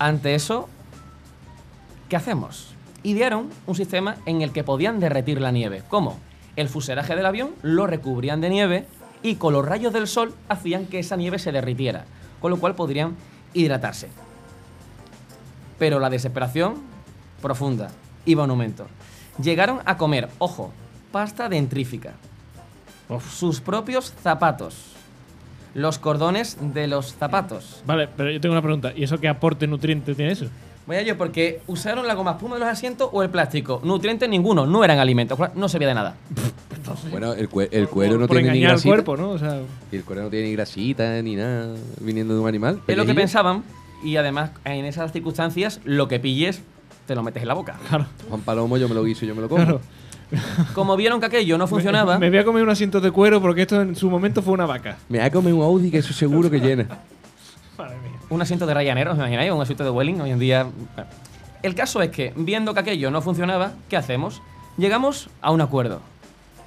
Ante 0.00 0.34
eso, 0.34 0.68
¿qué 2.08 2.16
hacemos? 2.16 2.74
Idearon 3.04 3.50
un 3.66 3.74
sistema 3.74 4.16
en 4.26 4.42
el 4.42 4.52
que 4.52 4.64
podían 4.64 4.98
derretir 5.00 5.40
la 5.40 5.52
nieve. 5.52 5.84
¿Cómo? 5.88 6.18
El 6.56 6.68
fuselaje 6.68 7.14
del 7.14 7.26
avión 7.26 7.50
lo 7.62 7.86
recubrían 7.86 8.40
de 8.40 8.50
nieve 8.50 8.86
y 9.22 9.36
con 9.36 9.52
los 9.52 9.64
rayos 9.64 9.92
del 9.92 10.08
sol 10.08 10.34
hacían 10.48 10.86
que 10.86 10.98
esa 10.98 11.16
nieve 11.16 11.38
se 11.38 11.52
derritiera, 11.52 12.04
con 12.40 12.50
lo 12.50 12.58
cual 12.58 12.74
podrían 12.74 13.16
hidratarse. 13.54 14.08
Pero 15.78 16.00
la 16.00 16.10
desesperación 16.10 16.74
profunda 17.40 17.90
iba 18.26 18.44
en 18.44 18.50
aumento. 18.50 18.86
Llegaron 19.42 19.78
a 19.84 19.96
comer, 19.96 20.28
ojo, 20.38 20.72
pasta 21.12 21.48
dentrífica, 21.48 22.14
sus 23.30 23.60
propios 23.60 24.12
zapatos, 24.22 24.74
los 25.74 25.98
cordones 25.98 26.56
de 26.60 26.86
los 26.88 27.14
zapatos. 27.14 27.82
Vale, 27.86 28.08
pero 28.16 28.30
yo 28.30 28.40
tengo 28.40 28.52
una 28.54 28.62
pregunta. 28.62 28.92
¿Y 28.94 29.04
eso 29.04 29.18
qué 29.18 29.28
aporte 29.28 29.66
nutriente 29.66 30.14
tiene 30.14 30.32
eso? 30.32 30.46
Vaya 30.86 31.02
yo, 31.02 31.18
porque 31.18 31.60
usaron 31.66 32.06
la 32.06 32.14
goma 32.14 32.32
espuma 32.32 32.54
de 32.56 32.60
los 32.60 32.68
asientos 32.68 33.10
o 33.12 33.22
el 33.22 33.28
plástico. 33.28 33.80
Nutrientes 33.84 34.28
ninguno, 34.28 34.66
no 34.66 34.82
eran 34.84 34.98
alimentos, 34.98 35.38
no 35.54 35.68
servía 35.68 35.88
de 35.88 35.94
nada. 35.94 36.14
Bueno, 37.10 37.34
el, 37.34 37.50
cue- 37.50 37.68
el 37.70 37.86
cuero 37.86 38.16
no 38.16 38.26
por 38.26 38.38
tiene 38.38 38.50
ni 38.50 38.60
grasita. 38.62 38.88
cuerpo, 38.88 39.14
¿no? 39.14 39.30
O 39.32 39.38
sea, 39.38 39.60
Y 39.92 39.96
el 39.96 40.04
cuero 40.04 40.22
no 40.22 40.30
tiene 40.30 40.46
ni 40.46 40.52
grasita 40.54 41.20
ni 41.20 41.36
nada 41.36 41.74
viniendo 42.00 42.32
de 42.32 42.40
un 42.40 42.48
animal. 42.48 42.80
Es 42.86 42.96
lo 42.96 43.04
que 43.04 43.14
pensaban 43.14 43.62
y 44.02 44.16
además 44.16 44.50
en 44.64 44.84
esas 44.84 45.12
circunstancias 45.12 45.80
lo 45.84 46.08
que 46.08 46.18
pilles 46.20 46.62
te 47.06 47.14
lo 47.14 47.22
metes 47.22 47.42
en 47.42 47.48
la 47.48 47.54
boca. 47.54 47.76
claro. 47.88 48.06
Juan 48.28 48.40
Palomo, 48.42 48.76
yo 48.76 48.88
me 48.88 48.94
lo 48.94 49.02
guiso 49.04 49.24
y 49.24 49.28
yo 49.28 49.34
me 49.34 49.40
lo 49.42 49.48
como. 49.48 49.62
claro. 49.64 49.80
Como 50.74 50.94
vieron 50.96 51.20
que 51.20 51.26
aquello 51.26 51.56
no 51.56 51.66
funcionaba, 51.66 52.18
Me 52.18 52.28
voy 52.28 52.38
a 52.38 52.44
comer 52.44 52.62
un 52.62 52.68
asiento 52.68 53.00
de 53.00 53.10
cuero 53.10 53.40
porque 53.40 53.62
esto 53.62 53.80
en 53.80 53.96
su 53.96 54.10
momento 54.10 54.42
fue 54.42 54.52
una 54.52 54.66
vaca. 54.66 54.98
Me 55.08 55.22
ha 55.22 55.30
comido 55.30 55.56
un 55.56 55.62
Audi 55.62 55.90
que 55.90 55.98
eso 55.98 56.12
seguro 56.12 56.50
que 56.50 56.60
llena. 56.60 56.86
Madre 57.78 57.96
mía. 58.02 58.18
un 58.28 58.42
asiento 58.42 58.66
de 58.66 58.74
Ryanair, 58.74 59.08
¿os 59.08 59.16
imagináis? 59.16 59.50
Un 59.50 59.62
asiento 59.62 59.84
de 59.84 59.90
Welling 59.90 60.20
hoy 60.20 60.30
en 60.30 60.38
día. 60.38 60.66
El 61.62 61.74
caso 61.74 62.02
es 62.02 62.10
que, 62.10 62.34
viendo 62.36 62.74
que 62.74 62.80
aquello 62.80 63.10
no 63.10 63.22
funcionaba, 63.22 63.72
¿qué 63.88 63.96
hacemos? 63.96 64.42
Llegamos 64.76 65.30
a 65.40 65.50
un 65.50 65.62
acuerdo. 65.62 66.02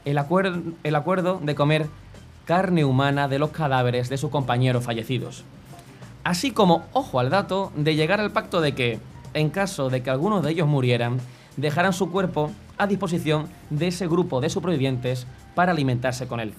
El, 0.06 0.18
acuer- 0.18 0.74
el 0.84 0.96
acuerdo 0.96 1.40
de 1.44 1.54
comer 1.54 1.86
carne 2.46 2.84
humana 2.84 3.28
de 3.28 3.38
los 3.38 3.52
cadáveres 3.52 4.10
de 4.10 4.18
sus 4.18 4.32
compañeros 4.32 4.84
fallecidos. 4.84 5.44
Así 6.24 6.52
como, 6.52 6.86
ojo 6.94 7.20
al 7.20 7.30
dato, 7.30 7.72
de 7.76 7.96
llegar 7.96 8.20
al 8.20 8.32
pacto 8.32 8.62
de 8.62 8.74
que, 8.74 9.00
en 9.34 9.50
caso 9.50 9.90
de 9.90 10.04
que 10.04 10.10
algunos 10.10 10.44
de 10.44 10.52
ellos 10.52 10.68
murieran, 10.68 11.20
dejaran 11.58 11.94
su 11.94 12.12
cuerpo 12.12 12.52
a 12.78 12.88
disposición 12.88 13.48
de 13.70 13.88
ese 13.88 14.08
grupo 14.08 14.42
de 14.42 14.50
supervivientes 14.50 15.26
para 15.56 15.72
alimentarse 15.72 16.28
con 16.28 16.40
él. 16.40 16.54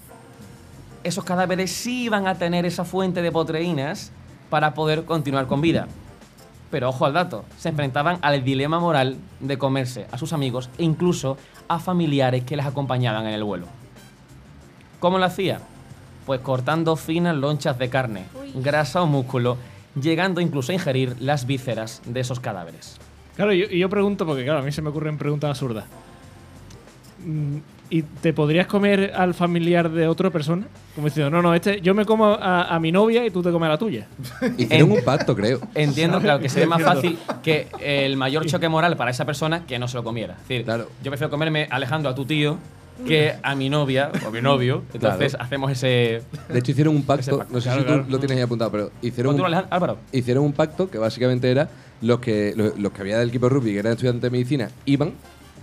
Esos 1.05 1.25
cadáveres 1.25 1.71
sí 1.71 2.05
iban 2.05 2.27
a 2.27 2.37
tener 2.37 2.67
esa 2.67 2.85
fuente 2.85 3.23
de 3.23 3.33
proteínas 3.33 4.13
para 4.51 4.75
poder 4.75 5.05
continuar 5.05 5.47
con 5.47 5.61
vida. 5.61 5.89
Pero 6.71 6.89
ojo 6.89 7.07
al 7.07 7.13
dato, 7.13 7.45
se 7.59 7.69
enfrentaban 7.69 8.19
al 8.23 8.45
dilema 8.45 8.81
moral 8.81 9.17
de 9.41 9.59
comerse 9.59 10.07
a 10.11 10.19
sus 10.19 10.33
amigos 10.33 10.71
e 10.79 10.85
incluso 10.85 11.37
a 11.69 11.79
familiares 11.79 12.45
que 12.45 12.57
les 12.57 12.67
acompañaban 12.67 13.27
en 13.27 13.35
el 13.35 13.45
vuelo. 13.45 13.67
¿Cómo 15.01 15.19
lo 15.19 15.25
hacía? 15.25 15.61
Pues 16.27 16.41
cortando 16.41 16.97
finas 16.97 17.37
lonchas 17.37 17.79
de 17.79 17.89
carne, 17.89 18.25
grasa 18.55 19.03
o 19.03 19.07
músculo, 19.07 19.57
llegando 20.01 20.41
incluso 20.41 20.73
a 20.73 20.75
ingerir 20.75 21.17
las 21.21 21.47
vísceras 21.47 22.01
de 22.07 22.21
esos 22.21 22.39
cadáveres. 22.41 22.97
Claro, 23.37 23.53
y 23.53 23.79
yo, 23.79 23.89
pregunto, 23.89 24.25
porque 24.27 24.45
claro, 24.45 24.61
a 24.61 24.63
mí 24.63 24.71
se 24.73 24.83
me 24.83 24.91
ocurren 24.91 25.19
preguntas 25.19 25.51
absurdas. 25.51 25.85
Mm, 27.25 27.57
¿Y 27.91 28.03
te 28.03 28.33
podrías 28.33 28.67
comer 28.67 29.13
al 29.15 29.35
familiar 29.35 29.91
de 29.91 30.09
otra 30.09 30.31
persona? 30.31 30.67
Como 30.95 31.09
diciendo, 31.09 31.31
no, 31.31 31.43
no, 31.43 31.55
este, 31.55 31.81
yo 31.83 31.93
me 31.95 32.07
como 32.07 32.27
a, 32.27 32.75
a 32.75 32.79
mi 32.81 32.91
novia 32.91 33.27
y 33.27 33.31
tú 33.31 33.43
te 33.43 33.51
comes 33.53 33.67
a 33.67 33.71
la 33.73 33.79
tuya. 33.79 34.07
Hicieron 34.59 34.93
un 34.93 35.05
pacto, 35.05 35.37
creo. 35.37 35.61
Entiendo, 35.75 36.19
claro, 36.21 36.41
que 36.41 36.49
sería 36.49 36.69
más 36.69 36.83
fácil 36.83 37.19
que 37.43 37.67
el 37.81 38.17
mayor 38.17 38.47
choque 38.47 38.69
moral 38.69 38.97
para 38.97 39.11
esa 39.11 39.27
persona 39.27 39.67
que 39.67 39.79
no 39.79 39.89
se 39.89 39.97
lo 39.99 40.05
comiera. 40.05 40.35
Es 40.35 40.49
decir, 40.49 40.65
Claro. 40.65 40.89
yo 41.03 41.11
prefiero 41.11 41.31
comerme 41.31 41.67
Alejandro 41.71 42.11
a 42.11 42.15
tu 42.15 42.25
tío 42.25 42.57
que 43.07 43.35
a 43.43 43.55
mi 43.55 43.69
novia 43.69 44.11
o 44.25 44.29
a 44.29 44.31
mi 44.31 44.41
novio. 44.41 44.83
Entonces 44.95 45.33
Claro. 45.33 45.45
hacemos 45.45 45.73
ese. 45.73 46.23
De 46.49 46.59
hecho, 46.59 46.73
hicieron 46.73 46.95
un 46.97 47.03
pacto, 47.05 47.39
pacto. 47.39 47.55
no 47.55 47.61
sé 47.61 47.69
Claro, 47.69 47.81
si 47.83 47.87
tú 47.87 47.93
claro. 47.95 48.07
lo 48.09 48.19
tienes 48.19 48.37
ahí 48.37 48.43
apuntado, 48.43 48.71
pero 48.71 48.91
hicieron 49.03 49.37
Continúa, 49.37 49.61
un, 49.63 49.67
Álvaro. 49.71 49.99
hicieron 50.13 50.45
un 50.45 50.53
pacto 50.53 50.91
que 50.91 50.99
básicamente 50.99 51.51
era 51.51 51.69
los 52.01 52.21
que, 52.21 52.53
los, 52.57 52.79
los 52.79 52.93
que 52.93 53.01
había 53.01 53.19
del 53.19 53.29
equipo 53.31 53.49
de 53.49 53.55
rugby, 53.55 53.73
que 53.73 53.79
eran 53.79 53.93
estudiantes 53.93 54.23
de 54.23 54.31
medicina, 54.31 54.71
iban, 54.87 55.13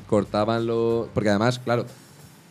cortaban 0.08 0.66
los... 0.66 1.08
Porque 1.14 1.30
además, 1.30 1.60
claro, 1.60 1.86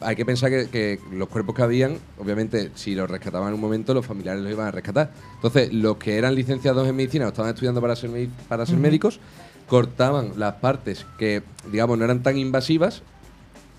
hay 0.00 0.14
que 0.14 0.24
pensar 0.24 0.50
que, 0.50 0.68
que 0.70 1.00
los 1.12 1.28
cuerpos 1.28 1.54
que 1.54 1.62
habían, 1.62 1.98
obviamente, 2.18 2.70
si 2.74 2.94
los 2.94 3.10
rescataban 3.10 3.48
en 3.48 3.54
un 3.54 3.60
momento, 3.60 3.94
los 3.94 4.06
familiares 4.06 4.42
los 4.42 4.52
iban 4.52 4.66
a 4.68 4.70
rescatar. 4.70 5.10
Entonces, 5.34 5.72
los 5.72 5.96
que 5.96 6.16
eran 6.18 6.34
licenciados 6.34 6.86
en 6.88 6.94
medicina 6.94 7.24
o 7.26 7.28
estaban 7.28 7.50
estudiando 7.52 7.80
para 7.80 7.96
ser, 7.96 8.10
para 8.48 8.64
ser 8.66 8.76
médicos, 8.76 9.18
cortaban 9.66 10.32
las 10.36 10.54
partes 10.54 11.04
que, 11.18 11.42
digamos, 11.72 11.98
no 11.98 12.04
eran 12.04 12.22
tan 12.22 12.36
invasivas, 12.38 13.02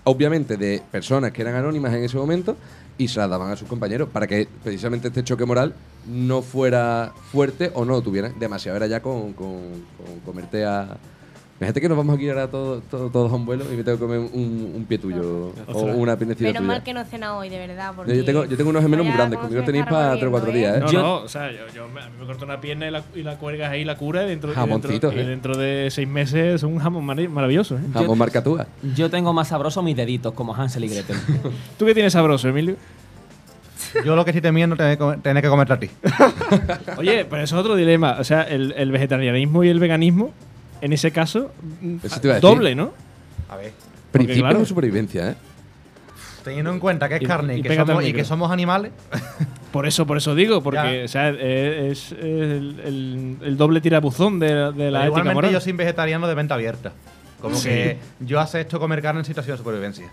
obviamente 0.04 0.56
de 0.56 0.82
personas 0.90 1.32
que 1.32 1.42
eran 1.42 1.54
anónimas 1.54 1.92
en 1.94 2.04
ese 2.04 2.16
momento, 2.16 2.56
y 2.98 3.08
se 3.08 3.18
las 3.18 3.30
daban 3.30 3.50
a 3.50 3.56
sus 3.56 3.66
compañeros 3.68 4.08
para 4.12 4.26
que 4.26 4.46
precisamente 4.62 5.08
este 5.08 5.24
choque 5.24 5.46
moral 5.46 5.74
no 6.06 6.42
fuera 6.42 7.12
fuerte 7.32 7.70
o 7.74 7.84
no 7.86 8.02
tuviera 8.02 8.28
demasiado. 8.28 8.76
Era 8.76 8.86
ya 8.86 9.00
con, 9.00 9.32
con- 9.32 9.84
con 9.96 10.20
comerte 10.24 10.64
a. 10.66 10.98
Imagínate 11.60 11.80
que 11.82 11.88
nos 11.90 11.98
vamos 11.98 12.18
a 12.18 12.22
ir 12.22 12.30
ahora 12.30 12.48
todos, 12.48 12.82
todos, 12.90 13.12
todos 13.12 13.30
a 13.30 13.34
un 13.34 13.44
vuelo 13.44 13.64
y 13.70 13.76
me 13.76 13.84
tengo 13.84 13.98
que 13.98 14.04
comer 14.06 14.18
un, 14.18 14.72
un 14.76 14.84
pie 14.88 14.96
tuyo 14.96 15.20
o 15.20 15.52
Ostras. 15.66 15.94
una 15.94 16.16
piernecita 16.16 16.46
Menos 16.48 16.60
tuya. 16.62 16.66
mal 16.72 16.82
que 16.82 16.94
no 16.94 17.00
he 17.02 17.04
cenado 17.04 17.36
hoy, 17.36 17.50
de 17.50 17.58
verdad. 17.58 17.90
Yo- 17.90 17.96
Porque 17.96 18.16
Yo 18.16 18.24
tengo, 18.24 18.44
yo 18.46 18.56
tengo 18.56 18.70
unos 18.70 18.82
gemelos 18.82 19.04
muy 19.04 19.14
grandes, 19.14 19.38
conmigo 19.38 19.62
tenéis 19.62 19.84
para 19.84 20.12
3 20.12 20.24
o 20.24 20.30
4 20.30 20.52
días, 20.52 20.76
¿eh? 20.78 20.80
No, 20.80 20.90
Yo- 20.90 21.02
no, 21.02 21.14
o 21.16 21.28
sea, 21.28 21.52
yo, 21.52 21.58
yo- 21.74 21.84
a 21.84 21.88
mí 21.88 21.94
me 22.18 22.24
corto 22.24 22.46
una 22.46 22.62
pierna 22.62 22.88
y 22.88 22.90
la, 22.90 23.02
y 23.14 23.22
la 23.22 23.36
cuelgas 23.36 23.70
ahí, 23.70 23.84
la 23.84 23.98
cura, 23.98 24.24
y 24.24 24.28
dentro, 24.30 24.52
y 24.52 24.54
Jamoncito, 24.54 25.08
dentro, 25.10 25.12
y 25.20 25.22
¿eh? 25.22 25.28
dentro 25.28 25.56
de 25.58 25.88
seis 25.90 26.08
meses 26.08 26.54
es 26.54 26.62
un 26.62 26.78
jamón 26.78 27.06
marav- 27.06 27.28
maravilloso. 27.28 27.76
¿eh? 27.76 27.80
Jamón 27.92 28.16
marca 28.16 28.42
túa. 28.42 28.66
Yo 28.96 29.10
tengo 29.10 29.34
más 29.34 29.48
sabroso 29.48 29.82
mis 29.82 29.94
deditos, 29.96 30.32
como 30.32 30.54
Hansel 30.54 30.84
y 30.84 30.88
Gretel. 30.88 31.16
¿Tú 31.78 31.84
qué 31.84 31.92
tienes 31.92 32.14
sabroso, 32.14 32.48
Emilio? 32.48 32.76
Yo 34.04 34.16
lo 34.16 34.24
que 34.24 34.32
sí 34.32 34.40
temía 34.40 34.66
no 34.66 34.76
tener 34.76 34.96
que, 34.96 35.04
comer- 35.04 35.20
tener 35.20 35.42
que 35.42 35.48
comerte 35.50 35.72
a 35.74 35.78
ti. 35.78 35.90
Oye, 36.96 37.26
pero 37.28 37.42
eso 37.42 37.56
es 37.56 37.60
otro 37.60 37.76
dilema. 37.76 38.16
O 38.18 38.24
sea, 38.24 38.44
el, 38.44 38.72
el 38.78 38.90
vegetarianismo 38.92 39.62
y 39.62 39.68
el 39.68 39.78
veganismo, 39.78 40.30
en 40.80 40.92
ese 40.92 41.10
caso, 41.12 41.52
Eso 42.02 42.20
te 42.20 42.26
iba 42.28 42.34
a 42.34 42.40
decir. 42.40 42.40
doble, 42.40 42.74
¿no? 42.74 42.92
A 43.48 43.56
ver. 43.56 43.72
Principio 44.12 44.42
claro. 44.42 44.58
de 44.60 44.66
supervivencia, 44.66 45.30
¿eh? 45.30 45.34
Teniendo 46.44 46.72
en 46.72 46.80
cuenta 46.80 47.08
que 47.08 47.16
es 47.16 47.22
Y- 47.22 47.26
carne 47.26 47.56
y, 47.56 47.60
y 47.60 47.62
que, 47.62 47.68
pégate 47.68 47.82
al 47.92 47.96
somos, 47.96 48.02
y 48.02 48.06
micro. 48.06 48.18
que 48.18 48.24
somos 48.24 48.50
animales, 48.50 48.92
Por 49.72 49.86
eso, 49.86 50.04
por 50.04 50.16
eso 50.16 50.34
digo, 50.34 50.62
porque 50.64 50.98
Ya. 51.00 51.04
o 51.04 51.08
sea, 51.08 51.28
eh, 51.30 51.90
es 51.92 52.10
el, 52.10 52.80
el- 52.84 53.36
el 53.40 53.56
doble 53.56 53.80
tirabuzón 53.80 54.40
de, 54.40 54.48
de 54.72 54.90
la 54.90 55.00
ética 55.00 55.06
igualmente 55.06 55.34
moral. 55.34 55.52
yo 55.52 55.60
soy 55.60 55.72
vegetariano 55.74 56.26
de 56.26 56.34
mente 56.34 56.52
abierta. 56.54 56.92
Como 57.40 57.54
Sí. 57.54 57.68
que 57.68 57.98
yo 58.18 58.40
acepto 58.40 58.80
comer 58.80 59.00
carne 59.00 59.20
en 59.20 59.24
situación 59.26 59.54
de 59.54 59.58
supervivencia. 59.58 60.10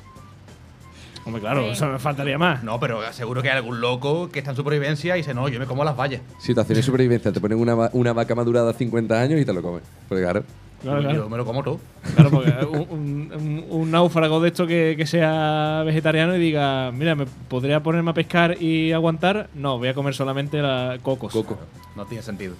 Hombre, 1.28 1.42
claro, 1.42 1.64
Sí. 1.66 1.70
eso 1.72 1.88
me 1.88 2.00
faltaría 2.00 2.38
más. 2.38 2.64
No, 2.64 2.80
pero 2.80 3.02
seguro 3.12 3.42
que 3.44 3.50
hay 3.52 3.58
algún 3.58 3.82
loco 3.82 4.30
que 4.30 4.40
está 4.40 4.52
en 4.52 4.58
supervivencia 4.58 5.16
y 5.16 5.20
dice, 5.20 5.34
no, 5.34 5.48
yo 5.50 5.60
me 5.60 5.66
como 5.66 5.84
las 5.84 5.96
vallas. 5.96 6.22
Situación 6.40 6.76
de 6.78 6.82
supervivencia. 6.84 7.32
Te 7.34 7.42
ponen 7.42 7.60
una, 7.60 7.76
va- 7.76 7.90
una 7.94 8.14
vaca 8.14 8.34
madurada 8.34 8.72
50 8.74 9.20
años 9.22 9.40
y 9.42 9.44
te 9.46 9.52
lo 9.54 9.62
comes. 9.62 9.84
Porque 10.08 10.24
claro. 10.24 10.44
Claro, 10.82 11.02
Yo 11.12 11.28
me 11.28 11.38
lo 11.38 11.44
como 11.46 11.64
todo. 11.64 11.80
Claro, 12.16 12.30
porque 12.30 12.52
un, 12.70 12.80
un- 12.92 13.32
un- 13.34 13.66
un 13.68 13.92
náufrago 13.92 14.40
de 14.40 14.50
esto 14.50 14.66
que, 14.68 14.94
que 14.96 15.06
sea 15.08 15.82
vegetariano 15.86 16.36
y 16.36 16.40
diga, 16.40 16.92
mira, 16.94 17.16
¿me 17.16 17.26
podría 17.26 17.82
ponerme 17.82 18.12
a 18.12 18.14
pescar 18.14 18.62
y 18.62 18.92
aguantar? 18.94 19.50
No, 19.56 19.80
voy 19.80 19.88
a 19.90 19.94
comer 19.96 20.14
solamente 20.14 20.62
la 20.62 20.98
cocos. 21.02 21.34
Coco. 21.34 21.58
No 21.96 22.06
tiene 22.06 22.22
sentido. 22.24 22.54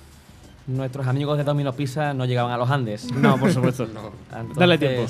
Nuestros 0.66 1.08
amigos 1.08 1.38
de 1.38 1.44
Domino 1.46 1.72
Pizza 1.74 2.14
no 2.14 2.26
llegaban 2.26 2.52
a 2.52 2.58
los 2.58 2.70
Andes. 2.70 3.10
No, 3.14 3.38
por 3.38 3.52
supuesto. 3.54 3.84
Entonces, 4.32 4.58
Dale 4.58 4.78
tiempo. 4.80 5.06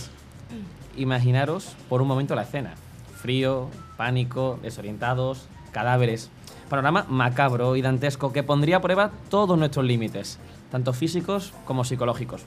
Imaginaros 0.98 1.76
por 1.90 2.02
un 2.02 2.08
momento 2.08 2.36
la 2.36 2.44
escena. 2.44 2.74
Frío, 3.18 3.70
pánico, 3.98 4.60
desorientados, 4.62 5.48
cadáveres. 5.72 6.30
Panorama 6.70 7.06
macabro 7.10 7.76
y 7.76 7.82
dantesco 7.82 8.32
que 8.32 8.44
pondría 8.44 8.78
a 8.78 8.82
prueba 8.82 9.12
todos 9.30 9.58
nuestros 9.58 9.86
límites, 9.86 10.40
tanto 10.72 10.94
físicos 10.94 11.54
como 11.66 11.84
psicológicos. 11.84 12.44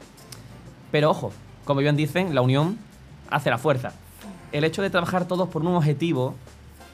Pero 0.90 1.10
ojo, 1.10 1.32
como 1.64 1.80
bien 1.80 1.96
dicen, 1.96 2.34
la 2.34 2.42
unión 2.42 2.78
hace 3.30 3.50
la 3.50 3.58
fuerza. 3.58 3.92
El 4.52 4.64
hecho 4.64 4.82
de 4.82 4.90
trabajar 4.90 5.26
todos 5.26 5.48
por 5.48 5.62
un 5.62 5.74
objetivo, 5.74 6.34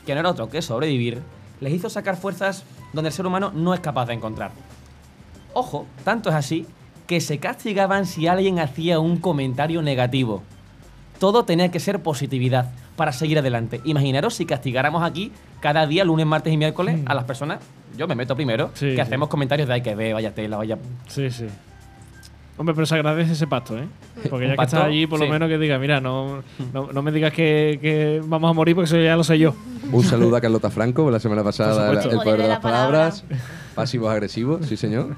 que 0.07 0.15
no 0.15 0.21
era 0.21 0.31
otro 0.31 0.49
que 0.49 0.63
sobrevivir, 0.63 1.23
les 1.61 1.73
hizo 1.73 1.91
sacar 1.91 2.17
fuerzas 2.17 2.65
donde 2.93 3.09
el 3.09 3.15
ser 3.15 3.27
humano 3.27 3.51
no 3.55 3.75
es 3.75 3.81
capaz 3.81 4.07
de 4.07 4.15
encontrar. 4.15 4.53
Ojo, 5.53 5.87
tanto 6.05 6.29
es 6.29 6.35
así 6.35 6.67
que 7.07 7.21
se 7.21 7.39
castigaban 7.39 8.07
si 8.07 8.27
alguien 8.27 8.59
hacía 8.59 9.01
un 9.01 9.19
comentario 9.19 9.83
negativo. 9.83 10.43
Todo 11.19 11.45
tenía 11.45 11.71
que 11.71 11.81
ser 11.81 12.03
positividad 12.03 12.71
para 12.97 13.13
seguir 13.13 13.39
adelante. 13.39 13.81
Imaginaros 13.85 14.35
si 14.35 14.47
castigáramos 14.47 15.03
aquí 15.03 15.31
cada 15.61 15.87
día, 15.87 16.05
lunes, 16.05 16.27
martes 16.27 16.53
y 16.53 16.57
miércoles, 16.57 17.01
a 17.07 17.15
las 17.15 17.25
personas, 17.25 17.61
yo 17.97 18.07
me 18.09 18.15
meto 18.15 18.35
primero, 18.35 18.71
Sí, 18.75 18.87
que 18.87 18.95
sí. 18.97 19.01
hacemos 19.01 19.29
comentarios 19.29 19.69
de 19.69 19.75
hay 19.75 19.83
que 19.83 19.95
ver, 19.95 20.15
vaya 20.15 20.35
tela, 20.35 20.57
vaya... 20.57 20.79
Sí, 21.09 21.31
sí. 21.31 21.47
Hombre, 22.59 22.75
pero 22.75 22.87
se 22.87 22.95
agradece 22.95 23.33
ese 23.33 23.47
pacto, 23.47 23.77
¿eh? 23.77 23.87
Porque 24.31 24.49
ya 24.49 24.57
que 24.57 24.63
estás 24.63 24.83
allí, 24.85 25.07
por 25.07 25.19
lo 25.19 25.27
sí. 25.27 25.31
menos 25.31 25.47
que 25.47 25.59
diga, 25.59 25.79
mira, 25.79 26.01
no, 26.01 26.43
no, 26.73 26.91
no 26.91 27.03
me 27.03 27.13
digas 27.13 27.31
que, 27.35 27.79
que 27.83 28.23
vamos 28.25 28.49
a 28.49 28.55
morir 28.55 28.75
porque 28.75 28.87
eso 28.87 28.99
ya 28.99 29.15
lo 29.15 29.25
sé 29.25 29.39
yo. 29.39 29.55
Un 29.93 30.03
saludo 30.03 30.37
a 30.37 30.41
Carlota 30.41 30.71
Franco, 30.71 31.11
la 31.11 31.21
semana 31.21 31.45
pasada, 31.45 31.87
supuesto. 31.89 32.11
el 32.11 32.17
poder 32.17 32.19
de 32.19 32.25
Poder 32.25 32.41
de 32.43 32.49
las 32.49 32.57
la 32.57 32.61
palabra. 32.63 32.99
palabras. 33.11 33.25
Pasivos 33.75 34.11
agresivos, 34.11 34.65
sí 34.67 34.79
señor. 34.79 35.17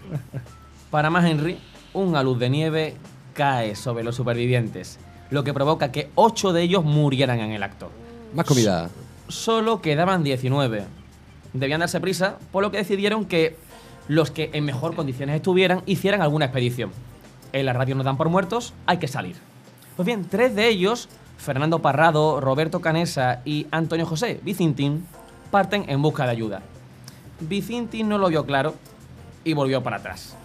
Para 0.91 1.11
más 1.11 1.25
Henry, 1.27 1.59
un 1.93 2.17
alud 2.17 2.39
de 2.39 2.51
nieve 2.51 2.97
cae 3.35 3.77
sobre 3.77 4.03
los 4.03 4.17
supervivientes, 4.17 4.99
lo 5.31 5.45
que 5.45 5.55
provoca 5.55 5.93
que 5.93 6.11
8 6.15 6.53
de 6.53 6.63
ellos 6.63 6.85
murieran 6.85 7.41
en 7.41 7.53
el 7.53 7.63
acto. 7.63 7.91
Más 8.35 8.47
comida. 8.47 8.91
Solo 9.29 9.81
quedaban 9.81 10.23
19. 10.23 10.85
Debían 11.53 11.81
darse 11.81 12.01
prisa, 12.01 12.39
por 12.53 12.63
lo 12.63 12.71
que 12.71 12.79
decidieron 12.79 13.25
que 13.25 13.57
los 14.07 14.31
que 14.31 14.51
en 14.53 14.65
mejor 14.65 14.95
condiciones 14.95 15.37
estuvieran 15.37 15.83
hicieran 15.87 16.23
alguna 16.23 16.47
expedición. 16.47 16.91
En 17.53 17.67
la 17.67 17.73
radio 17.73 17.95
nos 17.95 18.05
dan 18.05 18.17
por 18.17 18.29
muertos, 18.29 18.75
hay 18.87 18.99
que 18.99 19.09
salir. 19.09 19.37
Pues 19.97 20.07
bien, 20.07 20.27
tres 20.29 20.55
de 20.55 20.69
ellos, 20.69 21.09
Fernando 21.39 21.81
Parrado, 21.81 22.41
Roberto 22.41 22.81
Canesa 22.81 23.43
y 23.45 23.67
Antonio 23.71 24.07
José 24.07 24.41
Vicintín, 24.43 25.07
parten 25.51 25.85
en 25.89 26.03
busca 26.03 26.25
de 26.25 26.31
ayuda. 26.31 26.63
Vicintín 27.41 28.09
no 28.09 28.19
lo 28.19 28.29
vio 28.29 28.45
claro 28.45 28.75
y 29.45 29.53
volvió 29.53 29.83
para 29.83 29.97
atrás. 29.97 30.37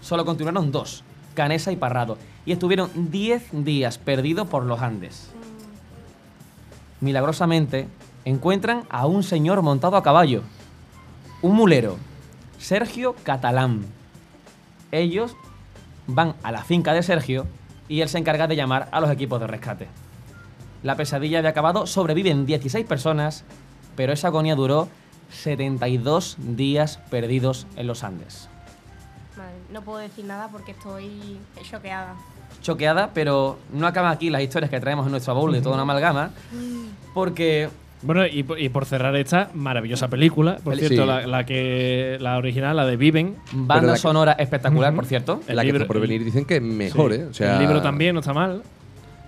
Solo 0.00 0.24
continuaron 0.24 0.70
dos, 0.70 1.04
Canesa 1.38 1.70
y 1.70 1.76
Parrado, 1.76 2.18
y 2.44 2.50
estuvieron 2.50 2.90
10 3.12 3.64
días 3.64 3.96
perdidos 3.96 4.48
por 4.48 4.64
los 4.64 4.82
Andes. 4.82 5.30
Milagrosamente, 7.00 7.86
encuentran 8.24 8.82
a 8.90 9.06
un 9.06 9.22
señor 9.22 9.62
montado 9.62 9.96
a 9.96 10.02
caballo, 10.02 10.42
un 11.40 11.54
mulero, 11.54 11.96
Sergio 12.58 13.14
Catalán. 13.22 13.86
Ellos 14.90 15.36
van 16.08 16.34
a 16.42 16.50
la 16.50 16.64
finca 16.64 16.92
de 16.92 17.04
Sergio 17.04 17.46
y 17.88 18.00
él 18.00 18.08
se 18.08 18.18
encarga 18.18 18.48
de 18.48 18.56
llamar 18.56 18.88
a 18.90 19.00
los 19.00 19.08
equipos 19.08 19.38
de 19.38 19.46
rescate. 19.46 19.86
La 20.82 20.96
pesadilla 20.96 21.38
había 21.38 21.50
acabado, 21.50 21.86
sobreviven 21.86 22.46
16 22.46 22.84
personas, 22.84 23.44
pero 23.94 24.12
esa 24.12 24.26
agonía 24.26 24.56
duró 24.56 24.88
72 25.30 26.36
días 26.40 26.98
perdidos 27.10 27.68
en 27.76 27.86
los 27.86 28.02
Andes. 28.02 28.48
No 29.72 29.82
puedo 29.82 29.98
decir 29.98 30.24
nada 30.24 30.48
porque 30.50 30.72
estoy 30.72 31.38
choqueada. 31.70 32.14
Choqueada, 32.62 33.10
pero 33.12 33.58
no 33.72 33.86
acaban 33.86 34.12
aquí 34.12 34.30
las 34.30 34.42
historias 34.42 34.70
que 34.70 34.80
traemos 34.80 35.04
en 35.06 35.12
nuestro 35.12 35.34
baúl 35.34 35.52
de 35.52 35.60
toda 35.60 35.74
una 35.74 35.82
amalgama, 35.82 36.30
porque 37.14 37.68
Bueno, 38.00 38.24
y, 38.26 38.44
por- 38.44 38.60
y 38.60 38.68
por 38.68 38.84
cerrar 38.86 39.16
esta 39.16 39.50
maravillosa 39.54 40.06
película, 40.08 40.58
por 40.62 40.74
Sí. 40.76 40.86
cierto, 40.86 41.04
la, 41.04 41.26
la 41.26 41.44
que 41.44 42.16
la 42.20 42.38
original, 42.38 42.76
la 42.76 42.86
de 42.86 42.96
Viven. 42.96 43.34
banda 43.52 43.94
que- 43.94 43.98
sonora 43.98 44.32
espectacular, 44.34 44.94
por 44.94 45.04
cierto. 45.04 45.40
El 45.48 45.56
la 45.56 45.62
que 45.62 45.66
libro- 45.66 45.82
está 45.82 45.92
por 45.92 46.00
venir 46.00 46.24
dicen 46.24 46.44
que 46.44 46.56
es 46.56 46.62
mejor, 46.62 47.12
Sí. 47.12 47.18
¿eh? 47.20 47.24
O 47.28 47.34
sea, 47.34 47.54
el 47.54 47.58
libro 47.62 47.82
también 47.82 48.14
no 48.14 48.20
está 48.20 48.32
mal. 48.32 48.62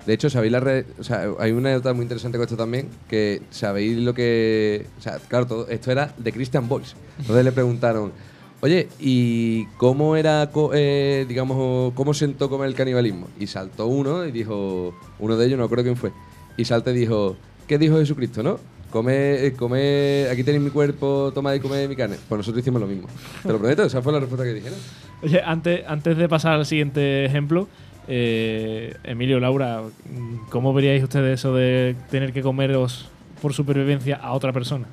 De 0.06 0.14
hecho, 0.14 0.30
sabéis 0.30 0.52
la 0.52 0.60
re- 0.60 0.86
o 1.00 1.02
sea, 1.02 1.26
hay 1.40 1.50
una 1.50 1.72
nota 1.72 1.92
muy 1.92 2.04
interesante 2.04 2.38
con 2.38 2.44
esto 2.44 2.56
también, 2.56 2.88
que 3.08 3.42
sabéis 3.50 3.98
lo 3.98 4.14
que, 4.14 4.86
o 4.98 5.02
sea, 5.02 5.18
claro, 5.28 5.46
todo 5.48 5.68
esto 5.68 5.90
era 5.90 6.12
de 6.16 6.32
Christian 6.32 6.68
Boyce. 6.68 6.94
Entonces 7.18 7.44
le 7.44 7.50
preguntaron, 7.52 8.12
oye, 8.60 8.88
¿y 8.98 9.66
cómo 9.76 10.16
era, 10.16 10.50
eh, 10.74 11.24
digamos, 11.28 11.92
cómo 11.94 12.14
sentó 12.14 12.48
comer 12.48 12.68
el 12.68 12.74
canibalismo? 12.74 13.28
Y 13.38 13.46
saltó 13.46 13.86
uno 13.86 14.24
y 14.24 14.32
dijo, 14.32 14.94
uno 15.18 15.36
de 15.36 15.46
ellos, 15.46 15.58
no 15.58 15.68
creo 15.68 15.84
quién 15.84 15.96
fue, 15.96 16.12
y 16.56 16.64
salta 16.64 16.90
y 16.90 16.94
dijo, 16.94 17.36
¿qué 17.66 17.78
dijo 17.78 17.98
Jesucristo, 17.98 18.42
no? 18.42 18.58
Come, 18.90 19.46
eh, 19.46 19.52
come, 19.52 20.26
aquí 20.30 20.42
tenéis 20.42 20.64
mi 20.64 20.70
cuerpo, 20.70 21.30
toma 21.32 21.54
y 21.54 21.60
come 21.60 21.86
mi 21.86 21.94
carne. 21.94 22.16
Pues 22.28 22.38
nosotros 22.40 22.60
hicimos 22.60 22.80
lo 22.80 22.88
mismo. 22.88 23.06
Te 23.40 23.52
lo 23.52 23.58
prometo, 23.58 23.84
esa 23.84 24.02
fue 24.02 24.12
la 24.12 24.18
respuesta 24.18 24.44
que 24.44 24.54
dijeron. 24.54 24.78
Oye, 25.22 25.40
antes, 25.44 25.84
antes 25.86 26.16
de 26.16 26.28
pasar 26.28 26.54
al 26.54 26.66
siguiente 26.66 27.24
ejemplo, 27.24 27.68
eh, 28.08 28.96
Emilio, 29.04 29.38
Laura, 29.38 29.82
¿cómo 30.48 30.74
veríais 30.74 31.04
ustedes 31.04 31.38
eso 31.38 31.54
de 31.54 31.94
tener 32.10 32.32
que 32.32 32.42
comeros 32.42 33.08
por 33.40 33.54
supervivencia 33.54 34.16
a 34.16 34.32
otra 34.32 34.52
persona. 34.52 34.86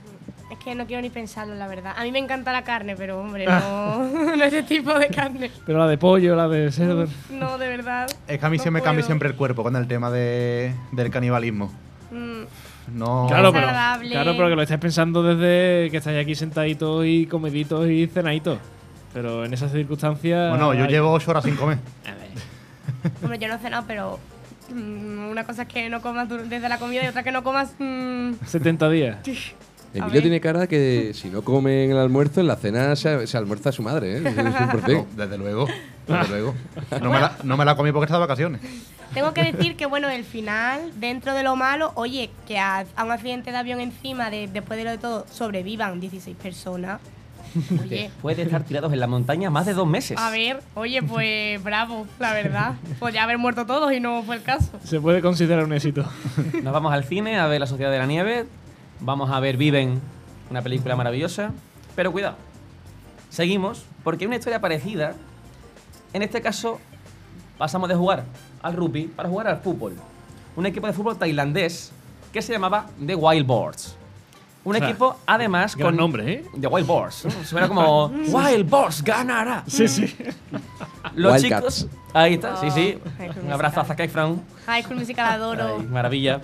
Que 0.68 0.76
no 0.76 0.86
quiero 0.86 1.02
ni 1.02 1.10
pensarlo, 1.10 1.56
la 1.56 1.66
verdad. 1.66 1.94
A 1.96 2.04
mí 2.04 2.12
me 2.12 2.20
encanta 2.20 2.52
la 2.52 2.66
carne, 2.66 2.98
pero 2.98 3.22
hombre, 3.22 3.46
no, 3.48 4.04
no 4.36 4.44
ese 4.44 4.64
tipo 4.64 4.94
de 5.00 5.08
carne. 5.08 5.50
Pero 5.66 5.78
la 5.80 5.88
de 5.88 5.98
pollo, 5.98 6.36
la 6.36 6.50
de 6.50 6.70
cerdo. 6.74 7.08
No, 7.30 7.58
de 7.58 7.70
verdad. 7.70 8.10
Es 8.28 8.38
que 8.38 8.46
a 8.46 8.50
mí 8.50 8.58
no 8.58 8.64
se 8.64 8.72
me 8.72 8.82
cambia 8.82 9.06
siempre 9.06 9.30
el 9.30 9.36
cuerpo 9.36 9.64
con 9.64 9.78
el 9.78 9.88
tema 9.88 10.12
de, 10.12 10.76
del 10.92 11.10
canibalismo. 11.10 11.72
Mm, 12.12 12.98
No. 12.98 13.28
Claro, 13.30 13.54
pero, 13.54 13.66
Desagradable. 13.68 14.10
claro, 14.12 14.34
pero 14.36 14.50
que 14.50 14.56
lo 14.58 14.62
estáis 14.62 14.80
pensando 14.82 15.24
desde 15.24 15.90
que 15.90 15.96
estáis 15.98 16.22
aquí 16.22 16.36
sentaditos 16.36 17.06
y 17.06 17.28
comiditos 17.28 17.88
y 17.88 18.06
cenaditos. 18.08 18.60
Pero 19.14 19.46
en 19.46 19.54
esas 19.54 19.72
circunstancias. 19.72 20.50
Bueno, 20.50 20.74
yo 20.74 20.84
hay- 20.84 20.90
llevo 20.90 21.14
ocho 21.14 21.32
horas 21.32 21.46
sin 21.46 21.56
comer. 21.56 21.78
Hombre, 23.24 23.40
yo 23.40 23.48
no 23.48 23.56
he 23.56 23.60
cenado, 23.60 23.86
pero 23.88 24.20
mm, 24.74 25.30
una 25.30 25.46
cosa 25.46 25.62
es 25.62 25.70
que 25.70 25.90
no 25.90 26.02
comas 26.02 26.28
desde 26.28 26.68
la 26.68 26.78
comida 26.78 27.06
y 27.06 27.08
otra 27.08 27.24
que 27.24 27.32
no 27.32 27.42
comas. 27.42 27.74
mm, 27.80 28.32
70 28.46 28.90
días. 28.90 29.18
Emilio 29.94 30.22
tiene 30.22 30.40
cara 30.42 30.68
que 30.68 31.12
si 31.14 31.30
no 31.30 31.42
come 31.42 31.86
en 31.86 31.92
el 31.92 31.98
almuerzo, 31.98 32.42
en 32.42 32.48
la 32.48 32.56
cena 32.56 32.96
se, 32.96 33.26
se 33.28 33.38
almuerza 33.38 33.72
su 33.72 33.82
madre, 33.82 34.18
¿eh? 34.18 34.22
No, 34.88 35.06
desde 35.16 35.38
luego. 35.38 35.68
Desde 36.08 36.28
luego. 36.30 36.54
No 37.02 37.12
me, 37.12 37.20
la, 37.20 37.38
no 37.44 37.58
me 37.58 37.66
la 37.66 37.76
comí 37.76 37.92
porque 37.92 38.06
estaba 38.06 38.20
de 38.20 38.28
vacaciones. 38.28 38.62
Tengo 39.14 39.34
que 39.34 39.44
decir 39.52 39.76
que, 39.76 39.86
bueno, 39.86 40.10
el 40.10 40.24
final, 40.24 40.92
dentro 41.00 41.34
de 41.34 41.42
lo 41.44 41.56
malo, 41.56 41.92
oye, 41.96 42.30
que 42.48 42.60
a, 42.60 42.86
a 42.96 43.04
un 43.04 43.12
accidente 43.12 43.52
de 43.52 43.58
avión 43.58 43.80
encima, 43.80 44.30
de, 44.30 44.48
después 44.48 44.78
de 44.78 44.84
lo 44.86 44.92
de 44.92 44.98
todo, 44.98 45.26
sobrevivan 45.32 46.00
16 46.00 46.36
personas. 46.38 47.00
Oye, 47.82 48.04
Después 48.04 48.36
de 48.36 48.44
estar 48.44 48.64
tirados 48.64 48.92
en 48.92 49.00
la 49.00 49.08
montaña 49.08 49.50
más 49.50 49.66
de 49.66 49.74
dos 49.74 49.88
meses. 49.88 50.18
a 50.20 50.30
ver, 50.30 50.60
oye, 50.76 51.02
pues 51.02 51.64
bravo, 51.64 52.06
la 52.20 52.34
verdad. 52.34 52.74
Podría 53.00 53.24
haber 53.24 53.38
muerto 53.38 53.66
todos 53.66 53.94
y 53.94 54.02
no 54.02 54.22
fue 54.24 54.36
el 54.36 54.44
caso. 54.44 54.72
Se 54.84 55.00
puede 55.00 55.22
considerar 55.22 55.64
un 55.64 55.72
éxito. 55.74 56.06
Nos 56.62 56.74
vamos 56.74 56.94
al 56.94 57.06
cine 57.06 57.40
a 57.40 57.48
ver 57.48 57.62
La 57.62 57.66
Sociedad 57.66 57.90
de 57.90 57.98
la 58.00 58.06
Nieve. 58.06 58.46
Vamos 59.00 59.30
a 59.30 59.40
ver 59.40 59.58
Viven, 59.58 60.02
una 60.50 60.62
película 60.62 60.96
maravillosa. 60.96 61.52
Pero 61.96 62.12
cuidado, 62.12 62.36
seguimos 63.30 63.86
porque 64.04 64.24
hay 64.24 64.28
una 64.28 64.36
historia 64.38 64.60
parecida. 64.62 65.14
En 66.14 66.22
este 66.24 66.42
caso, 66.42 66.80
pasamos 67.58 67.90
de 67.90 67.96
jugar 67.96 68.24
al 68.62 68.74
rugby 68.74 69.04
para 69.08 69.30
jugar 69.30 69.48
al 69.48 69.58
fútbol. 69.60 69.94
Un 70.56 70.66
equipo 70.66 70.88
de 70.88 70.94
fútbol 70.94 71.18
tailandés 71.18 71.92
que 72.34 72.42
se 72.42 72.52
llamaba 72.54 72.88
The 73.06 73.16
Wild 73.16 73.46
Boars. 73.46 73.96
Un 74.64 74.76
O 74.76 74.80
sea, 74.80 74.90
equipo, 74.90 75.16
además, 75.26 75.76
Gran 75.78 75.90
con. 75.92 75.98
nombre, 75.98 76.34
¿eh? 76.34 76.46
The 76.60 76.68
Wild 76.68 76.88
Boars. 76.88 77.26
¿no? 77.26 77.32
Suena 77.46 77.68
como 77.70 78.08
Wild 78.28 78.70
Boars 78.70 79.02
ganará. 79.04 79.64
Sí, 79.66 79.88
sí. 79.88 80.14
Los 81.16 81.42
chicos. 81.42 81.88
Ahí 82.14 82.34
está, 82.34 82.58
sí, 82.58 82.70
sí. 82.72 83.00
Oh, 83.20 83.46
Un 83.46 83.52
abrazo 83.54 83.82
a 83.82 84.04
Efron. 84.04 84.42
High 84.66 84.84
School 84.84 84.98
Musical 84.98 85.26
adoro. 85.30 85.78
Ay, 85.80 85.86
maravilla. 85.86 86.42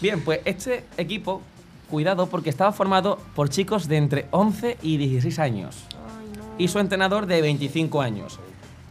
Bien, 0.00 0.20
pues 0.20 0.40
este 0.44 0.84
equipo, 0.96 1.42
cuidado, 1.90 2.28
porque 2.28 2.50
estaba 2.50 2.72
formado 2.72 3.18
por 3.34 3.48
chicos 3.48 3.88
de 3.88 3.96
entre 3.96 4.26
11 4.30 4.78
y 4.80 4.96
16 4.96 5.38
años. 5.40 5.76
Y 6.56 6.68
su 6.68 6.78
entrenador 6.78 7.26
de 7.26 7.40
25 7.40 8.00
años. 8.00 8.38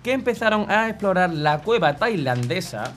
Que 0.04 0.12
empezaron 0.12 0.70
a 0.70 0.90
explorar 0.90 1.34
la 1.34 1.60
cueva 1.60 1.96
tailandesa. 1.96 2.94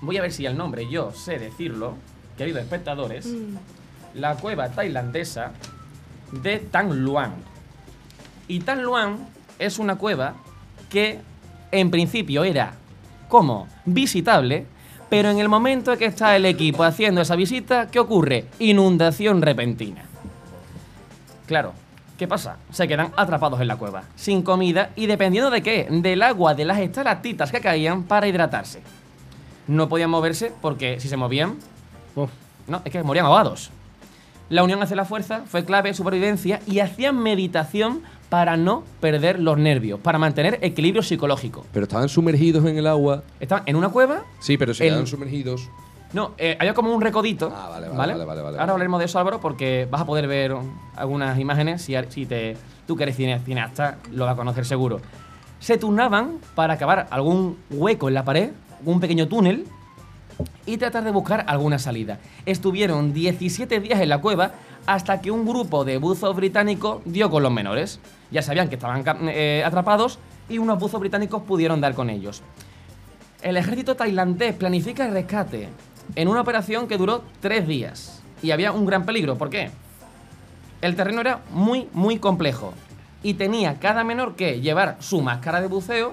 Voy 0.00 0.16
a 0.16 0.22
ver 0.22 0.32
si 0.32 0.46
el 0.46 0.56
nombre 0.56 0.88
yo 0.90 1.12
sé 1.12 1.38
decirlo, 1.38 1.96
queridos 2.38 2.62
espectadores. 2.62 3.28
La 4.14 4.36
cueva 4.36 4.70
tailandesa 4.70 5.52
de 6.32 6.58
Tan 6.58 7.04
Luang. 7.04 7.34
Y 8.48 8.60
Tan 8.60 8.82
Luang 8.82 9.18
es 9.58 9.78
una 9.78 9.96
cueva 9.96 10.34
que 10.88 11.20
en 11.70 11.90
principio 11.90 12.44
era 12.44 12.74
como 13.28 13.68
visitable, 13.84 14.66
pero 15.08 15.30
en 15.30 15.38
el 15.38 15.48
momento 15.48 15.92
en 15.92 15.98
que 15.98 16.06
está 16.06 16.34
el 16.36 16.46
equipo 16.46 16.84
haciendo 16.84 17.20
esa 17.20 17.36
visita, 17.36 17.88
¿qué 17.90 17.98
ocurre? 17.98 18.46
Inundación 18.58 19.42
repentina. 19.42 20.04
Claro, 21.46 21.72
¿qué 22.18 22.26
pasa? 22.26 22.56
Se 22.72 22.88
quedan 22.88 23.12
atrapados 23.16 23.60
en 23.60 23.68
la 23.68 23.76
cueva, 23.76 24.04
sin 24.16 24.42
comida 24.42 24.90
y 24.96 25.06
dependiendo 25.06 25.50
de 25.50 25.62
qué, 25.62 25.86
del 25.90 26.22
agua 26.22 26.54
de 26.54 26.64
las 26.64 26.78
estalactitas 26.78 27.50
que 27.50 27.60
caían 27.60 28.04
para 28.04 28.26
hidratarse. 28.26 28.82
No 29.66 29.88
podían 29.88 30.10
moverse 30.10 30.52
porque 30.60 31.00
si 31.00 31.08
se 31.08 31.16
movían, 31.16 31.58
Uf. 32.14 32.30
no, 32.66 32.82
es 32.84 32.92
que 32.92 33.02
morían 33.02 33.26
ahogados. 33.26 33.70
La 34.50 34.62
unión 34.62 34.82
hacia 34.82 34.96
la 34.96 35.04
fuerza 35.04 35.42
fue 35.46 35.64
clave 35.64 35.88
en 35.88 35.94
supervivencia 35.94 36.60
y 36.66 36.80
hacían 36.80 37.18
meditación 37.18 38.02
para 38.28 38.56
no 38.56 38.82
perder 39.00 39.38
los 39.40 39.56
nervios, 39.58 40.00
para 40.00 40.18
mantener 40.18 40.58
equilibrio 40.60 41.02
psicológico. 41.02 41.64
Pero 41.72 41.84
estaban 41.84 42.08
sumergidos 42.08 42.64
en 42.66 42.76
el 42.76 42.86
agua. 42.86 43.22
Estaban 43.40 43.64
en 43.66 43.76
una 43.76 43.88
cueva. 43.88 44.22
Sí, 44.40 44.56
pero 44.58 44.74
se 44.74 45.06
sumergidos. 45.06 45.68
No, 46.12 46.32
eh, 46.38 46.56
había 46.60 46.74
como 46.74 46.94
un 46.94 47.00
recodito. 47.00 47.52
Ah, 47.54 47.68
vale, 47.70 47.88
vale, 47.88 48.12
vale, 48.12 48.24
vale, 48.24 48.42
vale, 48.42 48.58
Ahora 48.58 48.72
hablaremos 48.72 49.00
de 49.00 49.06
eso, 49.06 49.18
Álvaro, 49.18 49.40
porque 49.40 49.88
vas 49.90 50.02
a 50.02 50.06
poder 50.06 50.28
ver 50.28 50.54
algunas 50.94 51.38
imágenes. 51.40 51.82
Si, 51.82 51.94
si 52.10 52.24
te, 52.24 52.56
tú 52.86 52.96
que 52.96 53.02
eres 53.02 53.16
cine- 53.16 53.40
cineasta, 53.44 53.98
lo 54.12 54.24
vas 54.24 54.34
a 54.34 54.36
conocer 54.36 54.64
seguro. 54.64 55.00
Se 55.58 55.76
turnaban 55.76 56.38
para 56.54 56.74
acabar 56.74 57.08
algún 57.10 57.56
hueco 57.70 58.06
en 58.08 58.14
la 58.14 58.24
pared, 58.24 58.50
un 58.84 59.00
pequeño 59.00 59.26
túnel, 59.26 59.64
y 60.66 60.76
tratar 60.76 61.04
de 61.04 61.10
buscar 61.10 61.44
alguna 61.48 61.78
salida. 61.78 62.18
Estuvieron 62.46 63.12
17 63.12 63.80
días 63.80 64.00
en 64.00 64.08
la 64.08 64.20
cueva 64.20 64.52
hasta 64.86 65.20
que 65.20 65.30
un 65.30 65.46
grupo 65.46 65.84
de 65.84 65.98
buzos 65.98 66.34
británicos 66.36 67.02
dio 67.04 67.30
con 67.30 67.42
los 67.42 67.52
menores. 67.52 68.00
Ya 68.30 68.42
sabían 68.42 68.68
que 68.68 68.74
estaban 68.74 69.04
eh, 69.28 69.62
atrapados 69.64 70.18
y 70.48 70.58
unos 70.58 70.78
buzos 70.78 71.00
británicos 71.00 71.42
pudieron 71.42 71.80
dar 71.80 71.94
con 71.94 72.10
ellos. 72.10 72.42
El 73.42 73.56
ejército 73.56 73.94
tailandés 73.94 74.54
planifica 74.54 75.06
el 75.06 75.12
rescate 75.12 75.68
en 76.16 76.28
una 76.28 76.40
operación 76.40 76.86
que 76.86 76.96
duró 76.96 77.22
tres 77.40 77.66
días. 77.66 78.22
Y 78.42 78.50
había 78.50 78.72
un 78.72 78.86
gran 78.86 79.04
peligro. 79.04 79.36
¿Por 79.36 79.50
qué? 79.50 79.70
El 80.80 80.96
terreno 80.96 81.20
era 81.20 81.40
muy, 81.50 81.88
muy 81.92 82.18
complejo. 82.18 82.74
Y 83.22 83.34
tenía 83.34 83.78
cada 83.78 84.04
menor 84.04 84.34
que 84.36 84.60
llevar 84.60 84.96
su 85.00 85.22
máscara 85.22 85.62
de 85.62 85.66
buceo 85.66 86.12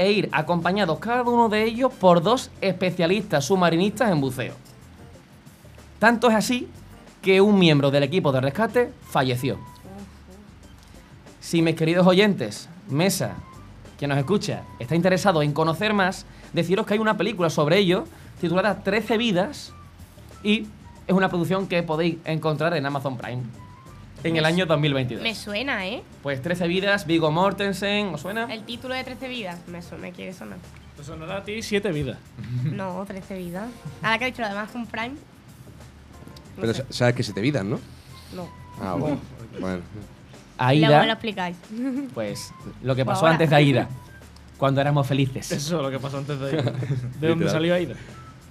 e 0.00 0.12
ir 0.12 0.28
acompañados 0.32 0.98
cada 0.98 1.22
uno 1.22 1.48
de 1.48 1.64
ellos 1.64 1.92
por 1.92 2.22
dos 2.22 2.50
especialistas 2.60 3.44
submarinistas 3.44 4.10
en 4.10 4.20
buceo. 4.20 4.54
Tanto 5.98 6.28
es 6.28 6.34
así 6.34 6.68
que 7.22 7.40
un 7.40 7.58
miembro 7.58 7.90
del 7.90 8.02
equipo 8.02 8.32
de 8.32 8.40
rescate 8.40 8.92
falleció. 9.08 9.58
Si 11.40 11.62
mis 11.62 11.76
queridos 11.76 12.06
oyentes, 12.06 12.68
Mesa, 12.88 13.34
que 13.98 14.06
nos 14.06 14.18
escucha, 14.18 14.62
está 14.78 14.94
interesado 14.94 15.42
en 15.42 15.52
conocer 15.52 15.94
más, 15.94 16.26
deciros 16.52 16.86
que 16.86 16.94
hay 16.94 17.00
una 17.00 17.16
película 17.16 17.50
sobre 17.50 17.78
ello 17.78 18.04
titulada 18.40 18.82
13 18.82 19.16
vidas 19.16 19.72
y 20.42 20.66
es 21.06 21.14
una 21.14 21.28
producción 21.28 21.66
que 21.66 21.82
podéis 21.82 22.18
encontrar 22.24 22.74
en 22.74 22.84
Amazon 22.84 23.16
Prime 23.16 23.42
en 24.24 24.36
el 24.36 24.44
año 24.44 24.66
2022. 24.66 25.22
Me 25.22 25.34
suena, 25.34 25.86
¿eh? 25.86 26.02
Pues 26.22 26.42
13 26.42 26.66
vidas, 26.66 27.06
Vigo 27.06 27.30
Mortensen, 27.30 28.08
¿os 28.14 28.20
suena? 28.22 28.52
El 28.52 28.62
título 28.64 28.94
de 28.94 29.04
13 29.04 29.28
vidas. 29.28 29.58
Me, 29.68 29.80
su- 29.82 29.96
me 29.96 30.12
quiere 30.12 30.32
sonar. 30.32 30.58
Pues 30.96 31.06
sonará 31.06 31.38
a 31.38 31.44
ti 31.44 31.62
siete 31.62 31.92
vidas. 31.92 32.18
No, 32.64 33.04
13 33.06 33.38
vidas. 33.38 33.68
Ahora 34.02 34.18
que 34.18 34.24
ha 34.24 34.26
dicho 34.28 34.42
lo 34.42 34.48
demás 34.48 34.70
con 34.70 34.86
Prime. 34.86 35.10
No 36.56 36.60
Pero 36.60 36.74
sé. 36.74 36.84
sabes 36.90 37.14
que 37.14 37.22
se 37.22 37.32
te 37.32 37.40
vidan, 37.40 37.68
¿no? 37.70 37.78
No. 38.34 38.48
Ah, 38.80 38.94
bueno. 38.94 39.18
bueno. 39.60 39.82
Luego 40.56 40.80
me 40.80 40.86
lo 40.88 40.94
Aida, 40.96 41.12
explicáis. 41.12 41.56
pues 42.14 42.52
lo 42.82 42.94
que 42.94 43.04
pasó 43.04 43.20
Ahora. 43.22 43.32
antes 43.32 43.50
de 43.50 43.56
Aida, 43.56 43.88
cuando 44.56 44.80
éramos 44.80 45.06
felices. 45.06 45.50
Eso 45.52 45.76
es 45.78 45.82
lo 45.82 45.90
que 45.90 45.98
pasó 45.98 46.18
antes 46.18 46.38
de 46.38 46.46
Aida. 46.50 46.72
¿De 47.20 47.28
dónde 47.28 47.48
salió 47.50 47.74
Aida? 47.74 47.94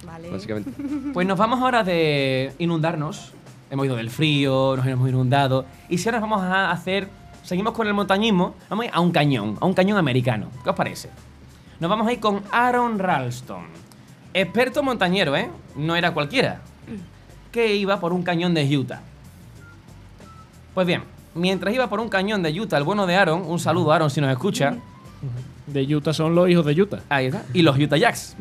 Vale. 0.06 0.30
Básicamente. 0.30 0.70
Pues 1.14 1.26
nos 1.26 1.38
vamos 1.38 1.60
ahora 1.62 1.82
de 1.82 2.52
inundarnos. 2.58 3.32
Hemos 3.70 3.86
ido 3.86 3.96
del 3.96 4.10
frío, 4.10 4.76
nos 4.76 4.86
hemos 4.86 5.08
inundado. 5.08 5.64
Y 5.88 5.98
si 5.98 6.08
ahora 6.08 6.20
vamos 6.20 6.42
a 6.42 6.70
hacer. 6.70 7.08
Seguimos 7.42 7.74
con 7.74 7.86
el 7.86 7.92
montañismo, 7.92 8.54
vamos 8.70 8.84
a 8.84 8.86
ir 8.86 8.94
a 8.94 9.00
un 9.00 9.10
cañón, 9.10 9.58
a 9.60 9.66
un 9.66 9.74
cañón 9.74 9.98
americano. 9.98 10.48
¿Qué 10.62 10.70
os 10.70 10.76
parece? 10.76 11.10
Nos 11.78 11.90
vamos 11.90 12.06
a 12.06 12.12
ir 12.12 12.18
con 12.18 12.42
Aaron 12.50 12.98
Ralston. 12.98 13.66
Experto 14.32 14.82
montañero, 14.82 15.36
¿eh? 15.36 15.50
No 15.76 15.94
era 15.94 16.14
cualquiera. 16.14 16.62
Que 17.52 17.76
iba 17.76 18.00
por 18.00 18.14
un 18.14 18.22
cañón 18.22 18.54
de 18.54 18.78
Utah. 18.78 19.02
Pues 20.72 20.86
bien, 20.86 21.02
mientras 21.34 21.74
iba 21.74 21.88
por 21.88 22.00
un 22.00 22.08
cañón 22.08 22.42
de 22.42 22.58
Utah, 22.58 22.78
el 22.78 22.84
bueno 22.84 23.06
de 23.06 23.14
Aaron, 23.14 23.42
un 23.46 23.58
saludo 23.58 23.92
Aaron 23.92 24.10
si 24.10 24.22
nos 24.22 24.30
escucha. 24.30 24.76
De 25.66 25.94
Utah 25.94 26.14
son 26.14 26.34
los 26.34 26.48
hijos 26.48 26.64
de 26.64 26.80
Utah. 26.80 27.00
Ahí 27.10 27.26
está. 27.26 27.44
Y 27.52 27.60
los 27.60 27.78
Utah 27.78 27.98
Jacks. 27.98 28.36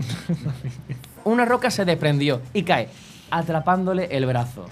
Una 1.25 1.43
roca 1.43 1.69
se 1.69 1.85
desprendió 1.85 2.41
y 2.53 2.63
cae, 2.63 2.89
atrapándole 3.29 4.07
el 4.11 4.25
brazo. 4.25 4.65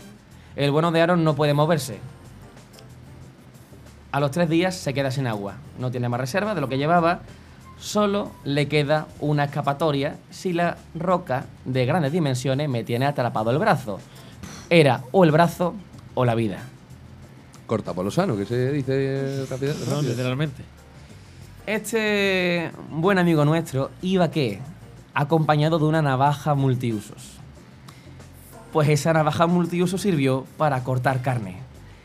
El 0.55 0.71
bueno 0.71 0.91
de 0.91 1.01
Aaron 1.01 1.23
no 1.23 1.35
puede 1.35 1.53
moverse. 1.53 1.99
A 4.11 4.19
los 4.19 4.31
tres 4.31 4.49
días 4.49 4.75
se 4.75 4.93
queda 4.93 5.09
sin 5.11 5.27
agua. 5.27 5.55
No 5.79 5.89
tiene 5.91 6.09
más 6.09 6.19
reserva 6.19 6.53
de 6.53 6.61
lo 6.61 6.67
que 6.67 6.77
llevaba. 6.77 7.21
Solo 7.79 8.31
le 8.43 8.67
queda 8.67 9.07
una 9.19 9.45
escapatoria 9.45 10.17
si 10.29 10.53
la 10.53 10.77
roca 10.93 11.45
de 11.65 11.85
grandes 11.85 12.11
dimensiones 12.11 12.69
me 12.69 12.83
tiene 12.83 13.05
atrapado 13.05 13.51
el 13.51 13.57
brazo. 13.57 13.99
Era 14.69 15.03
o 15.11 15.23
el 15.23 15.31
brazo 15.31 15.73
o 16.13 16.25
la 16.25 16.35
vida. 16.35 16.59
Corta 17.65 17.93
por 17.93 18.03
lo 18.03 18.11
sano, 18.11 18.35
que 18.35 18.45
se 18.45 18.71
dice 18.71 19.45
rápido. 19.49 19.73
No, 19.89 20.01
literalmente. 20.01 20.63
Este 21.65 22.71
buen 22.89 23.17
amigo 23.17 23.45
nuestro 23.45 23.91
iba 24.01 24.29
qué? 24.29 24.59
Acompañado 25.13 25.79
de 25.79 25.85
una 25.85 26.01
navaja 26.01 26.53
multiusos. 26.53 27.40
Pues 28.71 28.89
esa 28.89 29.13
navaja 29.13 29.47
multiuso 29.47 29.97
sirvió 29.97 30.45
para 30.57 30.83
cortar 30.83 31.21
carne. 31.21 31.57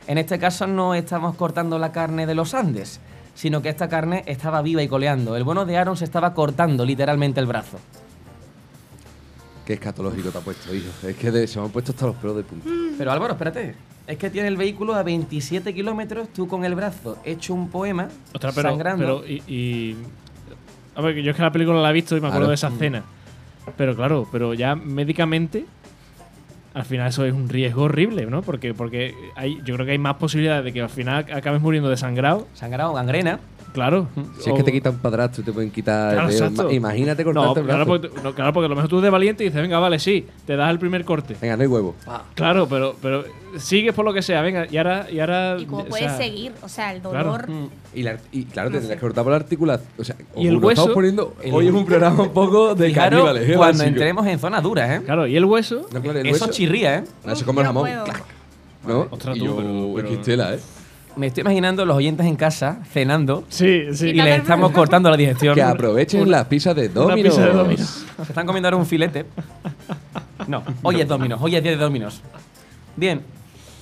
En 0.07 0.19
este 0.19 0.39
caso 0.39 0.67
no 0.67 0.95
estamos 0.95 1.35
cortando 1.37 1.79
la 1.79 1.93
carne 1.93 2.27
de 2.27 2.35
los 2.35 2.55
Andes, 2.55 3.01
sino 3.35 3.61
que 3.63 3.69
esta 3.69 3.89
carne 3.89 4.23
estaba 4.27 4.63
viva 4.63 4.83
y 4.83 4.89
coleando. 4.89 5.37
El 5.37 5.45
bueno 5.45 5.65
de 5.65 5.77
Aaron 5.77 5.97
se 5.97 6.05
estaba 6.05 6.33
cortando 6.35 6.85
literalmente 6.85 7.41
el 7.41 7.47
brazo. 7.47 7.79
Qué 9.65 9.73
escatológico 9.75 10.31
te 10.31 10.39
ha 10.39 10.41
puesto, 10.41 10.73
hijo. 10.75 10.87
Es 11.07 11.17
que 11.17 11.31
de- 11.33 11.47
se 11.49 11.59
me 11.59 11.67
han 11.67 11.73
puesto 11.73 11.91
hasta 11.93 12.07
los 12.07 12.15
pelos 12.17 12.37
de 12.37 12.45
punta. 12.45 12.69
Pero 12.97 13.11
Álvaro, 13.11 13.33
espérate. 13.33 13.75
Es 14.07 14.17
que 14.17 14.31
tiene 14.31 14.47
el 14.47 14.57
vehículo 14.57 14.95
a 14.95 15.03
27 15.03 15.75
kilómetros, 15.75 16.29
tú 16.29 16.47
con 16.47 16.65
el 16.65 16.77
brazo 16.77 17.19
hecho 17.25 17.53
un 17.53 17.69
poema, 17.69 18.07
Ostras, 18.33 18.55
pero, 18.55 18.69
sangrando. 18.71 19.23
pero 19.23 19.27
y, 19.27 19.43
y- 19.53 19.97
A 20.95 21.01
ver, 21.03 21.17
que 21.17 21.23
yo 21.25 21.33
es 21.33 21.37
que 21.37 21.43
la 21.43 21.51
película 21.51 21.81
la 21.83 21.91
he 21.91 21.93
visto 21.93 22.17
y 22.17 22.21
me 22.21 22.29
acuerdo 22.29 22.47
Claro. 22.47 22.49
de 22.51 22.55
esa 22.55 22.69
escena. 22.69 23.03
Pero 23.77 23.97
claro, 23.97 24.29
pero 24.31 24.55
ya 24.55 24.77
médicamente, 24.77 25.67
al 26.77 26.85
final 26.85 27.09
eso 27.09 27.25
es 27.25 27.33
un 27.33 27.49
riesgo 27.49 27.85
horrible, 27.85 28.27
¿no? 28.27 28.43
Porque, 28.43 28.75
porque 28.75 29.15
hay, 29.35 29.63
yo 29.65 29.75
creo 29.77 29.87
que 29.87 29.93
hay 29.93 29.99
más 29.99 30.17
posibilidades 30.17 30.63
de 30.63 30.75
que 30.75 30.83
al 30.83 30.91
final 30.91 31.25
acabes 31.33 31.63
muriendo 31.63 31.89
de 31.89 31.97
sangrado. 31.97 32.47
Sangrado, 32.53 32.93
gangrena. 32.93 33.41
Claro. 33.73 34.09
Si 34.39 34.49
es 34.51 34.57
que 34.57 34.63
te 34.63 34.73
quitan 34.73 34.97
padrastro 34.99 35.43
y 35.43 35.45
te 35.45 35.53
pueden 35.53 35.71
quitar. 35.71 36.13
Claro, 36.15 36.31
exacto. 36.31 36.71
Imagínate 36.71 37.25
cortarte 37.25 37.55
no, 37.55 37.61
el 37.61 37.67
brazo. 37.67 37.85
claro, 37.85 37.87
porque, 37.87 38.23
no, 38.23 38.35
claro, 38.35 38.53
porque 38.55 38.65
a 38.67 38.69
lo 38.69 38.75
mejor 38.75 38.89
tú 38.89 38.97
eres 38.97 39.05
de 39.05 39.11
valiente 39.11 39.45
y 39.45 39.49
dices, 39.49 39.61
venga, 39.61 39.79
vale, 39.79 39.99
sí, 39.99 40.27
te 40.47 40.57
das 40.57 40.71
el 40.71 40.79
primer 40.79 41.05
corte. 41.05 41.37
Venga, 41.41 41.57
no 41.57 41.63
hay 41.63 41.69
huevo. 41.69 41.95
Claro, 42.35 42.67
pero, 42.69 42.97
pero 43.03 43.25
sigues 43.59 43.93
por 43.93 44.05
lo 44.07 44.15
que 44.15 44.23
sea, 44.23 44.41
venga, 44.41 44.67
y 44.71 44.77
ahora. 44.79 45.07
Y, 45.11 45.21
ahora, 45.21 45.57
Y 45.59 45.67
cómo 45.67 45.85
puedes 45.85 46.07
sea, 46.07 46.17
seguir, 46.17 46.53
o 46.63 46.69
sea, 46.69 46.93
el 46.95 47.01
Claro. 47.03 47.33
dolor. 47.33 47.47
Y, 47.95 48.03
la- 48.03 48.19
y 48.33 48.45
claro, 48.45 48.71
te 48.71 48.79
tendrás 48.79 48.97
que 48.97 49.01
cortar 49.01 49.25
por 49.25 49.31
la 49.33 49.37
articulación. 49.37 49.89
O 49.99 50.05
sea, 50.05 50.17
Y 50.37 50.47
el 50.47 50.57
hueso- 50.57 50.71
estamos 50.71 50.95
poniendo. 50.95 51.35
el- 51.43 51.53
hoy 51.55 51.67
es 51.69 51.75
un 51.75 51.85
programa 51.85 52.23
un 52.23 52.31
poco 52.33 52.75
de 52.75 52.89
Fijaros 52.89 53.11
caníbales, 53.21 53.49
¿eh? 53.51 53.55
cuando 53.57 53.85
entremos 53.85 54.27
en 54.27 54.39
zonas 54.39 54.63
duras, 54.63 54.91
¿eh? 54.91 55.03
Claro, 55.05 55.27
y 55.27 55.37
el 55.37 55.45
hueso. 55.45 55.87
No, 55.93 56.01
claro, 56.01 56.19
el 56.21 56.27
Eso 56.27 56.45
hueso- 56.47 56.51
chirría, 56.53 56.99
¿eh? 56.99 57.05
No, 57.27 57.37
se 57.37 57.45
come 57.45 57.61
el 57.61 57.67
jamón. 57.67 57.91
¿No? 58.87 59.09
Ostras, 59.11 59.37
y 59.37 59.41
tú, 59.41 59.47
yo, 59.47 59.57
pero- 59.57 59.93
pero- 60.09 60.23
Xtela, 60.23 60.55
¿eh? 60.55 60.59
Me 61.17 61.29
estoy 61.29 61.41
imaginando 61.43 61.85
los 61.87 61.97
oyentes 61.97 62.27
en 62.27 62.37
casa 62.37 62.79
cenando 62.93 63.45
Sí, 63.49 63.85
sí. 63.95 64.09
y 64.09 64.13
les 64.15 64.39
estamos 64.41 64.71
cortando 64.73 65.09
la 65.11 65.17
digestión. 65.17 65.55
Que 65.55 65.63
aprovechen 65.63 66.31
las 66.31 66.47
pizzas 66.47 66.77
de 66.77 66.89
Domino's. 66.91 67.35
pizza 67.35 67.47
de 67.47 67.53
Domino's. 67.55 68.05
Se 68.19 68.23
están 68.23 68.47
comiendo 68.47 68.69
ahora 68.69 68.77
un 68.77 68.87
filete. 68.87 69.25
No, 70.47 70.63
hoy 70.83 71.01
es 71.01 71.09
Dominos, 71.09 71.41
hoy 71.43 71.57
es 71.57 71.63
día 71.63 71.73
de 71.73 71.79
Dominos. 71.79 72.21
Bien, 72.97 73.23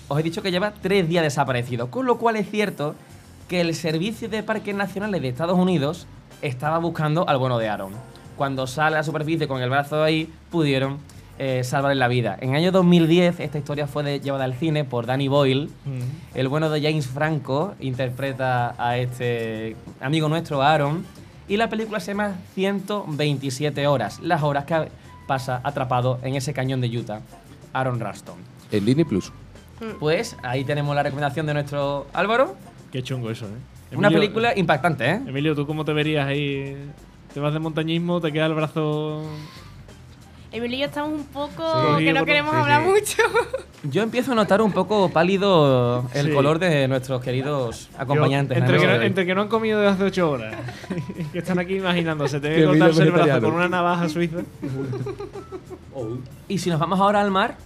os 0.09 0.19
he 0.19 0.23
dicho 0.23 0.43
que 0.43 0.51
lleva 0.53 0.73
tres 0.81 1.09
días 1.09 1.25
desaparecido, 1.25 1.91
con 1.91 2.07
lo 2.07 2.19
cual 2.19 2.37
es 2.37 2.49
cierto 2.51 2.95
que 3.49 3.61
el 3.61 3.75
Servicio 3.75 4.29
de 4.29 4.43
Parques 4.45 4.75
Nacionales 4.75 5.21
de 5.21 5.29
Estados 5.29 5.59
Unidos 5.59 6.07
estaba 6.41 6.79
buscando 6.79 7.29
al 7.29 7.39
bueno 7.39 7.59
de 7.59 7.69
Aaron. 7.69 7.93
Cuando 8.37 8.67
sale 8.67 8.97
a 8.97 9.01
la 9.01 9.05
superficie 9.05 9.49
con 9.49 9.61
el 9.61 9.71
brazo 9.71 10.03
ahí, 10.03 10.33
pudieron 10.51 10.99
eh, 11.39 11.63
salvarle 11.65 11.97
la 11.97 12.09
vida. 12.09 12.37
En 12.41 12.51
el 12.51 12.57
año 12.57 12.73
2010, 12.73 13.41
esta 13.41 13.59
historia 13.59 13.87
fue 13.87 14.03
de- 14.05 14.21
llevada 14.21 14.45
al 14.45 14.55
cine 14.55 14.85
por 14.85 15.07
Danny 15.07 15.29
Boyle. 15.29 15.67
Mm. 15.85 16.37
El 16.37 16.49
bueno 16.49 16.71
de 16.71 16.81
James 16.81 17.07
Franco 17.07 17.75
interpreta 17.81 18.75
a 18.79 18.97
este 18.99 19.77
amigo 20.01 20.29
nuestro, 20.29 20.63
Aaron. 20.63 21.05
Y 21.49 21.57
la 21.57 21.69
película 21.69 22.01
se 22.01 22.13
llama 22.13 22.37
127 22.55 23.87
horas, 23.87 24.21
las 24.21 24.43
horas 24.43 24.65
que 24.65 24.89
pasa 25.27 25.61
atrapado 25.65 26.19
en 26.23 26.37
ese 26.37 26.55
cañón 26.55 26.81
de 26.81 26.89
Utah, 26.97 27.21
Aaron 27.73 28.01
Ralston. 28.01 28.37
En 28.71 28.85
Disney 28.85 29.05
Plus. 29.05 29.33
Pues 30.01 30.37
ahí 30.43 30.65
tenemos 30.65 30.95
la 30.95 31.03
recomendación 31.03 31.47
de 31.47 31.55
nuestro 31.55 32.07
Álvaro. 32.13 32.55
Qué 32.93 33.03
chungo 33.03 33.31
eso, 33.31 33.47
¿eh? 33.47 33.97
Una 33.97 34.09
película 34.11 34.57
impactante, 34.57 35.09
¿eh? 35.11 35.21
Emilio, 35.27 35.55
¿tú 35.55 35.67
cómo 35.67 35.85
te 35.85 35.93
verías 35.93 36.27
ahí? 36.27 36.77
¿Te 37.33 37.41
vas 37.41 37.53
de 37.53 37.59
montañismo? 37.59 38.21
¿Te 38.21 38.33
queda 38.33 38.47
el 38.47 38.55
brazo.? 38.55 39.23
Emilio 40.55 40.77
y 40.77 40.81
yo 40.81 40.87
estamos 40.87 41.13
un 41.19 41.25
poco 41.27 41.99
Sí, 41.99 42.05
que 42.05 42.13
no 42.13 42.25
queremos 42.25 42.53
sí, 42.55 42.61
hablar 42.61 42.83
sí. 42.85 42.89
mucho. 42.89 43.23
Yo 43.91 44.03
empiezo 44.03 44.33
a 44.33 44.35
notar 44.37 44.63
un 44.63 44.73
poco 44.73 45.09
pálido 45.11 46.09
el 46.15 46.27
Sí. 46.29 46.33
color 46.33 46.59
de 46.59 46.87
nuestros 46.89 47.21
queridos 47.23 47.89
acompañantes. 47.99 48.57
Entre 48.59 48.75
¿no? 48.77 48.81
que, 48.81 48.87
no, 48.87 49.03
entre 49.03 49.27
que 49.27 49.35
no 49.35 49.43
han 49.43 49.49
comido 49.49 49.81
desde 49.81 49.93
hace 49.95 50.05
ocho 50.05 50.31
horas. 50.31 50.55
que 51.33 51.39
están 51.39 51.59
aquí 51.59 51.77
imaginándose. 51.77 52.41
Te 52.41 52.49
Que 52.51 52.57
que 52.57 52.65
cortarse 52.67 53.03
el 53.03 53.11
brazo 53.11 53.41
con 53.41 53.53
una 53.55 53.69
navaja 53.69 54.09
suiza. 54.09 54.39
Y 56.49 56.59
si 56.59 56.71
nos 56.71 56.79
vamos 56.79 56.99
ahora 57.01 57.21
al 57.21 57.31
mar, 57.31 57.57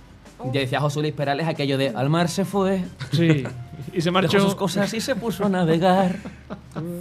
ya 0.52 0.60
decía 0.60 0.80
José 0.80 1.00
Luis 1.00 1.12
Perales 1.14 1.46
aquello 1.46 1.78
de 1.78 1.90
al 1.90 2.08
mar 2.10 2.28
se 2.28 2.44
fue, 2.44 2.84
Sí. 3.12 3.44
Y 3.92 4.00
se 4.00 4.10
dejó 4.10 4.22
sus 4.30 4.42
marchó. 4.42 4.56
cosas 4.56 4.92
y 4.94 5.00
se 5.00 5.14
puso 5.14 5.44
a 5.46 5.48
navegar. 5.48 6.16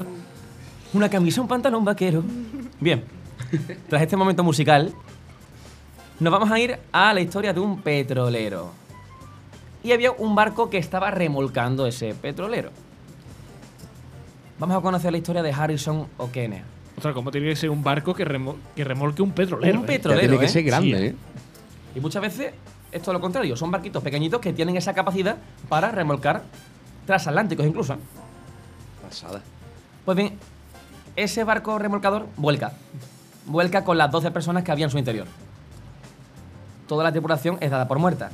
Una 0.94 1.10
camisa, 1.10 1.42
un 1.42 1.48
pantalón 1.48 1.84
vaquero. 1.84 2.24
Bien, 2.80 3.04
tras 3.90 4.02
este 4.02 4.16
momento 4.16 4.44
musical, 4.44 4.94
nos 6.20 6.32
vamos 6.34 6.52
a 6.52 6.60
ir 6.60 6.80
a 6.92 7.14
la 7.14 7.22
historia 7.22 7.54
de 7.54 7.60
un 7.60 7.82
petrolero. 7.82 8.72
Y 9.84 9.92
había 9.92 10.12
un 10.12 10.36
barco 10.36 10.70
que 10.70 10.78
estaba 10.78 11.12
remolcando 11.12 11.86
ese 11.88 12.14
petrolero. 12.14 12.72
Vamos 14.60 14.76
a 14.78 14.82
conocer 14.82 15.12
la 15.12 15.18
historia 15.20 15.44
de 15.44 15.52
Harrison 15.54 16.08
O'Kenney. 16.18 16.62
Ostras, 16.98 17.14
¿cómo 17.14 17.30
tiene 17.30 17.48
que 17.50 17.56
ser 17.56 17.70
un 17.70 17.84
barco 17.84 18.14
que, 18.16 18.26
remo- 18.26 18.56
que 18.76 18.84
remolque 18.84 19.22
un 19.22 19.32
petrolero? 19.32 19.78
Un 19.80 19.86
eh? 19.86 19.88
Petrolero, 19.88 20.22
tiene 20.22 20.40
que 20.40 20.46
¿eh? 20.46 20.50
ser 20.50 20.64
grande, 20.64 20.98
Sí. 20.98 21.06
¿eh? 21.06 21.16
Y 21.96 22.00
muchas 22.00 22.22
veces 22.24 22.54
esto 22.92 23.12
es 23.12 23.14
lo 23.14 23.22
contrario, 23.22 23.56
son 23.56 23.70
barquitos 23.70 24.02
pequeñitos 24.02 24.42
que 24.42 24.54
tienen 24.54 24.76
esa 24.78 24.94
capacidad 24.94 25.38
para 25.70 25.92
remolcar 25.92 26.44
transatlánticos 27.06 27.66
incluso. 27.68 27.94
¿eh? 27.94 27.98
Pasada. 29.08 29.42
Pues 30.06 30.18
bien, 30.18 30.34
ese 31.16 31.44
barco 31.44 31.78
remolcador 31.78 32.26
vuelca. 32.36 32.74
Vuelca 33.46 33.84
con 33.84 33.98
las 33.98 34.10
12 34.12 34.32
personas 34.32 34.64
que 34.64 34.72
había 34.72 34.86
en 34.86 34.92
su 34.92 34.98
interior. 34.98 35.28
Toda 36.88 37.04
la 37.04 37.12
tripulación 37.12 37.58
es 37.60 37.70
dada 37.70 37.88
por 37.88 38.00
muerta. 38.00 38.32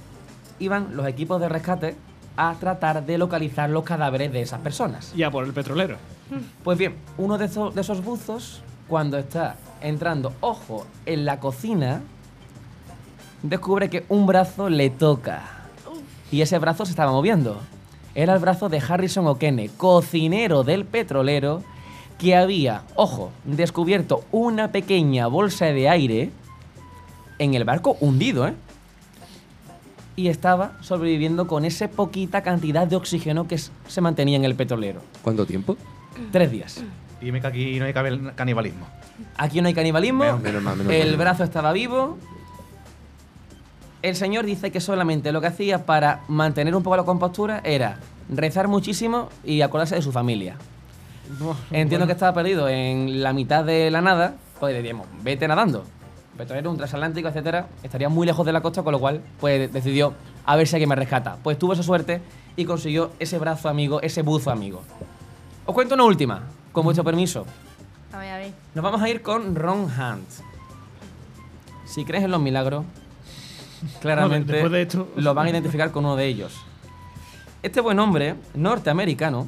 Iban 0.59 0.95
los 0.95 1.07
equipos 1.07 1.41
de 1.41 1.49
rescate 1.49 1.95
a 2.37 2.55
tratar 2.59 3.05
de 3.05 3.17
localizar 3.17 3.69
los 3.69 3.83
cadáveres 3.83 4.31
de 4.31 4.41
esas 4.41 4.61
personas. 4.61 5.13
Ya 5.15 5.29
por 5.31 5.45
el 5.45 5.53
petrolero. 5.53 5.97
Pues 6.63 6.77
bien, 6.77 6.95
uno 7.17 7.37
de 7.37 7.45
esos, 7.45 7.75
de 7.75 7.81
esos 7.81 8.03
buzos, 8.03 8.61
cuando 8.87 9.17
está 9.17 9.55
entrando, 9.81 10.33
ojo, 10.39 10.85
en 11.05 11.25
la 11.25 11.39
cocina, 11.39 12.01
descubre 13.41 13.89
que 13.89 14.05
un 14.09 14.25
brazo 14.25 14.69
le 14.69 14.89
toca. 14.89 15.41
Y 16.31 16.41
ese 16.41 16.57
brazo 16.59 16.85
se 16.85 16.91
estaba 16.91 17.11
moviendo. 17.11 17.59
Era 18.15 18.33
el 18.33 18.39
brazo 18.39 18.69
de 18.69 18.79
Harrison 18.87 19.27
O'Kenney, 19.27 19.69
cocinero 19.69 20.63
del 20.63 20.85
petrolero, 20.85 21.63
que 22.17 22.35
había, 22.35 22.83
ojo, 22.95 23.31
descubierto 23.43 24.23
una 24.31 24.71
pequeña 24.71 25.27
bolsa 25.27 25.65
de 25.65 25.89
aire 25.89 26.31
en 27.39 27.53
el 27.53 27.63
barco 27.63 27.97
hundido, 27.99 28.47
¿eh? 28.47 28.53
Y 30.15 30.27
estaba 30.27 30.73
sobreviviendo 30.81 31.47
con 31.47 31.65
esa 31.65 31.87
poquita 31.87 32.43
cantidad 32.43 32.85
de 32.87 32.95
oxígeno 32.95 33.47
que 33.47 33.57
se 33.57 34.01
mantenía 34.01 34.37
en 34.37 34.45
el 34.45 34.55
petrolero. 34.55 35.01
¿Cuánto 35.23 35.45
tiempo? 35.45 35.75
Tres 36.31 36.51
días. 36.51 36.83
Dime 37.19 37.41
que 37.41 37.47
aquí 37.47 37.79
no 37.79 37.85
hay 37.85 37.93
canibalismo. 38.35 38.85
Aquí 39.37 39.61
no 39.61 39.67
hay 39.67 39.73
canibalismo. 39.73 40.19
Menos- 40.23 40.41
menos 40.41 40.61
mal, 40.63 40.75
menos 40.77 40.93
el 40.93 41.07
mal. 41.09 41.17
brazo 41.17 41.43
estaba 41.43 41.71
vivo. 41.73 42.17
El 44.03 44.15
señor 44.15 44.45
dice 44.45 44.71
que 44.71 44.81
solamente 44.81 45.31
lo 45.31 45.39
que 45.41 45.47
hacía 45.47 45.85
para 45.85 46.21
mantener 46.27 46.75
un 46.75 46.83
poco 46.83 46.97
la 46.97 47.03
compostura 47.05 47.61
era 47.63 47.97
rezar 48.29 48.67
muchísimo 48.67 49.29
y 49.43 49.61
acordarse 49.61 49.95
de 49.95 50.01
su 50.01 50.11
familia. 50.11 50.57
Entiendo 51.71 52.05
que 52.05 52.11
estaba 52.11 52.33
perdido 52.33 52.67
en 52.67 53.23
la 53.23 53.31
mitad 53.33 53.63
de 53.63 53.89
la 53.89 54.01
nada, 54.01 54.35
pues 54.59 54.75
diríamos, 54.75 55.07
vete 55.23 55.47
nadando. 55.47 55.85
Petrolero, 56.37 56.71
un 56.71 56.77
transatlántico, 56.77 57.27
etcétera, 57.27 57.67
estaría 57.83 58.09
muy 58.09 58.25
lejos 58.25 58.45
de 58.45 58.51
la 58.53 58.61
costa, 58.61 58.81
con 58.83 58.91
lo 58.91 58.99
cual, 58.99 59.21
pues 59.39 59.71
decidió 59.71 60.13
a 60.45 60.55
ver 60.55 60.67
si 60.67 60.75
alguien 60.75 60.89
me 60.89 60.95
rescata. 60.95 61.37
Pues 61.43 61.57
tuvo 61.59 61.73
esa 61.73 61.83
suerte 61.83 62.21
y 62.55 62.65
consiguió 62.65 63.11
ese 63.19 63.37
brazo 63.37 63.69
amigo, 63.69 64.01
ese 64.01 64.21
buzo 64.23 64.49
amigo. 64.51 64.81
Os 65.65 65.73
cuento 65.73 65.95
una 65.95 66.03
última, 66.05 66.41
con 66.71 66.83
vuestro 66.85 67.03
permiso. 67.03 67.45
A 68.11 68.17
ver, 68.17 68.31
a 68.31 68.37
ver. 68.37 68.51
Nos 68.73 68.83
vamos 68.83 69.01
a 69.01 69.09
ir 69.09 69.21
con 69.21 69.55
Ron 69.55 69.83
Hunt. 69.85 70.29
Si 71.85 72.03
crees 72.05 72.23
en 72.23 72.31
los 72.31 72.41
milagros, 72.41 72.83
claramente 74.01 74.53
después 74.53 74.71
de 74.71 74.81
esto- 74.81 75.07
lo 75.15 75.33
van 75.33 75.47
a 75.47 75.49
identificar 75.51 75.91
con 75.91 76.05
uno 76.05 76.15
de 76.15 76.25
ellos. 76.25 76.53
Este 77.61 77.79
buen 77.79 77.99
hombre, 77.99 78.35
norteamericano, 78.55 79.47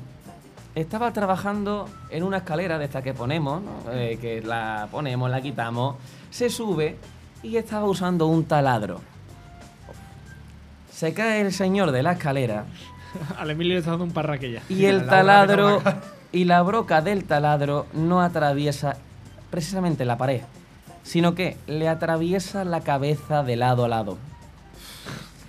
estaba 0.76 1.12
trabajando 1.14 1.90
en 2.10 2.24
una 2.24 2.38
escalera 2.38 2.78
de 2.78 2.86
esta 2.86 3.02
que 3.02 3.14
ponemos, 3.14 3.62
¿no? 3.62 3.92
Eh, 3.92 4.18
que 4.20 4.42
la 4.42 4.88
ponemos, 4.92 5.30
la 5.30 5.42
quitamos, 5.42 5.96
se 6.30 6.50
sube 6.50 6.98
y 7.42 7.58
estaba 7.58 7.86
usando 7.86 8.28
un 8.28 8.46
taladro. 8.46 9.02
Se 10.92 11.14
cae 11.14 11.42
el 11.42 11.52
señor 11.52 11.92
de 11.92 12.04
la 12.04 12.14
escalera 12.14 12.66
Al 13.38 13.52
Emilio 13.52 13.74
le 13.74 13.80
está 13.80 13.92
dando 13.92 14.06
un 14.06 14.12
parraque 14.12 14.52
ya. 14.52 14.62
y 14.70 14.86
el 14.86 15.00
La 15.06 15.08
taladro 15.08 15.82
y 16.32 16.46
la 16.46 16.62
broca 16.62 17.02
del 17.02 17.24
taladro 17.24 17.86
no 17.94 18.22
atraviesa 18.22 18.98
precisamente 19.50 20.06
la 20.06 20.18
pared, 20.18 20.42
sino 21.04 21.34
que 21.36 21.58
le 21.68 21.88
atraviesa 21.88 22.66
la 22.66 22.82
cabeza 22.82 23.44
de 23.44 23.56
lado 23.56 23.86
a 23.86 23.88
lado. 23.88 24.18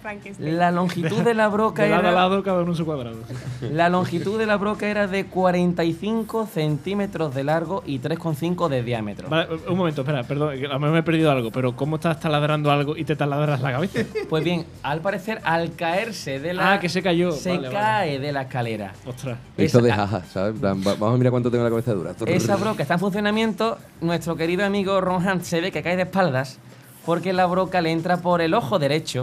Frankenstein. 0.06 0.56
La 0.56 0.70
longitud 0.70 1.22
de 1.22 1.34
la 1.34 1.48
broca 1.48 1.82
De 1.82 1.88
lado 1.88 2.06
a 2.06 2.10
era, 2.10 2.12
lado, 2.12 2.42
cada 2.44 2.62
uno 2.62 2.70
en 2.70 2.76
su 2.76 2.84
cuadrado. 2.86 3.16
la 3.60 3.88
longitud 3.88 4.38
de 4.38 4.46
la 4.46 4.56
broca 4.56 4.86
era 4.86 5.08
de 5.08 5.26
45 5.26 6.46
centímetros 6.46 7.34
de 7.34 7.42
largo 7.42 7.82
y 7.84 7.98
3,5 7.98 8.68
de 8.68 8.84
diámetro. 8.84 9.28
Vale, 9.28 9.48
un 9.68 9.76
momento, 9.76 10.02
espera, 10.02 10.22
perdón, 10.22 10.50
a 10.50 10.54
lo 10.54 10.78
mejor 10.78 10.92
me 10.92 10.98
he 11.00 11.02
perdido 11.02 11.32
algo, 11.32 11.50
pero 11.50 11.74
¿cómo 11.74 11.96
estás 11.96 12.20
taladrando 12.20 12.70
algo 12.70 12.96
y 12.96 13.04
te 13.04 13.16
taladras 13.16 13.60
la 13.60 13.72
cabeza? 13.72 14.00
Pues 14.28 14.44
bien, 14.44 14.64
al 14.84 15.00
parecer, 15.00 15.40
al 15.42 15.74
caerse 15.74 16.38
de 16.38 16.54
la. 16.54 16.74
Ah, 16.74 16.78
que 16.80 16.88
se 16.88 17.02
cayó. 17.02 17.32
Se 17.32 17.50
Vale, 17.50 17.62
vale. 17.68 17.74
cae 17.80 18.18
de 18.20 18.30
la 18.32 18.42
escalera. 18.42 18.92
Ostras. 19.06 19.38
Esto 19.56 19.80
de 19.80 19.92
jaja, 19.92 20.22
¿sabes? 20.26 20.60
Vamos 20.60 21.02
a 21.02 21.16
mirar 21.16 21.32
cuánto 21.32 21.50
tengo 21.50 21.64
la 21.64 21.70
cabeza 21.70 21.92
dura. 21.94 22.12
Esa 22.26 22.54
broca 22.54 22.82
está 22.82 22.94
en 22.94 23.00
funcionamiento. 23.00 23.78
Nuestro 24.00 24.36
querido 24.36 24.64
amigo 24.64 25.00
Ron 25.00 25.26
Hunt 25.26 25.42
se 25.42 25.60
ve 25.60 25.72
que 25.72 25.82
cae 25.82 25.96
de 25.96 26.02
espaldas 26.02 26.60
porque 27.06 27.32
la 27.32 27.46
broca 27.46 27.80
le 27.80 27.92
entra 27.92 28.16
por 28.18 28.40
el 28.40 28.52
ojo 28.52 28.78
derecho 28.78 29.22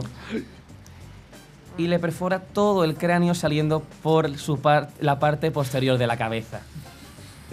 y 1.78 1.88
le 1.88 2.00
perfora 2.00 2.40
todo 2.40 2.84
el 2.84 2.96
cráneo 2.96 3.34
saliendo 3.34 3.82
por 4.02 4.38
su 4.38 4.60
par- 4.60 4.90
la 5.00 5.20
parte 5.20 5.52
posterior 5.52 5.98
de 5.98 6.08
la 6.08 6.18
cabeza. 6.18 6.62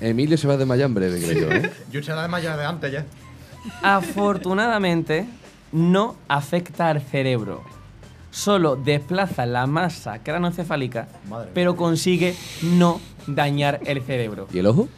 Emilio 0.00 0.36
se 0.38 0.46
va 0.48 0.54
a 0.54 0.56
desmayar 0.56 0.86
en 0.86 0.94
breve, 0.94 1.20
creo 1.20 1.48
yo. 1.48 1.50
¿eh? 1.56 1.70
Yo 1.92 2.02
se 2.02 2.12
la 2.12 2.22
desmayado 2.22 2.58
de 2.58 2.64
antes 2.66 2.92
ya. 2.92 3.04
Afortunadamente, 3.82 5.26
no 5.72 6.16
afecta 6.28 6.88
al 6.88 7.00
cerebro. 7.02 7.62
Solo 8.30 8.76
desplaza 8.76 9.44
la 9.44 9.66
masa 9.66 10.20
cranoencefálica, 10.22 11.08
pero 11.52 11.76
consigue 11.76 12.34
no 12.62 13.00
dañar 13.26 13.80
el 13.84 14.00
cerebro. 14.02 14.46
¿Y 14.52 14.58
el 14.58 14.66
ojo? 14.66 14.88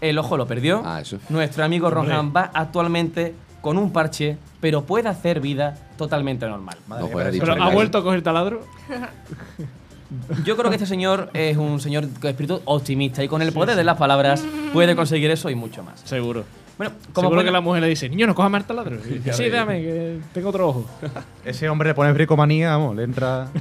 El 0.00 0.16
ojo 0.18 0.36
lo 0.36 0.46
perdió. 0.46 0.82
Ah, 0.84 1.00
eso. 1.00 1.18
Nuestro 1.28 1.64
amigo. 1.64 1.90
Rohan 1.90 2.32
va 2.34 2.50
actualmente 2.54 3.34
con 3.60 3.76
un 3.76 3.92
parche, 3.92 4.38
pero 4.60 4.82
puede 4.82 5.08
hacer 5.08 5.40
vida 5.40 5.76
totalmente 5.96 6.46
normal. 6.46 6.76
Madre 6.86 7.02
No 7.02 7.06
mía, 7.06 7.12
juega 7.12 7.30
pero 7.30 7.32
dicho 7.32 7.44
¿Pero 7.44 7.56
en 7.56 7.62
ha 7.62 7.74
vuelto 7.74 7.98
a 7.98 8.02
coger 8.02 8.22
taladro? 8.22 8.66
Yo 10.44 10.56
creo 10.56 10.70
que 10.70 10.76
este 10.76 10.86
señor 10.86 11.28
es 11.34 11.56
un 11.58 11.80
señor 11.80 12.08
con 12.20 12.30
espíritu 12.30 12.62
optimista 12.64 13.22
y 13.22 13.28
con 13.28 13.42
el 13.42 13.52
poder 13.52 13.76
de 13.76 13.84
las 13.84 13.98
palabras 13.98 14.42
puede 14.72 14.96
conseguir 14.96 15.30
eso 15.30 15.50
y 15.50 15.54
mucho 15.54 15.82
más. 15.82 16.00
Seguro. 16.00 16.44
Bueno, 16.78 16.94
como 17.12 17.28
Seguro 17.28 17.44
que 17.44 17.50
la 17.50 17.60
mujer 17.60 17.82
le 17.82 17.88
dice, 17.88 18.08
niño, 18.08 18.26
no 18.26 18.34
cojas 18.34 18.50
más 18.50 18.66
taladro. 18.66 18.96
Dice, 18.96 19.32
sí, 19.32 19.44
déjame, 19.50 19.82
que 19.82 20.18
tengo 20.32 20.48
otro 20.48 20.68
ojo. 20.68 20.86
Ese 21.44 21.68
hombre 21.68 21.90
le 21.90 21.94
pone 21.94 22.12
bricomanía, 22.12 22.70
vamos, 22.70 22.96
le 22.96 23.02
entra. 23.02 23.48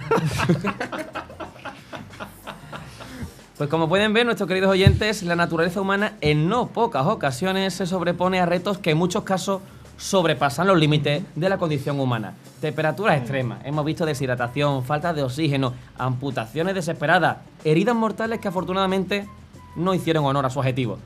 Pues 3.58 3.72
como 3.72 3.90
pueden 3.90 4.14
ver, 4.14 4.24
nuestros 4.24 4.48
queridos 4.48 4.70
oyentes, 4.70 5.24
la 5.24 5.36
naturaleza 5.36 5.82
humana 5.82 6.14
en 6.22 6.48
no 6.48 6.68
pocas 6.68 7.08
ocasiones 7.08 7.74
se 7.74 7.88
sobrepone 7.88 8.40
a 8.40 8.46
retos 8.46 8.78
que 8.78 8.92
en 8.92 9.00
muchos 9.00 9.24
casos 9.24 9.64
sobrepasan 9.98 10.68
los 10.68 10.78
límites 10.78 11.24
de 11.36 11.50
la 11.50 11.58
condición 11.58 12.00
humana. 12.00 12.36
Temperaturas 12.62 13.18
extremas, 13.18 13.60
hemos 13.66 13.84
visto 13.84 14.06
deshidratación, 14.06 14.84
falta 14.84 15.14
de 15.14 15.24
oxígeno, 15.24 15.74
amputaciones 15.98 16.76
desesperadas, 16.76 17.38
heridas 17.64 17.96
mortales 17.96 18.40
que 18.40 18.48
afortunadamente 18.48 19.28
no 19.76 19.94
hicieron 19.94 20.26
honor 20.26 20.46
a 20.46 20.50
su 20.50 20.60
objetivo. 20.60 21.00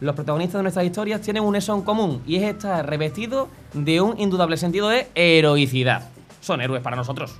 Los 0.00 0.14
protagonistas 0.16 0.58
de 0.58 0.64
nuestras 0.64 0.84
historias 0.84 1.20
tienen 1.20 1.44
un 1.44 1.56
eso 1.56 1.74
en 1.74 1.82
común 1.82 2.22
y 2.26 2.36
es 2.36 2.42
estar 2.42 2.88
revestido 2.88 3.48
de 3.72 4.00
un 4.00 4.18
indudable 4.18 4.56
sentido 4.56 4.88
de 4.88 5.08
heroicidad. 5.14 6.08
Son 6.40 6.60
héroes 6.60 6.82
para 6.82 6.96
nosotros. 6.96 7.36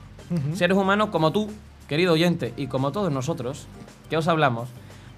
Seres 0.55 0.77
humanos 0.77 1.11
como 1.11 1.33
tú, 1.33 1.51
querido 1.89 2.15
oyente, 2.15 2.55
y 2.57 2.67
como 2.67 2.93
todos 2.93 3.13
nosotros, 3.13 3.67
que 4.09 4.17
os 4.17 4.27
hablamos, 4.27 4.69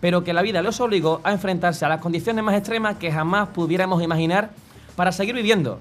pero 0.01 0.25
que 0.25 0.33
la 0.33 0.43
vida 0.43 0.63
los 0.63 0.81
obligó 0.81 1.21
a 1.25 1.33
enfrentarse 1.33 1.85
a 1.85 1.89
las 1.89 2.01
condiciones 2.01 2.45
más 2.45 2.57
extremas 2.57 2.97
que 2.97 3.13
jamás 3.13 3.49
pudiéramos 3.49 4.03
imaginar 4.03 4.51
para 4.97 5.13
seguir 5.13 5.35
viviendo, 5.35 5.79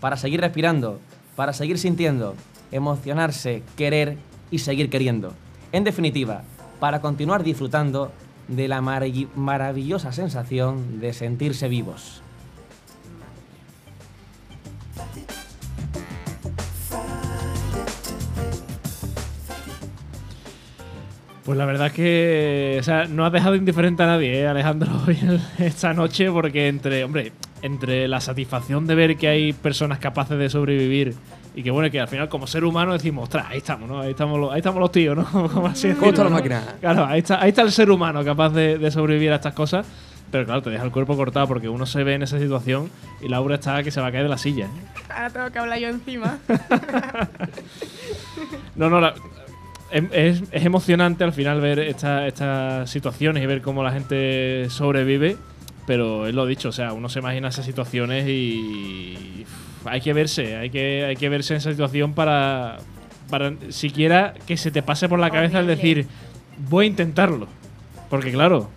para 0.00 0.16
seguir 0.16 0.40
respirando, 0.40 1.00
para 1.36 1.52
seguir 1.52 1.78
sintiendo, 1.78 2.34
emocionarse, 2.72 3.62
querer 3.76 4.18
y 4.50 4.58
seguir 4.58 4.90
queriendo. 4.90 5.32
En 5.72 5.84
definitiva, 5.84 6.42
para 6.80 7.00
continuar 7.00 7.42
disfrutando 7.44 8.12
de 8.48 8.68
la 8.68 8.80
marav- 8.80 9.28
maravillosa 9.34 10.12
sensación 10.12 11.00
de 11.00 11.12
sentirse 11.12 11.68
vivos. 11.68 12.22
Pues 21.44 21.56
la 21.56 21.64
verdad 21.64 21.86
es 21.86 21.92
que 21.94 22.76
o 22.78 22.82
sea, 22.82 23.06
no 23.06 23.24
has 23.24 23.32
dejado 23.32 23.54
indiferente 23.54 24.02
a 24.02 24.06
nadie, 24.06 24.40
¿eh, 24.40 24.46
Alejandro, 24.46 24.90
esta 25.58 25.94
noche, 25.94 26.30
porque 26.30 26.68
entre, 26.68 27.04
hombre, 27.04 27.32
entre 27.62 28.06
la 28.08 28.20
satisfacción 28.20 28.86
de 28.86 28.94
ver 28.94 29.16
que 29.16 29.28
hay 29.28 29.52
personas 29.52 29.98
capaces 29.98 30.38
de 30.38 30.48
sobrevivir 30.50 31.14
y 31.54 31.62
que 31.62 31.70
bueno, 31.70 31.90
que 31.90 31.98
al 32.00 32.08
final 32.08 32.28
como 32.28 32.46
ser 32.46 32.64
humano 32.64 32.92
decimos, 32.92 33.24
ostras, 33.24 33.46
ahí 33.48 33.58
estamos, 33.58 33.88
¿no? 33.88 34.00
Ahí 34.00 34.10
estamos 34.10 34.38
los, 34.38 34.52
ahí 34.52 34.58
estamos 34.58 34.80
los 34.80 34.92
tíos, 34.92 35.16
¿no? 35.16 35.24
Como 35.52 35.66
así 35.66 35.88
¿Cómo 35.94 36.10
está 36.10 36.22
decirlo, 36.22 36.24
la 36.24 36.30
¿no? 36.30 36.36
máquina? 36.36 36.62
Claro, 36.80 37.04
ahí 37.06 37.18
está, 37.18 37.42
ahí 37.42 37.48
está 37.48 37.62
el 37.62 37.72
ser 37.72 37.90
humano 37.90 38.24
capaz 38.24 38.50
de, 38.50 38.78
de 38.78 38.90
sobrevivir 38.90 39.32
a 39.32 39.36
estas 39.36 39.54
cosas. 39.54 39.86
Pero 40.30 40.44
claro, 40.44 40.60
te 40.60 40.68
deja 40.68 40.84
el 40.84 40.90
cuerpo 40.90 41.16
cortado 41.16 41.48
porque 41.48 41.70
uno 41.70 41.86
se 41.86 42.04
ve 42.04 42.12
en 42.14 42.22
esa 42.22 42.38
situación 42.38 42.90
y 43.22 43.28
Laura 43.28 43.54
está 43.54 43.82
que 43.82 43.90
se 43.90 43.98
va 43.98 44.08
a 44.08 44.12
caer 44.12 44.24
de 44.24 44.28
la 44.28 44.36
silla. 44.36 44.66
¿eh? 44.66 45.02
Ahora 45.08 45.30
tengo 45.30 45.50
que 45.50 45.58
hablar 45.58 45.78
yo 45.78 45.88
encima. 45.88 46.38
No, 48.76 48.88
no, 48.90 49.00
la- 49.00 49.14
em- 49.90 50.08
es, 50.12 50.42
es 50.52 50.64
emocionante 50.64 51.24
al 51.24 51.32
final 51.32 51.60
ver 51.60 51.78
esta- 51.80 52.26
estas 52.26 52.88
situaciones 52.90 53.42
y 53.42 53.46
ver 53.46 53.62
cómo 53.62 53.82
la 53.82 53.90
gente 53.92 54.66
sobrevive, 54.70 55.36
pero 55.88 56.26
es 56.26 56.34
lo 56.34 56.44
dicho, 56.44 56.68
o 56.68 56.72
sea, 56.72 56.92
uno 56.92 57.08
se 57.08 57.20
imagina 57.20 57.48
esas 57.48 57.64
situaciones 57.64 58.28
y 58.28 59.46
hay 59.86 60.02
que 60.02 60.12
verse, 60.12 60.54
hay 60.54 60.68
que, 60.68 61.06
hay 61.06 61.16
que 61.16 61.30
verse 61.30 61.54
en 61.54 61.56
esa 61.56 61.70
situación 61.70 62.12
para, 62.12 62.76
para 63.30 63.54
siquiera 63.70 64.34
que 64.46 64.58
se 64.58 64.70
te 64.70 64.82
pase 64.82 65.08
por 65.08 65.18
la 65.18 65.30
cabeza 65.30 65.60
el 65.60 65.66
decir, 65.66 66.06
voy 66.68 66.84
a 66.84 66.88
intentarlo. 66.88 67.48
Porque 68.10 68.30
claro, 68.30 68.68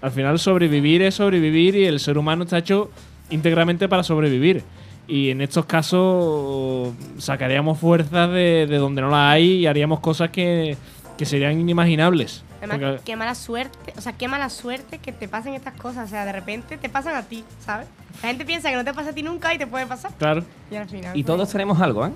al 0.00 0.12
final 0.12 0.38
sobrevivir 0.38 1.02
es 1.02 1.16
sobrevivir 1.16 1.74
y 1.74 1.86
el 1.86 1.98
ser 1.98 2.16
humano 2.16 2.44
está 2.44 2.58
hecho 2.58 2.92
íntegramente 3.30 3.88
para 3.88 4.04
sobrevivir. 4.04 4.62
Y 5.08 5.30
en 5.30 5.40
estos 5.40 5.66
casos 5.66 6.94
sacaríamos 7.18 7.80
fuerzas 7.80 8.30
de, 8.30 8.68
de 8.68 8.76
donde 8.76 9.02
no 9.02 9.10
las 9.10 9.32
hay 9.32 9.54
y 9.54 9.66
haríamos 9.66 9.98
cosas 9.98 10.30
que, 10.30 10.76
que 11.18 11.26
serían 11.26 11.58
inimaginables. 11.58 12.44
Además, 12.60 12.78
Porque- 12.78 13.02
qué 13.04 13.16
mala 13.16 13.34
suerte, 13.34 13.92
o 13.96 14.00
sea, 14.00 14.12
qué 14.12 14.28
mala 14.28 14.48
suerte 14.50 14.98
que 14.98 15.12
te 15.12 15.28
pasen 15.28 15.54
estas 15.54 15.74
cosas. 15.74 16.06
O 16.06 16.10
sea, 16.10 16.24
de 16.24 16.32
repente 16.32 16.76
te 16.78 16.88
pasan 16.88 17.16
a 17.16 17.22
ti, 17.22 17.44
¿sabes? 17.64 17.86
La 18.22 18.28
gente 18.28 18.44
piensa 18.44 18.68
que 18.70 18.76
no 18.76 18.84
te 18.84 18.92
pasa 18.94 19.10
a 19.10 19.12
ti 19.12 19.22
nunca 19.22 19.52
y 19.54 19.58
te 19.58 19.66
puede 19.66 19.86
pasar. 19.86 20.12
claro. 20.18 20.44
Y 20.70 20.76
al 20.76 20.88
final. 20.88 21.16
Y 21.16 21.24
todos 21.24 21.48
tenemos 21.50 21.80
algo, 21.80 22.06
¿eh? 22.06 22.10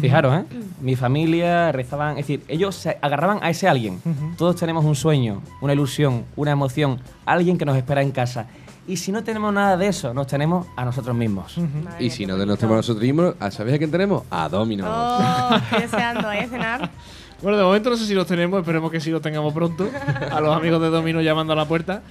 Fijaros, 0.00 0.32
¿eh? 0.32 0.44
Mi 0.80 0.94
familia 0.94 1.72
rezaban, 1.72 2.10
es 2.10 2.18
decir, 2.28 2.44
ellos 2.46 2.76
se 2.76 2.96
agarraban 3.02 3.40
a 3.42 3.50
ese 3.50 3.68
alguien. 3.68 3.94
Ujú. 4.04 4.36
Todos 4.36 4.54
tenemos 4.54 4.84
un 4.84 4.94
sueño, 4.94 5.42
una 5.60 5.72
ilusión, 5.72 6.24
una 6.36 6.52
emoción, 6.52 7.00
alguien 7.26 7.58
que 7.58 7.64
nos 7.64 7.76
espera 7.76 8.00
en 8.00 8.12
casa. 8.12 8.46
Y 8.86 8.96
si 8.98 9.10
no 9.10 9.24
tenemos 9.24 9.52
nada 9.52 9.76
de 9.76 9.88
eso, 9.88 10.14
nos 10.14 10.28
tenemos 10.28 10.66
a 10.76 10.84
nosotros 10.84 11.16
mismos. 11.16 11.58
madre 11.58 11.96
Y 11.98 12.04
mía, 12.04 12.10
si 12.12 12.24
no 12.26 12.36
nos 12.36 12.58
tenemos 12.58 12.76
nosotros 12.78 13.02
mismos, 13.02 13.34
¿a- 13.40 13.50
¿sabéis 13.50 13.74
a 13.74 13.78
quién 13.78 13.90
tenemos? 13.90 14.22
A 14.30 14.48
Domino. 14.48 14.84
Oh, 14.88 15.54
estoy 15.56 15.80
deseando, 15.80 16.30
¿eh? 16.30 16.46
Cenar. 16.48 16.88
Bueno, 17.42 17.56
de 17.56 17.64
momento 17.64 17.88
no 17.90 17.96
sé 17.96 18.04
si 18.06 18.14
los 18.14 18.26
tenemos, 18.26 18.60
esperemos 18.60 18.90
que 18.90 19.00
sí 19.00 19.10
los 19.10 19.22
tengamos 19.22 19.52
pronto. 19.54 19.88
A 20.30 20.40
los 20.40 20.54
amigos 20.54 20.80
de 20.82 20.90
Domino 20.90 21.20
llamando 21.22 21.52
a 21.54 21.56
la 21.56 21.66
puerta. 21.66 22.02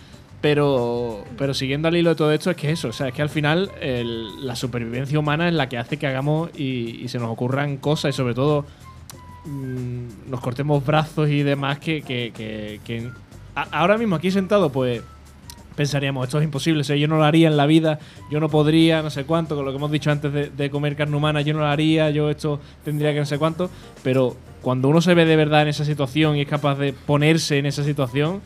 Pero, 0.41 1.25
pero 1.37 1.53
siguiendo 1.53 1.89
al 1.89 1.97
hilo 1.97 2.11
de 2.11 2.15
todo 2.15 2.31
esto, 2.31 2.49
es 2.49 2.55
que 2.55 2.71
eso, 2.71 2.87
o 2.87 2.93
sea, 2.93 3.09
es 3.09 3.13
que 3.13 3.21
al 3.21 3.27
final 3.29 3.69
el- 3.81 4.47
la 4.47 4.55
supervivencia 4.55 5.19
humana 5.19 5.49
es 5.49 5.53
la 5.53 5.67
que 5.67 5.77
hace 5.77 5.97
que 5.97 6.07
hagamos 6.07 6.49
y, 6.57 7.01
y 7.03 7.09
se 7.09 7.19
nos 7.19 7.29
ocurran 7.29 7.75
cosas 7.75 8.15
y 8.15 8.17
sobre 8.17 8.33
todo 8.33 8.65
mm, 9.45 10.29
nos 10.29 10.39
cortemos 10.39 10.85
brazos 10.85 11.27
y 11.29 11.43
demás 11.43 11.79
que, 11.79 12.01
que- 12.03 12.31
que- 12.33 12.79
que 12.85 13.09
a- 13.53 13.67
ahora 13.81 13.97
mismo 13.97 14.15
aquí 14.15 14.31
sentado, 14.31 14.71
pues 14.71 15.01
pensaríamos, 15.75 16.25
esto 16.25 16.37
es 16.39 16.45
imposible, 16.45 16.81
o 16.81 16.83
sea, 16.85 16.95
yo 16.95 17.09
no 17.09 17.17
lo 17.17 17.25
haría 17.25 17.49
en 17.49 17.57
la 17.57 17.65
vida, 17.65 17.99
yo 18.31 18.39
no 18.39 18.47
podría, 18.47 19.01
no 19.01 19.09
sé 19.09 19.25
cuánto, 19.25 19.57
con 19.57 19.65
lo 19.65 19.71
que 19.71 19.77
hemos 19.77 19.91
dicho 19.91 20.09
antes 20.09 20.31
de, 20.31 20.49
de 20.51 20.69
comer 20.69 20.95
carne 20.95 21.17
humana, 21.17 21.41
yo 21.41 21.53
no 21.53 21.59
lo 21.59 21.67
haría, 21.67 22.09
yo 22.11 22.29
esto 22.29 22.61
tendría 22.85 23.11
que 23.13 23.19
no 23.19 23.25
sé 23.25 23.37
cuánto, 23.37 23.69
pero 24.03 24.37
cuando 24.61 24.89
uno 24.89 25.01
se 25.01 25.13
ve 25.13 25.25
de 25.25 25.35
verdad 25.35 25.61
en 25.63 25.69
esa 25.69 25.85
situación 25.85 26.35
y 26.35 26.41
es 26.41 26.47
capaz 26.47 26.75
de 26.75 26.93
ponerse 26.93 27.57
en 27.57 27.65
esa 27.65 27.83
situación, 27.83 28.41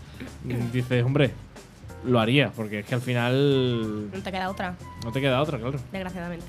dices, 0.72 1.03
hombre, 1.03 1.31
lo 2.06 2.19
haría, 2.19 2.52
porque 2.56 2.80
es 2.80 2.85
que 2.85 2.95
al 2.95 3.02
final 3.02 4.11
No 4.11 4.22
te 4.22 4.31
queda 4.31 4.49
otra, 4.49 4.76
no 5.03 5.11
te 5.11 5.22
queda 5.22 5.41
otra, 5.41 5.57
claro. 5.57 5.80
desgraciadamente. 5.91 6.45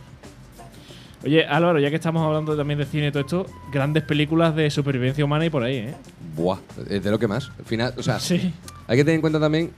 Oye, 1.25 1.47
Álvaro, 1.47 1.79
ya 1.79 1.89
que 1.89 1.97
estamos 1.97 2.23
hablando 2.27 2.55
también 2.55 2.79
de 2.79 2.85
cine 2.85 3.07
y 3.07 3.11
todo 3.11 3.21
esto, 3.23 3.47
grandes 3.73 4.03
películas 4.03 4.55
de 4.55 4.71
supervivencia 4.71 5.25
humana 5.25 5.47
y 5.47 5.51
por 5.51 5.63
ahí, 5.63 5.77
¿eh? 5.77 5.95
Buah, 6.37 6.59
es 6.91 7.03
de 7.03 7.11
lo 7.11 7.19
que 7.19 7.27
más. 7.27 7.51
Al 7.59 7.65
final, 7.65 7.95
o 7.97 8.03
sea, 8.03 8.21
Sí. 8.21 8.53
hay 8.87 8.97
que 8.99 9.05
tener 9.05 9.15
en 9.15 9.21
cuenta 9.23 9.41
también. 9.41 9.71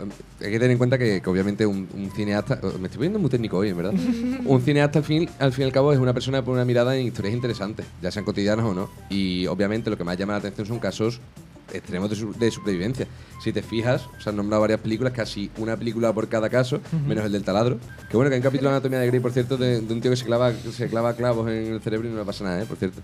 Em, 0.00 0.08
Hay 0.40 0.50
que 0.52 0.58
tener 0.58 0.70
en 0.72 0.78
cuenta 0.78 0.98
que, 0.98 1.20
que 1.20 1.30
obviamente 1.30 1.66
un, 1.66 1.88
un 1.94 2.10
cineasta. 2.10 2.60
o, 2.62 2.78
Me 2.78 2.86
estoy 2.86 2.96
poniendo 2.98 3.18
muy 3.18 3.30
técnico 3.30 3.58
hoy, 3.58 3.68
en 3.70 3.76
verdad. 3.76 3.92
un 4.44 4.60
cineasta, 4.62 4.98
al 5.00 5.04
fin, 5.04 5.28
al 5.38 5.52
fin 5.52 5.62
y 5.62 5.66
al 5.66 5.72
cabo, 5.72 5.92
es 5.92 5.98
una 5.98 6.12
persona 6.14 6.42
con 6.42 6.54
una 6.54 6.64
mirada 6.64 6.96
en 6.96 7.06
historias 7.06 7.34
interesantes, 7.34 7.86
ya 8.02 8.10
sean 8.10 8.24
cotidianas 8.24 8.64
o 8.66 8.74
no. 8.74 8.90
Y 9.10 9.46
obviamente 9.46 9.90
lo 9.90 9.96
que 9.96 10.04
más 10.04 10.16
llama 10.16 10.32
la 10.34 10.38
atención 10.40 10.66
son 10.66 10.78
casos 10.78 11.20
extremos 11.72 12.08
de, 12.08 12.16
su- 12.16 12.32
de 12.32 12.50
supervivencia. 12.50 13.06
Si 13.44 13.52
te 13.52 13.60
fijas, 13.62 14.02
se 14.22 14.30
han 14.30 14.36
nombrado 14.36 14.62
varias 14.62 14.80
películas, 14.80 15.12
casi 15.12 15.50
una 15.58 15.76
película 15.76 16.12
por 16.14 16.26
cada 16.28 16.48
caso, 16.48 16.80
menos 17.06 17.24
el 17.26 17.32
del 17.32 17.44
taladro. 17.44 17.78
Que 18.10 18.16
bueno, 18.16 18.30
que 18.30 18.36
hay 18.36 18.40
un 18.40 18.44
capítulo 18.44 18.70
de 18.70 18.76
Anatomía 18.76 19.00
de 19.00 19.06
Grey, 19.08 19.20
por 19.20 19.32
cierto, 19.32 19.58
de, 19.58 19.82
de 19.82 19.92
un 19.92 20.00
tío 20.00 20.10
que 20.10 20.16
se 20.16 20.24
clava, 20.24 20.50
se 20.52 20.88
clava 20.88 21.14
clavos 21.14 21.46
en 21.50 21.74
el 21.74 21.80
cerebro 21.82 22.08
y 22.08 22.12
no 22.12 22.18
le 22.20 22.24
pasa 22.24 22.42
nada, 22.44 22.62
¿eh? 22.62 22.66
por 22.66 22.78
cierto. 22.78 23.02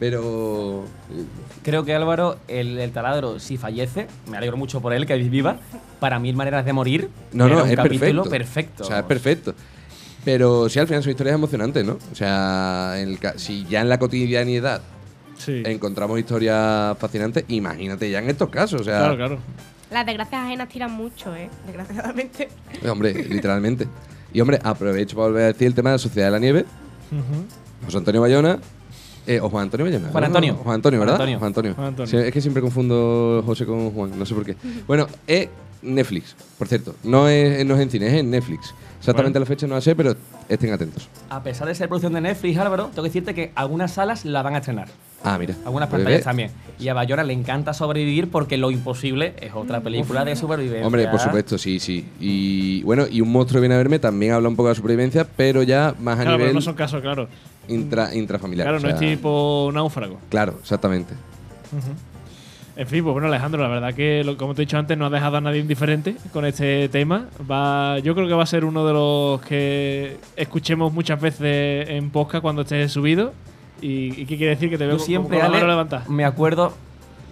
Pero. 0.00 0.84
eh, 1.12 1.24
Creo 1.62 1.84
que 1.84 1.94
Álvaro, 1.94 2.38
el, 2.48 2.78
el 2.78 2.90
taladro, 2.90 3.38
si 3.38 3.56
fallece, 3.58 4.08
me 4.28 4.36
alegro 4.38 4.56
mucho 4.56 4.80
por 4.80 4.92
él, 4.94 5.06
que 5.06 5.14
viva, 5.16 5.58
para 6.00 6.18
mil 6.18 6.34
maneras 6.34 6.64
de 6.64 6.72
morir. 6.72 7.10
No, 7.32 7.46
era 7.46 7.56
no, 7.56 7.64
un 7.64 7.70
es 7.70 7.76
capítulo 7.76 8.22
perfecto. 8.24 8.30
perfecto. 8.30 8.82
O 8.82 8.86
sea, 8.86 8.98
es 9.00 9.04
perfecto. 9.04 9.54
Pero 10.24 10.68
sí, 10.68 10.78
al 10.78 10.86
final 10.86 11.02
son 11.02 11.10
historias 11.10 11.34
emocionantes, 11.34 11.84
¿no? 11.84 11.98
O 12.10 12.14
sea, 12.14 12.94
en 12.96 13.10
el 13.10 13.18
ca- 13.18 13.34
si 13.38 13.64
ya 13.66 13.80
en 13.82 13.88
la 13.88 13.98
cotidianidad 13.98 14.80
Sí. 15.38 15.62
encontramos 15.64 16.18
historias 16.18 16.96
fascinantes, 16.98 17.44
imagínate 17.48 18.10
ya 18.10 18.18
en 18.18 18.28
estos 18.28 18.48
casos. 18.50 18.80
O 18.82 18.84
sea, 18.84 18.98
Claro, 18.98 19.16
claro. 19.16 19.38
Las 19.90 20.06
desgracias 20.06 20.44
ajenas 20.44 20.68
tiran 20.68 20.92
mucho, 20.92 21.34
¿eh? 21.34 21.48
Desgraciadamente. 21.66 22.48
hombre, 22.88 23.12
literalmente. 23.14 23.86
Y 24.32 24.40
hombre, 24.40 24.58
aprovecho 24.62 25.16
para 25.16 25.28
volver 25.28 25.42
a 25.44 25.46
decir 25.48 25.66
el 25.66 25.74
tema 25.74 25.90
de 25.90 25.94
la 25.94 25.98
Sociedad 25.98 26.26
de 26.28 26.32
la 26.32 26.38
Nieve. 26.38 26.64
Ujú. 27.10 27.84
José 27.86 27.96
Antonio 27.98 28.20
Bayona. 28.20 28.58
Eh, 29.26 29.40
o 29.40 29.48
Juan 29.48 29.64
Antonio 29.64 29.86
Bayona. 29.86 30.08
Juan 30.10 30.22
¿no? 30.22 30.26
Antonio. 30.26 30.54
Juan 30.54 30.74
Antonio, 30.76 30.98
Juan 30.98 31.06
¿verdad? 31.06 31.14
Antonio. 31.20 31.38
Juan 31.38 31.46
Antonio. 31.48 31.74
Juan 31.74 31.86
Antonio. 31.88 32.10
Sí, 32.10 32.16
es 32.16 32.32
que 32.32 32.40
siempre 32.40 32.62
confundo 32.62 33.42
José 33.44 33.66
con 33.66 33.90
Juan, 33.90 34.18
no 34.18 34.26
sé 34.26 34.34
por 34.34 34.44
qué. 34.44 34.56
Bueno, 34.86 35.06
es 35.26 35.48
Netflix, 35.82 36.36
por 36.58 36.68
cierto. 36.68 36.94
No 37.04 37.28
es, 37.28 37.64
no 37.64 37.74
es 37.74 37.80
en 37.80 37.90
cine, 37.90 38.06
es 38.08 38.14
en 38.14 38.30
Netflix. 38.30 38.74
Exactamente 38.98 39.40
la 39.40 39.46
fecha 39.46 39.66
no 39.66 39.74
la 39.74 39.80
sé, 39.80 39.96
pero 39.96 40.14
estén 40.48 40.72
atentos. 40.72 41.08
A 41.30 41.42
pesar 41.42 41.66
de 41.66 41.74
ser 41.74 41.88
producción 41.88 42.12
de 42.12 42.20
Netflix, 42.20 42.58
Álvaro, 42.58 42.88
tengo 42.88 43.02
que 43.02 43.08
decirte 43.08 43.34
que 43.34 43.52
algunas 43.54 43.92
salas 43.92 44.24
la 44.26 44.42
van 44.42 44.54
a 44.54 44.58
estrenar. 44.58 44.88
Ah, 45.22 45.36
mira. 45.38 45.54
Algunas 45.66 45.88
pantallas 45.90 46.22
también. 46.22 46.50
Y 46.78 46.88
a 46.88 46.94
Bayona 46.94 47.22
le 47.24 47.34
encanta 47.34 47.74
sobrevivir 47.74 48.30
porque 48.30 48.56
Lo 48.56 48.70
Imposible 48.70 49.34
es 49.40 49.52
otra 49.54 49.80
película 49.80 50.24
de 50.24 50.34
supervivencia. 50.34 50.86
Hombre, 50.86 51.06
por 51.08 51.20
supuesto, 51.20 51.58
sí, 51.58 51.78
sí. 51.78 52.06
Y 52.18 52.82
bueno, 52.84 53.04
y 53.10 53.20
Un 53.20 53.30
monstruo 53.30 53.60
viene 53.60 53.74
a 53.74 53.78
verme 53.78 53.98
también 53.98 54.32
habla 54.32 54.48
un 54.48 54.56
poco 54.56 54.70
de 54.70 54.74
supervivencia, 54.76 55.26
pero 55.36 55.62
ya 55.62 55.94
más 56.00 56.18
a 56.18 56.22
Claro, 56.22 56.36
pero 56.36 56.38
nivel 56.38 56.54
no 56.54 56.60
son 56.62 56.74
casos, 56.74 57.02
claro. 57.02 57.28
intra, 57.68 58.14
intrafamiliar. 58.14 58.64
Claro, 58.66 58.78
o 58.78 58.80
no 58.80 58.88
es 58.88 58.98
tipo 58.98 59.70
náufrago. 59.74 60.18
Claro, 60.30 60.56
exactamente. 60.62 61.12
En 62.76 62.86
fin, 62.86 63.02
pues 63.02 63.12
bueno, 63.12 63.28
Alejandro, 63.28 63.60
la 63.62 63.68
verdad 63.68 63.92
que, 63.92 64.24
lo- 64.24 64.38
como 64.38 64.54
te 64.54 64.62
he 64.62 64.64
dicho 64.64 64.78
antes, 64.78 64.96
no 64.96 65.04
has 65.04 65.12
dejado 65.12 65.36
a 65.36 65.40
nadie 65.42 65.60
indiferente 65.60 66.16
con 66.32 66.46
este 66.46 66.88
tema. 66.88 67.26
Va, 67.50 67.98
yo 67.98 68.14
creo 68.14 68.26
que 68.26 68.32
va 68.32 68.44
a 68.44 68.46
ser 68.46 68.64
uno 68.64 68.86
de 68.86 68.92
los 68.94 69.42
que 69.42 70.16
escuchemos 70.36 70.92
muchas 70.92 71.20
veces 71.20 71.90
en 71.90 72.08
podcast 72.10 72.40
cuando 72.40 72.62
esté 72.62 72.88
subido. 72.88 73.34
¿Y, 73.80 74.20
y 74.22 74.26
qué 74.26 74.36
quiere 74.36 74.50
decir? 74.54 74.70
Que 74.70 74.78
te 74.78 74.86
veo 74.86 74.98
Yo 74.98 75.04
siempre, 75.04 75.30
con 75.30 75.38
la 75.38 75.44
Ale, 75.46 75.54
mano 75.56 75.66
levantada. 75.68 76.04
me 76.08 76.24
acuerdo, 76.24 76.72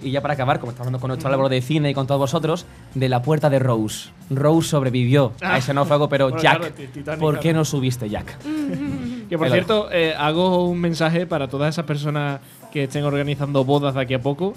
y 0.02 0.10
ya 0.12 0.20
para 0.22 0.34
acabar, 0.34 0.60
como 0.60 0.70
estamos 0.70 0.86
hablando 0.86 1.00
con 1.00 1.08
nuestro 1.08 1.28
Álvaro 1.30 1.48
de 1.48 1.60
cine 1.60 1.90
y 1.90 1.94
con 1.94 2.06
todos 2.06 2.20
vosotros, 2.20 2.66
de 2.94 3.08
la 3.08 3.22
puerta 3.22 3.50
de 3.50 3.58
Rose. 3.58 4.10
Rose 4.30 4.68
sobrevivió 4.68 5.32
Ah. 5.42 5.54
a 5.54 5.58
ese 5.58 5.74
náufrago, 5.74 6.08
pero 6.08 6.26
Bueno, 6.30 6.42
Jack, 6.42 6.58
claro, 6.58 6.74
ti- 6.74 6.86
Titanic, 6.86 7.20
¿por 7.20 7.34
qué 7.36 7.40
claro. 7.42 7.58
no 7.58 7.64
subiste, 7.64 8.08
Jack? 8.08 8.36
Que 9.28 9.36
por 9.36 9.50
cierto, 9.50 9.88
eh, 9.92 10.14
hago 10.16 10.66
un 10.68 10.80
mensaje 10.80 11.26
para 11.26 11.48
todas 11.48 11.74
esas 11.74 11.84
personas 11.84 12.40
que 12.72 12.84
estén 12.84 13.04
organizando 13.04 13.62
bodas 13.62 13.94
de 13.94 14.00
aquí 14.00 14.14
a 14.14 14.22
poco 14.22 14.54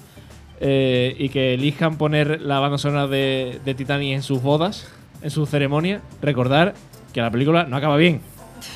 eh, 0.60 1.14
y 1.18 1.28
que 1.28 1.52
elijan 1.54 1.96
poner 1.98 2.40
la 2.40 2.58
banda 2.58 2.78
sonora 2.78 3.06
de, 3.06 3.60
de 3.64 3.74
Titanic 3.74 4.14
en 4.14 4.22
sus 4.22 4.40
bodas, 4.40 4.88
en 5.22 5.30
sus 5.30 5.50
ceremonias. 5.50 6.00
Recordar 6.22 6.72
que 7.12 7.20
la 7.20 7.30
película 7.30 7.64
no 7.64 7.76
acaba 7.76 7.96
bien. 7.98 8.22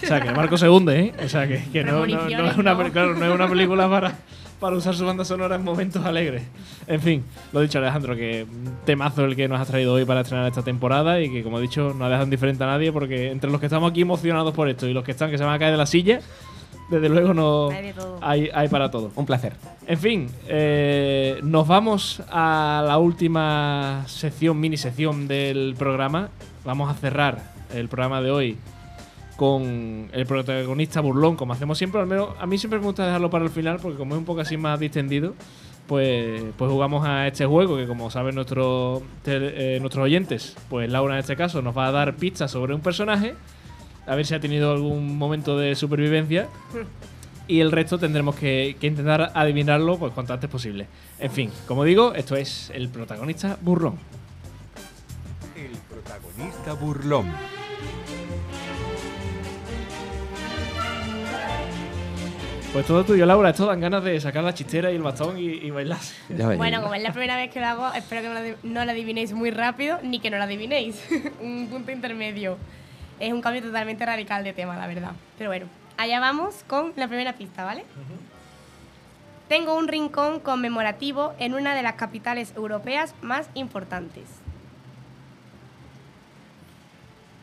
O 0.03 0.07
sea, 0.07 0.21
que 0.21 0.29
el 0.29 0.35
barco 0.35 0.57
se 0.59 0.69
hunde, 0.69 1.01
¿eh? 1.01 1.15
O 1.25 1.29
sea, 1.29 1.47
que, 1.47 1.63
que 1.73 1.85
no, 1.85 2.07
no- 2.07 2.29
no 2.29 2.47
es 2.51 2.57
una, 2.57 2.77
claro, 2.91 3.15
no 3.15 3.25
es 3.27 3.35
una 3.35 3.49
película 3.49 3.89
para, 3.89 4.15
para 4.61 4.77
usar 4.77 4.95
su 4.95 5.05
banda 5.07 5.25
sonora 5.25 5.57
en 5.57 5.65
momentos 5.65 6.05
alegres. 6.05 6.43
En 6.87 7.01
fin, 7.01 7.25
lo 7.53 7.61
dicho, 7.61 7.79
Alejandro, 7.79 8.15
que 8.17 8.45
un 8.49 8.73
temazo 8.85 9.25
el 9.25 9.37
que 9.37 9.49
nos 9.49 9.61
has 9.61 9.69
traído 9.69 9.95
hoy 9.95 10.05
para 10.05 10.21
estrenar 10.21 10.47
esta 10.47 10.63
temporada 10.63 11.21
y 11.21 11.31
que, 11.31 11.43
como 11.43 11.59
he 11.59 11.63
dicho, 11.63 11.95
no 11.97 12.05
ha 12.05 12.09
dejado 12.09 12.25
indiferente 12.27 12.65
a 12.65 12.69
nadie 12.69 12.93
porque 12.93 13.31
entre 13.31 13.51
los 13.51 13.61
que 13.61 13.67
estamos 13.67 13.91
aquí 13.91 14.03
emocionados 14.03 14.55
por 14.55 14.69
esto 14.69 14.87
y 14.87 14.93
los 14.93 15.05
que 15.05 15.11
están 15.13 15.31
que 15.31 15.39
se 15.39 15.45
van 15.45 15.55
a 15.55 15.59
caer 15.59 15.73
de 15.73 15.79
la 15.79 15.87
silla, 15.87 16.21
desde 16.91 17.09
luego 17.09 17.35
no 17.35 17.71
Hay 17.71 17.83
de 17.87 17.93
todo. 17.95 18.19
hay, 18.23 18.49
hay 18.55 18.69
para 18.69 18.91
todo. 18.91 19.11
Un 19.17 19.27
placer. 19.27 19.55
En 19.89 19.99
fin, 19.99 20.29
eh, 20.49 21.41
nos 21.43 21.67
vamos 21.67 22.23
a 22.31 22.85
la 22.87 22.99
última 22.99 24.05
sección, 24.07 24.59
mini 24.61 24.77
sección 24.77 25.27
del 25.27 25.75
programa. 25.79 26.29
Vamos 26.65 26.89
a 26.91 26.95
cerrar 26.95 27.53
el 27.75 27.89
programa 27.89 28.21
de 28.23 28.31
hoy 28.31 28.57
con 29.37 30.09
el 30.13 30.27
protagonista 30.27 31.01
burlón, 31.01 31.37
como 31.37 31.53
hacemos 31.53 31.79
siempre. 31.79 32.01
Al 32.01 32.07
menos 32.07 32.31
a 32.39 32.47
mí 32.47 32.59
siempre 32.59 32.81
me 32.81 32.87
gusta 32.87 33.07
dejarlo 33.07 33.31
para 33.31 33.45
el 33.45 33.51
final, 33.51 33.79
porque 33.81 33.99
como 33.99 34.15
es 34.15 34.19
un 34.19 34.25
poco 34.25 34.41
así 34.41 34.57
más 34.57 34.81
distendido, 34.81 35.35
pues, 35.87 36.43
pues 36.57 36.71
jugamos 36.71 37.07
a 37.07 37.27
este 37.27 37.47
juego 37.47 37.77
que, 37.77 37.87
como 37.87 38.11
saben 38.11 38.35
eh, 38.35 39.79
nuestros 39.81 40.03
oyentes, 40.05 40.57
pues 40.69 40.91
Laura 40.91 41.15
en 41.15 41.21
este 41.21 41.37
caso 41.37 41.63
nos 41.63 41.77
va 41.77 41.87
a 41.87 41.93
dar 41.93 42.17
pistas 42.17 42.51
sobre 42.51 42.75
un 42.75 42.81
personaje, 42.81 43.35
a 44.07 44.15
ver 44.15 44.27
si 44.27 44.35
ha 44.35 44.41
tenido 44.41 44.73
algún 44.73 45.17
momento 45.17 45.59
de 45.59 45.75
supervivencia 45.75 46.49
y 47.49 47.61
el 47.61 47.71
resto 47.73 47.99
tendremos 47.99 48.35
que, 48.35 48.77
que 48.81 48.87
intentar 48.89 49.33
adivinarlo 49.35 49.99
pues 49.99 50.13
cuanto 50.13 50.33
antes 50.33 50.51
posible. 50.51 50.87
En 51.19 51.31
fin, 51.31 51.51
como 51.69 51.85
digo, 51.85 52.15
esto 52.15 52.37
es 52.37 52.71
el 52.75 52.89
protagonista 52.89 53.57
burlón. 53.61 53.97
El 55.57 55.77
protagonista 55.89 56.73
burlón. 56.75 57.27
Pues 62.77 62.89
todo 62.89 63.05
tuyo, 63.05 63.25
Laura. 63.25 63.49
Esto 63.49 63.65
dan 63.65 63.81
ganas 63.81 64.05
de 64.05 64.21
sacar 64.21 64.45
la 64.45 64.53
chistera 64.53 64.93
y 64.93 64.97
el 64.97 65.03
bastón 65.03 65.39
y, 65.39 65.45
y 65.45 65.71
bailar. 65.71 65.99
Bueno, 66.59 66.83
como 66.83 66.95
es 66.95 67.03
la 67.03 67.11
primera 67.11 67.35
vez 67.35 67.51
que 67.51 67.59
lo 67.59 67.69
hago, 67.69 67.91
espero 67.95 68.21
que 68.21 68.57
no 68.65 68.85
lo 68.85 68.91
adivinéis 68.91 69.33
muy 69.33 69.51
rápido 69.51 69.99
ni 70.03 70.21
que 70.21 70.29
no 70.29 70.37
lo 70.37 70.43
adivinéis. 70.43 71.03
un 71.41 71.69
punto 71.71 71.91
intermedio. 71.91 72.59
Es 73.19 73.33
un 73.33 73.41
cambio 73.41 73.63
totalmente 73.63 74.05
radical 74.05 74.45
de 74.45 74.53
tema, 74.53 74.77
la 74.77 74.87
verdad. 74.87 75.13
Pero 75.39 75.49
bueno, 75.49 75.69
allá 75.97 76.21
vamos 76.21 76.65
con 76.67 76.93
la 76.97 77.09
primera 77.09 77.33
pista, 77.33 77.65
¿vale? 77.65 77.87
Tengo 79.49 79.75
un 79.75 79.89
rincón 79.89 80.39
conmemorativo 80.41 81.33
en 81.39 81.55
una 81.55 81.75
de 81.75 81.83
las 81.83 81.95
capitales 81.95 82.53
europeas 82.57 83.15
más 83.23 83.49
importantes. 83.55 84.25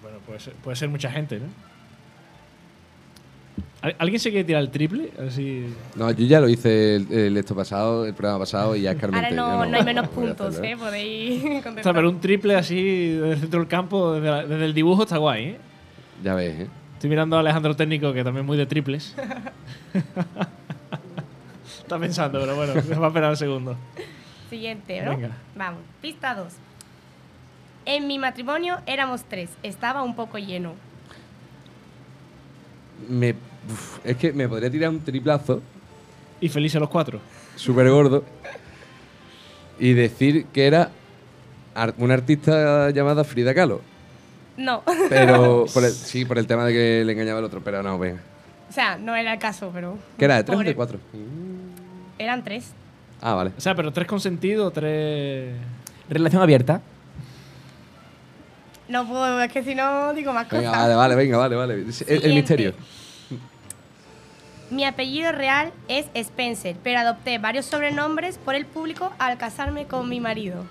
Bueno, 0.03 0.19
puede 0.27 0.39
ser, 0.41 0.53
puede 0.53 0.75
ser 0.75 0.89
mucha 0.89 1.09
gente, 1.09 1.39
¿no? 1.39 1.72
¿Al- 3.83 3.95
¿Alguien 3.99 4.19
se 4.19 4.29
quiere 4.31 4.45
tirar 4.45 4.61
el 4.63 4.71
triple? 4.71 5.11
Así. 5.27 5.65
No, 5.95 6.09
yo 6.09 6.25
ya 6.25 6.39
lo 6.39 6.47
hice 6.49 6.95
el, 6.95 7.11
el 7.11 7.37
esto 7.37 7.53
pasado, 7.53 8.05
el 8.05 8.13
programa 8.13 8.39
pasado 8.39 8.75
y 8.77 8.81
ya 8.81 8.91
es 8.93 8.97
Carmen. 8.99 9.17
Ahora 9.17 9.29
yo 9.29 9.35
no, 9.35 9.65
no 9.65 9.77
hay 9.77 9.83
menos 9.83 10.07
puntos, 10.07 10.57
¿eh? 10.63 10.75
Podéis 10.79 11.43
O 11.43 11.47
sea, 11.49 11.61
contestar. 11.63 11.93
pero 11.93 12.09
un 12.09 12.19
triple 12.21 12.55
así 12.55 13.09
desde 13.09 13.33
el 13.33 13.39
centro 13.41 13.59
del 13.59 13.67
campo, 13.67 14.13
desde, 14.13 14.27
la- 14.31 14.45
desde 14.47 14.65
el 14.65 14.73
dibujo, 14.73 15.03
está 15.03 15.17
guay, 15.17 15.43
¿eh? 15.45 15.57
Ya 16.23 16.33
ves, 16.33 16.61
¿eh? 16.61 16.67
Estoy 16.93 17.09
mirando 17.09 17.35
a 17.35 17.41
Alejandro 17.41 17.75
Técnico, 17.75 18.13
que 18.13 18.23
también 18.23 18.45
es 18.45 18.47
muy 18.47 18.55
de 18.57 18.65
triples. 18.65 19.13
está 21.81 21.99
pensando, 21.99 22.39
pero 22.39 22.55
bueno, 22.55 22.73
me 22.87 22.95
va 22.99 23.05
a 23.05 23.09
esperar 23.09 23.29
un 23.31 23.37
segundo. 23.37 23.75
Siguiente, 24.49 25.01
¿no? 25.01 25.11
Venga. 25.11 25.31
Vamos, 25.55 25.81
pista 26.01 26.35
2. 26.35 26.47
En 27.85 28.07
mi 28.07 28.17
matrimonio 28.17 28.77
éramos 28.85 29.23
tres, 29.25 29.49
estaba 29.61 30.03
un 30.03 30.15
poco 30.15 30.37
lleno. 30.37 30.73
Me, 33.09 33.35
uf, 33.71 33.99
es 34.05 34.17
que 34.17 34.33
me 34.33 34.47
podría 34.47 34.69
tirar 34.69 34.89
un 34.89 34.99
triplazo 35.01 35.61
Y 36.41 36.49
felices 36.49 36.79
los 36.79 36.89
cuatro. 36.89 37.19
súper 37.55 37.89
gordo 37.89 38.23
y 39.79 39.93
decir 39.93 40.45
que 40.53 40.67
era 40.67 40.91
una 41.97 42.13
artista 42.13 42.89
llamada 42.91 43.23
Frida 43.23 43.53
Kahlo. 43.53 43.81
No, 44.57 44.83
Pero 45.09 45.65
por 45.73 45.83
el- 45.83 45.91
sí, 45.91 46.25
por 46.25 46.37
el 46.37 46.45
tema 46.45 46.65
de 46.65 46.73
que 46.73 47.03
le 47.05 47.13
engañaba 47.13 47.39
al 47.39 47.45
otro, 47.45 47.61
pero 47.63 47.81
no, 47.81 47.97
venga. 47.97 48.21
o 48.69 48.71
sea, 48.73 48.97
no 48.97 49.15
era 49.15 49.33
el 49.33 49.39
caso, 49.39 49.71
pero 49.73 49.97
¿Qué 50.17 50.25
era? 50.25 50.35
¿De 50.37 50.43
tres 50.43 50.59
o 50.59 50.63
de 50.63 50.75
cuatro? 50.75 50.99
eran 52.19 52.43
tres. 52.43 52.71
Ah, 53.21 53.33
vale. 53.33 53.51
O 53.57 53.61
sea, 53.61 53.73
pero 53.73 53.91
tres 53.91 54.07
con 54.07 54.19
sentido, 54.19 54.69
tres. 54.71 55.55
Relación 56.09 56.41
abierta. 56.41 56.81
No 58.89 59.07
puedo, 59.07 59.41
es 59.41 59.51
que 59.51 59.63
si 59.63 59.73
no 59.75 60.13
digo 60.13 60.33
más 60.33 60.47
Venga, 60.49 60.67
cosas. 60.69 60.81
vale, 60.83 60.95
vale, 60.95 61.15
venga, 61.15 61.37
vale, 61.37 61.55
vale. 61.55 61.73
El- 62.07 62.33
misterio. 62.35 62.73
Mi 64.73 64.85
apellido 64.85 65.31
real 65.31 65.71
es 65.87 66.07
Spencer, 66.15 66.75
pero 66.83 66.99
adopté 66.99 67.37
varios 67.37 67.65
sobrenombres 67.67 68.39
por 68.39 68.55
el 68.55 68.65
público 68.65 69.11
al 69.19 69.37
casarme 69.37 69.85
con 69.85 70.09
mi 70.09 70.19
marido. 70.19 70.65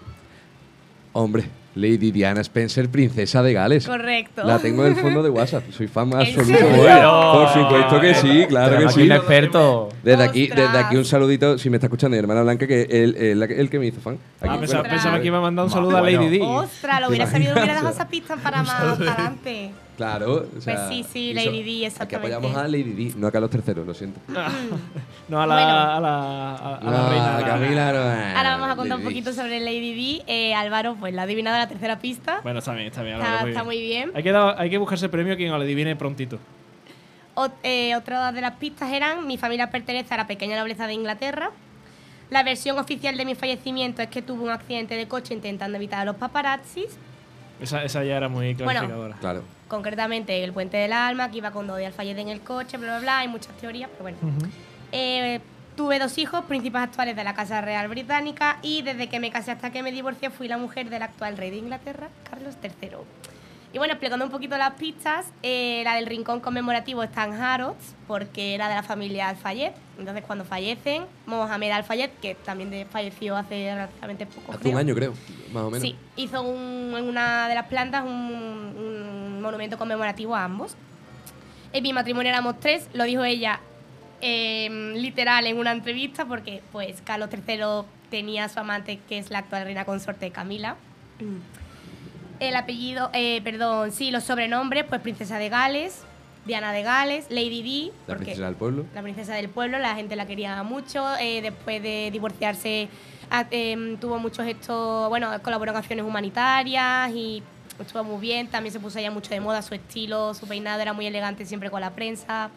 Hombre, 1.13 1.45
Lady 1.77 2.11
Diana 2.11 2.41
Spencer, 2.41 2.89
princesa 2.89 3.43
de 3.43 3.53
Gales. 3.53 3.87
Correcto. 3.87 4.43
La 4.45 4.59
tengo 4.59 4.85
en 4.85 4.95
el 4.97 5.01
fondo 5.01 5.23
de 5.23 5.31
WhatsApp. 5.31 5.63
Soy 5.71 5.87
fan 5.87 6.11
¿En 6.13 6.19
absoluto. 6.21 6.65
ella. 6.65 7.33
Por 7.33 7.49
supuesto 7.53 8.01
que 8.01 8.15
sí, 8.15 8.45
claro 8.49 8.79
que 8.79 8.89
sí. 8.89 9.03
un 9.03 9.13
experto. 9.13 9.89
Desde 10.03 10.25
aquí, 10.25 10.49
desde 10.49 10.79
aquí 10.79 10.97
un 10.97 11.05
saludito, 11.05 11.57
si 11.59 11.71
me 11.71 11.77
está 11.77 11.87
escuchando 11.87 12.17
mi 12.17 12.19
hermana 12.19 12.43
Blanca, 12.43 12.67
que 12.67 12.83
él 12.91 13.15
es 13.43 13.49
que- 13.49 13.61
el 13.61 13.71
que 13.71 13.79
me 13.79 13.87
hizo 13.87 14.01
fan. 14.01 14.19
Ah, 14.41 14.57
pensaba, 14.59 15.21
que 15.21 15.27
iba 15.29 15.39
a 15.39 15.43
mandar 15.43 15.67
un 15.67 15.71
saludo 15.71 16.01
Bueno. 16.01 16.19
a 16.19 16.23
Lady 16.25 16.39
D. 16.39 16.45
Ostras, 16.45 17.01
lo 17.01 17.09
hubiera 17.09 17.27
sabido, 17.31 17.53
hubiera 17.53 17.75
dejado 17.75 17.91
esa 17.91 18.09
pista 18.09 18.37
para 18.37 18.63
más 18.65 18.71
adelante. 18.81 19.71
Claro. 19.97 20.47
o 20.57 20.61
sea, 20.61 20.75
Pues 20.75 20.89
sí, 20.89 21.05
sí, 21.13 21.19
y 21.31 21.35
Lady 21.35 21.47
so- 21.47 21.53
Di, 21.65 21.85
Aquí 21.85 22.15
apoyamos 22.17 22.51
exactamente. 22.51 22.59
a 22.61 22.69
Lady 22.69 22.93
Di, 22.93 23.15
no 23.17 23.27
a 23.27 23.31
Carlos 23.31 23.51
III, 23.55 23.75
lo 23.85 23.95
siento. 23.95 24.21
No, 25.29 25.41
a 25.41 25.47
la, 25.47 25.55
Bueno. 25.55 25.71
a 25.71 26.01
la, 26.01 26.19
a, 26.57 26.77
a 26.77 26.85
la 26.85 26.91
No, 26.91 27.09
reina. 27.11 27.37
a 27.37 27.41
la- 27.41 27.47
Camila 27.47 27.93
no 27.93 28.13
es. 28.13 28.37
Ahora 28.37 28.51
vamos 28.57 28.71
a 28.71 28.77
contar 28.77 28.97
un 28.99 29.05
Lady 29.05 29.15
poquito 29.15 29.33
sobre 29.33 29.61
Lady 29.61 29.95
Di. 29.95 30.23
Eh, 30.27 30.55
Álvaro, 30.55 30.97
pues 30.99 31.15
la 31.15 31.23
ha 31.23 31.25
adivinado 31.25 31.57
la 31.59 31.69
tercera 31.69 31.99
pista. 31.99 32.41
Bueno, 32.43 32.59
está 32.59 32.75
bien, 32.75 32.87
está 32.89 33.03
bien. 33.03 33.17
Álvaro, 33.17 33.37
está, 33.37 33.49
está 33.51 33.65
muy 33.65 33.77
bien. 33.81 34.07
muy 34.07 34.07
bien. 34.07 34.17
Hay 34.17 34.23
que, 34.23 34.33
dar- 34.33 34.55
hay 34.59 34.71
que 34.71 34.79
buscarse 34.79 35.09
premio 35.09 35.35
a 35.35 35.37
quien 35.37 35.51
lo 35.51 35.57
adivine 35.57 35.95
prontito. 35.97 36.39
Ot- 37.35 37.53
eh, 37.63 37.95
otra 37.97 38.33
de 38.33 38.41
las 38.41 38.53
pistas 38.57 38.93
eran, 38.93 39.27
mi 39.27 39.39
familia 39.39 39.71
pertenece 39.71 40.13
a 40.15 40.17
la 40.19 40.27
pequeña 40.27 40.59
nobleza 40.59 40.87
de 40.87 40.95
Inglaterra. 40.95 41.51
La 42.31 42.43
versión 42.43 42.79
oficial 42.79 43.17
de 43.17 43.25
mi 43.25 43.35
fallecimiento 43.35 44.01
es 44.03 44.09
que 44.09 44.23
tuve 44.23 44.43
un 44.43 44.51
accidente 44.51 44.95
de 44.97 45.07
coche 45.07 45.35
intentando 45.35 45.77
evitar 45.77 46.01
a 46.01 46.05
los 46.05 46.17
paparazzis. 46.17 46.97
Esa, 47.61 47.85
esa 47.85 48.03
ya 48.05 48.17
era 48.17 48.29
muy 48.29 48.55
Bueno. 48.55 48.71
clarificadora. 48.73 49.17
Claro. 49.21 49.43
Concretamente, 49.73 50.45
el 50.45 50.53
puente 50.53 50.77
del 50.77 50.93
alma, 50.93 51.31
que 51.31 51.39
iba 51.39 51.51
con 51.51 51.67
Dodi 51.67 51.87
al 51.87 51.95
fallecer 51.95 52.21
en 52.21 52.29
el 52.29 52.43
coche, 52.43 52.77
bla, 52.77 52.89
bla, 52.89 53.01
bla. 53.01 53.19
Hay 53.21 53.29
muchas 53.29 53.57
teorías, 53.57 53.89
pero 53.89 54.03
bueno. 54.03 54.19
Eh, 54.93 55.41
tuve 55.77 55.99
dos 55.99 56.19
hijos, 56.19 56.45
príncipes 56.45 56.83
actuales 56.83 57.17
de 57.17 57.25
la 57.25 57.33
Casa 57.33 57.63
Real 57.63 57.89
Británica, 57.89 58.59
y 58.61 58.83
desde 58.83 59.09
que 59.09 59.19
me 59.19 59.31
casé 59.31 59.51
hasta 59.51 59.73
que 59.73 59.83
me 59.83 59.91
divorcié 59.91 60.29
fui 60.29 60.47
la 60.47 60.59
mujer 60.59 60.91
del 60.91 61.01
actual 61.01 61.39
rey 61.39 61.49
de 61.49 61.57
Inglaterra, 61.57 62.09
Carlos 62.29 62.55
III. 62.63 62.99
Y 63.75 63.79
bueno, 63.79 63.95
explicando 63.95 64.25
un 64.27 64.31
poquito 64.31 64.59
las 64.59 64.75
pistas, 64.75 65.25
eh, 65.43 65.81
la 65.85 65.95
del 65.95 66.05
rincón 66.05 66.41
conmemorativo 66.41 67.03
está 67.03 67.25
en 67.25 67.33
Harrods, 67.33 67.95
porque 68.07 68.55
era 68.55 68.69
de 68.69 68.75
la 68.75 68.83
familia 68.83 69.31
Al-Fayed. 69.31 69.71
Entonces, 69.99 70.23
cuando 70.27 70.45
fallecen, 70.45 71.05
Mohamed 71.25 71.71
Al-Fayed, 71.71 72.11
que 72.21 72.35
también 72.35 72.87
falleció 72.91 73.35
hace 73.35 73.75
relativamente 73.75 74.27
poco. 74.27 74.53
Hace 74.53 74.61
creo. 74.61 74.73
un 74.73 74.79
año, 74.79 74.95
creo, 74.95 75.15
más 75.55 75.63
o 75.63 75.71
menos. 75.71 75.81
Sí, 75.89 75.97
hizo 76.17 76.43
un- 76.43 76.95
en 76.99 77.05
una 77.05 77.49
de 77.49 77.55
las 77.55 77.67
plantas 77.67 78.05
un, 78.05 78.11
un 78.11 79.41
monumento 79.41 79.79
conmemorativo 79.79 80.37
a 80.37 80.45
ambos. 80.45 80.77
En 81.73 81.83
mi 81.83 81.95
matrimonio 81.95 82.29
éramos 82.29 82.61
tres, 82.61 82.87
lo 82.93 83.05
dijo 83.05 83.25
ella 83.25 83.59
eh, 84.21 84.69
literal 84.97 85.47
en 85.47 85.57
una 85.57 85.73
entrevista, 85.73 86.27
porque 86.27 86.63
pues 86.73 87.01
Carlos 87.03 87.31
III 87.33 87.87
tenía 88.11 88.45
a 88.45 88.49
su 88.51 88.61
amante, 88.61 89.01
que 89.09 89.17
es 89.17 89.31
la 89.31 89.39
actual 89.39 89.65
reina 89.65 89.87
consorte 89.87 90.31
Camila. 90.31 90.77
El 92.43 92.57
apellido, 92.57 93.09
eh, 93.13 93.41
perdón, 93.43 93.93
sí, 93.93 94.11
los 94.11 94.25
sobrenombres, 94.25 94.85
pues 94.89 95.01
Princesa 95.01 95.39
de 95.39 95.49
Gales, 95.49 96.03
Diana 96.45 96.73
de 96.73 96.83
Gales, 96.83 97.27
Lady 97.31 97.63
Di. 97.63 97.93
La 98.09 98.17
princesa 98.17 98.47
del 98.47 98.57
pueblo. 98.57 98.85
la 98.93 99.01
princesa 99.01 99.35
del 99.35 99.49
pueblo, 99.49 99.79
la 99.79 99.95
gente 99.95 100.17
la 100.17 100.27
quería 100.27 100.61
mucho. 100.65 101.07
eh, 101.21 101.41
después 101.41 101.81
de 101.81 102.11
divorciarse, 102.11 102.89
ah, 103.31 103.47
em, 103.53 103.97
tuvo 103.97 104.19
muchos 104.19 104.45
estos, 104.45 105.09
bueno, 105.09 105.31
colaboró 105.41 105.71
en 105.71 105.79
acciones 105.79 106.05
humanitarias 106.05 107.13
y 107.13 107.45
estuvo 107.79 108.03
muy 108.03 108.21
bien. 108.21 108.49
También 108.49 108.73
se 108.73 108.81
puso 108.81 108.99
ya 108.99 109.13
mucho 109.13 109.31
de 109.31 109.39
moda 109.39 109.63
su 109.63 109.75
estilo, 109.75 110.35
su 110.35 110.49
peinado 110.49 110.81
era 110.83 110.93
muy 110.93 111.07
elegante 111.07 111.47
siempre 111.47 111.71
con 111.71 111.81
la 111.81 111.91
prensa. 111.91 112.51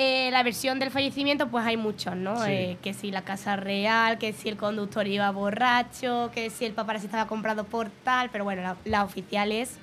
Eh, 0.00 0.30
la 0.30 0.44
versión 0.44 0.78
del 0.78 0.92
fallecimiento, 0.92 1.48
pues 1.48 1.66
hay 1.66 1.76
muchos, 1.76 2.14
¿no? 2.14 2.36
Sí. 2.44 2.50
Eh, 2.52 2.78
que 2.80 2.94
si 2.94 3.10
la 3.10 3.22
casa 3.22 3.56
real, 3.56 4.16
que 4.18 4.32
si 4.32 4.48
el 4.48 4.56
conductor 4.56 5.04
iba 5.08 5.28
borracho, 5.32 6.30
que 6.32 6.50
si 6.50 6.64
el 6.64 6.72
paparazzi 6.72 7.06
estaba 7.06 7.26
comprado 7.26 7.64
por 7.64 7.90
tal, 8.04 8.30
pero 8.30 8.44
bueno, 8.44 8.62
la, 8.62 8.76
la 8.84 9.02
oficial 9.02 9.50
es 9.50 9.76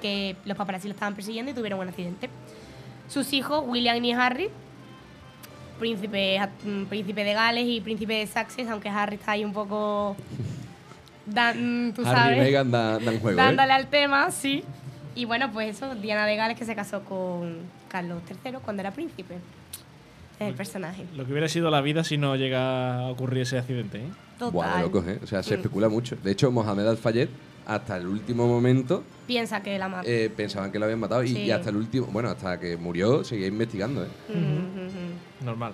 que 0.00 0.36
los 0.44 0.56
paparazzi 0.56 0.86
lo 0.86 0.94
estaban 0.94 1.14
persiguiendo 1.16 1.50
y 1.50 1.54
tuvieron 1.54 1.80
un 1.80 1.88
accidente. 1.88 2.30
Sus 3.08 3.32
hijos, 3.32 3.64
William 3.66 4.02
y 4.04 4.12
Harry, 4.12 4.50
príncipe, 5.80 6.38
mm, 6.64 6.84
príncipe 6.84 7.24
de 7.24 7.32
Gales 7.32 7.64
y 7.66 7.80
príncipe 7.80 8.14
de 8.14 8.26
Sussex, 8.28 8.68
aunque 8.70 8.88
Harry 8.88 9.16
está 9.16 9.32
ahí 9.32 9.44
un 9.44 9.52
poco, 9.52 10.14
dan, 11.26 11.92
tú 11.94 12.02
Harry 12.06 12.16
sabes, 12.20 12.36
y 12.36 12.40
Meghan 12.40 12.70
da- 12.70 12.98
dan 13.00 13.18
juego, 13.18 13.30
¿eh? 13.40 13.42
dándole 13.42 13.72
al 13.72 13.88
tema, 13.88 14.30
sí. 14.30 14.62
Y 15.14 15.24
bueno, 15.26 15.50
pues 15.52 15.76
eso, 15.76 15.94
Diana 15.94 16.26
de 16.26 16.36
Gales 16.36 16.58
que 16.58 16.64
se 16.64 16.74
casó 16.74 17.02
con 17.04 17.58
Carlos 17.88 18.22
III 18.28 18.54
cuando 18.64 18.80
era 18.82 18.90
príncipe. 18.90 19.34
Es 20.40 20.48
el 20.48 20.54
personaje. 20.54 21.04
Lo 21.16 21.24
que 21.24 21.30
hubiera 21.30 21.48
sido 21.48 21.70
la 21.70 21.80
vida 21.80 22.02
si 22.02 22.18
no 22.18 22.34
llega 22.34 22.98
a 22.98 23.08
ocurrir 23.08 23.42
ese 23.42 23.58
accidente, 23.58 23.98
¿eh? 23.98 24.08
Total. 24.38 24.52
Buah, 24.52 24.80
locos, 24.82 25.06
¿eh? 25.06 25.20
O 25.22 25.26
sea, 25.26 25.42
se 25.44 25.52
Mm. 25.56 25.60
especula 25.60 25.88
mucho. 25.88 26.16
De 26.16 26.32
hecho, 26.32 26.50
Mohamed 26.50 26.88
Al-Fayed, 26.88 27.28
hasta 27.66 27.96
el 27.96 28.08
último 28.08 28.48
momento, 28.48 29.04
Piensa 29.28 29.62
que 29.62 29.78
la 29.78 29.88
mata. 29.88 30.08
eh, 30.10 30.28
pensaban 30.36 30.72
que 30.72 30.78
lo 30.80 30.86
habían 30.86 30.98
matado 30.98 31.22
y, 31.22 31.28
Sí. 31.28 31.38
y 31.42 31.50
hasta 31.52 31.70
el 31.70 31.76
último, 31.76 32.06
bueno, 32.06 32.28
hasta 32.30 32.58
que 32.58 32.76
murió, 32.76 33.22
seguía 33.22 33.46
investigando, 33.46 34.02
¿eh? 34.04 34.08
Mm. 34.34 35.44
Normal. 35.44 35.72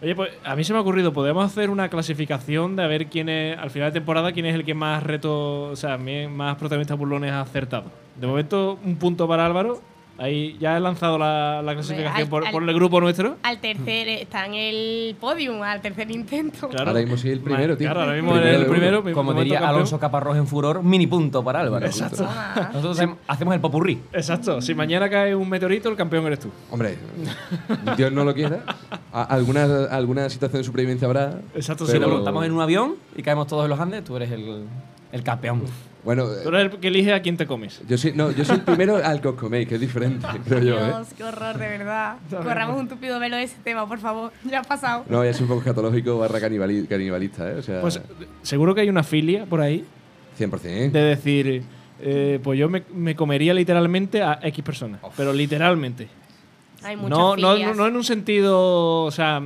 Oye, 0.00 0.14
pues 0.14 0.30
a 0.44 0.54
mí 0.54 0.62
se 0.62 0.72
me 0.72 0.78
ha 0.78 0.82
ocurrido, 0.82 1.12
podemos 1.12 1.44
hacer 1.44 1.70
una 1.70 1.88
clasificación 1.88 2.76
de 2.76 2.84
a 2.84 2.86
ver 2.86 3.06
quién 3.06 3.28
es, 3.28 3.58
al 3.58 3.70
final 3.70 3.90
de 3.90 3.98
temporada, 3.98 4.30
quién 4.30 4.46
es 4.46 4.54
el 4.54 4.64
que 4.64 4.72
más 4.72 5.02
reto, 5.02 5.62
o 5.64 5.76
sea, 5.76 5.98
más 5.98 6.56
protagonistas 6.56 6.96
burlones 6.96 7.32
ha 7.32 7.40
acertado. 7.40 7.90
De 8.14 8.26
momento, 8.28 8.78
un 8.84 8.96
punto 8.96 9.26
para 9.26 9.44
Álvaro. 9.44 9.80
Ahí 10.18 10.56
ya 10.58 10.76
he 10.76 10.80
lanzado 10.80 11.16
la, 11.16 11.62
la 11.62 11.74
clasificación 11.74 12.22
al- 12.22 12.28
por, 12.28 12.44
al- 12.44 12.50
por 12.52 12.68
el 12.68 12.74
grupo 12.74 13.00
nuestro. 13.00 13.36
Al 13.44 13.60
tercer, 13.60 14.08
está 14.08 14.46
en 14.46 14.54
el 14.54 15.16
podium, 15.20 15.62
al 15.62 15.80
tercer 15.80 16.10
intento. 16.10 16.68
Claro. 16.68 16.88
Ahora 16.90 17.00
mismo 17.00 17.16
sí 17.16 17.30
el 17.30 17.38
primero, 17.38 17.76
tío. 17.76 17.86
Claro, 17.86 18.00
ahora 18.00 18.14
mismo 18.14 18.32
Primero 18.32 18.58
el 18.58 18.66
primero. 18.66 19.02
mi- 19.04 19.12
Como 19.12 19.32
diría 19.34 19.54
campeón. 19.60 19.76
Alonso 19.76 20.00
Caparrós 20.00 20.36
en 20.36 20.46
Furor, 20.48 20.82
mini 20.82 21.06
punto 21.06 21.44
para 21.44 21.60
Álvaro. 21.60 21.86
Exacto. 21.86 22.26
Nosotros 22.72 22.98
hacemos- 23.28 23.54
el 23.54 23.60
popurrí. 23.60 24.00
Exacto. 24.12 24.60
Si 24.60 24.74
mañana 24.74 25.08
cae 25.08 25.34
un 25.36 25.48
meteorito, 25.48 25.88
el 25.88 25.94
campeón 25.96 26.26
eres 26.26 26.40
tú. 26.40 26.50
Hombre, 26.72 26.98
Dios 27.96 28.10
no 28.10 28.24
lo 28.24 28.34
quiera. 28.34 28.62
Alguna, 29.12 29.84
alguna 29.90 30.28
situación 30.30 30.60
de 30.62 30.64
supervivencia 30.64 31.06
habrá. 31.06 31.40
Exacto, 31.54 31.86
Si 31.86 31.92
sí, 31.92 31.98
nos 31.98 32.06
pero- 32.06 32.16
montamos 32.16 32.44
en 32.44 32.52
un 32.52 32.60
avión 32.60 32.96
y 33.16 33.22
caemos 33.22 33.46
todos 33.46 33.64
en 33.64 33.70
los 33.70 33.78
Andes, 33.78 34.02
tú 34.04 34.16
eres 34.16 34.30
el, 34.32 34.64
el 35.12 35.22
campeón. 35.22 35.62
Bueno, 36.08 36.24
Tú 36.42 36.48
eres 36.48 36.72
el 36.72 36.80
que 36.80 36.88
elige 36.88 37.12
a 37.12 37.20
quién 37.20 37.36
te 37.36 37.46
comes. 37.46 37.82
yo 37.86 37.98
soy, 37.98 38.12
no, 38.14 38.30
yo 38.30 38.42
soy 38.42 38.56
el 38.56 38.62
primero 38.62 38.96
al 38.96 39.20
que 39.20 39.28
os 39.28 39.34
coméis, 39.34 39.68
que 39.68 39.74
es 39.74 39.80
diferente, 39.82 40.26
creo 40.46 40.60
yo, 40.60 40.78
¿eh? 40.78 40.86
Dios, 40.86 41.08
qué 41.14 41.22
horror, 41.22 41.58
de 41.58 41.68
verdad. 41.68 42.16
Corramos 42.30 42.80
un 42.80 42.88
tupido 42.88 43.20
velo 43.20 43.36
de 43.36 43.42
ese 43.42 43.56
tema, 43.62 43.86
por 43.86 43.98
favor. 43.98 44.32
Ya 44.50 44.60
ha 44.60 44.62
pasado. 44.62 45.04
No, 45.10 45.22
ya 45.22 45.28
es 45.30 45.40
un 45.42 45.48
poco 45.48 45.60
escatológico 45.60 46.18
barra 46.18 46.40
canibali- 46.40 46.88
canibalista, 46.88 47.50
¿eh? 47.50 47.56
O 47.56 47.62
sea, 47.62 47.82
Pues 47.82 48.00
seguro 48.40 48.74
que 48.74 48.80
hay 48.80 48.88
una 48.88 49.02
filia 49.02 49.44
por 49.44 49.60
ahí 49.60 49.84
100%. 50.38 50.92
de 50.92 51.00
decir, 51.02 51.62
eh, 52.00 52.40
pues 52.42 52.58
yo 52.58 52.70
me, 52.70 52.84
me 52.94 53.14
comería 53.14 53.52
literalmente 53.52 54.22
a 54.22 54.38
X 54.44 54.64
personas. 54.64 55.00
Pero 55.14 55.34
literalmente. 55.34 56.08
Hay 56.82 56.96
muchas 56.96 57.10
No, 57.18 57.36
no, 57.36 57.58
no, 57.58 57.74
no 57.74 57.86
en 57.86 57.96
un 57.96 58.04
sentido, 58.04 59.04
o 59.04 59.10
sea, 59.10 59.42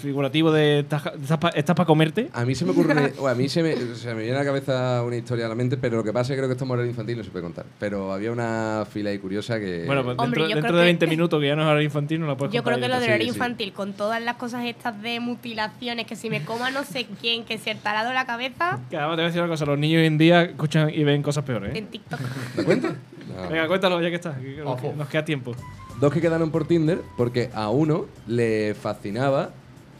figurativo 0.00 0.50
de 0.50 0.80
estás 0.80 1.76
para 1.76 1.84
comerte. 1.86 2.28
A 2.32 2.44
mí 2.44 2.54
se 2.54 2.64
me 2.64 2.72
ocurre, 2.72 3.12
o 3.18 3.28
a 3.28 3.34
mí 3.34 3.48
se 3.48 3.62
me, 3.62 3.74
o 3.74 3.94
sea, 3.94 4.14
me 4.14 4.22
viene 4.22 4.36
a 4.36 4.40
la 4.40 4.44
cabeza 4.44 5.02
una 5.02 5.16
historia 5.16 5.46
a 5.46 5.48
la 5.48 5.54
mente, 5.54 5.76
pero 5.76 5.96
lo 5.98 6.04
que 6.04 6.12
pasa 6.12 6.32
es 6.32 6.36
que 6.36 6.36
creo 6.38 6.48
que 6.48 6.52
esto 6.52 6.64
es 6.64 6.68
moral 6.68 6.86
infantil, 6.86 7.18
no 7.18 7.24
se 7.24 7.30
puede 7.30 7.44
contar. 7.44 7.64
Pero 7.78 8.12
había 8.12 8.32
una 8.32 8.84
fila 8.90 9.10
ahí 9.10 9.18
curiosa 9.18 9.58
que... 9.60 9.84
Bueno, 9.86 10.02
pues 10.04 10.16
Hombre, 10.18 10.46
dentro, 10.48 10.72
de 10.76 10.82
que- 10.82 10.84
20 10.86 11.06
minutos, 11.08 11.40
que 11.40 11.46
ya 11.46 11.56
no 11.56 11.62
es 11.62 11.68
horario 11.68 11.84
infantil, 11.84 12.20
no 12.20 12.26
la 12.26 12.36
puedes 12.36 12.52
Yo 12.52 12.62
creo 12.64 12.76
que 12.78 12.88
lo 12.88 12.98
del 12.98 13.04
horario 13.04 13.26
sí, 13.26 13.30
sí. 13.30 13.36
infantil, 13.36 13.72
con 13.72 13.92
todas 13.92 14.20
las 14.20 14.36
cosas 14.36 14.64
estas 14.64 15.00
de 15.00 15.20
mutilaciones, 15.20 16.06
que 16.06 16.16
si 16.16 16.28
me 16.28 16.44
coma 16.44 16.70
no 16.70 16.84
sé 16.84 17.06
quién, 17.20 17.44
que 17.44 17.58
si 17.58 17.70
el 17.70 17.78
tarado 17.78 18.08
de 18.08 18.14
la 18.14 18.26
cabeza, 18.26 18.80
Que 18.90 18.96
además 18.96 19.16
te 19.16 19.22
voy 19.22 19.24
a 19.24 19.26
decir 19.28 19.40
una 19.42 19.50
cosa, 19.50 19.64
los 19.64 19.78
niños 19.78 20.00
hoy 20.00 20.06
en 20.06 20.18
día 20.18 20.42
escuchan 20.42 20.90
y 20.90 21.04
ven 21.04 21.22
cosas 21.22 21.44
peores. 21.44 21.74
¿eh? 21.74 21.78
en 21.78 21.86
TikTok. 21.86 22.20
¿Te 22.56 22.64
cuento? 22.64 22.88
No. 22.88 23.48
Venga, 23.48 23.66
cuéntalo 23.68 24.00
ya 24.02 24.10
que 24.10 24.16
está, 24.16 24.36
que 24.36 24.62
nos 24.96 25.08
queda 25.08 25.24
tiempo. 25.24 25.54
Dos 26.00 26.12
que 26.12 26.20
quedaron 26.20 26.50
por 26.50 26.66
Tinder 26.66 27.00
porque 27.16 27.50
a 27.54 27.70
uno 27.70 28.06
le 28.26 28.74
fascinaba 28.74 29.50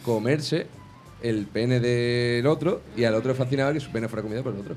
comerse 0.04 0.66
el 1.22 1.46
pene 1.46 1.80
del 1.80 2.46
otro 2.46 2.82
y 2.96 3.04
al 3.04 3.14
otro 3.14 3.32
le 3.32 3.34
fascinaba 3.34 3.72
que 3.72 3.80
su 3.80 3.90
pene 3.90 4.08
fuera 4.08 4.22
comido 4.22 4.42
por 4.42 4.54
el 4.54 4.60
otro. 4.60 4.74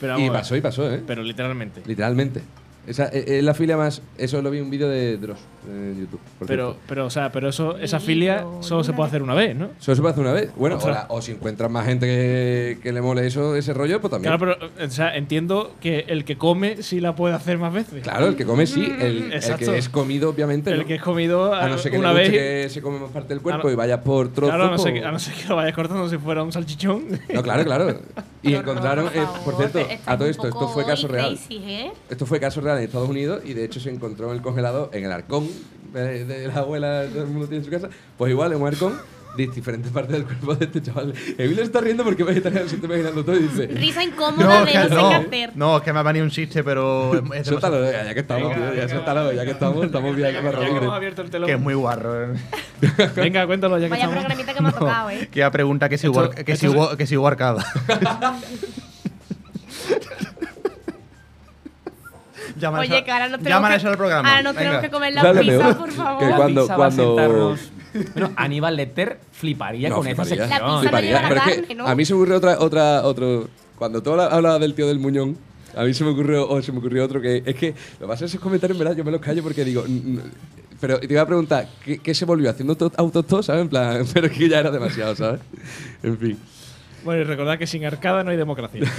Pero 0.00 0.18
y 0.18 0.28
vamos 0.28 0.28
a 0.28 0.32
ver, 0.32 0.40
pasó 0.40 0.56
y 0.56 0.60
pasó, 0.60 0.92
¿eh? 0.92 1.02
Pero 1.06 1.22
literalmente. 1.22 1.82
Literalmente. 1.86 2.42
Esa 2.90 3.04
es 3.06 3.26
es 3.28 3.44
la 3.44 3.54
filia 3.54 3.76
más... 3.76 4.02
Eso 4.18 4.42
lo 4.42 4.50
vi 4.50 4.58
en 4.58 4.64
un 4.64 4.70
vídeo 4.70 4.88
de 4.88 5.16
Dross 5.16 5.38
en 5.68 6.00
YouTube. 6.00 6.20
por 6.38 6.48
Pero, 6.48 6.66
cierto. 6.72 6.82
pero, 6.88 7.06
o 7.06 7.10
sea, 7.10 7.30
pero 7.30 7.48
eso, 7.50 7.76
esa 7.78 8.00
filia 8.00 8.44
solo 8.60 8.82
se 8.82 8.92
puede 8.92 9.08
hacer 9.08 9.22
una 9.22 9.34
vez, 9.34 9.54
¿no? 9.54 9.68
Solo 9.78 9.94
se 9.94 10.00
puede 10.02 10.12
hacer 10.12 10.24
una 10.24 10.32
vez. 10.32 10.50
Bueno, 10.56 10.76
O 10.76 10.80
sea- 10.80 10.90
o, 10.90 10.94
la- 10.94 11.06
o 11.08 11.22
si 11.22 11.32
encuentras 11.32 11.70
más 11.70 11.86
gente 11.86 12.06
que, 12.06 12.78
que 12.82 12.92
le 12.92 13.00
mole 13.00 13.26
eso, 13.26 13.54
ese 13.54 13.72
rollo, 13.74 14.00
pues 14.00 14.10
también. 14.10 14.36
Claro, 14.36 14.56
pero 14.58 14.86
o 14.86 14.90
sea, 14.90 15.14
entiendo 15.16 15.74
que 15.80 16.06
el 16.08 16.24
que 16.24 16.36
come 16.36 16.82
sí 16.82 17.00
la 17.00 17.14
puede 17.14 17.34
hacer 17.34 17.58
más 17.58 17.72
veces. 17.72 18.02
Claro, 18.02 18.26
el 18.26 18.36
que 18.36 18.44
come 18.44 18.66
sí, 18.66 18.84
el, 19.00 19.24
el 19.24 19.32
Exacto. 19.34 19.70
que 19.72 19.78
es 19.78 19.88
comido, 19.88 20.30
obviamente. 20.30 20.70
El 20.72 20.80
no. 20.80 20.86
que 20.86 20.94
es 20.96 21.02
comido 21.02 21.54
a 21.54 21.68
no 21.68 21.78
ser 21.78 21.92
que 21.92 21.98
una 21.98 22.12
le 22.12 22.18
vez. 22.20 22.28
guste 22.30 22.38
que 22.62 22.68
se 22.70 22.82
come 22.82 22.98
más 22.98 23.10
parte 23.10 23.28
del 23.28 23.40
cuerpo 23.42 23.70
y 23.70 23.74
vayas 23.74 24.00
por 24.00 24.32
trozos. 24.32 24.54
Claro, 24.54 24.68
a 24.68 24.70
no, 24.72 24.78
ser 24.78 24.92
pues- 24.92 25.02
que, 25.02 25.06
a 25.06 25.12
no 25.12 25.18
ser 25.18 25.34
que 25.34 25.48
lo 25.48 25.56
vayas 25.56 25.74
cortando 25.74 26.08
si 26.08 26.18
fuera 26.18 26.42
un 26.42 26.52
salchichón. 26.52 27.04
No, 27.32 27.42
claro, 27.42 27.64
claro. 27.64 28.00
Y 28.42 28.54
encontraron, 28.54 29.06
horror, 29.06 29.16
eh, 29.18 29.22
favor. 29.26 29.40
por 29.44 29.56
cierto, 29.56 29.78
a 30.06 30.16
todo 30.18 30.26
esto, 30.28 30.48
esto 30.48 30.58
poco 30.58 30.72
fue 30.72 30.84
caso 30.86 31.06
real. 31.06 31.36
crazy, 31.36 31.62
¿eh? 31.70 31.92
Esto 32.08 32.24
fue 32.26 32.40
caso 32.40 32.60
real 32.62 32.79
en 32.80 32.86
Estados 32.86 33.08
Unidos 33.08 33.42
y 33.44 33.54
de 33.54 33.64
hecho 33.64 33.80
se 33.80 33.90
encontró 33.90 34.28
en 34.30 34.36
el 34.36 34.42
congelado, 34.42 34.90
en 34.92 35.04
el 35.04 35.12
arcón 35.12 35.48
de, 35.92 36.24
de 36.24 36.48
la 36.48 36.54
abuela, 36.60 37.04
todo 37.12 37.22
el 37.22 37.28
mundo 37.28 37.46
tiene 37.48 37.58
en 37.58 37.64
su 37.64 37.70
casa. 37.70 37.88
Pues 38.18 38.30
igual, 38.30 38.52
en 38.52 38.60
un 38.60 38.68
arcón, 38.68 38.94
de 39.36 39.46
diferentes 39.46 39.92
partes 39.92 40.10
del 40.12 40.24
cuerpo 40.24 40.56
de 40.56 40.64
este 40.64 40.82
chaval. 40.82 41.14
Emilio 41.38 41.62
está 41.62 41.80
riendo 41.80 42.02
porque 42.02 42.24
vegetariano 42.24 42.68
se 42.68 42.74
está 42.74 42.86
imaginando 42.88 43.24
todo 43.24 43.36
y 43.36 43.44
dice. 43.44 43.68
Risa 43.68 44.02
incómoda 44.02 44.64
de 44.64 44.72
que 44.72 44.78
no 44.78 44.88
sé 44.88 44.94
no, 44.96 45.08
qué 45.08 45.14
hacer. 45.14 45.50
no, 45.54 45.76
es 45.76 45.82
que 45.84 45.92
me 45.92 45.98
ha 46.00 46.02
venido 46.02 46.24
un 46.24 46.32
chiste, 46.32 46.64
pero 46.64 47.14
es, 47.14 47.22
es 47.40 47.46
Suéltalo, 47.46 47.76
demasiado- 47.76 48.02
ya, 48.02 48.08
ya 48.08 48.14
que 48.14 48.20
estamos, 48.20 48.42
Venga, 48.48 48.56
tío, 48.56 48.64
ya 48.64 48.70
venga. 48.80 48.88
suéltalo, 48.88 49.32
ya 49.32 49.44
que 49.44 49.50
estamos, 49.52 49.84
estamos 49.86 50.16
bien 50.16 50.28
Ya 50.32 50.40
que 50.40 50.42
la 50.42 50.50
hemos 50.50 50.54
Rodríguez. 50.66 50.90
abierto 50.90 51.22
el 51.22 51.30
telón. 51.30 51.46
que 51.46 51.52
es 51.54 51.60
muy 51.60 51.74
guarro. 51.74 52.24
eh. 52.24 52.36
Venga, 53.16 53.46
cuéntalo 53.46 53.78
ya 53.78 53.84
que 53.84 53.90
Vaya 53.90 54.04
estamos. 54.04 54.24
programita 54.24 54.54
que 54.54 54.62
me 54.62 54.68
ha 54.68 54.72
tocado, 54.72 55.10
¿eh? 55.10 55.28
Que 55.30 55.50
pregunta 55.52 55.88
que 55.88 55.96
si 55.98 56.08
Esto- 56.08 56.18
hubo, 56.20 56.30
que 56.30 56.56
si 56.56 56.66
esto 56.66 56.76
hubo, 56.78 56.96
que 56.96 57.06
si 57.06 57.16
hubo 57.16 57.28
arcada. 57.28 57.64
Llaman 62.60 62.80
Oye, 62.80 62.96
eso- 62.96 63.04
que 63.04 63.10
ahora 63.10 63.28
no 63.28 63.38
tenemos 63.38 63.56
llaman 63.56 63.70
que, 63.72 63.76
eso 63.78 63.88
al 63.88 63.96
programa. 63.96 64.28
ahora 64.30 64.42
no 64.42 64.54
tenemos 64.54 64.80
que 64.80 64.90
comer 64.90 65.14
la 65.14 65.22
Dale, 65.22 65.40
pizza, 65.40 65.78
por 65.78 65.90
favor. 65.92 66.18
Que 66.20 66.26
La 66.28 66.36
cuando- 66.36 66.60
pizza 66.62 66.76
va 66.76 66.86
a 66.86 66.88
cuando- 66.90 67.16
sentarnos- 67.16 67.60
Bueno, 68.14 68.30
Aníbal 68.36 68.76
Lecter 68.76 69.18
fliparía 69.32 69.88
No, 69.88 69.96
con 69.96 70.04
fliparía. 70.04 70.28
sección. 70.28 70.48
La 70.48 70.56
pizza 70.56 70.66
no 70.68 70.80
Fliparía. 70.80 71.08
lleva 71.10 71.22
la 71.22 71.28
Pero 71.28 71.40
es 71.40 71.46
carne, 71.46 71.62
que 71.66 71.74
¿no? 71.74 71.86
a 71.88 71.94
mí 71.96 72.04
se 72.04 72.12
me 72.12 72.18
ocurrió 72.20 72.36
otra, 72.36 72.58
otra, 72.60 73.02
otro. 73.02 73.48
Cuando 73.76 74.02
tú 74.02 74.10
habla- 74.12 74.26
hablabas 74.26 74.60
del 74.60 74.74
tío 74.74 74.86
del 74.86 74.98
muñón, 75.00 75.36
a 75.76 75.82
mí 75.84 75.92
se 75.94 76.04
me 76.04 76.10
ocurrió, 76.10 76.48
o 76.48 76.62
se 76.62 76.70
me 76.72 76.78
ocurrió 76.78 77.04
otro 77.04 77.20
que 77.20 77.42
es 77.44 77.54
que 77.56 77.68
lo 77.98 78.06
que 78.06 78.06
pasa 78.06 78.12
es 78.26 78.30
que 78.32 78.36
esos 78.36 78.40
comentarios, 78.40 78.76
en 78.78 78.84
verdad, 78.84 78.96
yo 78.96 79.04
me 79.04 79.10
los 79.10 79.20
callo 79.20 79.42
porque 79.42 79.64
digo, 79.64 79.84
"N- 79.86 80.02
n- 80.04 80.20
Pero 80.80 80.98
te 80.98 81.12
iba 81.12 81.20
a 81.22 81.26
preguntar, 81.26 81.68
¿qué, 81.84 81.98
qué 81.98 82.14
se 82.14 82.24
volvió? 82.24 82.48
¿Haciendo 82.48 82.72
auto- 82.72 82.92
autostop, 82.96 83.42
sabes? 83.42 83.62
En 83.62 83.68
plan, 83.68 84.04
pero 84.14 84.26
es 84.28 84.32
que 84.32 84.48
ya 84.48 84.60
era 84.60 84.70
demasiado, 84.70 85.14
¿sabes? 85.16 85.40
En 86.02 86.16
fin. 86.16 86.38
Bueno, 87.04 87.20
y 87.22 87.24
recordad 87.24 87.58
que 87.58 87.66
sin 87.66 87.84
arcada 87.84 88.22
no 88.24 88.30
hay 88.30 88.36
democracia. 88.36 88.80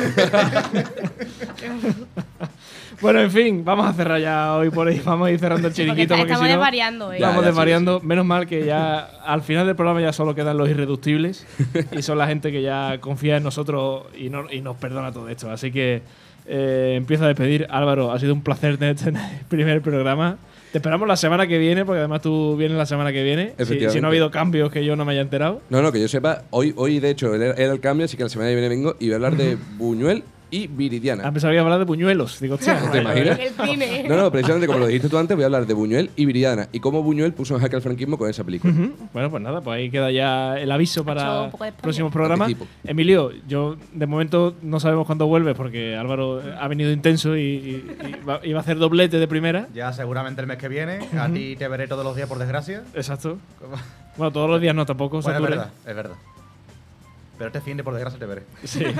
bueno, 3.01 3.19
en 3.19 3.31
fin, 3.31 3.65
vamos 3.65 3.85
a 3.87 3.93
cerrar 3.93 4.21
ya 4.21 4.55
hoy 4.55 4.69
por 4.69 4.87
ahí. 4.87 5.01
Vamos 5.03 5.27
a 5.27 5.31
ir 5.31 5.39
cerrando 5.39 5.67
el 5.67 5.73
Porque 5.73 5.81
chiringuito. 5.83 6.13
está- 6.13 6.15
Porque, 6.17 6.31
estamos 6.33 6.47
si 6.47 6.53
no, 6.53 6.57
desvariando, 6.59 7.13
¿eh? 7.13 7.17
Ya, 7.19 7.27
Vamos 7.27 7.41
ya, 7.41 7.47
sí, 7.47 7.51
desvariando. 7.51 7.99
Menos 8.01 8.25
mal 8.25 8.47
que 8.47 8.65
ya 8.65 8.99
al 9.25 9.41
final 9.41 9.65
del 9.67 9.75
programa 9.75 10.01
ya 10.01 10.13
solo 10.13 10.35
quedan 10.35 10.57
los 10.57 10.69
irreductibles. 10.69 11.45
y 11.97 12.01
son 12.01 12.17
la 12.17 12.27
gente 12.27 12.51
que 12.51 12.61
ya 12.61 12.97
confía 13.01 13.37
en 13.37 13.43
nosotros 13.43 14.03
y, 14.17 14.29
no- 14.29 14.51
y 14.51 14.61
nos 14.61 14.77
perdona 14.77 15.11
todo 15.11 15.27
esto. 15.29 15.49
Así 15.49 15.71
que 15.71 16.01
eh, 16.45 16.93
empiezo 16.97 17.25
a 17.25 17.27
despedir. 17.27 17.67
Álvaro, 17.69 18.11
ha 18.11 18.19
sido 18.19 18.33
un 18.33 18.41
placer 18.43 18.77
tenerte 18.77 19.09
en 19.09 19.15
el 19.17 19.45
primer 19.47 19.81
programa. 19.81 20.37
Te 20.71 20.77
esperamos 20.77 21.05
la 21.07 21.17
semana 21.17 21.47
que 21.47 21.57
viene, 21.57 21.83
porque 21.83 21.99
además 21.99 22.21
tú 22.21 22.55
vienes 22.55 22.77
la 22.77 22.85
semana 22.85 23.11
que 23.11 23.23
viene. 23.23 23.53
Si, 23.59 23.89
si 23.89 23.99
no 23.99 24.07
ha 24.07 24.09
habido 24.09 24.31
cambios 24.31 24.71
que 24.71 24.85
yo 24.85 24.95
no 24.95 25.03
me 25.03 25.11
haya 25.11 25.21
enterado. 25.21 25.61
No, 25.69 25.81
no, 25.81 25.91
que 25.91 25.99
yo 25.99 26.07
sepa, 26.07 26.43
hoy, 26.49 26.73
hoy 26.77 26.99
de 27.01 27.09
hecho 27.09 27.35
era 27.35 27.53
el 27.73 27.79
cambio, 27.81 28.05
así 28.05 28.15
que 28.15 28.23
la 28.23 28.29
semana 28.29 28.49
que 28.51 28.55
viene 28.55 28.69
vengo 28.69 28.95
y 28.97 29.07
voy 29.07 29.11
a 29.13 29.15
hablar 29.15 29.35
de 29.35 29.57
Buñuel 29.77 30.23
y 30.51 30.67
Viridiana. 30.67 31.27
A 31.27 31.31
pesar 31.31 31.51
de 31.51 31.57
hablar 31.59 31.79
de 31.79 31.85
puñuelos. 31.85 32.39
Digo, 32.39 32.57
¿Te 32.57 32.99
imaginas? 32.99 33.39
No, 34.07 34.17
no, 34.17 34.31
precisamente 34.31 34.67
como 34.67 34.79
lo 34.79 34.87
dijiste 34.87 35.07
tú 35.09 35.17
antes, 35.17 35.35
voy 35.35 35.43
a 35.43 35.45
hablar 35.47 35.65
de 35.65 35.73
Buñuel 35.73 36.11
y 36.15 36.25
Viridiana 36.25 36.67
y 36.71 36.79
cómo 36.79 37.01
Buñuel 37.01 37.33
puso 37.33 37.55
en 37.55 37.61
jaque 37.61 37.77
al 37.77 37.81
franquismo 37.81 38.17
con 38.17 38.29
esa 38.29 38.43
película. 38.43 38.73
Bueno, 39.13 39.29
pues 39.31 39.41
nada, 39.41 39.61
pues 39.61 39.77
ahí 39.77 39.89
queda 39.89 40.11
ya 40.11 40.59
el 40.59 40.71
aviso 40.71 41.03
para 41.05 41.49
próximos 41.81 42.11
programas. 42.11 42.47
Anticipo. 42.49 42.69
Emilio, 42.83 43.31
yo 43.47 43.77
de 43.93 44.05
momento 44.07 44.55
no 44.61 44.79
sabemos 44.79 45.05
cuándo 45.07 45.25
vuelve 45.27 45.55
porque 45.55 45.95
Álvaro 45.95 46.41
eh, 46.41 46.53
ha 46.59 46.67
venido 46.67 46.91
intenso 46.91 47.35
y, 47.37 47.41
y- 47.41 47.85
y 48.21 48.25
va, 48.25 48.39
y 48.43 48.51
va 48.53 48.59
a 48.59 48.61
hacer 48.61 48.77
doblete 48.77 49.17
de 49.19 49.27
primera. 49.27 49.67
Ya 49.73 49.93
seguramente 49.93 50.41
el 50.41 50.47
mes 50.47 50.57
que 50.57 50.67
viene. 50.67 50.99
A 51.17 51.29
ti 51.29 51.55
te 51.55 51.67
veré 51.67 51.87
todos 51.87 52.03
los 52.03 52.15
días, 52.15 52.27
por 52.27 52.37
desgracia. 52.39 52.83
Exacto. 52.93 53.37
Bueno, 54.17 54.31
todos 54.31 54.49
los 54.49 54.59
días 54.59 54.75
no 54.75 54.85
tampoco. 54.85 55.21
Bueno, 55.21 55.39
es 55.39 55.49
verdad, 55.49 55.69
es 55.87 55.95
verdad. 55.95 56.15
Pero 57.37 57.47
este 57.47 57.61
fin 57.61 57.77
de 57.77 57.83
por 57.83 57.93
desgracia 57.93 58.19
te 58.19 58.25
veré. 58.25 58.43
Sí. 58.65 58.83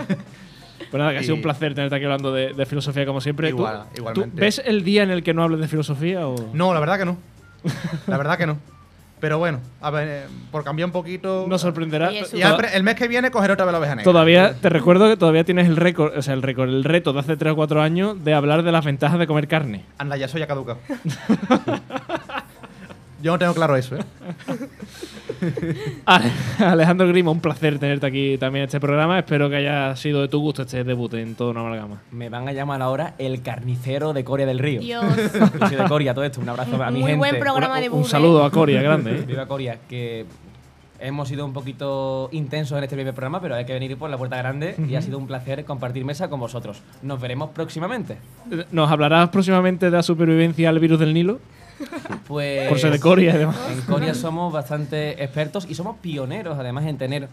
Pues 0.90 1.00
nada, 1.00 1.12
que 1.12 1.20
ha 1.20 1.24
sido 1.24 1.36
un 1.36 1.42
placer 1.42 1.74
tenerte 1.76 1.96
aquí 1.96 2.06
hablando 2.06 2.34
de, 2.34 2.54
de 2.54 2.66
filosofía 2.66 3.06
como 3.06 3.22
siempre. 3.22 3.50
¿Tú- 3.50 3.58
Igual, 3.58 3.84
¿tú, 3.94 3.98
igualmente. 4.00 4.42
ves 4.42 4.62
el 4.66 4.84
día 4.84 5.04
en 5.04 5.12
el 5.12 5.24
que 5.24 5.34
no 5.34 5.44
hables 5.44 5.60
de 5.60 5.68
filosofía 5.68 6.28
o...? 6.28 6.36
No, 6.54 6.74
la 6.74 6.80
verdad 6.80 6.98
que 6.98 7.06
no. 7.06 7.18
La 8.08 8.18
verdad 8.18 8.38
que 8.38 8.48
no. 8.48 8.58
Pero 9.20 9.38
bueno, 9.38 9.60
a 9.82 9.92
ver, 9.92 10.08
eh, 10.08 10.24
por 10.52 10.64
cambiar 10.64 10.88
un 10.88 10.92
poquito. 10.92 11.46
Nos 11.48 11.62
sorprenderá. 11.62 12.12
Y 12.12 12.24
el 12.74 12.82
mes 12.82 12.96
que 12.96 13.08
viene 13.08 13.30
cogeré 13.30 13.54
otra 13.54 13.66
vez 13.66 13.72
la 13.72 13.78
oveja 13.78 13.94
negra. 13.94 14.12
Todavía, 14.12 14.56
te 14.60 14.68
recuerdo 14.70 15.08
que 15.08 15.16
todavía 15.16 15.44
tienes 15.44 15.68
el 15.68 15.76
récord, 15.78 16.18
o 16.18 16.22
sea, 16.24 16.34
el 16.34 16.42
récord, 16.42 16.70
el 16.70 16.84
reto 16.84 17.14
de 17.14 17.20
hace 17.20 17.38
3 17.38 17.54
o 17.54 17.56
4 17.56 17.84
años 17.84 18.24
de 18.24 18.34
hablar 18.34 18.64
de 18.64 18.72
las 18.72 18.84
ventajas 18.84 19.20
de 19.20 19.28
comer 19.28 19.48
carne. 19.48 19.86
Anda, 20.00 20.18
ya 20.18 20.28
soy 20.28 20.40
ya 20.40 20.48
caducado. 20.48 20.80
Yo 23.22 23.32
no 23.34 23.38
tengo 23.38 23.54
claro 23.54 23.76
eso, 23.76 23.96
¿eh? 23.98 24.00
Ale- 26.06 26.32
Alejandro 26.60 27.08
Grima, 27.08 27.32
un 27.32 27.40
placer 27.40 27.80
tenerte 27.80 28.06
aquí 28.06 28.38
también 28.38 28.64
en 28.64 28.68
este 28.68 28.80
programa. 28.80 29.20
Espero 29.20 29.50
que 29.50 29.56
haya 29.58 29.96
sido 29.96 30.22
de 30.22 30.28
tu 30.28 30.40
gusto 30.40 30.62
este 30.64 30.84
debut 30.84 31.14
en 31.16 31.36
toda 31.36 31.52
una 31.52 31.62
amalgama. 31.62 32.02
Me 32.12 32.30
van 32.30 32.48
a 32.48 32.54
llamar 32.54 32.82
ahora 32.82 33.14
el 33.18 33.42
carnicero 33.42 34.14
de 34.14 34.24
Coria 34.24 34.46
del 34.46 34.60
Río. 34.60 34.82
Dios. 34.82 35.04
Yo 35.60 35.68
soy 35.68 35.78
de 35.78 35.84
Coria, 35.88 36.14
todo 36.14 36.24
esto. 36.24 36.42
Un 36.42 36.50
abrazo 36.50 36.82
a 36.82 36.92
mi 36.92 37.00
Muy 37.00 37.12
gente. 37.12 37.18
buen 37.18 37.40
programa 37.40 37.76
Un- 37.76 37.82
de 37.82 37.90
un 37.90 38.06
saludo 38.06 38.44
a 38.44 38.52
Coria, 38.52 38.82
grande. 38.84 39.12
¿eh? 39.20 39.24
Viva 39.28 39.46
Coria, 39.48 39.80
que 39.90 40.26
hemos 41.00 41.28
sido 41.28 41.44
un 41.46 41.54
poquito 41.54 42.30
intensos 42.32 42.78
en 42.78 42.84
este 42.84 42.96
primer 42.96 43.14
programa, 43.16 43.42
pero 43.42 43.56
hay 43.56 43.66
que 43.66 43.74
venir 43.74 43.98
por 43.98 44.10
la 44.12 44.18
puerta 44.20 44.38
grande 44.38 44.76
y 44.88 44.94
ha 44.96 45.02
sido 45.02 45.18
un 45.18 45.26
placer 45.26 45.66
compartir 45.66 46.06
mesa 46.06 46.30
con 46.30 46.40
vosotros. 46.40 46.82
Nos 47.02 47.20
veremos 47.20 47.50
próximamente. 47.50 48.18
¿Nos 48.72 48.92
hablarás 48.92 49.30
próximamente 49.30 49.86
de 49.88 49.92
la 49.94 50.04
supervivencia 50.04 50.70
al 50.70 50.78
virus 50.80 51.00
del 51.00 51.14
Nilo? 51.16 51.40
Pues 52.28 52.70
Por 52.70 52.80
ser 52.80 52.92
de 52.92 53.00
Coria, 53.00 53.34
además. 53.34 53.58
En 53.72 53.82
Coria 53.82 54.14
somos 54.14 54.52
bastante 54.54 55.24
expertos 55.24 55.66
y 55.70 55.76
somos 55.76 55.98
pioneros, 55.98 56.58
además, 56.60 56.86
en 56.86 56.98
tener 56.98 57.28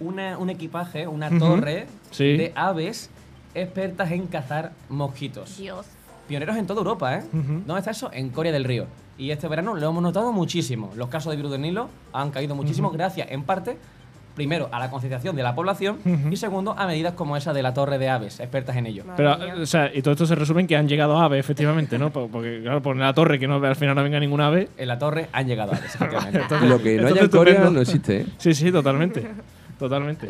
una- 0.00 0.36
un 0.38 0.50
equipaje, 0.50 1.06
una 1.06 1.30
torre 1.38 1.86
Sí. 2.10 2.36
de 2.36 2.52
aves 2.54 3.10
expertas 3.54 4.10
en 4.10 4.26
cazar 4.26 4.72
mosquitos. 4.88 5.56
Dios. 5.58 5.86
Pioneros 6.28 6.56
en 6.56 6.66
toda 6.66 6.78
Europa, 6.80 7.16
¿eh? 7.18 7.24
¿Dónde 7.32 7.78
está 7.78 7.90
eso? 7.90 8.10
En 8.12 8.30
Corea 8.30 8.52
del 8.52 8.64
Río. 8.64 8.86
Y 9.18 9.30
este 9.30 9.46
verano 9.48 9.74
lo 9.74 9.88
hemos 9.90 10.02
notado 10.02 10.32
muchísimo. 10.32 10.90
Los 10.96 11.08
casos 11.08 11.30
de 11.30 11.36
virus 11.36 11.52
del 11.52 11.60
Nilo 11.62 11.88
han 12.12 12.30
caído 12.30 12.54
muchísimo 12.54 12.90
gracias, 12.90 13.28
en 13.30 13.42
parte, 13.44 13.76
primero, 14.34 14.68
a 14.72 14.78
la 14.78 14.90
concienciación 14.90 15.36
de 15.36 15.42
la 15.42 15.54
población 15.54 15.98
y 16.30 16.36
segundo, 16.36 16.74
a 16.78 16.86
medidas 16.86 17.14
como 17.14 17.36
esa 17.36 17.52
de 17.52 17.62
la 17.62 17.74
torre 17.74 17.98
de 17.98 18.08
aves, 18.08 18.40
expertas 18.40 18.76
en 18.76 18.86
ello. 18.86 19.04
Pero, 19.16 19.36
o 19.62 19.66
sea, 19.66 19.90
y 19.94 20.02
todo 20.02 20.12
esto 20.12 20.26
se 20.26 20.34
resume 20.34 20.62
en 20.62 20.66
que 20.66 20.76
han 20.76 20.88
llegado 20.88 21.18
aves, 21.18 21.40
efectivamente, 21.40 21.98
¿no? 21.98 22.10
Po- 22.10 22.28
Porque, 22.28 22.60
claro, 22.62 22.80
poner 22.82 23.04
la 23.04 23.14
torre, 23.14 23.38
que 23.38 23.46
no, 23.46 23.56
al 23.64 23.76
final 23.76 23.94
no 23.94 24.02
venga 24.02 24.18
ninguna 24.20 24.46
ave. 24.48 24.68
En 24.76 24.88
la 24.88 24.98
torre 24.98 25.28
han 25.32 25.46
llegado 25.46 25.72
aves, 25.72 25.84
efectivamente. 25.94 26.40
Entonces- 26.42 26.68
Lo 26.68 26.82
que 26.82 26.96
no 26.98 27.06
haya 27.08 27.20
en 27.22 27.28
Corea 27.28 27.70
no 27.70 27.80
existe, 27.80 28.20
¿eh? 28.22 28.26
Sí, 28.38 28.54
sí, 28.54 28.72
totalmente. 28.72 29.26
totalmente. 29.78 30.28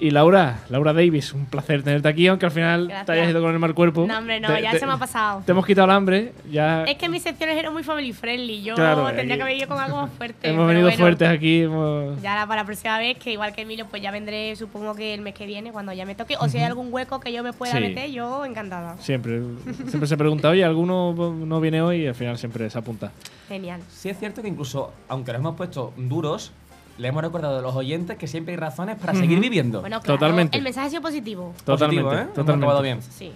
Y 0.00 0.10
Laura, 0.10 0.58
Laura 0.70 0.92
Davis, 0.92 1.32
un 1.32 1.46
placer 1.46 1.82
tenerte 1.84 2.08
aquí, 2.08 2.26
aunque 2.26 2.46
al 2.46 2.52
final 2.52 2.88
Gracias. 2.88 3.06
te 3.06 3.12
hayas 3.12 3.30
ido 3.30 3.40
con 3.40 3.52
el 3.52 3.58
mal 3.60 3.74
cuerpo. 3.74 4.04
No, 4.06 4.18
hombre, 4.18 4.40
no, 4.40 4.48
Te- 4.52 4.60
ya 4.60 4.72
te- 4.72 4.80
se 4.80 4.86
me 4.86 4.92
ha 4.92 4.96
pasado. 4.96 5.42
Te 5.46 5.52
hemos 5.52 5.64
quitado 5.64 5.84
el 5.86 5.92
hambre, 5.92 6.32
ya 6.50 6.82
Es 6.84 6.96
que 6.96 7.08
mis 7.08 7.22
secciones 7.22 7.56
eran 7.56 7.72
muy 7.72 7.84
family 7.84 8.12
friendly. 8.12 8.62
Yo 8.62 8.74
Claro, 8.74 9.06
tendría 9.06 9.22
aquí- 9.22 9.36
que 9.36 9.42
haber 9.42 9.56
ido 9.56 9.68
con 9.68 9.78
algo 9.78 10.02
más 10.02 10.10
fuerte. 10.10 10.48
hemos 10.48 10.66
venido 10.66 10.86
bueno, 10.88 10.98
fuertes 10.98 11.28
aquí. 11.28 11.62
hemos- 11.62 12.20
Ya 12.20 12.34
la- 12.34 12.46
para 12.46 12.62
la 12.62 12.66
próxima 12.66 12.98
vez, 12.98 13.18
que 13.18 13.32
igual 13.32 13.54
que 13.54 13.62
Emilio, 13.62 13.86
pues 13.88 14.02
ya 14.02 14.10
vendré, 14.10 14.56
supongo 14.56 14.94
que 14.96 15.14
el 15.14 15.20
mes 15.20 15.34
que 15.34 15.46
viene, 15.46 15.70
cuando 15.70 15.92
ya 15.92 16.04
me 16.04 16.14
toque. 16.16 16.36
O 16.40 16.48
si 16.48 16.58
hay 16.58 16.64
algún 16.64 16.92
hueco 16.92 17.20
que 17.20 17.32
yo 17.32 17.42
me 17.44 17.52
pueda 17.52 17.72
Sí. 17.74 17.80
meter, 17.80 18.10
yo 18.10 18.44
encantada. 18.44 18.96
Siempre, 18.98 19.42
siempre 19.86 20.08
se 20.08 20.16
pregunta, 20.16 20.48
oye, 20.50 20.64
¿alguno 20.64 21.14
no 21.14 21.60
viene 21.60 21.80
hoy? 21.82 22.02
Y 22.02 22.06
al 22.08 22.14
final 22.16 22.36
siempre 22.36 22.68
se 22.68 22.76
apunta. 22.78 23.12
Genial. 23.48 23.80
Sí 23.90 24.08
es 24.08 24.18
cierto 24.18 24.42
que 24.42 24.48
incluso, 24.48 24.92
aunque 25.08 25.30
nos 25.32 25.40
hemos 25.40 25.54
puesto 25.56 25.92
duros, 25.96 26.50
le 26.98 27.08
hemos 27.08 27.22
recordado 27.22 27.58
a 27.58 27.62
los 27.62 27.74
oyentes 27.74 28.16
que 28.16 28.26
siempre 28.26 28.54
hay 28.54 28.58
razones 28.58 28.96
para 28.98 29.14
seguir 29.14 29.40
viviendo. 29.40 29.80
Bueno, 29.80 30.00
claro, 30.00 30.18
Totalmente. 30.18 30.56
el 30.56 30.62
mensaje 30.64 30.86
ha 30.86 30.90
sido 30.90 31.02
positivo. 31.02 31.52
Totalmente, 31.64 32.02
Positivo, 32.02 32.12
¿eh? 32.12 32.22
Hemos 32.22 32.34
totalmente. 32.34 32.64
acabado 32.66 32.82
bien. 32.82 33.02
Sí. 33.02 33.32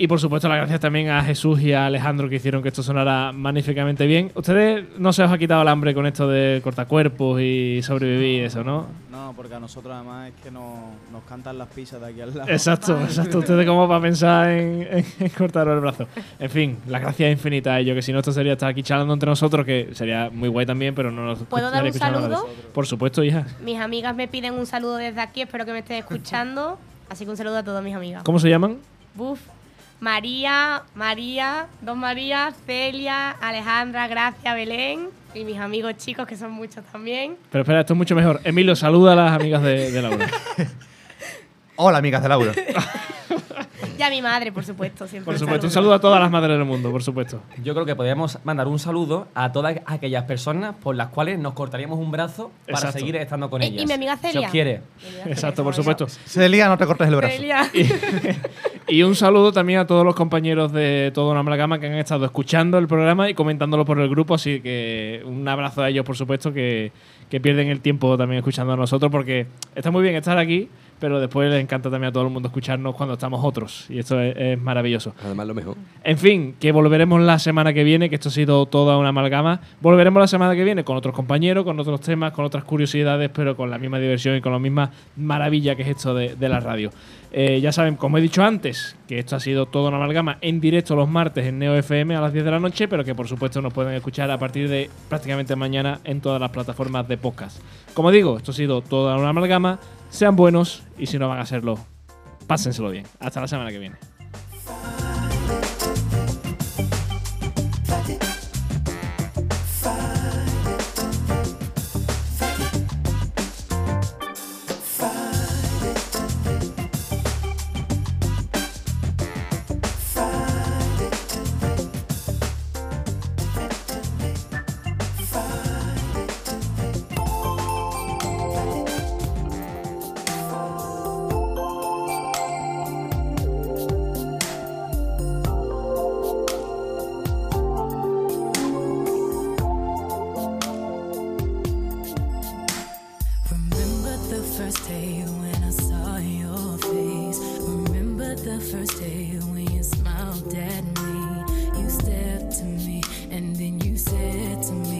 Y 0.00 0.08
por 0.08 0.18
supuesto, 0.18 0.48
las 0.48 0.56
gracias 0.56 0.80
también 0.80 1.10
a 1.10 1.22
Jesús 1.22 1.60
y 1.60 1.74
a 1.74 1.84
Alejandro 1.84 2.26
que 2.30 2.36
hicieron 2.36 2.62
que 2.62 2.68
esto 2.68 2.82
sonara 2.82 3.32
magníficamente 3.32 4.06
bien. 4.06 4.32
Ustedes 4.34 4.98
no 4.98 5.12
se 5.12 5.22
os 5.22 5.30
ha 5.30 5.36
quitado 5.36 5.60
el 5.60 5.68
hambre 5.68 5.92
con 5.92 6.06
esto 6.06 6.26
de 6.26 6.62
cortacuerpos 6.64 7.38
y 7.38 7.82
sobrevivir 7.82 8.40
y 8.40 8.44
eso, 8.46 8.64
¿no? 8.64 8.86
No, 9.10 9.34
porque 9.36 9.56
a 9.56 9.60
nosotros 9.60 9.92
además 9.94 10.30
es 10.30 10.42
que 10.42 10.50
nos, 10.50 10.78
nos 11.12 11.22
cantan 11.28 11.58
las 11.58 11.68
pizzas 11.68 12.00
de 12.00 12.06
aquí 12.06 12.22
al 12.22 12.34
lado. 12.34 12.50
Exacto, 12.50 12.98
exacto. 12.98 13.40
Ustedes 13.40 13.66
cómo 13.66 13.86
va 13.86 13.96
a 13.96 14.00
pensar 14.00 14.48
en, 14.48 14.88
en, 14.90 15.04
en 15.20 15.28
cortaros 15.36 15.74
el 15.74 15.80
brazo. 15.80 16.06
En 16.38 16.48
fin, 16.48 16.78
la 16.86 16.98
gracia 16.98 17.30
infinita 17.30 17.74
a 17.74 17.80
ello, 17.80 17.94
que 17.94 18.00
si 18.00 18.10
no 18.10 18.20
esto 18.20 18.32
sería 18.32 18.54
estar 18.54 18.70
aquí 18.70 18.82
charlando 18.82 19.12
entre 19.12 19.28
nosotros, 19.28 19.66
que 19.66 19.90
sería 19.92 20.30
muy 20.32 20.48
guay 20.48 20.64
también, 20.64 20.94
pero 20.94 21.10
no 21.10 21.26
nos 21.26 21.40
¿Puedo 21.40 21.70
dar 21.70 21.84
un 21.84 21.92
saludo? 21.92 22.48
Por 22.72 22.86
supuesto, 22.86 23.22
hija. 23.22 23.44
Mis 23.62 23.78
amigas 23.78 24.16
me 24.16 24.28
piden 24.28 24.54
un 24.54 24.64
saludo 24.64 24.96
desde 24.96 25.20
aquí, 25.20 25.42
espero 25.42 25.66
que 25.66 25.72
me 25.72 25.80
estén 25.80 25.98
escuchando. 25.98 26.78
Así 27.10 27.26
que 27.26 27.30
un 27.32 27.36
saludo 27.36 27.58
a 27.58 27.62
todas 27.62 27.84
mis 27.84 27.94
amigas. 27.94 28.22
¿Cómo 28.22 28.38
se 28.38 28.48
llaman? 28.48 28.78
Buf. 29.14 29.40
María, 30.00 30.82
María, 30.94 31.66
dos 31.82 31.96
Marías, 31.96 32.54
Celia, 32.66 33.30
Alejandra, 33.32 34.08
Gracia, 34.08 34.54
Belén 34.54 35.08
y 35.34 35.44
mis 35.44 35.58
amigos 35.58 35.96
chicos, 35.98 36.26
que 36.26 36.36
son 36.36 36.52
muchos 36.52 36.82
también. 36.90 37.36
Pero 37.50 37.62
espera, 37.62 37.80
esto 37.80 37.92
es 37.92 37.96
mucho 37.98 38.14
mejor. 38.14 38.40
Emilio, 38.44 38.74
saluda 38.74 39.12
a 39.12 39.16
las 39.16 39.32
amigas 39.32 39.62
de, 39.62 39.90
de 39.92 40.02
Laura. 40.02 40.26
Hola, 41.76 41.98
amigas 41.98 42.22
de 42.22 42.28
Laura. 42.28 42.52
Y 43.98 44.02
a 44.02 44.08
mi 44.08 44.22
madre, 44.22 44.50
por 44.50 44.64
supuesto. 44.64 45.06
Siempre 45.06 45.26
Por 45.30 45.38
supuesto, 45.38 45.66
un 45.66 45.70
saludo 45.70 45.92
a 45.92 46.00
todas 46.00 46.18
las 46.22 46.30
madres 46.30 46.56
del 46.56 46.64
mundo, 46.66 46.90
por 46.90 47.02
supuesto. 47.02 47.42
Yo 47.62 47.74
creo 47.74 47.84
que 47.84 47.94
podríamos 47.94 48.38
mandar 48.44 48.66
un 48.66 48.78
saludo 48.78 49.28
a 49.34 49.52
todas 49.52 49.76
aquellas 49.84 50.24
personas 50.24 50.74
por 50.82 50.96
las 50.96 51.08
cuales 51.08 51.38
nos 51.38 51.52
cortaríamos 51.52 51.98
un 51.98 52.10
brazo 52.10 52.50
para 52.64 52.78
Exacto. 52.78 52.98
seguir 52.98 53.16
estando 53.16 53.50
con 53.50 53.60
Eh, 53.60 53.66
ellas. 53.66 53.82
y 53.82 53.86
mi 53.86 53.92
amiga 53.92 54.16
Si 54.16 54.28
Celia. 54.28 54.46
os 54.46 54.50
quiere. 54.52 54.80
Exacto, 55.26 55.62
por 55.62 55.74
supuesto. 55.74 56.06
Celia, 56.08 56.68
no 56.68 56.78
te 56.78 56.86
cortes 56.86 57.08
el 57.08 57.16
brazo. 57.16 57.36
Celia. 57.36 57.70
Y 58.90 59.04
un 59.04 59.14
saludo 59.14 59.52
también 59.52 59.78
a 59.78 59.86
todos 59.86 60.04
los 60.04 60.16
compañeros 60.16 60.72
de 60.72 61.12
Todo 61.14 61.30
una 61.30 61.40
Amalgama 61.40 61.78
que 61.78 61.86
han 61.86 61.94
estado 61.94 62.24
escuchando 62.24 62.76
el 62.76 62.88
programa 62.88 63.30
y 63.30 63.34
comentándolo 63.34 63.84
por 63.84 64.00
el 64.00 64.08
grupo. 64.08 64.34
Así 64.34 64.60
que 64.60 65.22
un 65.24 65.46
abrazo 65.46 65.82
a 65.82 65.88
ellos, 65.88 66.04
por 66.04 66.16
supuesto, 66.16 66.52
que, 66.52 66.90
que 67.30 67.40
pierden 67.40 67.68
el 67.68 67.80
tiempo 67.80 68.18
también 68.18 68.38
escuchando 68.38 68.72
a 68.72 68.76
nosotros, 68.76 69.08
porque 69.12 69.46
está 69.76 69.92
muy 69.92 70.02
bien 70.02 70.16
estar 70.16 70.36
aquí, 70.38 70.68
pero 70.98 71.20
después 71.20 71.48
les 71.48 71.62
encanta 71.62 71.88
también 71.88 72.08
a 72.08 72.12
todo 72.12 72.24
el 72.24 72.30
mundo 72.30 72.48
escucharnos 72.48 72.96
cuando 72.96 73.12
estamos 73.12 73.44
otros. 73.44 73.86
Y 73.88 74.00
esto 74.00 74.20
es, 74.20 74.36
es 74.36 74.60
maravilloso. 74.60 75.14
Además, 75.22 75.46
lo 75.46 75.54
mejor. 75.54 75.76
En 76.02 76.18
fin, 76.18 76.56
que 76.58 76.72
volveremos 76.72 77.20
la 77.20 77.38
semana 77.38 77.72
que 77.72 77.84
viene, 77.84 78.08
que 78.08 78.16
esto 78.16 78.28
ha 78.28 78.32
sido 78.32 78.66
toda 78.66 78.98
una 78.98 79.10
amalgama. 79.10 79.60
Volveremos 79.80 80.20
la 80.20 80.26
semana 80.26 80.56
que 80.56 80.64
viene 80.64 80.82
con 80.82 80.96
otros 80.96 81.14
compañeros, 81.14 81.62
con 81.62 81.78
otros 81.78 82.00
temas, 82.00 82.32
con 82.32 82.44
otras 82.44 82.64
curiosidades, 82.64 83.30
pero 83.32 83.56
con 83.56 83.70
la 83.70 83.78
misma 83.78 84.00
diversión 84.00 84.36
y 84.36 84.40
con 84.40 84.50
la 84.50 84.58
misma 84.58 84.90
maravilla 85.16 85.76
que 85.76 85.82
es 85.82 85.88
esto 85.90 86.12
de, 86.12 86.34
de 86.34 86.48
la 86.48 86.58
radio. 86.58 86.90
Eh, 87.32 87.60
ya 87.60 87.70
saben, 87.70 87.96
como 87.96 88.18
he 88.18 88.20
dicho 88.20 88.42
antes, 88.42 88.96
que 89.06 89.18
esto 89.18 89.36
ha 89.36 89.40
sido 89.40 89.66
toda 89.66 89.88
una 89.88 89.98
amalgama 89.98 90.38
en 90.40 90.60
directo 90.60 90.96
los 90.96 91.08
martes 91.08 91.46
en 91.46 91.58
Neo 91.58 91.76
FM 91.76 92.16
a 92.16 92.20
las 92.20 92.32
10 92.32 92.44
de 92.44 92.50
la 92.50 92.58
noche, 92.58 92.88
pero 92.88 93.04
que 93.04 93.14
por 93.14 93.28
supuesto 93.28 93.62
nos 93.62 93.72
pueden 93.72 93.94
escuchar 93.94 94.30
a 94.30 94.38
partir 94.38 94.68
de 94.68 94.90
prácticamente 95.08 95.54
mañana 95.54 96.00
en 96.04 96.20
todas 96.20 96.40
las 96.40 96.50
plataformas 96.50 97.06
de 97.06 97.16
podcast. 97.16 97.60
Como 97.94 98.10
digo, 98.10 98.36
esto 98.36 98.50
ha 98.50 98.54
sido 98.54 98.82
toda 98.82 99.16
una 99.16 99.28
amalgama. 99.28 99.78
Sean 100.08 100.34
buenos 100.34 100.82
y 100.98 101.06
si 101.06 101.18
no 101.18 101.28
van 101.28 101.38
a 101.38 101.46
serlo, 101.46 101.78
pásenselo 102.48 102.90
bien. 102.90 103.04
Hasta 103.20 103.40
la 103.40 103.46
semana 103.46 103.70
que 103.70 103.78
viene. 103.78 104.09